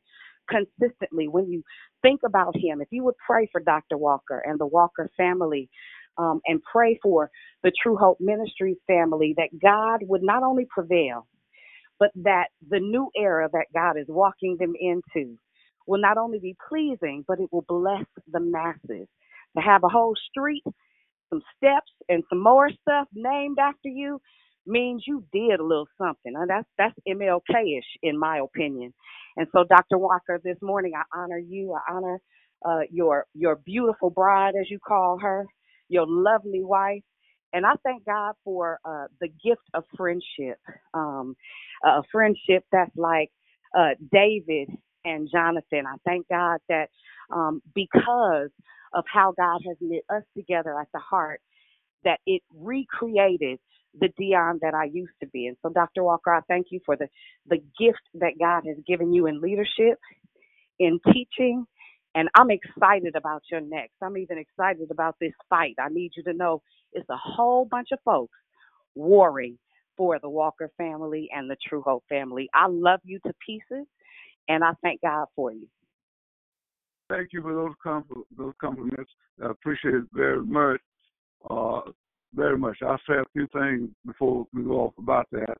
consistently 0.50 1.28
when 1.28 1.50
you 1.50 1.64
think 2.02 2.22
about 2.26 2.56
him. 2.58 2.82
If 2.82 2.90
you 2.92 3.04
would 3.06 3.16
pray 3.26 3.50
for 3.52 3.62
Dr. 3.62 3.98
Walker 3.98 4.44
and 4.46 4.60
the 4.60 4.68
Walker 4.68 5.10
family, 5.18 5.70
um, 6.18 6.42
and 6.46 6.62
pray 6.72 7.00
for 7.04 7.32
the 7.64 7.72
True 7.84 7.98
Hope 7.98 8.18
Ministries 8.22 8.78
family, 8.88 9.36
that 9.38 9.50
God 9.62 10.02
would 10.04 10.24
not 10.24 10.44
only 10.44 10.68
prevail, 10.70 11.28
but 12.00 12.12
that 12.16 12.48
the 12.70 12.80
new 12.80 13.10
era 13.18 13.50
that 13.52 13.68
God 13.74 13.98
is 14.00 14.08
walking 14.10 14.58
them 14.60 14.74
into 14.80 15.38
will 15.88 16.02
not 16.02 16.18
only 16.18 16.40
be 16.40 16.56
pleasing, 16.70 17.24
but 17.28 17.40
it 17.40 17.50
will 17.52 17.66
bless 17.68 18.06
the 18.32 18.40
masses. 18.40 19.08
To 19.58 19.64
have 19.64 19.84
a 19.84 19.90
whole 19.90 20.16
street, 20.30 20.64
some 21.30 21.42
steps, 21.58 21.92
and 22.10 22.24
some 22.30 22.44
more 22.44 22.70
stuff 22.82 23.08
named 23.14 23.60
after 23.60 23.90
you 23.90 24.20
means 24.68 25.04
you 25.08 25.26
did 25.34 25.60
a 25.62 25.64
little 25.66 25.88
something. 26.00 26.34
And 26.36 26.50
that's 26.50 26.68
that's 26.78 26.96
MLK 27.08 27.80
ish 27.80 27.86
in 28.04 28.20
my 28.20 28.40
opinion. 28.40 28.94
And 29.38 29.48
so 29.54 29.66
Dr. 29.70 30.00
Walker, 30.00 30.42
this 30.44 30.58
morning 30.62 30.94
I 30.96 31.04
honor 31.18 31.40
you. 31.40 31.74
I 31.76 31.94
honor 31.94 32.20
uh, 32.66 32.82
your 32.92 33.28
your 33.36 33.58
beautiful 33.58 34.12
bride, 34.12 34.56
as 34.60 34.72
you 34.72 34.80
call 34.80 35.20
her, 35.22 35.46
your 35.90 36.06
lovely 36.08 36.64
wife. 36.64 37.04
And 37.54 37.66
I 37.66 37.74
thank 37.86 38.06
God 38.06 38.34
for 38.46 38.80
uh, 38.86 39.06
the 39.22 39.30
gift 39.30 39.64
of 39.74 39.84
friendship, 39.98 40.60
um, 40.94 41.36
a 41.86 42.02
friendship 42.12 42.66
that's 42.72 42.96
like 42.98 43.32
uh, 43.78 43.92
David 44.12 44.70
and 45.06 45.30
Jonathan. 45.32 45.86
I 45.88 45.96
thank 46.06 46.28
God 46.30 46.60
that 46.70 46.90
um, 47.34 47.62
because 47.76 48.52
of 48.94 49.06
how 49.12 49.34
God 49.38 49.62
has 49.68 49.78
knit 49.82 50.04
us 50.10 50.24
together 50.38 50.80
at 50.80 50.88
the 50.94 51.00
heart, 51.00 51.42
that 52.06 52.20
it 52.28 52.44
recreated 52.56 53.60
the 54.00 54.10
Dion 54.18 54.60
that 54.62 54.74
I 54.74 54.86
used 54.86 55.14
to 55.22 55.28
be. 55.28 55.48
And 55.48 55.58
so, 55.62 55.70
Dr. 55.70 56.04
Walker, 56.04 56.34
I 56.34 56.42
thank 56.48 56.68
you 56.72 56.80
for 56.86 56.96
the, 56.96 57.08
the 57.48 57.58
gift 57.80 58.02
that 58.16 58.34
God 58.40 58.64
has 58.68 58.78
given 58.88 59.14
you 59.14 59.28
in 59.28 59.42
leadership, 59.42 60.00
in 60.80 61.00
teaching, 61.14 61.66
and 62.16 62.30
I'm 62.36 62.50
excited 62.50 63.16
about 63.16 63.44
your 63.52 63.62
next. 63.62 63.94
I'm 64.02 64.18
even 64.18 64.40
excited 64.40 64.90
about 64.90 65.16
this 65.22 65.34
fight. 65.50 65.76
I 65.80 65.90
need 65.90 66.12
you 66.18 66.24
to 66.24 66.34
know 66.34 66.62
it's 66.94 67.10
a 67.10 67.18
whole 67.18 67.66
bunch 67.66 67.90
of 67.92 68.00
folks 68.04 68.38
warring 68.96 69.60
for 69.96 70.18
the 70.20 70.30
Walker 70.30 70.72
family 70.78 71.30
and 71.32 71.50
the 71.50 71.58
True 71.68 71.84
Hope 71.84 72.04
family. 72.10 72.50
I 72.54 72.68
love 72.68 73.02
you 73.04 73.20
to 73.26 73.34
pieces, 73.46 73.86
and 74.48 74.64
I 74.64 74.72
thank 74.82 75.02
God 75.02 75.28
for 75.36 75.52
you. 75.52 75.68
Thank 77.10 77.30
you 77.34 77.42
for 77.42 77.54
those 77.54 77.74
compl- 77.86 78.24
those 78.38 78.54
compliments. 78.60 79.12
I 79.42 79.52
appreciate 79.52 79.96
it 79.96 80.04
very 80.12 80.44
much. 80.44 80.82
Uh, 81.50 81.82
very 82.38 82.58
much. 82.58 82.78
I'll 82.82 83.02
say 83.08 83.16
a 83.16 83.24
few 83.34 83.48
things 83.52 83.90
before 84.06 84.46
we 84.54 84.64
go 84.64 84.82
off 84.82 84.94
about 84.98 85.28
that. 85.32 85.56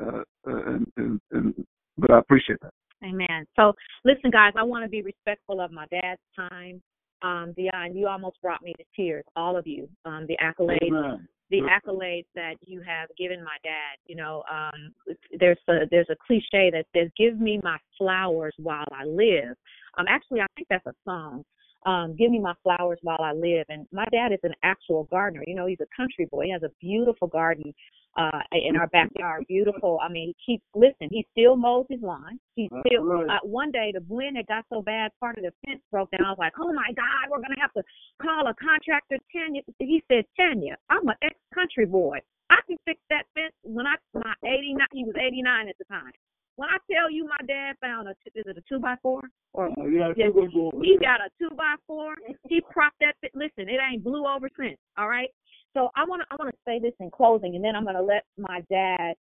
Uh, 0.00 0.22
and, 0.46 0.86
and, 0.96 1.20
and 1.30 1.66
but 1.98 2.10
I 2.10 2.18
appreciate 2.18 2.58
that. 2.62 2.72
Amen. 3.04 3.46
So 3.56 3.74
listen, 4.04 4.30
guys, 4.30 4.52
I 4.56 4.62
want 4.62 4.84
to 4.84 4.88
be 4.88 5.02
respectful 5.02 5.60
of 5.60 5.70
my 5.70 5.86
dad's 5.90 6.20
time. 6.34 6.82
Um, 7.22 7.52
Dion, 7.56 7.94
you 7.94 8.08
almost 8.08 8.40
brought 8.40 8.62
me 8.62 8.74
to 8.78 8.84
tears, 8.96 9.24
all 9.36 9.56
of 9.56 9.66
you. 9.66 9.88
Um, 10.04 10.26
the 10.26 10.36
accolades, 10.42 10.88
Amen. 10.88 11.28
the 11.50 11.60
accolades 11.60 12.26
that 12.34 12.54
you 12.62 12.80
have 12.80 13.08
given 13.16 13.44
my 13.44 13.56
dad. 13.62 13.98
You 14.06 14.16
know, 14.16 14.42
um, 14.50 14.92
there's 15.38 15.58
a 15.68 15.86
there's 15.90 16.08
a 16.10 16.16
cliche 16.26 16.70
that 16.72 16.86
says, 16.96 17.10
"Give 17.16 17.38
me 17.38 17.60
my 17.62 17.78
flowers 17.98 18.54
while 18.56 18.86
I 18.92 19.04
live." 19.04 19.56
Um, 19.98 20.06
actually, 20.08 20.40
I 20.40 20.46
think 20.56 20.68
that's 20.70 20.86
a 20.86 20.94
song. 21.04 21.44
Um, 21.84 22.14
give 22.16 22.30
me 22.30 22.38
my 22.38 22.54
flowers 22.62 22.98
while 23.02 23.20
I 23.20 23.32
live. 23.32 23.66
And 23.68 23.86
my 23.92 24.04
dad 24.12 24.32
is 24.32 24.38
an 24.42 24.54
actual 24.62 25.04
gardener. 25.04 25.42
You 25.46 25.54
know, 25.54 25.66
he's 25.66 25.80
a 25.80 25.96
country 25.96 26.26
boy. 26.30 26.44
He 26.44 26.52
has 26.52 26.62
a 26.62 26.70
beautiful 26.80 27.28
garden 27.28 27.74
uh 28.16 28.40
in 28.52 28.76
our 28.76 28.88
backyard. 28.88 29.44
Beautiful. 29.48 29.98
I 30.02 30.08
mean, 30.10 30.34
he 30.36 30.52
keeps 30.52 30.64
listen. 30.74 31.08
He 31.10 31.26
still 31.32 31.56
mows 31.56 31.86
his 31.88 32.00
lawn. 32.02 32.38
He 32.56 32.68
That's 32.70 32.82
still. 32.86 33.04
right. 33.04 33.28
Uh, 33.28 33.46
one 33.46 33.70
day 33.70 33.90
the 33.94 34.04
wind 34.06 34.36
had 34.36 34.46
got 34.46 34.64
so 34.68 34.82
bad, 34.82 35.12
part 35.18 35.38
of 35.38 35.44
the 35.44 35.52
fence 35.66 35.80
broke 35.90 36.10
down. 36.10 36.26
I 36.26 36.30
was 36.30 36.38
like, 36.38 36.52
oh 36.60 36.72
my 36.72 36.92
God, 36.94 37.30
we're 37.30 37.40
gonna 37.40 37.60
have 37.60 37.72
to 37.72 37.82
call 38.20 38.46
a 38.46 38.54
contractor. 38.54 39.16
Tanya. 39.32 39.62
He 39.78 40.02
said, 40.08 40.24
Tanya, 40.36 40.76
I'm 40.90 41.08
an 41.08 41.16
ex-country 41.22 41.86
boy. 41.86 42.18
I 42.50 42.60
can 42.66 42.76
fix 42.84 43.00
that 43.08 43.24
fence. 43.34 43.54
When 43.62 43.86
I 43.86 43.96
my 44.12 44.34
89, 44.44 44.86
he 44.92 45.04
was 45.04 45.14
89 45.16 45.68
at 45.68 45.78
the 45.78 45.84
time. 45.84 46.12
When 46.56 46.68
I 46.68 46.76
tell 46.90 47.10
you, 47.10 47.24
my 47.24 47.46
dad 47.46 47.76
found 47.80 48.08
a 48.08 48.10
is 48.34 48.44
it 48.46 48.56
a 48.58 48.62
two 48.68 48.78
by 48.78 48.96
four 49.02 49.22
or 49.54 49.66
Uh, 49.78 49.84
yeah, 49.86 50.12
yeah, 50.16 50.26
two 50.26 50.32
by 50.32 50.48
four. 50.52 50.72
he 50.82 50.98
got 50.98 51.20
a 51.20 51.28
two 51.38 51.54
by 51.56 51.74
four. 51.86 52.14
He 52.48 52.60
propped 52.70 52.96
that. 53.00 53.14
Listen, 53.34 53.68
it 53.68 53.80
ain't 53.90 54.04
blew 54.04 54.26
over 54.26 54.48
since. 54.58 54.78
All 54.98 55.08
right. 55.08 55.28
So 55.74 55.90
I 55.96 56.04
want 56.04 56.22
to 56.22 56.26
I 56.30 56.36
want 56.38 56.50
to 56.54 56.58
say 56.66 56.78
this 56.78 56.92
in 57.00 57.10
closing, 57.10 57.56
and 57.56 57.64
then 57.64 57.74
I'm 57.74 57.84
gonna 57.84 58.02
let 58.02 58.24
my 58.38 58.60
dad. 58.70 59.14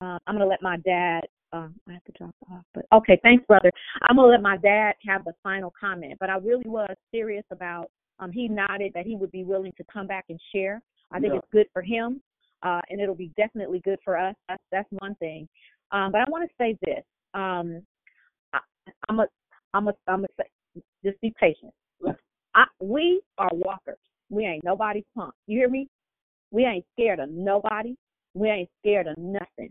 Uh, 0.00 0.18
I'm 0.26 0.34
gonna 0.34 0.46
let 0.46 0.62
my 0.62 0.76
dad. 0.78 1.22
Um, 1.52 1.74
I 1.88 1.92
have 1.92 2.04
to 2.04 2.12
drop 2.18 2.34
off, 2.52 2.64
but 2.74 2.84
okay. 2.92 3.18
Thanks, 3.22 3.44
brother. 3.46 3.70
I'm 4.02 4.16
gonna 4.16 4.28
let 4.28 4.42
my 4.42 4.56
dad 4.58 4.94
have 5.06 5.24
the 5.24 5.32
final 5.42 5.72
comment. 5.78 6.14
But 6.20 6.28
I 6.30 6.36
really 6.36 6.66
was 6.68 6.94
serious 7.10 7.44
about. 7.50 7.90
Um, 8.20 8.30
he 8.30 8.46
nodded 8.48 8.92
that 8.94 9.06
he 9.06 9.16
would 9.16 9.32
be 9.32 9.42
willing 9.44 9.72
to 9.76 9.84
come 9.92 10.06
back 10.06 10.26
and 10.28 10.38
share. 10.54 10.80
I 11.10 11.18
think 11.18 11.32
Yeah. 11.32 11.38
it's 11.38 11.48
good 11.50 11.66
for 11.72 11.82
him, 11.82 12.22
uh, 12.62 12.80
and 12.88 13.00
it'll 13.00 13.14
be 13.14 13.32
definitely 13.36 13.80
good 13.80 13.98
for 14.04 14.16
us. 14.18 14.34
That's 14.48 14.62
that's 14.70 14.88
one 14.92 15.14
thing. 15.16 15.48
Um, 15.94 16.10
but 16.12 16.22
I 16.22 16.24
want 16.28 16.48
to 16.48 16.54
say 16.58 16.76
this. 16.84 17.04
Um, 17.34 17.80
I, 18.52 18.58
I'm 19.08 19.20
a, 19.20 19.26
I'm 19.72 19.88
a, 19.88 19.94
I'm 20.08 20.24
a 20.24 20.28
say, 20.38 20.82
just 21.04 21.20
be 21.20 21.32
patient. 21.38 21.72
I, 22.56 22.64
we 22.80 23.20
are 23.38 23.50
walkers. 23.52 23.98
We 24.28 24.44
ain't 24.44 24.64
nobody's 24.64 25.04
punk. 25.16 25.34
You 25.46 25.58
hear 25.60 25.68
me? 25.68 25.88
We 26.50 26.64
ain't 26.64 26.84
scared 26.94 27.20
of 27.20 27.30
nobody. 27.30 27.94
We 28.34 28.48
ain't 28.50 28.68
scared 28.80 29.06
of 29.06 29.16
nothing. 29.18 29.70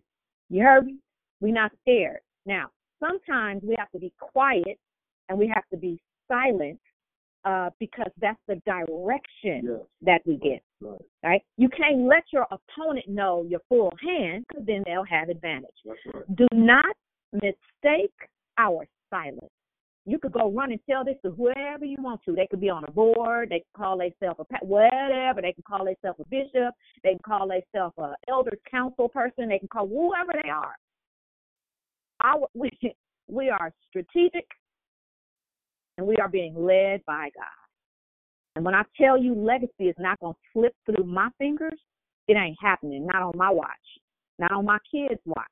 You 0.50 0.64
heard 0.64 0.86
me? 0.86 0.98
We 1.42 1.52
not 1.52 1.72
scared. 1.82 2.20
Now, 2.46 2.68
sometimes 3.00 3.62
we 3.66 3.76
have 3.78 3.92
to 3.92 4.00
be 4.00 4.14
quiet 4.20 4.78
and 5.30 5.38
we 5.38 5.52
have 5.54 5.64
to 5.72 5.78
be 5.78 6.00
silent 6.30 6.80
uh, 7.46 7.70
because 7.80 8.12
that's 8.22 8.40
the 8.48 8.56
direction 8.66 9.64
Yes. 9.66 9.80
that 10.02 10.22
we 10.26 10.38
get. 10.38 10.62
Right. 10.84 11.02
Right? 11.24 11.42
You 11.58 11.70
can't 11.70 12.02
let 12.02 12.24
your 12.32 12.48
opponent 12.52 13.08
know 13.08 13.46
your 13.48 13.62
full 13.70 13.92
hand 14.02 14.46
because 14.48 14.66
then 14.66 14.84
they'll 14.86 15.06
have 15.06 15.30
advantage. 15.30 15.70
Right. 15.86 16.36
Do 16.36 16.48
not 16.54 16.96
mistake 17.32 18.14
our 18.58 18.86
silence. 19.10 19.50
You 20.06 20.20
could 20.20 20.34
go 20.34 20.52
run 20.52 20.72
and 20.72 20.82
tell 20.90 21.06
this 21.06 21.16
to 21.24 21.32
whoever 21.32 21.86
you 21.86 21.96
want 22.00 22.22
to. 22.26 22.36
They 22.36 22.48
could 22.48 22.60
be 22.60 22.70
on 22.70 22.84
a 22.84 22.92
board. 22.92 23.50
They 23.50 23.60
can 23.60 23.66
call 23.78 23.98
themselves 23.98 24.40
a 24.40 24.66
whatever. 24.66 25.42
They 25.42 25.54
can 25.54 25.64
call 25.66 25.86
themselves 25.86 26.20
a 26.20 26.28
bishop. 26.28 26.76
They 27.04 27.12
can 27.12 27.20
call 27.26 27.48
themselves 27.48 27.96
a 27.98 28.14
elder 28.30 28.58
council 28.70 29.08
person. 29.08 29.48
They 29.48 29.60
can 29.60 29.70
call 29.70 29.88
whoever 29.88 30.34
they 30.44 30.50
are. 30.50 30.76
Our 32.22 32.48
we 32.54 32.70
we 33.28 33.50
are 33.50 33.72
strategic, 33.88 34.46
and 35.98 36.06
we 36.06 36.18
are 36.18 36.28
being 36.28 36.54
led 36.56 37.02
by 37.06 37.30
God. 37.34 37.63
And 38.56 38.64
when 38.64 38.76
I 38.76 38.84
tell 39.00 39.18
you 39.18 39.34
legacy 39.34 39.86
is 39.86 39.96
not 39.98 40.20
going 40.20 40.34
to 40.34 40.40
slip 40.54 40.76
through 40.86 41.06
my 41.06 41.30
fingers, 41.38 41.80
it 42.28 42.38
ain't 42.38 42.58
happening. 42.62 43.06
Not 43.06 43.22
on 43.22 43.34
my 43.36 43.50
watch. 43.50 43.70
Not 44.40 44.52
on 44.52 44.66
my 44.66 44.78
kids' 44.92 45.22
watch. 45.26 45.48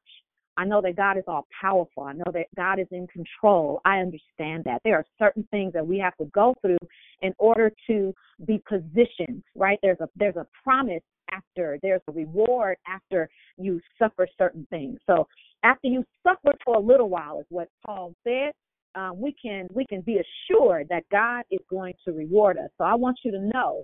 I 0.57 0.65
know 0.65 0.81
that 0.81 0.95
God 0.95 1.17
is 1.17 1.23
all 1.27 1.47
powerful. 1.59 2.03
I 2.03 2.13
know 2.13 2.31
that 2.33 2.47
God 2.55 2.79
is 2.79 2.87
in 2.91 3.07
control. 3.07 3.81
I 3.85 3.97
understand 3.97 4.63
that. 4.65 4.81
There 4.83 4.95
are 4.95 5.05
certain 5.17 5.47
things 5.49 5.73
that 5.73 5.85
we 5.85 5.97
have 5.99 6.15
to 6.17 6.25
go 6.25 6.53
through 6.61 6.77
in 7.21 7.33
order 7.39 7.71
to 7.87 8.13
be 8.45 8.61
positioned, 8.67 9.43
right? 9.55 9.79
There's 9.81 9.99
a 10.01 10.09
there's 10.15 10.35
a 10.35 10.45
promise 10.63 11.01
after, 11.31 11.79
there's 11.81 12.01
a 12.07 12.11
reward 12.11 12.77
after 12.87 13.29
you 13.57 13.79
suffer 13.97 14.27
certain 14.37 14.67
things. 14.69 14.99
So 15.07 15.27
after 15.63 15.87
you 15.87 16.03
suffer 16.23 16.53
for 16.65 16.75
a 16.75 16.79
little 16.79 17.09
while 17.09 17.39
is 17.39 17.45
what 17.49 17.69
Paul 17.85 18.13
said, 18.23 18.51
um, 18.95 19.19
we 19.19 19.35
can 19.41 19.68
we 19.73 19.85
can 19.85 20.01
be 20.01 20.19
assured 20.19 20.88
that 20.89 21.03
God 21.11 21.43
is 21.51 21.59
going 21.69 21.93
to 22.05 22.11
reward 22.11 22.57
us. 22.57 22.69
So 22.77 22.84
I 22.84 22.95
want 22.95 23.19
you 23.23 23.31
to 23.31 23.49
know 23.53 23.84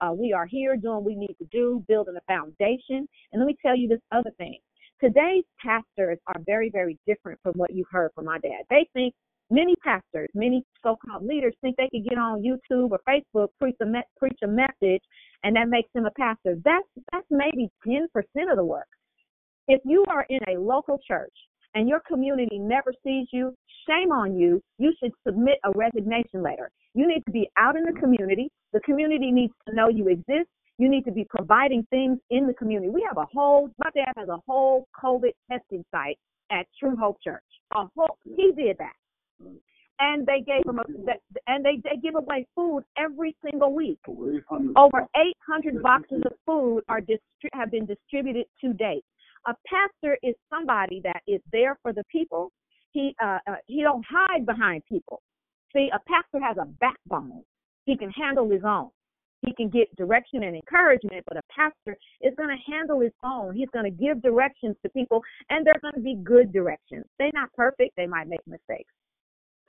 uh, 0.00 0.12
we 0.12 0.32
are 0.32 0.46
here 0.46 0.76
doing 0.76 0.96
what 0.96 1.04
we 1.04 1.14
need 1.14 1.36
to 1.38 1.46
do, 1.50 1.84
building 1.88 2.16
a 2.16 2.32
foundation. 2.32 3.08
And 3.32 3.40
let 3.40 3.46
me 3.46 3.56
tell 3.64 3.76
you 3.76 3.88
this 3.88 4.00
other 4.12 4.30
thing. 4.38 4.58
Today's 5.00 5.44
pastors 5.62 6.18
are 6.26 6.40
very, 6.46 6.70
very 6.70 6.98
different 7.06 7.38
from 7.42 7.52
what 7.54 7.74
you've 7.74 7.90
heard 7.90 8.12
from 8.14 8.24
my 8.24 8.38
dad. 8.38 8.62
They 8.70 8.88
think 8.94 9.14
many 9.50 9.74
pastors, 9.84 10.28
many 10.34 10.64
so-called 10.82 11.24
leaders 11.24 11.54
think 11.60 11.76
they 11.76 11.88
could 11.90 12.08
get 12.08 12.18
on 12.18 12.42
YouTube 12.42 12.90
or 12.90 13.00
Facebook, 13.08 13.48
preach 13.60 13.76
a 13.82 13.86
me- 13.86 14.02
preach 14.18 14.38
a 14.42 14.46
message, 14.46 15.02
and 15.44 15.54
that 15.56 15.68
makes 15.68 15.90
them 15.94 16.06
a 16.06 16.10
pastor. 16.12 16.56
That's 16.64 16.88
that's 17.12 17.26
maybe 17.30 17.68
ten 17.86 18.08
percent 18.12 18.50
of 18.50 18.56
the 18.56 18.64
work. 18.64 18.88
If 19.68 19.80
you 19.84 20.04
are 20.08 20.26
in 20.30 20.40
a 20.48 20.58
local 20.60 20.98
church 21.06 21.34
and 21.74 21.88
your 21.88 22.00
community 22.00 22.58
never 22.58 22.92
sees 23.04 23.28
you, 23.32 23.54
shame 23.88 24.12
on 24.12 24.36
you. 24.36 24.62
You 24.78 24.92
should 25.00 25.12
submit 25.26 25.58
a 25.64 25.70
resignation 25.74 26.42
letter. 26.42 26.70
You 26.94 27.06
need 27.06 27.24
to 27.26 27.32
be 27.32 27.48
out 27.58 27.76
in 27.76 27.84
the 27.84 27.98
community. 27.98 28.50
The 28.72 28.80
community 28.80 29.30
needs 29.30 29.52
to 29.68 29.74
know 29.74 29.88
you 29.88 30.08
exist. 30.08 30.48
You 30.78 30.90
need 30.90 31.04
to 31.04 31.12
be 31.12 31.26
providing 31.28 31.86
things 31.90 32.18
in 32.30 32.46
the 32.46 32.54
community. 32.54 32.90
We 32.90 33.06
have 33.08 33.16
a 33.16 33.26
whole, 33.32 33.70
my 33.78 33.90
dad 33.94 34.12
has 34.16 34.28
a 34.28 34.38
whole 34.46 34.86
COVID 35.02 35.32
testing 35.50 35.84
site 35.90 36.18
at 36.50 36.66
True 36.78 36.96
Hope 36.96 37.18
Church. 37.22 37.42
A 37.74 37.86
whole, 37.96 38.18
he 38.24 38.52
did 38.56 38.76
that. 38.78 38.92
And 39.98 40.26
they 40.26 40.40
gave 40.40 40.66
him 40.66 40.78
a, 40.78 41.12
and 41.46 41.64
they, 41.64 41.80
they 41.82 41.96
give 42.02 42.16
away 42.16 42.46
food 42.54 42.84
every 42.98 43.34
single 43.42 43.72
week. 43.74 43.98
Over 44.06 45.06
800 45.16 45.82
boxes 45.82 46.22
of 46.26 46.32
food 46.44 46.82
are 46.88 47.00
have 47.54 47.70
been 47.70 47.86
distributed 47.86 48.44
to 48.60 48.74
date. 48.74 49.04
A 49.46 49.54
pastor 49.66 50.18
is 50.22 50.34
somebody 50.50 51.00
that 51.04 51.22
is 51.26 51.40
there 51.52 51.78
for 51.82 51.94
the 51.94 52.04
people. 52.12 52.52
He 52.96 53.14
uh, 53.22 53.38
uh, 53.46 53.56
he 53.66 53.82
don't 53.82 54.02
hide 54.08 54.46
behind 54.46 54.82
people. 54.88 55.20
See, 55.74 55.90
a 55.92 55.98
pastor 56.08 56.42
has 56.42 56.56
a 56.56 56.64
backbone. 56.64 57.42
He 57.84 57.94
can 57.94 58.08
handle 58.10 58.48
his 58.48 58.62
own. 58.64 58.88
He 59.44 59.52
can 59.52 59.68
get 59.68 59.94
direction 59.96 60.42
and 60.44 60.56
encouragement, 60.56 61.22
but 61.28 61.36
a 61.36 61.42
pastor 61.54 61.98
is 62.22 62.32
going 62.38 62.48
to 62.48 62.72
handle 62.72 62.98
his 63.00 63.12
own. 63.22 63.54
He's 63.54 63.68
going 63.74 63.84
to 63.84 63.90
give 63.90 64.22
directions 64.22 64.76
to 64.82 64.88
people, 64.88 65.20
and 65.50 65.66
they're 65.66 65.78
going 65.82 65.92
to 65.92 66.00
be 66.00 66.14
good 66.24 66.54
directions. 66.54 67.04
They're 67.18 67.30
not 67.34 67.52
perfect. 67.52 67.94
They 67.98 68.06
might 68.06 68.28
make 68.28 68.40
mistakes. 68.46 68.90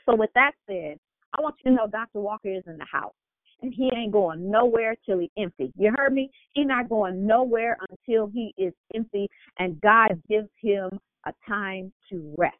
So, 0.05 0.15
with 0.15 0.29
that 0.35 0.53
said, 0.65 0.97
I 1.37 1.41
want 1.41 1.55
you 1.65 1.71
to 1.71 1.75
know 1.75 1.87
Dr. 1.87 2.21
Walker 2.21 2.47
is 2.47 2.63
in 2.65 2.77
the 2.77 2.87
house 2.89 3.13
and 3.61 3.73
he 3.73 3.89
ain't 3.93 4.13
going 4.13 4.49
nowhere 4.49 4.95
till 5.05 5.19
he 5.19 5.29
empty. 5.37 5.73
You 5.77 5.91
heard 5.97 6.13
me? 6.13 6.29
He 6.53 6.63
not 6.63 6.87
going 6.87 7.27
nowhere 7.27 7.75
until 7.89 8.27
he 8.27 8.53
is 8.57 8.71
empty 8.95 9.27
and 9.59 9.81
God 9.81 10.21
gives 10.29 10.47
him 10.61 10.97
a 11.25 11.33
time 11.45 11.91
to 12.09 12.33
rest. 12.37 12.55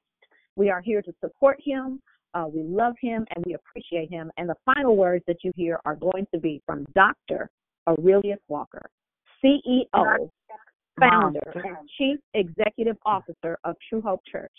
We 0.58 0.72
are 0.72 0.82
here 0.82 1.04
to 1.04 1.14
support 1.22 1.60
him. 1.64 2.02
Uh, 2.34 2.46
we 2.52 2.64
love 2.64 2.96
him 3.00 3.26
and 3.36 3.46
we 3.46 3.54
appreciate 3.54 4.10
him. 4.10 4.32
And 4.38 4.50
the 4.50 4.56
final 4.66 4.98
words 4.98 5.24
that 5.28 5.38
you 5.44 5.52
hear 5.56 5.80
are 5.86 5.96
going 5.96 6.28
to 6.34 6.40
be 6.40 6.62
from 6.66 6.86
Dr. 6.96 7.50
Aurelius 7.88 8.40
Walker, 8.50 8.90
CEO, 9.44 10.30
founder, 11.00 11.54
and 11.54 11.78
chief 11.98 12.20
executive 12.34 12.98
officer 13.06 13.58
of 13.64 13.76
True 13.88 14.02
Hope 14.02 14.22
Church. 14.30 14.52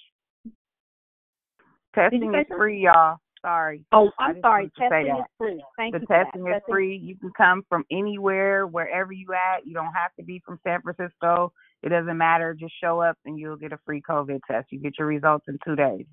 Testing 1.95 2.33
is 2.33 2.47
free, 2.57 2.85
y'all. 2.85 3.19
Sorry. 3.41 3.85
Oh, 3.93 4.11
I'm 4.19 4.41
sorry. 4.41 4.65
wanted 4.65 4.75
to 4.75 4.81
say 4.81 5.05
Testing 5.05 5.17
is 5.19 5.25
free. 5.39 5.65
Thank 5.77 5.95
the 5.95 6.01
you 6.01 6.07
that. 6.09 6.25
testing 6.25 6.47
is 6.47 6.53
Testing- 6.55 6.73
free. 6.75 6.97
You 6.97 7.17
can 7.17 7.31
come 7.37 7.63
from 7.69 7.85
anywhere, 7.91 8.67
wherever 8.67 9.13
you 9.13 9.27
at. 9.33 9.67
You 9.67 9.75
don't 9.75 9.93
have 9.95 10.13
to 10.19 10.25
be 10.25 10.41
from 10.45 10.59
San 10.65 10.83
Francisco. 10.83 11.53
It 11.83 11.91
doesn't 11.91 12.17
matter. 12.19 12.55
Just 12.55 12.75
show 12.83 13.01
up 13.01 13.17
and 13.25 13.39
you'll 13.39 13.57
get 13.57 13.73
a 13.73 13.79
free 13.87 14.03
COVID 14.03 14.41
test. 14.51 14.67
You 14.73 14.81
get 14.81 14.99
your 14.99 15.07
results 15.07 15.45
in 15.49 15.59
two 15.65 15.77
days. 15.77 16.07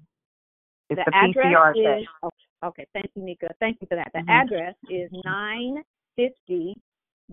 It's 0.89 1.01
the 1.03 1.11
the, 1.11 1.41
PCR 1.41 1.71
is 1.75 1.83
test. 2.05 2.07
okay, 2.23 2.35
okay. 2.63 2.85
Thank 2.93 3.09
you, 3.15 3.23
Nika. 3.23 3.47
Thank 3.59 3.77
you 3.81 3.87
for 3.87 3.95
that. 3.95 4.11
The 4.13 4.19
Mhm. 4.19 4.29
address 4.29 4.75
is 4.89 5.09
nine 5.25 5.81
fifty 6.15 6.75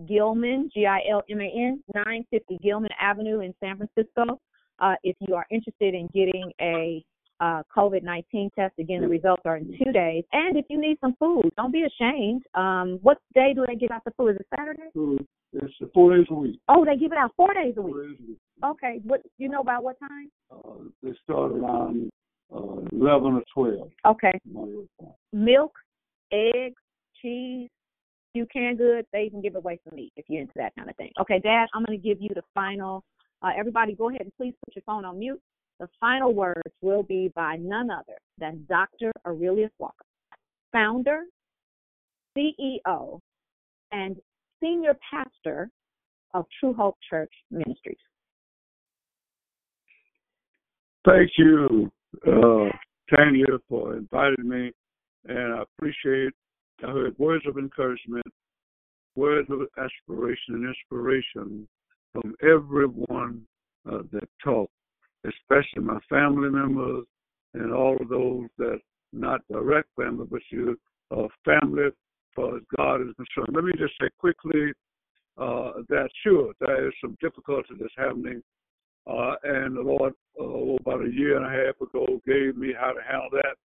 Gilman 0.07 0.69
G 0.73 0.87
I 0.87 1.01
L 1.07 1.21
M 1.29 1.39
A 1.39 1.45
N 1.51 1.83
nine 1.93 2.25
fifty 2.31 2.57
Gilman 2.63 2.89
Avenue 2.99 3.41
in 3.41 3.53
San 3.59 3.77
Francisco. 3.77 4.39
Uh, 4.79 4.95
if 5.03 5.15
you 5.19 5.35
are 5.35 5.45
interested 5.51 5.93
in 5.93 6.07
getting 6.07 6.51
a 6.59 7.05
uh, 7.43 7.61
COVID 7.75 8.03
nineteen 8.03 8.49
test, 8.57 8.73
again 8.79 9.01
the 9.01 9.07
results 9.07 9.43
are 9.45 9.57
in 9.57 9.77
two 9.83 9.91
days. 9.91 10.23
And 10.31 10.57
if 10.57 10.65
you 10.69 10.79
need 10.79 10.97
some 11.01 11.15
food, 11.19 11.49
don't 11.57 11.73
be 11.73 11.83
ashamed. 11.83 12.43
Um, 12.55 12.99
what 13.01 13.17
day 13.33 13.53
do 13.53 13.65
they 13.67 13.75
give 13.75 13.91
out 13.91 14.03
the 14.05 14.11
food? 14.11 14.35
Is 14.35 14.37
it 14.37 14.47
Saturday? 14.55 14.89
It's 15.53 15.73
four 15.93 16.15
days 16.15 16.25
a 16.31 16.33
week. 16.33 16.59
Oh, 16.69 16.85
they 16.85 16.97
give 16.97 17.11
it 17.11 17.17
out 17.17 17.31
four 17.35 17.53
days 17.53 17.75
a 17.77 17.81
week. 17.81 17.95
Days 17.95 18.17
a 18.19 18.27
week. 18.29 18.37
Okay, 18.63 19.01
what 19.03 19.21
you 19.37 19.49
know 19.49 19.61
about 19.61 19.83
what 19.83 19.99
time? 19.99 20.31
Uh, 20.51 20.85
they 21.03 21.11
start 21.23 21.51
around 21.51 22.09
uh, 22.55 22.81
11 22.91 23.33
or 23.33 23.43
12. 23.53 23.89
Okay. 24.05 24.31
Monday 24.51 24.71
to 24.73 24.87
Friday. 24.97 25.13
milk, 25.33 25.73
eggs, 26.31 26.75
cheese, 27.21 27.69
few 28.33 28.45
canned 28.51 28.77
goods. 28.77 29.07
They 29.11 29.23
even 29.23 29.41
give 29.41 29.55
away 29.55 29.79
some 29.83 29.95
meat 29.95 30.13
if 30.15 30.25
you're 30.27 30.41
into 30.41 30.53
that 30.55 30.73
kind 30.75 30.89
of 30.89 30.95
thing. 30.95 31.11
Okay, 31.19 31.39
Dad, 31.39 31.67
I'm 31.73 31.83
going 31.85 31.99
to 31.99 32.07
give 32.07 32.21
you 32.21 32.29
the 32.33 32.43
final. 32.53 33.03
Uh, 33.41 33.51
everybody, 33.57 33.95
go 33.95 34.09
ahead 34.09 34.21
and 34.21 34.31
please 34.37 34.53
put 34.65 34.75
your 34.75 34.83
phone 34.85 35.05
on 35.05 35.19
mute. 35.19 35.41
The 35.79 35.87
final 35.99 36.33
words 36.33 36.71
will 36.81 37.03
be 37.03 37.31
by 37.35 37.57
none 37.57 37.89
other 37.89 38.17
than 38.37 38.65
Dr. 38.69 39.11
Aurelius 39.25 39.71
Walker, 39.79 40.05
founder, 40.71 41.23
CEO, 42.37 43.19
and 43.91 44.15
senior 44.61 44.97
pastor 45.11 45.69
of 46.33 46.45
True 46.59 46.73
Hope 46.73 46.97
Church 47.09 47.31
Ministries. 47.51 47.97
Thank 51.05 51.31
you, 51.37 51.91
uh, 52.25 52.69
Tanya, 53.13 53.59
for 53.67 53.97
inviting 53.97 54.47
me, 54.47 54.71
and 55.25 55.53
I 55.53 55.63
appreciate. 55.63 56.31
I 56.81 56.91
heard 56.91 57.17
words 57.19 57.45
of 57.47 57.57
encouragement, 57.57 58.25
words 59.15 59.49
of 59.49 59.59
aspiration 59.77 60.55
and 60.55 60.65
inspiration 60.65 61.67
from 62.13 62.33
everyone 62.41 63.41
uh, 63.89 63.99
that 64.11 64.27
talked, 64.43 64.71
especially 65.25 65.83
my 65.83 65.99
family 66.09 66.49
members 66.49 67.05
and 67.53 67.73
all 67.73 67.97
of 67.99 68.09
those 68.09 68.47
that 68.57 68.79
not 69.11 69.41
direct 69.51 69.89
family, 69.95 70.25
but 70.29 70.41
you 70.49 70.77
uh, 71.11 71.27
family, 71.45 71.85
as 71.85 71.93
God 72.77 73.01
is 73.01 73.15
concerned. 73.15 73.53
Let 73.55 73.63
me 73.63 73.73
just 73.77 73.93
say 74.01 74.09
quickly 74.19 74.73
uh, 75.37 75.73
that 75.89 76.09
sure 76.23 76.53
there 76.59 76.87
is 76.87 76.93
some 77.01 77.15
difficulty 77.21 77.75
that's 77.79 77.93
happening 77.95 78.41
uh, 79.05 79.35
and 79.43 79.75
the 79.75 79.81
Lord, 79.81 80.13
uh, 80.39 80.43
about 80.43 81.05
a 81.05 81.11
year 81.11 81.35
and 81.35 81.45
a 81.45 81.49
half 81.49 81.81
ago, 81.81 82.21
gave 82.25 82.55
me 82.55 82.73
how 82.77 82.93
to 82.93 83.01
handle 83.01 83.29
that 83.33 83.57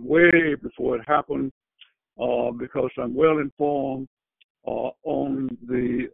way 0.00 0.54
before 0.54 0.96
it 0.96 1.02
happened, 1.06 1.52
uh, 2.20 2.50
because 2.50 2.90
I'm 2.96 3.14
well 3.14 3.38
informed 3.38 4.08
uh, 4.66 4.90
on 5.04 5.56
the 5.68 6.08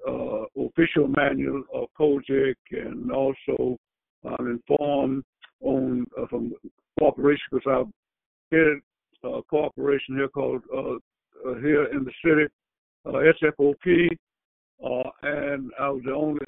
official 0.59 1.07
manual 1.07 1.63
of 1.73 1.89
COGIC, 1.99 2.57
and 2.73 3.13
also 3.13 3.79
I'm 4.25 4.47
informed 4.47 5.25
on 5.63 6.07
uh, 6.21 6.27
from 6.29 6.53
corporation 6.99 7.45
because 7.51 7.71
I've 7.71 7.93
headed 8.53 8.79
a 9.25 9.43
corporation 9.43 10.17
here 10.17 10.29
called 10.29 10.63
uh, 10.75 10.95
uh, 11.49 11.55
here 11.61 11.85
in 11.85 12.05
the 12.05 12.13
city 12.25 12.47
uh, 13.07 13.33
SFOP, 13.43 14.09
uh, 14.85 15.11
and 15.23 15.71
I 15.79 15.89
was 15.91 16.03
the 16.05 16.13
only 16.13 16.41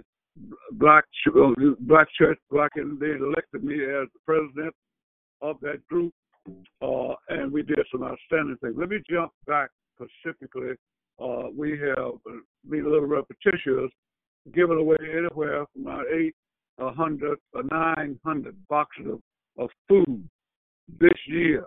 black 0.72 1.04
uh, 1.28 1.50
black 1.80 2.08
church 2.18 2.38
black, 2.50 2.72
and 2.76 2.98
they 2.98 3.12
elected 3.12 3.64
me 3.64 3.74
as 3.74 4.08
the 4.12 4.20
president 4.26 4.74
of 5.40 5.56
that 5.60 5.86
group, 5.88 6.12
uh, 6.82 7.14
and 7.28 7.52
we 7.52 7.62
did 7.62 7.80
some 7.90 8.02
outstanding 8.02 8.56
things. 8.62 8.74
Let 8.76 8.88
me 8.88 8.98
jump 9.10 9.32
back 9.46 9.70
specifically. 9.94 10.74
Uh, 11.20 11.48
we 11.54 11.78
have 11.78 12.14
been 12.68 12.86
a 12.86 12.88
little 12.88 13.06
repetitious, 13.06 13.90
giving 14.54 14.78
away 14.78 14.96
anywhere 15.02 15.64
from 15.72 15.82
about 15.82 16.04
eight, 16.12 16.34
a 16.78 16.90
hundred, 16.90 17.38
or 17.52 17.62
nine 17.70 18.18
hundred 18.24 18.56
boxes 18.68 19.06
of, 19.06 19.20
of 19.58 19.70
food 19.88 20.28
this 21.00 21.18
year, 21.26 21.64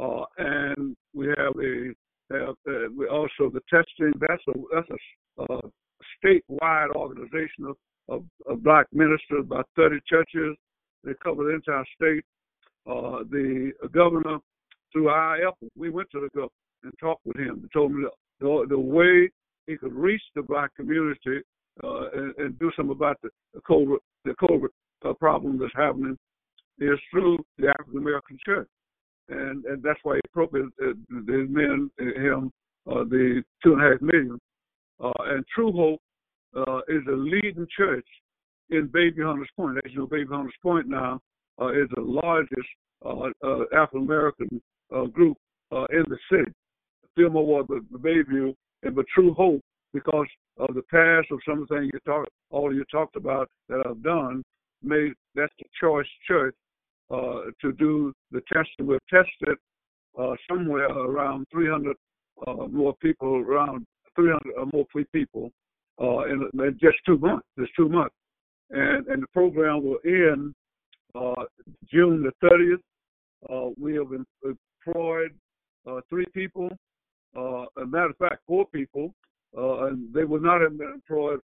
uh, 0.00 0.24
and 0.38 0.96
we 1.14 1.26
have 1.28 1.54
a 1.62 1.92
have, 2.32 2.54
uh, 2.68 2.88
we 2.96 3.06
also 3.08 3.50
the 3.52 3.60
testing. 3.68 4.12
That's 4.20 4.42
a 4.48 4.52
that's 4.72 4.88
a 4.90 5.56
statewide 6.24 6.90
organization 6.94 7.66
of, 7.68 7.76
of, 8.08 8.24
of 8.46 8.62
black 8.62 8.86
ministers, 8.92 9.40
about 9.40 9.68
30 9.76 9.98
churches. 10.06 10.56
They 11.04 11.12
cover 11.22 11.44
the 11.44 11.54
entire 11.54 11.84
state. 11.94 12.24
Uh, 12.86 13.24
the 13.30 13.72
governor, 13.92 14.38
through 14.92 15.08
our 15.08 15.36
effort, 15.36 15.70
we 15.76 15.90
went 15.90 16.10
to 16.12 16.20
the 16.20 16.28
governor 16.34 16.50
and 16.82 16.92
talked 16.98 17.24
with 17.24 17.36
him. 17.36 17.60
He 17.62 17.68
told 17.72 17.92
him 17.92 18.06
the, 18.40 18.66
the 18.68 18.78
way 18.78 19.30
he 19.66 19.76
could 19.76 19.92
reach 19.92 20.22
the 20.34 20.42
black 20.42 20.74
community 20.74 21.42
uh, 21.84 22.10
and, 22.14 22.34
and, 22.38 22.58
do 22.58 22.70
something 22.76 22.94
about 22.94 23.16
the, 23.22 23.30
the 23.54 23.60
COVID, 23.60 23.98
the 24.24 24.34
COVID 24.40 24.68
uh, 25.08 25.14
problem 25.14 25.58
that's 25.58 25.72
happening 25.74 26.16
is 26.78 26.98
through 27.10 27.38
the 27.58 27.68
African 27.68 27.98
American 27.98 28.38
church. 28.44 28.68
And, 29.28 29.64
and 29.64 29.82
that's 29.82 30.00
why 30.02 30.16
he 30.16 30.20
appropriated 30.26 30.72
uh, 30.82 30.92
the 31.08 31.46
men, 31.48 31.90
him, 31.98 32.50
uh, 32.90 33.04
the 33.04 33.42
two 33.62 33.74
and 33.74 33.82
a 33.82 33.90
half 33.90 34.00
million. 34.00 34.38
Uh, 35.02 35.12
and 35.26 35.44
True 35.54 35.72
Hope 35.72 36.00
uh, 36.56 36.78
is 36.88 37.02
a 37.08 37.16
leading 37.16 37.66
church 37.76 38.06
in 38.70 38.88
Bayview 38.88 39.24
Hunters 39.24 39.48
Point. 39.56 39.78
As 39.84 39.92
you 39.92 40.00
know, 40.00 40.06
Bayview 40.06 40.30
Hunters 40.30 40.54
Point 40.62 40.88
now 40.88 41.20
uh, 41.60 41.68
is 41.68 41.88
the 41.94 42.00
largest 42.00 42.68
uh, 43.04 43.28
uh, 43.44 43.64
African 43.74 44.02
American 44.02 44.60
uh, 44.94 45.04
group 45.04 45.36
uh, 45.72 45.86
in 45.90 46.04
the 46.08 46.18
city. 46.30 46.50
Fillmore 47.16 47.46
was 47.46 47.66
the, 47.68 47.84
the 47.92 47.98
Bayview, 47.98 48.54
and 48.82 48.94
but 48.94 49.06
True 49.14 49.34
Hope, 49.34 49.60
because 49.92 50.26
of 50.60 50.74
the 50.74 50.82
past 50.82 51.28
of 51.30 51.40
some 51.48 51.62
of 51.62 51.68
the 51.68 51.76
things 51.76 51.90
you 51.92 52.00
talked, 52.00 52.28
all 52.50 52.74
you 52.74 52.84
talked 52.90 53.16
about 53.16 53.48
that 53.68 53.82
I've 53.86 54.02
done, 54.02 54.42
made 54.82 55.12
that's 55.34 55.52
the 55.58 55.66
choice 55.80 56.06
church 56.26 56.54
uh, 57.10 57.50
to 57.60 57.72
do 57.72 58.12
the 58.30 58.40
testing. 58.52 58.86
We've 58.86 58.98
tested 59.08 59.56
uh, 60.18 60.34
somewhere 60.48 60.88
around 60.88 61.46
300 61.52 61.96
uh, 62.46 62.52
more 62.70 62.94
people, 63.02 63.36
around 63.36 63.86
300 64.16 64.40
or 64.56 64.66
more 64.72 64.86
people 65.12 65.50
uh, 66.00 66.24
in, 66.24 66.48
in 66.54 66.78
just 66.80 66.96
two 67.06 67.18
months. 67.18 67.46
Just 67.58 67.72
two 67.76 67.88
months, 67.88 68.14
and 68.70 69.06
and 69.08 69.22
the 69.22 69.26
program 69.32 69.84
will 69.84 69.98
end 70.04 70.54
uh, 71.14 71.44
June 71.90 72.22
the 72.22 72.46
30th. 72.46 72.80
Uh, 73.48 73.70
we 73.80 73.94
have 73.94 74.08
employed 74.44 75.32
uh, 75.86 76.00
three 76.08 76.26
people. 76.34 76.70
Uh, 77.36 77.64
a 77.80 77.86
matter 77.86 78.10
of 78.10 78.16
fact, 78.16 78.38
four 78.46 78.66
people, 78.66 79.14
uh, 79.56 79.86
and 79.86 80.12
they 80.14 80.24
would 80.24 80.42
not 80.42 80.60
have 80.60 80.76
been 80.78 80.92
employed 80.94 81.40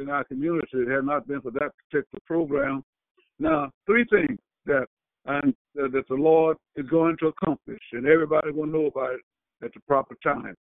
in 0.00 0.08
our 0.08 0.24
community 0.24 0.68
if 0.72 0.88
it 0.88 0.92
had 0.92 1.04
not 1.04 1.26
been 1.26 1.40
for 1.40 1.50
that 1.50 1.72
particular 1.90 2.20
program. 2.26 2.82
Now, 3.38 3.70
three 3.86 4.04
things 4.10 4.38
that 4.66 4.86
and 5.26 5.54
uh, 5.78 5.88
that 5.88 6.08
the 6.08 6.14
Lord 6.14 6.56
is 6.76 6.86
going 6.86 7.16
to 7.18 7.26
accomplish, 7.26 7.82
and 7.92 8.06
everybody 8.06 8.52
will 8.52 8.66
know 8.66 8.86
about 8.86 9.14
it 9.14 9.20
at 9.64 9.72
the 9.74 9.80
proper 9.86 10.16
time. 10.22 10.54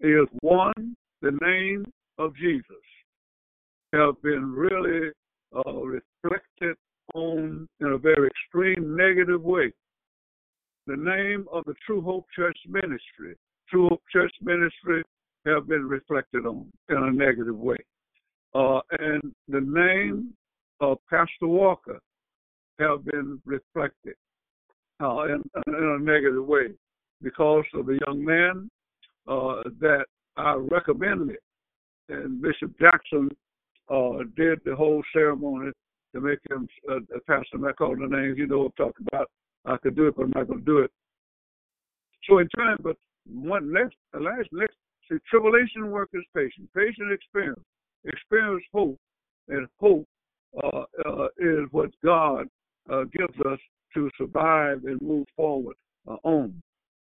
Is 0.00 0.28
one, 0.40 0.94
the 1.22 1.32
name 1.42 1.84
of 2.18 2.34
Jesus 2.36 2.64
have 3.92 4.20
been 4.22 4.52
really 4.52 5.10
uh, 5.54 5.72
reflected 5.82 6.76
on 7.14 7.68
in 7.80 7.86
a 7.86 7.98
very 7.98 8.28
extreme 8.28 8.96
negative 8.96 9.42
way. 9.42 9.72
The 10.86 10.96
name 10.96 11.46
of 11.52 11.64
the 11.66 11.74
True 11.84 12.00
Hope 12.00 12.26
Church 12.34 12.56
Ministry, 12.68 13.36
True 13.68 13.88
Hope 13.88 14.02
Church 14.12 14.32
Ministry, 14.40 15.02
have 15.46 15.68
been 15.68 15.88
reflected 15.88 16.46
on 16.46 16.70
in 16.88 16.96
a 16.96 17.10
negative 17.10 17.56
way. 17.56 17.76
Uh, 18.54 18.80
and 18.98 19.22
the 19.48 19.60
name 19.60 20.32
of 20.80 20.98
Pastor 21.08 21.46
Walker 21.46 22.00
have 22.78 23.04
been 23.04 23.40
reflected 23.44 24.14
uh, 25.02 25.24
in, 25.24 25.42
in, 25.66 25.74
a 25.74 25.98
negative 25.98 26.44
way 26.44 26.68
because 27.22 27.64
of 27.74 27.86
the 27.86 27.98
young 28.06 28.24
man 28.24 28.68
uh, 29.28 29.62
that 29.80 30.04
I 30.36 30.54
recommended. 30.54 31.36
And 32.08 32.42
Bishop 32.42 32.72
Jackson 32.80 33.30
uh, 33.90 34.24
did 34.36 34.60
the 34.64 34.74
whole 34.74 35.02
ceremony 35.12 35.70
to 36.14 36.20
make 36.20 36.38
him 36.50 36.66
uh, 36.90 36.96
a 36.96 37.20
pastor. 37.26 37.58
Not 37.58 37.76
calling 37.76 38.00
the 38.00 38.16
names, 38.16 38.36
you 38.36 38.46
know 38.46 38.66
I'm 38.66 38.72
talking 38.72 39.06
about. 39.12 39.30
I 39.64 39.76
could 39.76 39.94
do 39.94 40.08
it, 40.08 40.16
but 40.16 40.24
I'm 40.24 40.32
not 40.34 40.48
going 40.48 40.60
to 40.60 40.64
do 40.64 40.78
it. 40.78 40.90
So 42.28 42.38
in 42.38 42.48
time, 42.50 42.78
but 42.82 42.96
one 43.26 43.72
next, 43.72 43.96
last 44.14 44.48
next, 44.52 44.76
see, 45.10 45.18
tribulation 45.28 45.90
work 45.90 46.08
is 46.14 46.22
patient, 46.34 46.68
patient 46.74 47.12
experience, 47.12 47.60
experience 48.04 48.64
hope, 48.72 48.98
and 49.48 49.66
hope 49.80 50.06
uh, 50.62 50.84
uh, 51.06 51.26
is 51.38 51.66
what 51.70 51.90
God 52.04 52.46
uh, 52.90 53.04
gives 53.04 53.38
us 53.46 53.58
to 53.94 54.10
survive 54.16 54.84
and 54.84 55.00
move 55.02 55.26
forward 55.36 55.76
uh, 56.08 56.16
on. 56.22 56.60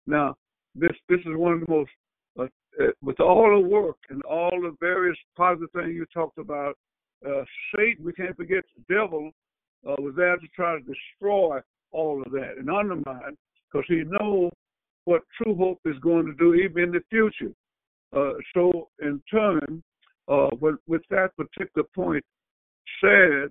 Now, 0.07 0.35
this 0.76 0.91
this 1.07 1.19
is 1.19 1.35
one 1.35 1.53
of 1.53 1.59
the 1.61 1.71
most, 1.71 1.91
uh, 2.39 2.43
uh, 2.84 2.91
with 3.01 3.19
all 3.19 3.61
the 3.61 3.67
work 3.67 3.97
and 4.09 4.21
all 4.23 4.51
the 4.61 4.76
various 4.80 5.17
positive 5.35 5.69
things 5.73 5.93
you 5.93 6.05
talked 6.13 6.38
about, 6.38 6.76
Satan, 7.76 8.05
we 8.05 8.13
can't 8.13 8.35
forget 8.38 8.63
the 8.76 8.93
devil 8.93 9.31
was 9.84 10.13
there 10.15 10.38
to 10.38 10.47
try 10.55 10.77
to 10.77 10.80
destroy 10.80 11.59
all 11.91 12.21
of 12.26 12.31
that 12.31 12.55
and 12.57 12.69
undermine, 12.69 13.35
because 13.71 13.85
he 13.89 14.03
knows 14.05 14.51
what 15.03 15.23
true 15.41 15.55
hope 15.55 15.80
is 15.85 15.97
going 15.99 16.26
to 16.26 16.34
do 16.34 16.53
even 16.53 16.84
in 16.84 16.91
the 16.91 17.01
future. 17.09 17.51
So, 18.53 18.90
in 19.02 19.22
turn, 19.31 19.84
with, 20.60 20.76
with 20.88 21.02
that 21.10 21.30
particular 21.38 21.88
point 21.95 22.23
said, 23.02 23.49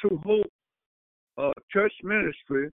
true 0.00 0.20
hope 0.24 0.46
uh, 1.38 1.52
church 1.72 1.92
ministry 2.02 2.70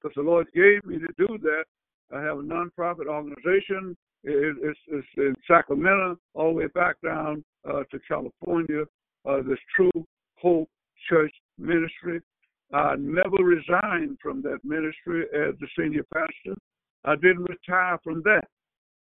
because 0.00 0.14
the 0.16 0.22
Lord 0.22 0.46
gave 0.54 0.84
me 0.84 0.98
to 0.98 1.08
do 1.18 1.38
that. 1.42 1.64
I 2.12 2.20
have 2.22 2.38
a 2.38 2.42
nonprofit 2.42 3.06
organization. 3.06 3.96
It, 4.24 4.56
it's, 4.62 4.78
it's, 4.88 5.06
in 5.16 5.34
Sacramento, 5.46 6.18
all 6.34 6.48
the 6.48 6.54
way 6.54 6.66
back 6.74 6.96
down 7.04 7.44
uh, 7.68 7.82
to 7.90 7.98
California. 8.06 8.84
Uh, 9.28 9.42
this 9.46 9.58
True 9.76 10.06
Hope 10.36 10.68
Church 11.08 11.32
Ministry. 11.58 12.20
I 12.72 12.94
never 12.96 13.42
resigned 13.42 14.18
from 14.22 14.42
that 14.42 14.58
ministry 14.64 15.24
as 15.34 15.54
the 15.60 15.66
senior 15.78 16.04
pastor. 16.14 16.58
I 17.04 17.16
didn't 17.16 17.48
retire 17.48 17.98
from 18.02 18.22
that. 18.22 18.44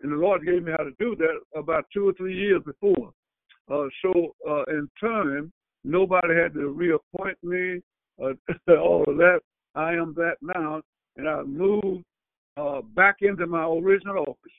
And 0.03 0.12
the 0.12 0.16
Lord 0.16 0.45
gave 0.45 0.62
me 0.62 0.73
how 0.73 0.85
to 0.85 0.93
do 0.99 1.16
that 1.16 1.59
about 1.59 1.87
two 1.93 2.09
or 2.09 2.12
three 2.15 2.37
years 2.37 2.62
before. 2.65 3.12
Uh, 3.70 3.87
so, 4.03 4.35
uh, 4.49 4.62
in 4.69 4.89
time, 5.01 5.53
nobody 5.85 6.35
had 6.35 6.55
to 6.55 6.69
reappoint 6.69 7.37
me 7.43 7.81
uh, 8.23 8.33
all 8.81 9.05
of 9.07 9.16
that. 9.16 9.41
I 9.75 9.93
am 9.93 10.15
that 10.16 10.37
now, 10.41 10.83
and 11.16 11.29
I 11.29 11.43
moved 11.43 12.05
uh, 12.57 12.81
back 12.95 13.16
into 13.20 13.47
my 13.47 13.65
original 13.65 14.20
office. 14.20 14.53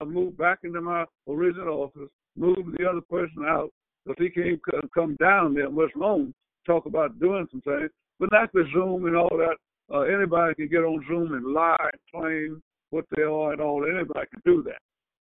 I 0.00 0.04
moved 0.04 0.38
back 0.38 0.60
into 0.62 0.80
my 0.80 1.04
original 1.28 1.82
office, 1.82 2.08
moved 2.36 2.78
the 2.78 2.88
other 2.88 3.00
person 3.00 3.44
out, 3.46 3.70
because 4.06 4.22
he 4.22 4.30
can't 4.30 4.60
come 4.92 5.16
down 5.16 5.54
there 5.54 5.70
much 5.70 5.90
long, 5.96 6.32
talk 6.66 6.86
about 6.86 7.18
doing 7.18 7.46
some 7.50 7.60
things, 7.62 7.90
but 8.18 8.30
not 8.30 8.52
the 8.52 8.64
Zoom 8.72 9.06
and 9.06 9.16
all 9.16 9.36
that. 9.36 9.56
Uh, 9.92 10.02
anybody 10.02 10.54
can 10.54 10.68
get 10.68 10.84
on 10.84 11.04
Zoom 11.08 11.34
and 11.34 11.46
lie 11.46 11.76
and 11.80 12.00
claim 12.12 12.62
what 12.90 13.04
they 13.16 13.22
are 13.22 13.52
and 13.52 13.60
all. 13.60 13.84
Anybody 13.84 14.26
can 14.32 14.42
do 14.44 14.62
that, 14.64 14.80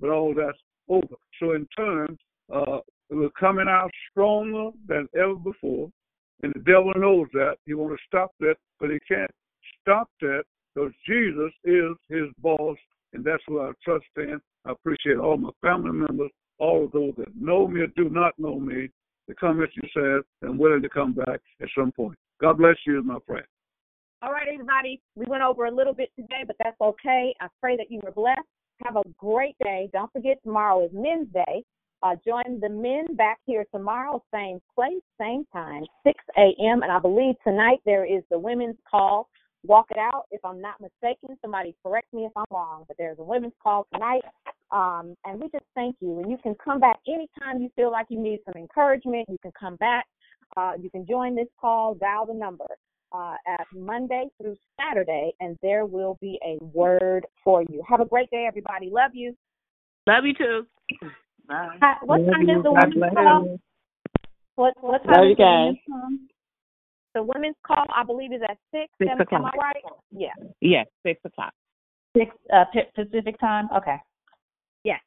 but 0.01 0.11
all 0.11 0.35
that's 0.35 0.59
over. 0.89 1.15
So 1.39 1.53
in 1.53 1.67
turn, 1.77 2.19
uh, 2.53 2.79
we're 3.11 3.31
coming 3.31 3.69
out 3.69 3.91
stronger 4.11 4.71
than 4.87 5.09
ever 5.15 5.35
before. 5.35 5.91
And 6.43 6.53
the 6.55 6.61
devil 6.61 6.93
knows 6.97 7.27
that. 7.35 7.57
He 7.67 7.75
wants 7.75 8.01
to 8.01 8.07
stop 8.07 8.31
that, 8.41 8.55
but 8.79 8.91
he 8.91 8.99
can't 9.07 9.31
stop 9.83 10.09
that 10.21 10.45
because 10.75 10.93
Jesus 11.07 11.53
is 11.65 11.97
his 12.09 12.29
boss, 12.39 12.77
and 13.13 13.25
that's 13.25 13.43
who 13.47 13.61
I 13.61 13.73
trust 13.85 14.05
in. 14.17 14.41
I 14.65 14.73
appreciate 14.73 15.19
all 15.19 15.37
my 15.37 15.51
family 15.63 15.93
members, 15.93 16.31
all 16.59 16.85
of 16.85 16.93
those 16.93 17.15
that 17.19 17.35
know 17.37 17.67
me 17.67 17.81
or 17.81 17.89
do 17.89 18.09
not 18.09 18.39
know 18.39 18.59
me, 18.59 18.89
to 19.29 19.35
come 19.35 19.63
as 19.63 19.69
you 19.75 19.89
said, 19.95 20.49
and 20.49 20.59
willing 20.59 20.83
to 20.83 20.89
come 20.89 21.13
back 21.13 21.41
at 21.61 21.69
some 21.77 21.93
point. 21.93 22.17
God 22.41 22.59
bless 22.59 22.77
you, 22.87 23.03
my 23.03 23.19
friend. 23.27 23.45
All 24.23 24.33
right, 24.33 24.49
everybody. 24.53 25.01
We 25.15 25.25
went 25.27 25.43
over 25.43 25.65
a 25.65 25.71
little 25.71 25.95
bit 25.95 26.11
today, 26.15 26.45
but 26.47 26.55
that's 26.63 26.79
okay. 26.79 27.35
I 27.41 27.47
pray 27.59 27.79
that 27.79 27.91
you 27.91 28.01
were 28.03 28.11
blessed. 28.11 28.47
Have 28.85 28.97
a 28.97 29.03
great 29.17 29.57
day. 29.65 29.89
Don't 29.95 30.13
forget, 30.13 30.37
tomorrow 30.43 30.85
is 30.85 30.91
Men's 30.93 31.29
Day. 31.33 31.65
Uh, 32.03 32.17
join 32.27 32.61
the 32.61 32.69
men 32.69 33.17
back 33.17 33.39
here 33.47 33.65
tomorrow, 33.73 34.23
same 34.33 34.61
place, 34.75 35.01
same 35.19 35.47
time, 35.55 35.85
6 36.07 36.23
a.m. 36.37 36.83
And 36.83 36.93
I 36.93 36.99
believe 36.99 37.35
tonight 37.45 37.79
there 37.87 38.05
is 38.05 38.23
the 38.31 38.39
women's 38.39 38.77
call. 38.91 39.31
Walk 39.65 39.87
it 39.91 39.97
out. 39.97 40.25
If 40.31 40.45
I'm 40.45 40.61
not 40.61 40.83
mistaken, 40.83 41.39
somebody 41.41 41.75
correct 41.83 42.13
me 42.13 42.27
if 42.27 42.33
I'm 42.37 42.45
wrong, 42.51 42.85
but 42.89 42.99
there's 42.99 43.19
a 43.19 43.25
women's 43.25 43.55
call 43.63 43.87
tonight. 43.91 44.23
Um, 44.71 45.15
and 45.25 45.41
we 45.41 45.49
just 45.49 45.65
thank 45.75 45.97
you. 46.01 46.19
And 46.19 46.31
you 46.31 46.37
can 46.43 46.55
come 46.63 46.79
back 46.79 46.99
anytime 47.09 47.63
you 47.63 47.71
feel 47.75 47.91
like 47.91 48.07
you 48.11 48.21
need 48.21 48.41
some 48.45 48.61
encouragement. 48.61 49.31
You 49.31 49.39
can 49.41 49.53
come 49.59 49.77
back. 49.77 50.05
Uh, 50.59 50.73
you 50.79 50.91
can 50.91 51.07
join 51.07 51.35
this 51.35 51.49
call, 51.59 51.95
dial 51.95 52.27
the 52.27 52.35
number 52.35 52.67
uh, 53.13 53.35
at 53.47 53.67
Monday 53.75 54.27
through 54.41 54.57
Saturday, 54.79 55.33
and 55.41 55.57
there 55.63 55.87
will 55.87 56.17
be 56.21 56.39
a 56.45 56.63
word 56.65 57.27
for 57.45 57.63
you. 57.63 57.83
Have 57.89 58.01
a 58.01 58.05
great 58.05 58.31
day, 58.31 58.47
everybody. 58.47 58.91
Love 58.91 59.13
you. 59.15 59.35
Love 60.07 60.25
you 60.25 60.35
too. 60.35 60.67
Bye. 61.47 61.79
Hi, 61.83 61.95
what 62.05 62.21
Love 62.21 62.31
time 62.33 62.49
you. 62.49 62.59
is 62.59 62.63
the 62.63 62.73
God 62.73 62.95
women's 62.95 63.15
call? 63.15 63.45
you. 63.45 63.61
What 64.57 64.75
what 64.81 65.07
Love 65.07 65.15
time 65.15 65.25
you 65.25 65.31
is 65.33 65.37
the 65.37 65.43
guys. 65.43 65.61
women's 65.61 65.79
call? 65.89 66.11
The 67.13 67.23
women's 67.23 67.57
call, 67.67 67.85
I 67.95 68.05
believe, 68.05 68.33
is 68.33 68.41
at 68.49 68.57
six. 68.71 68.87
Six 68.99 69.11
am, 69.11 69.21
am 69.21 69.27
o'clock. 69.27 69.55
I 69.55 69.59
right? 69.59 69.85
Yeah. 70.13 70.29
Yes, 70.61 70.87
six 71.05 71.21
o'clock. 71.25 71.53
Six 72.17 72.31
uh, 72.53 72.65
Pacific 72.95 73.39
time. 73.41 73.69
Okay. 73.77 73.97
Yes. 74.85 75.01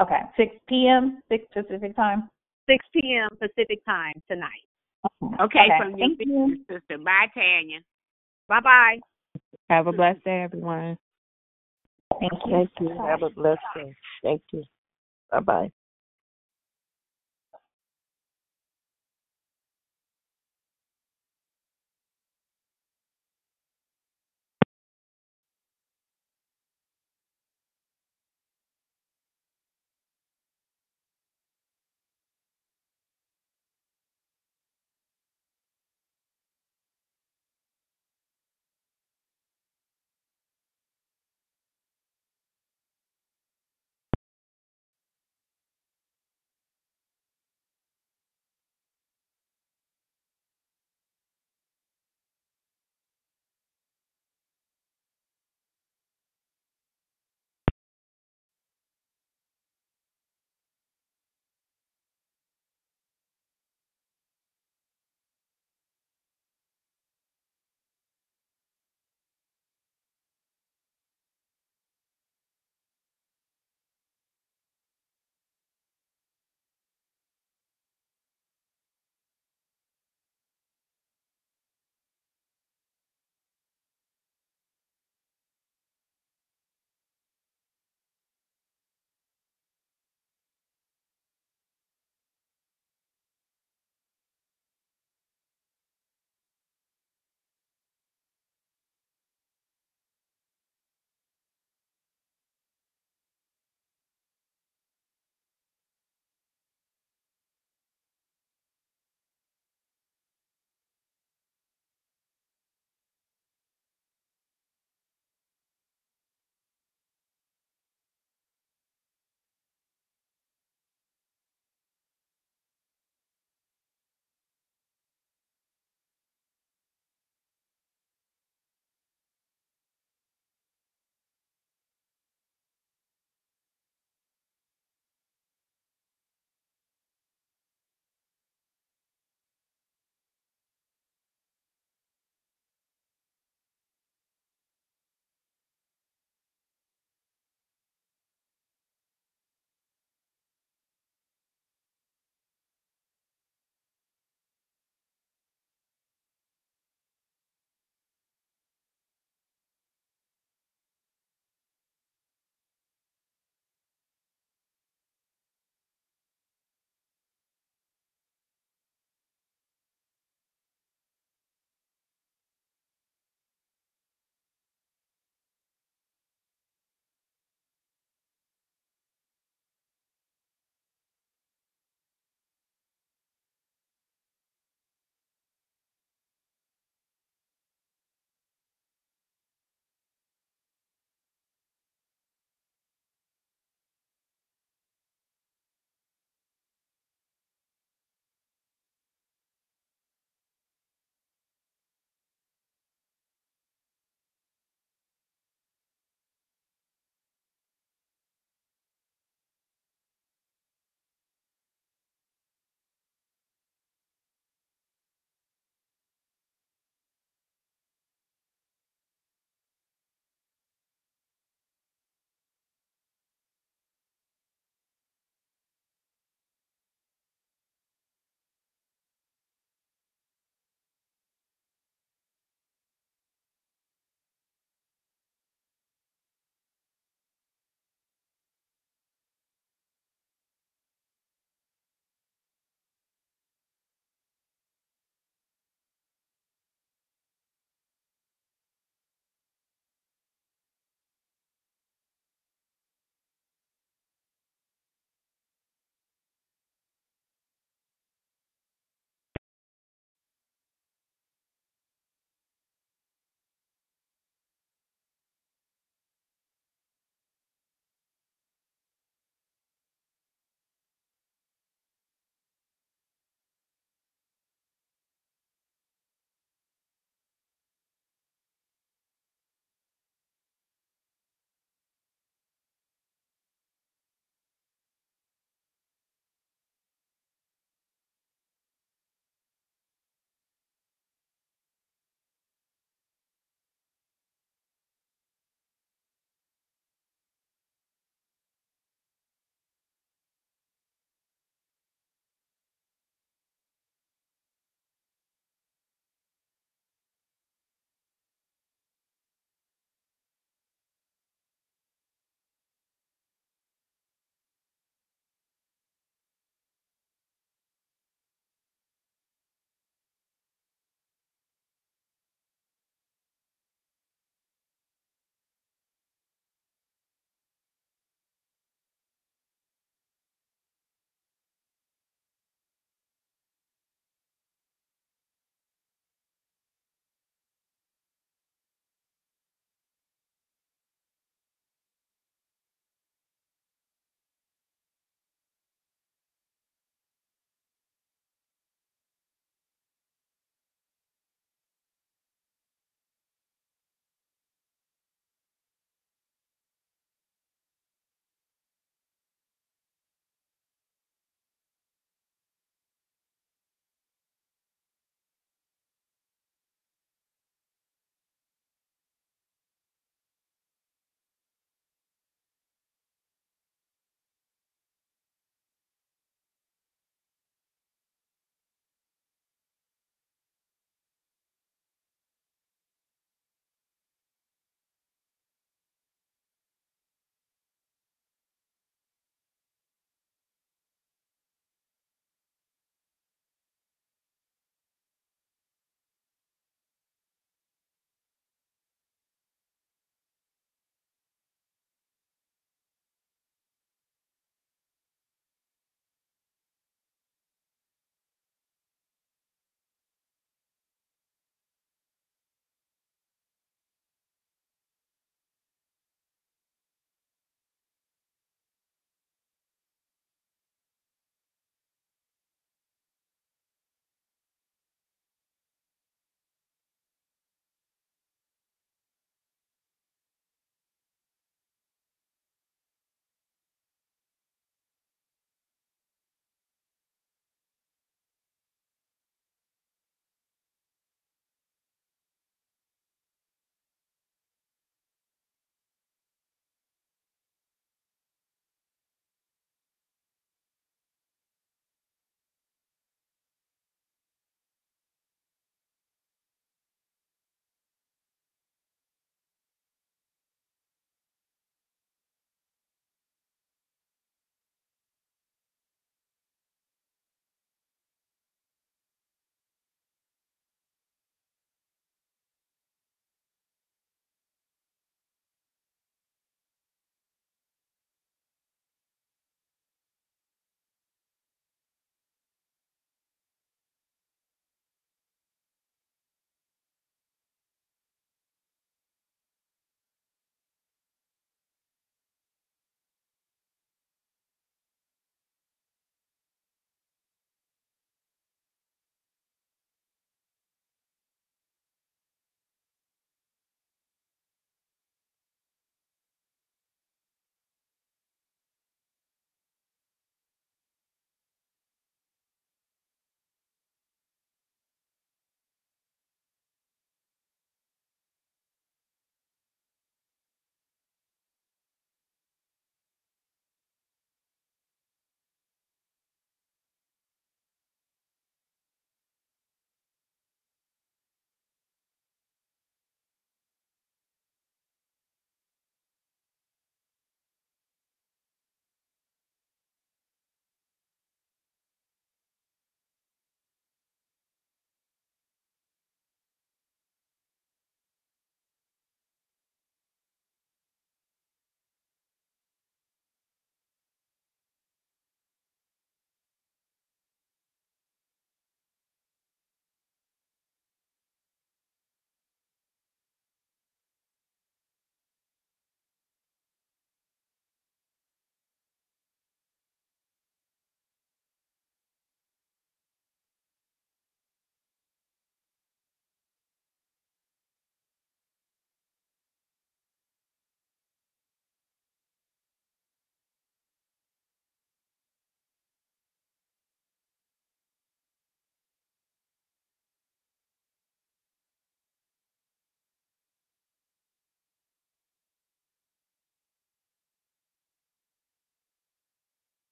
Okay. 0.00 0.20
Six 0.36 0.56
p.m. 0.68 1.20
Six 1.30 1.44
Pacific 1.52 1.94
time. 1.94 2.28
Six 2.68 2.84
p.m. 2.92 3.28
Pacific 3.38 3.84
time 3.84 4.14
tonight. 4.30 4.64
Okay, 5.40 5.58
Okay. 5.60 5.78
from 5.78 5.96
your 5.96 6.08
Thank 6.08 6.20
you. 6.20 6.58
sister. 6.68 6.98
Bye, 6.98 7.30
Tanya. 7.34 7.80
Bye 8.48 8.60
bye. 8.60 9.00
Have 9.70 9.86
a 9.86 9.92
blessed 9.92 10.24
day, 10.24 10.42
everyone. 10.42 10.98
Thank 12.20 12.32
you. 12.46 12.52
Thank 12.52 12.70
you. 12.80 12.88
Have 13.06 13.22
a 13.22 13.30
blessed 13.30 13.60
day. 13.74 13.94
Thank 14.22 14.42
you. 14.52 14.64
Bye 15.30 15.40
bye. 15.40 15.72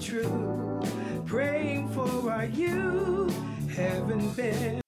True. 0.00 0.80
Praying 1.26 1.88
for 1.90 2.30
our 2.30 2.46
youth, 2.46 3.34
haven't 3.68 4.36
been 4.36 4.85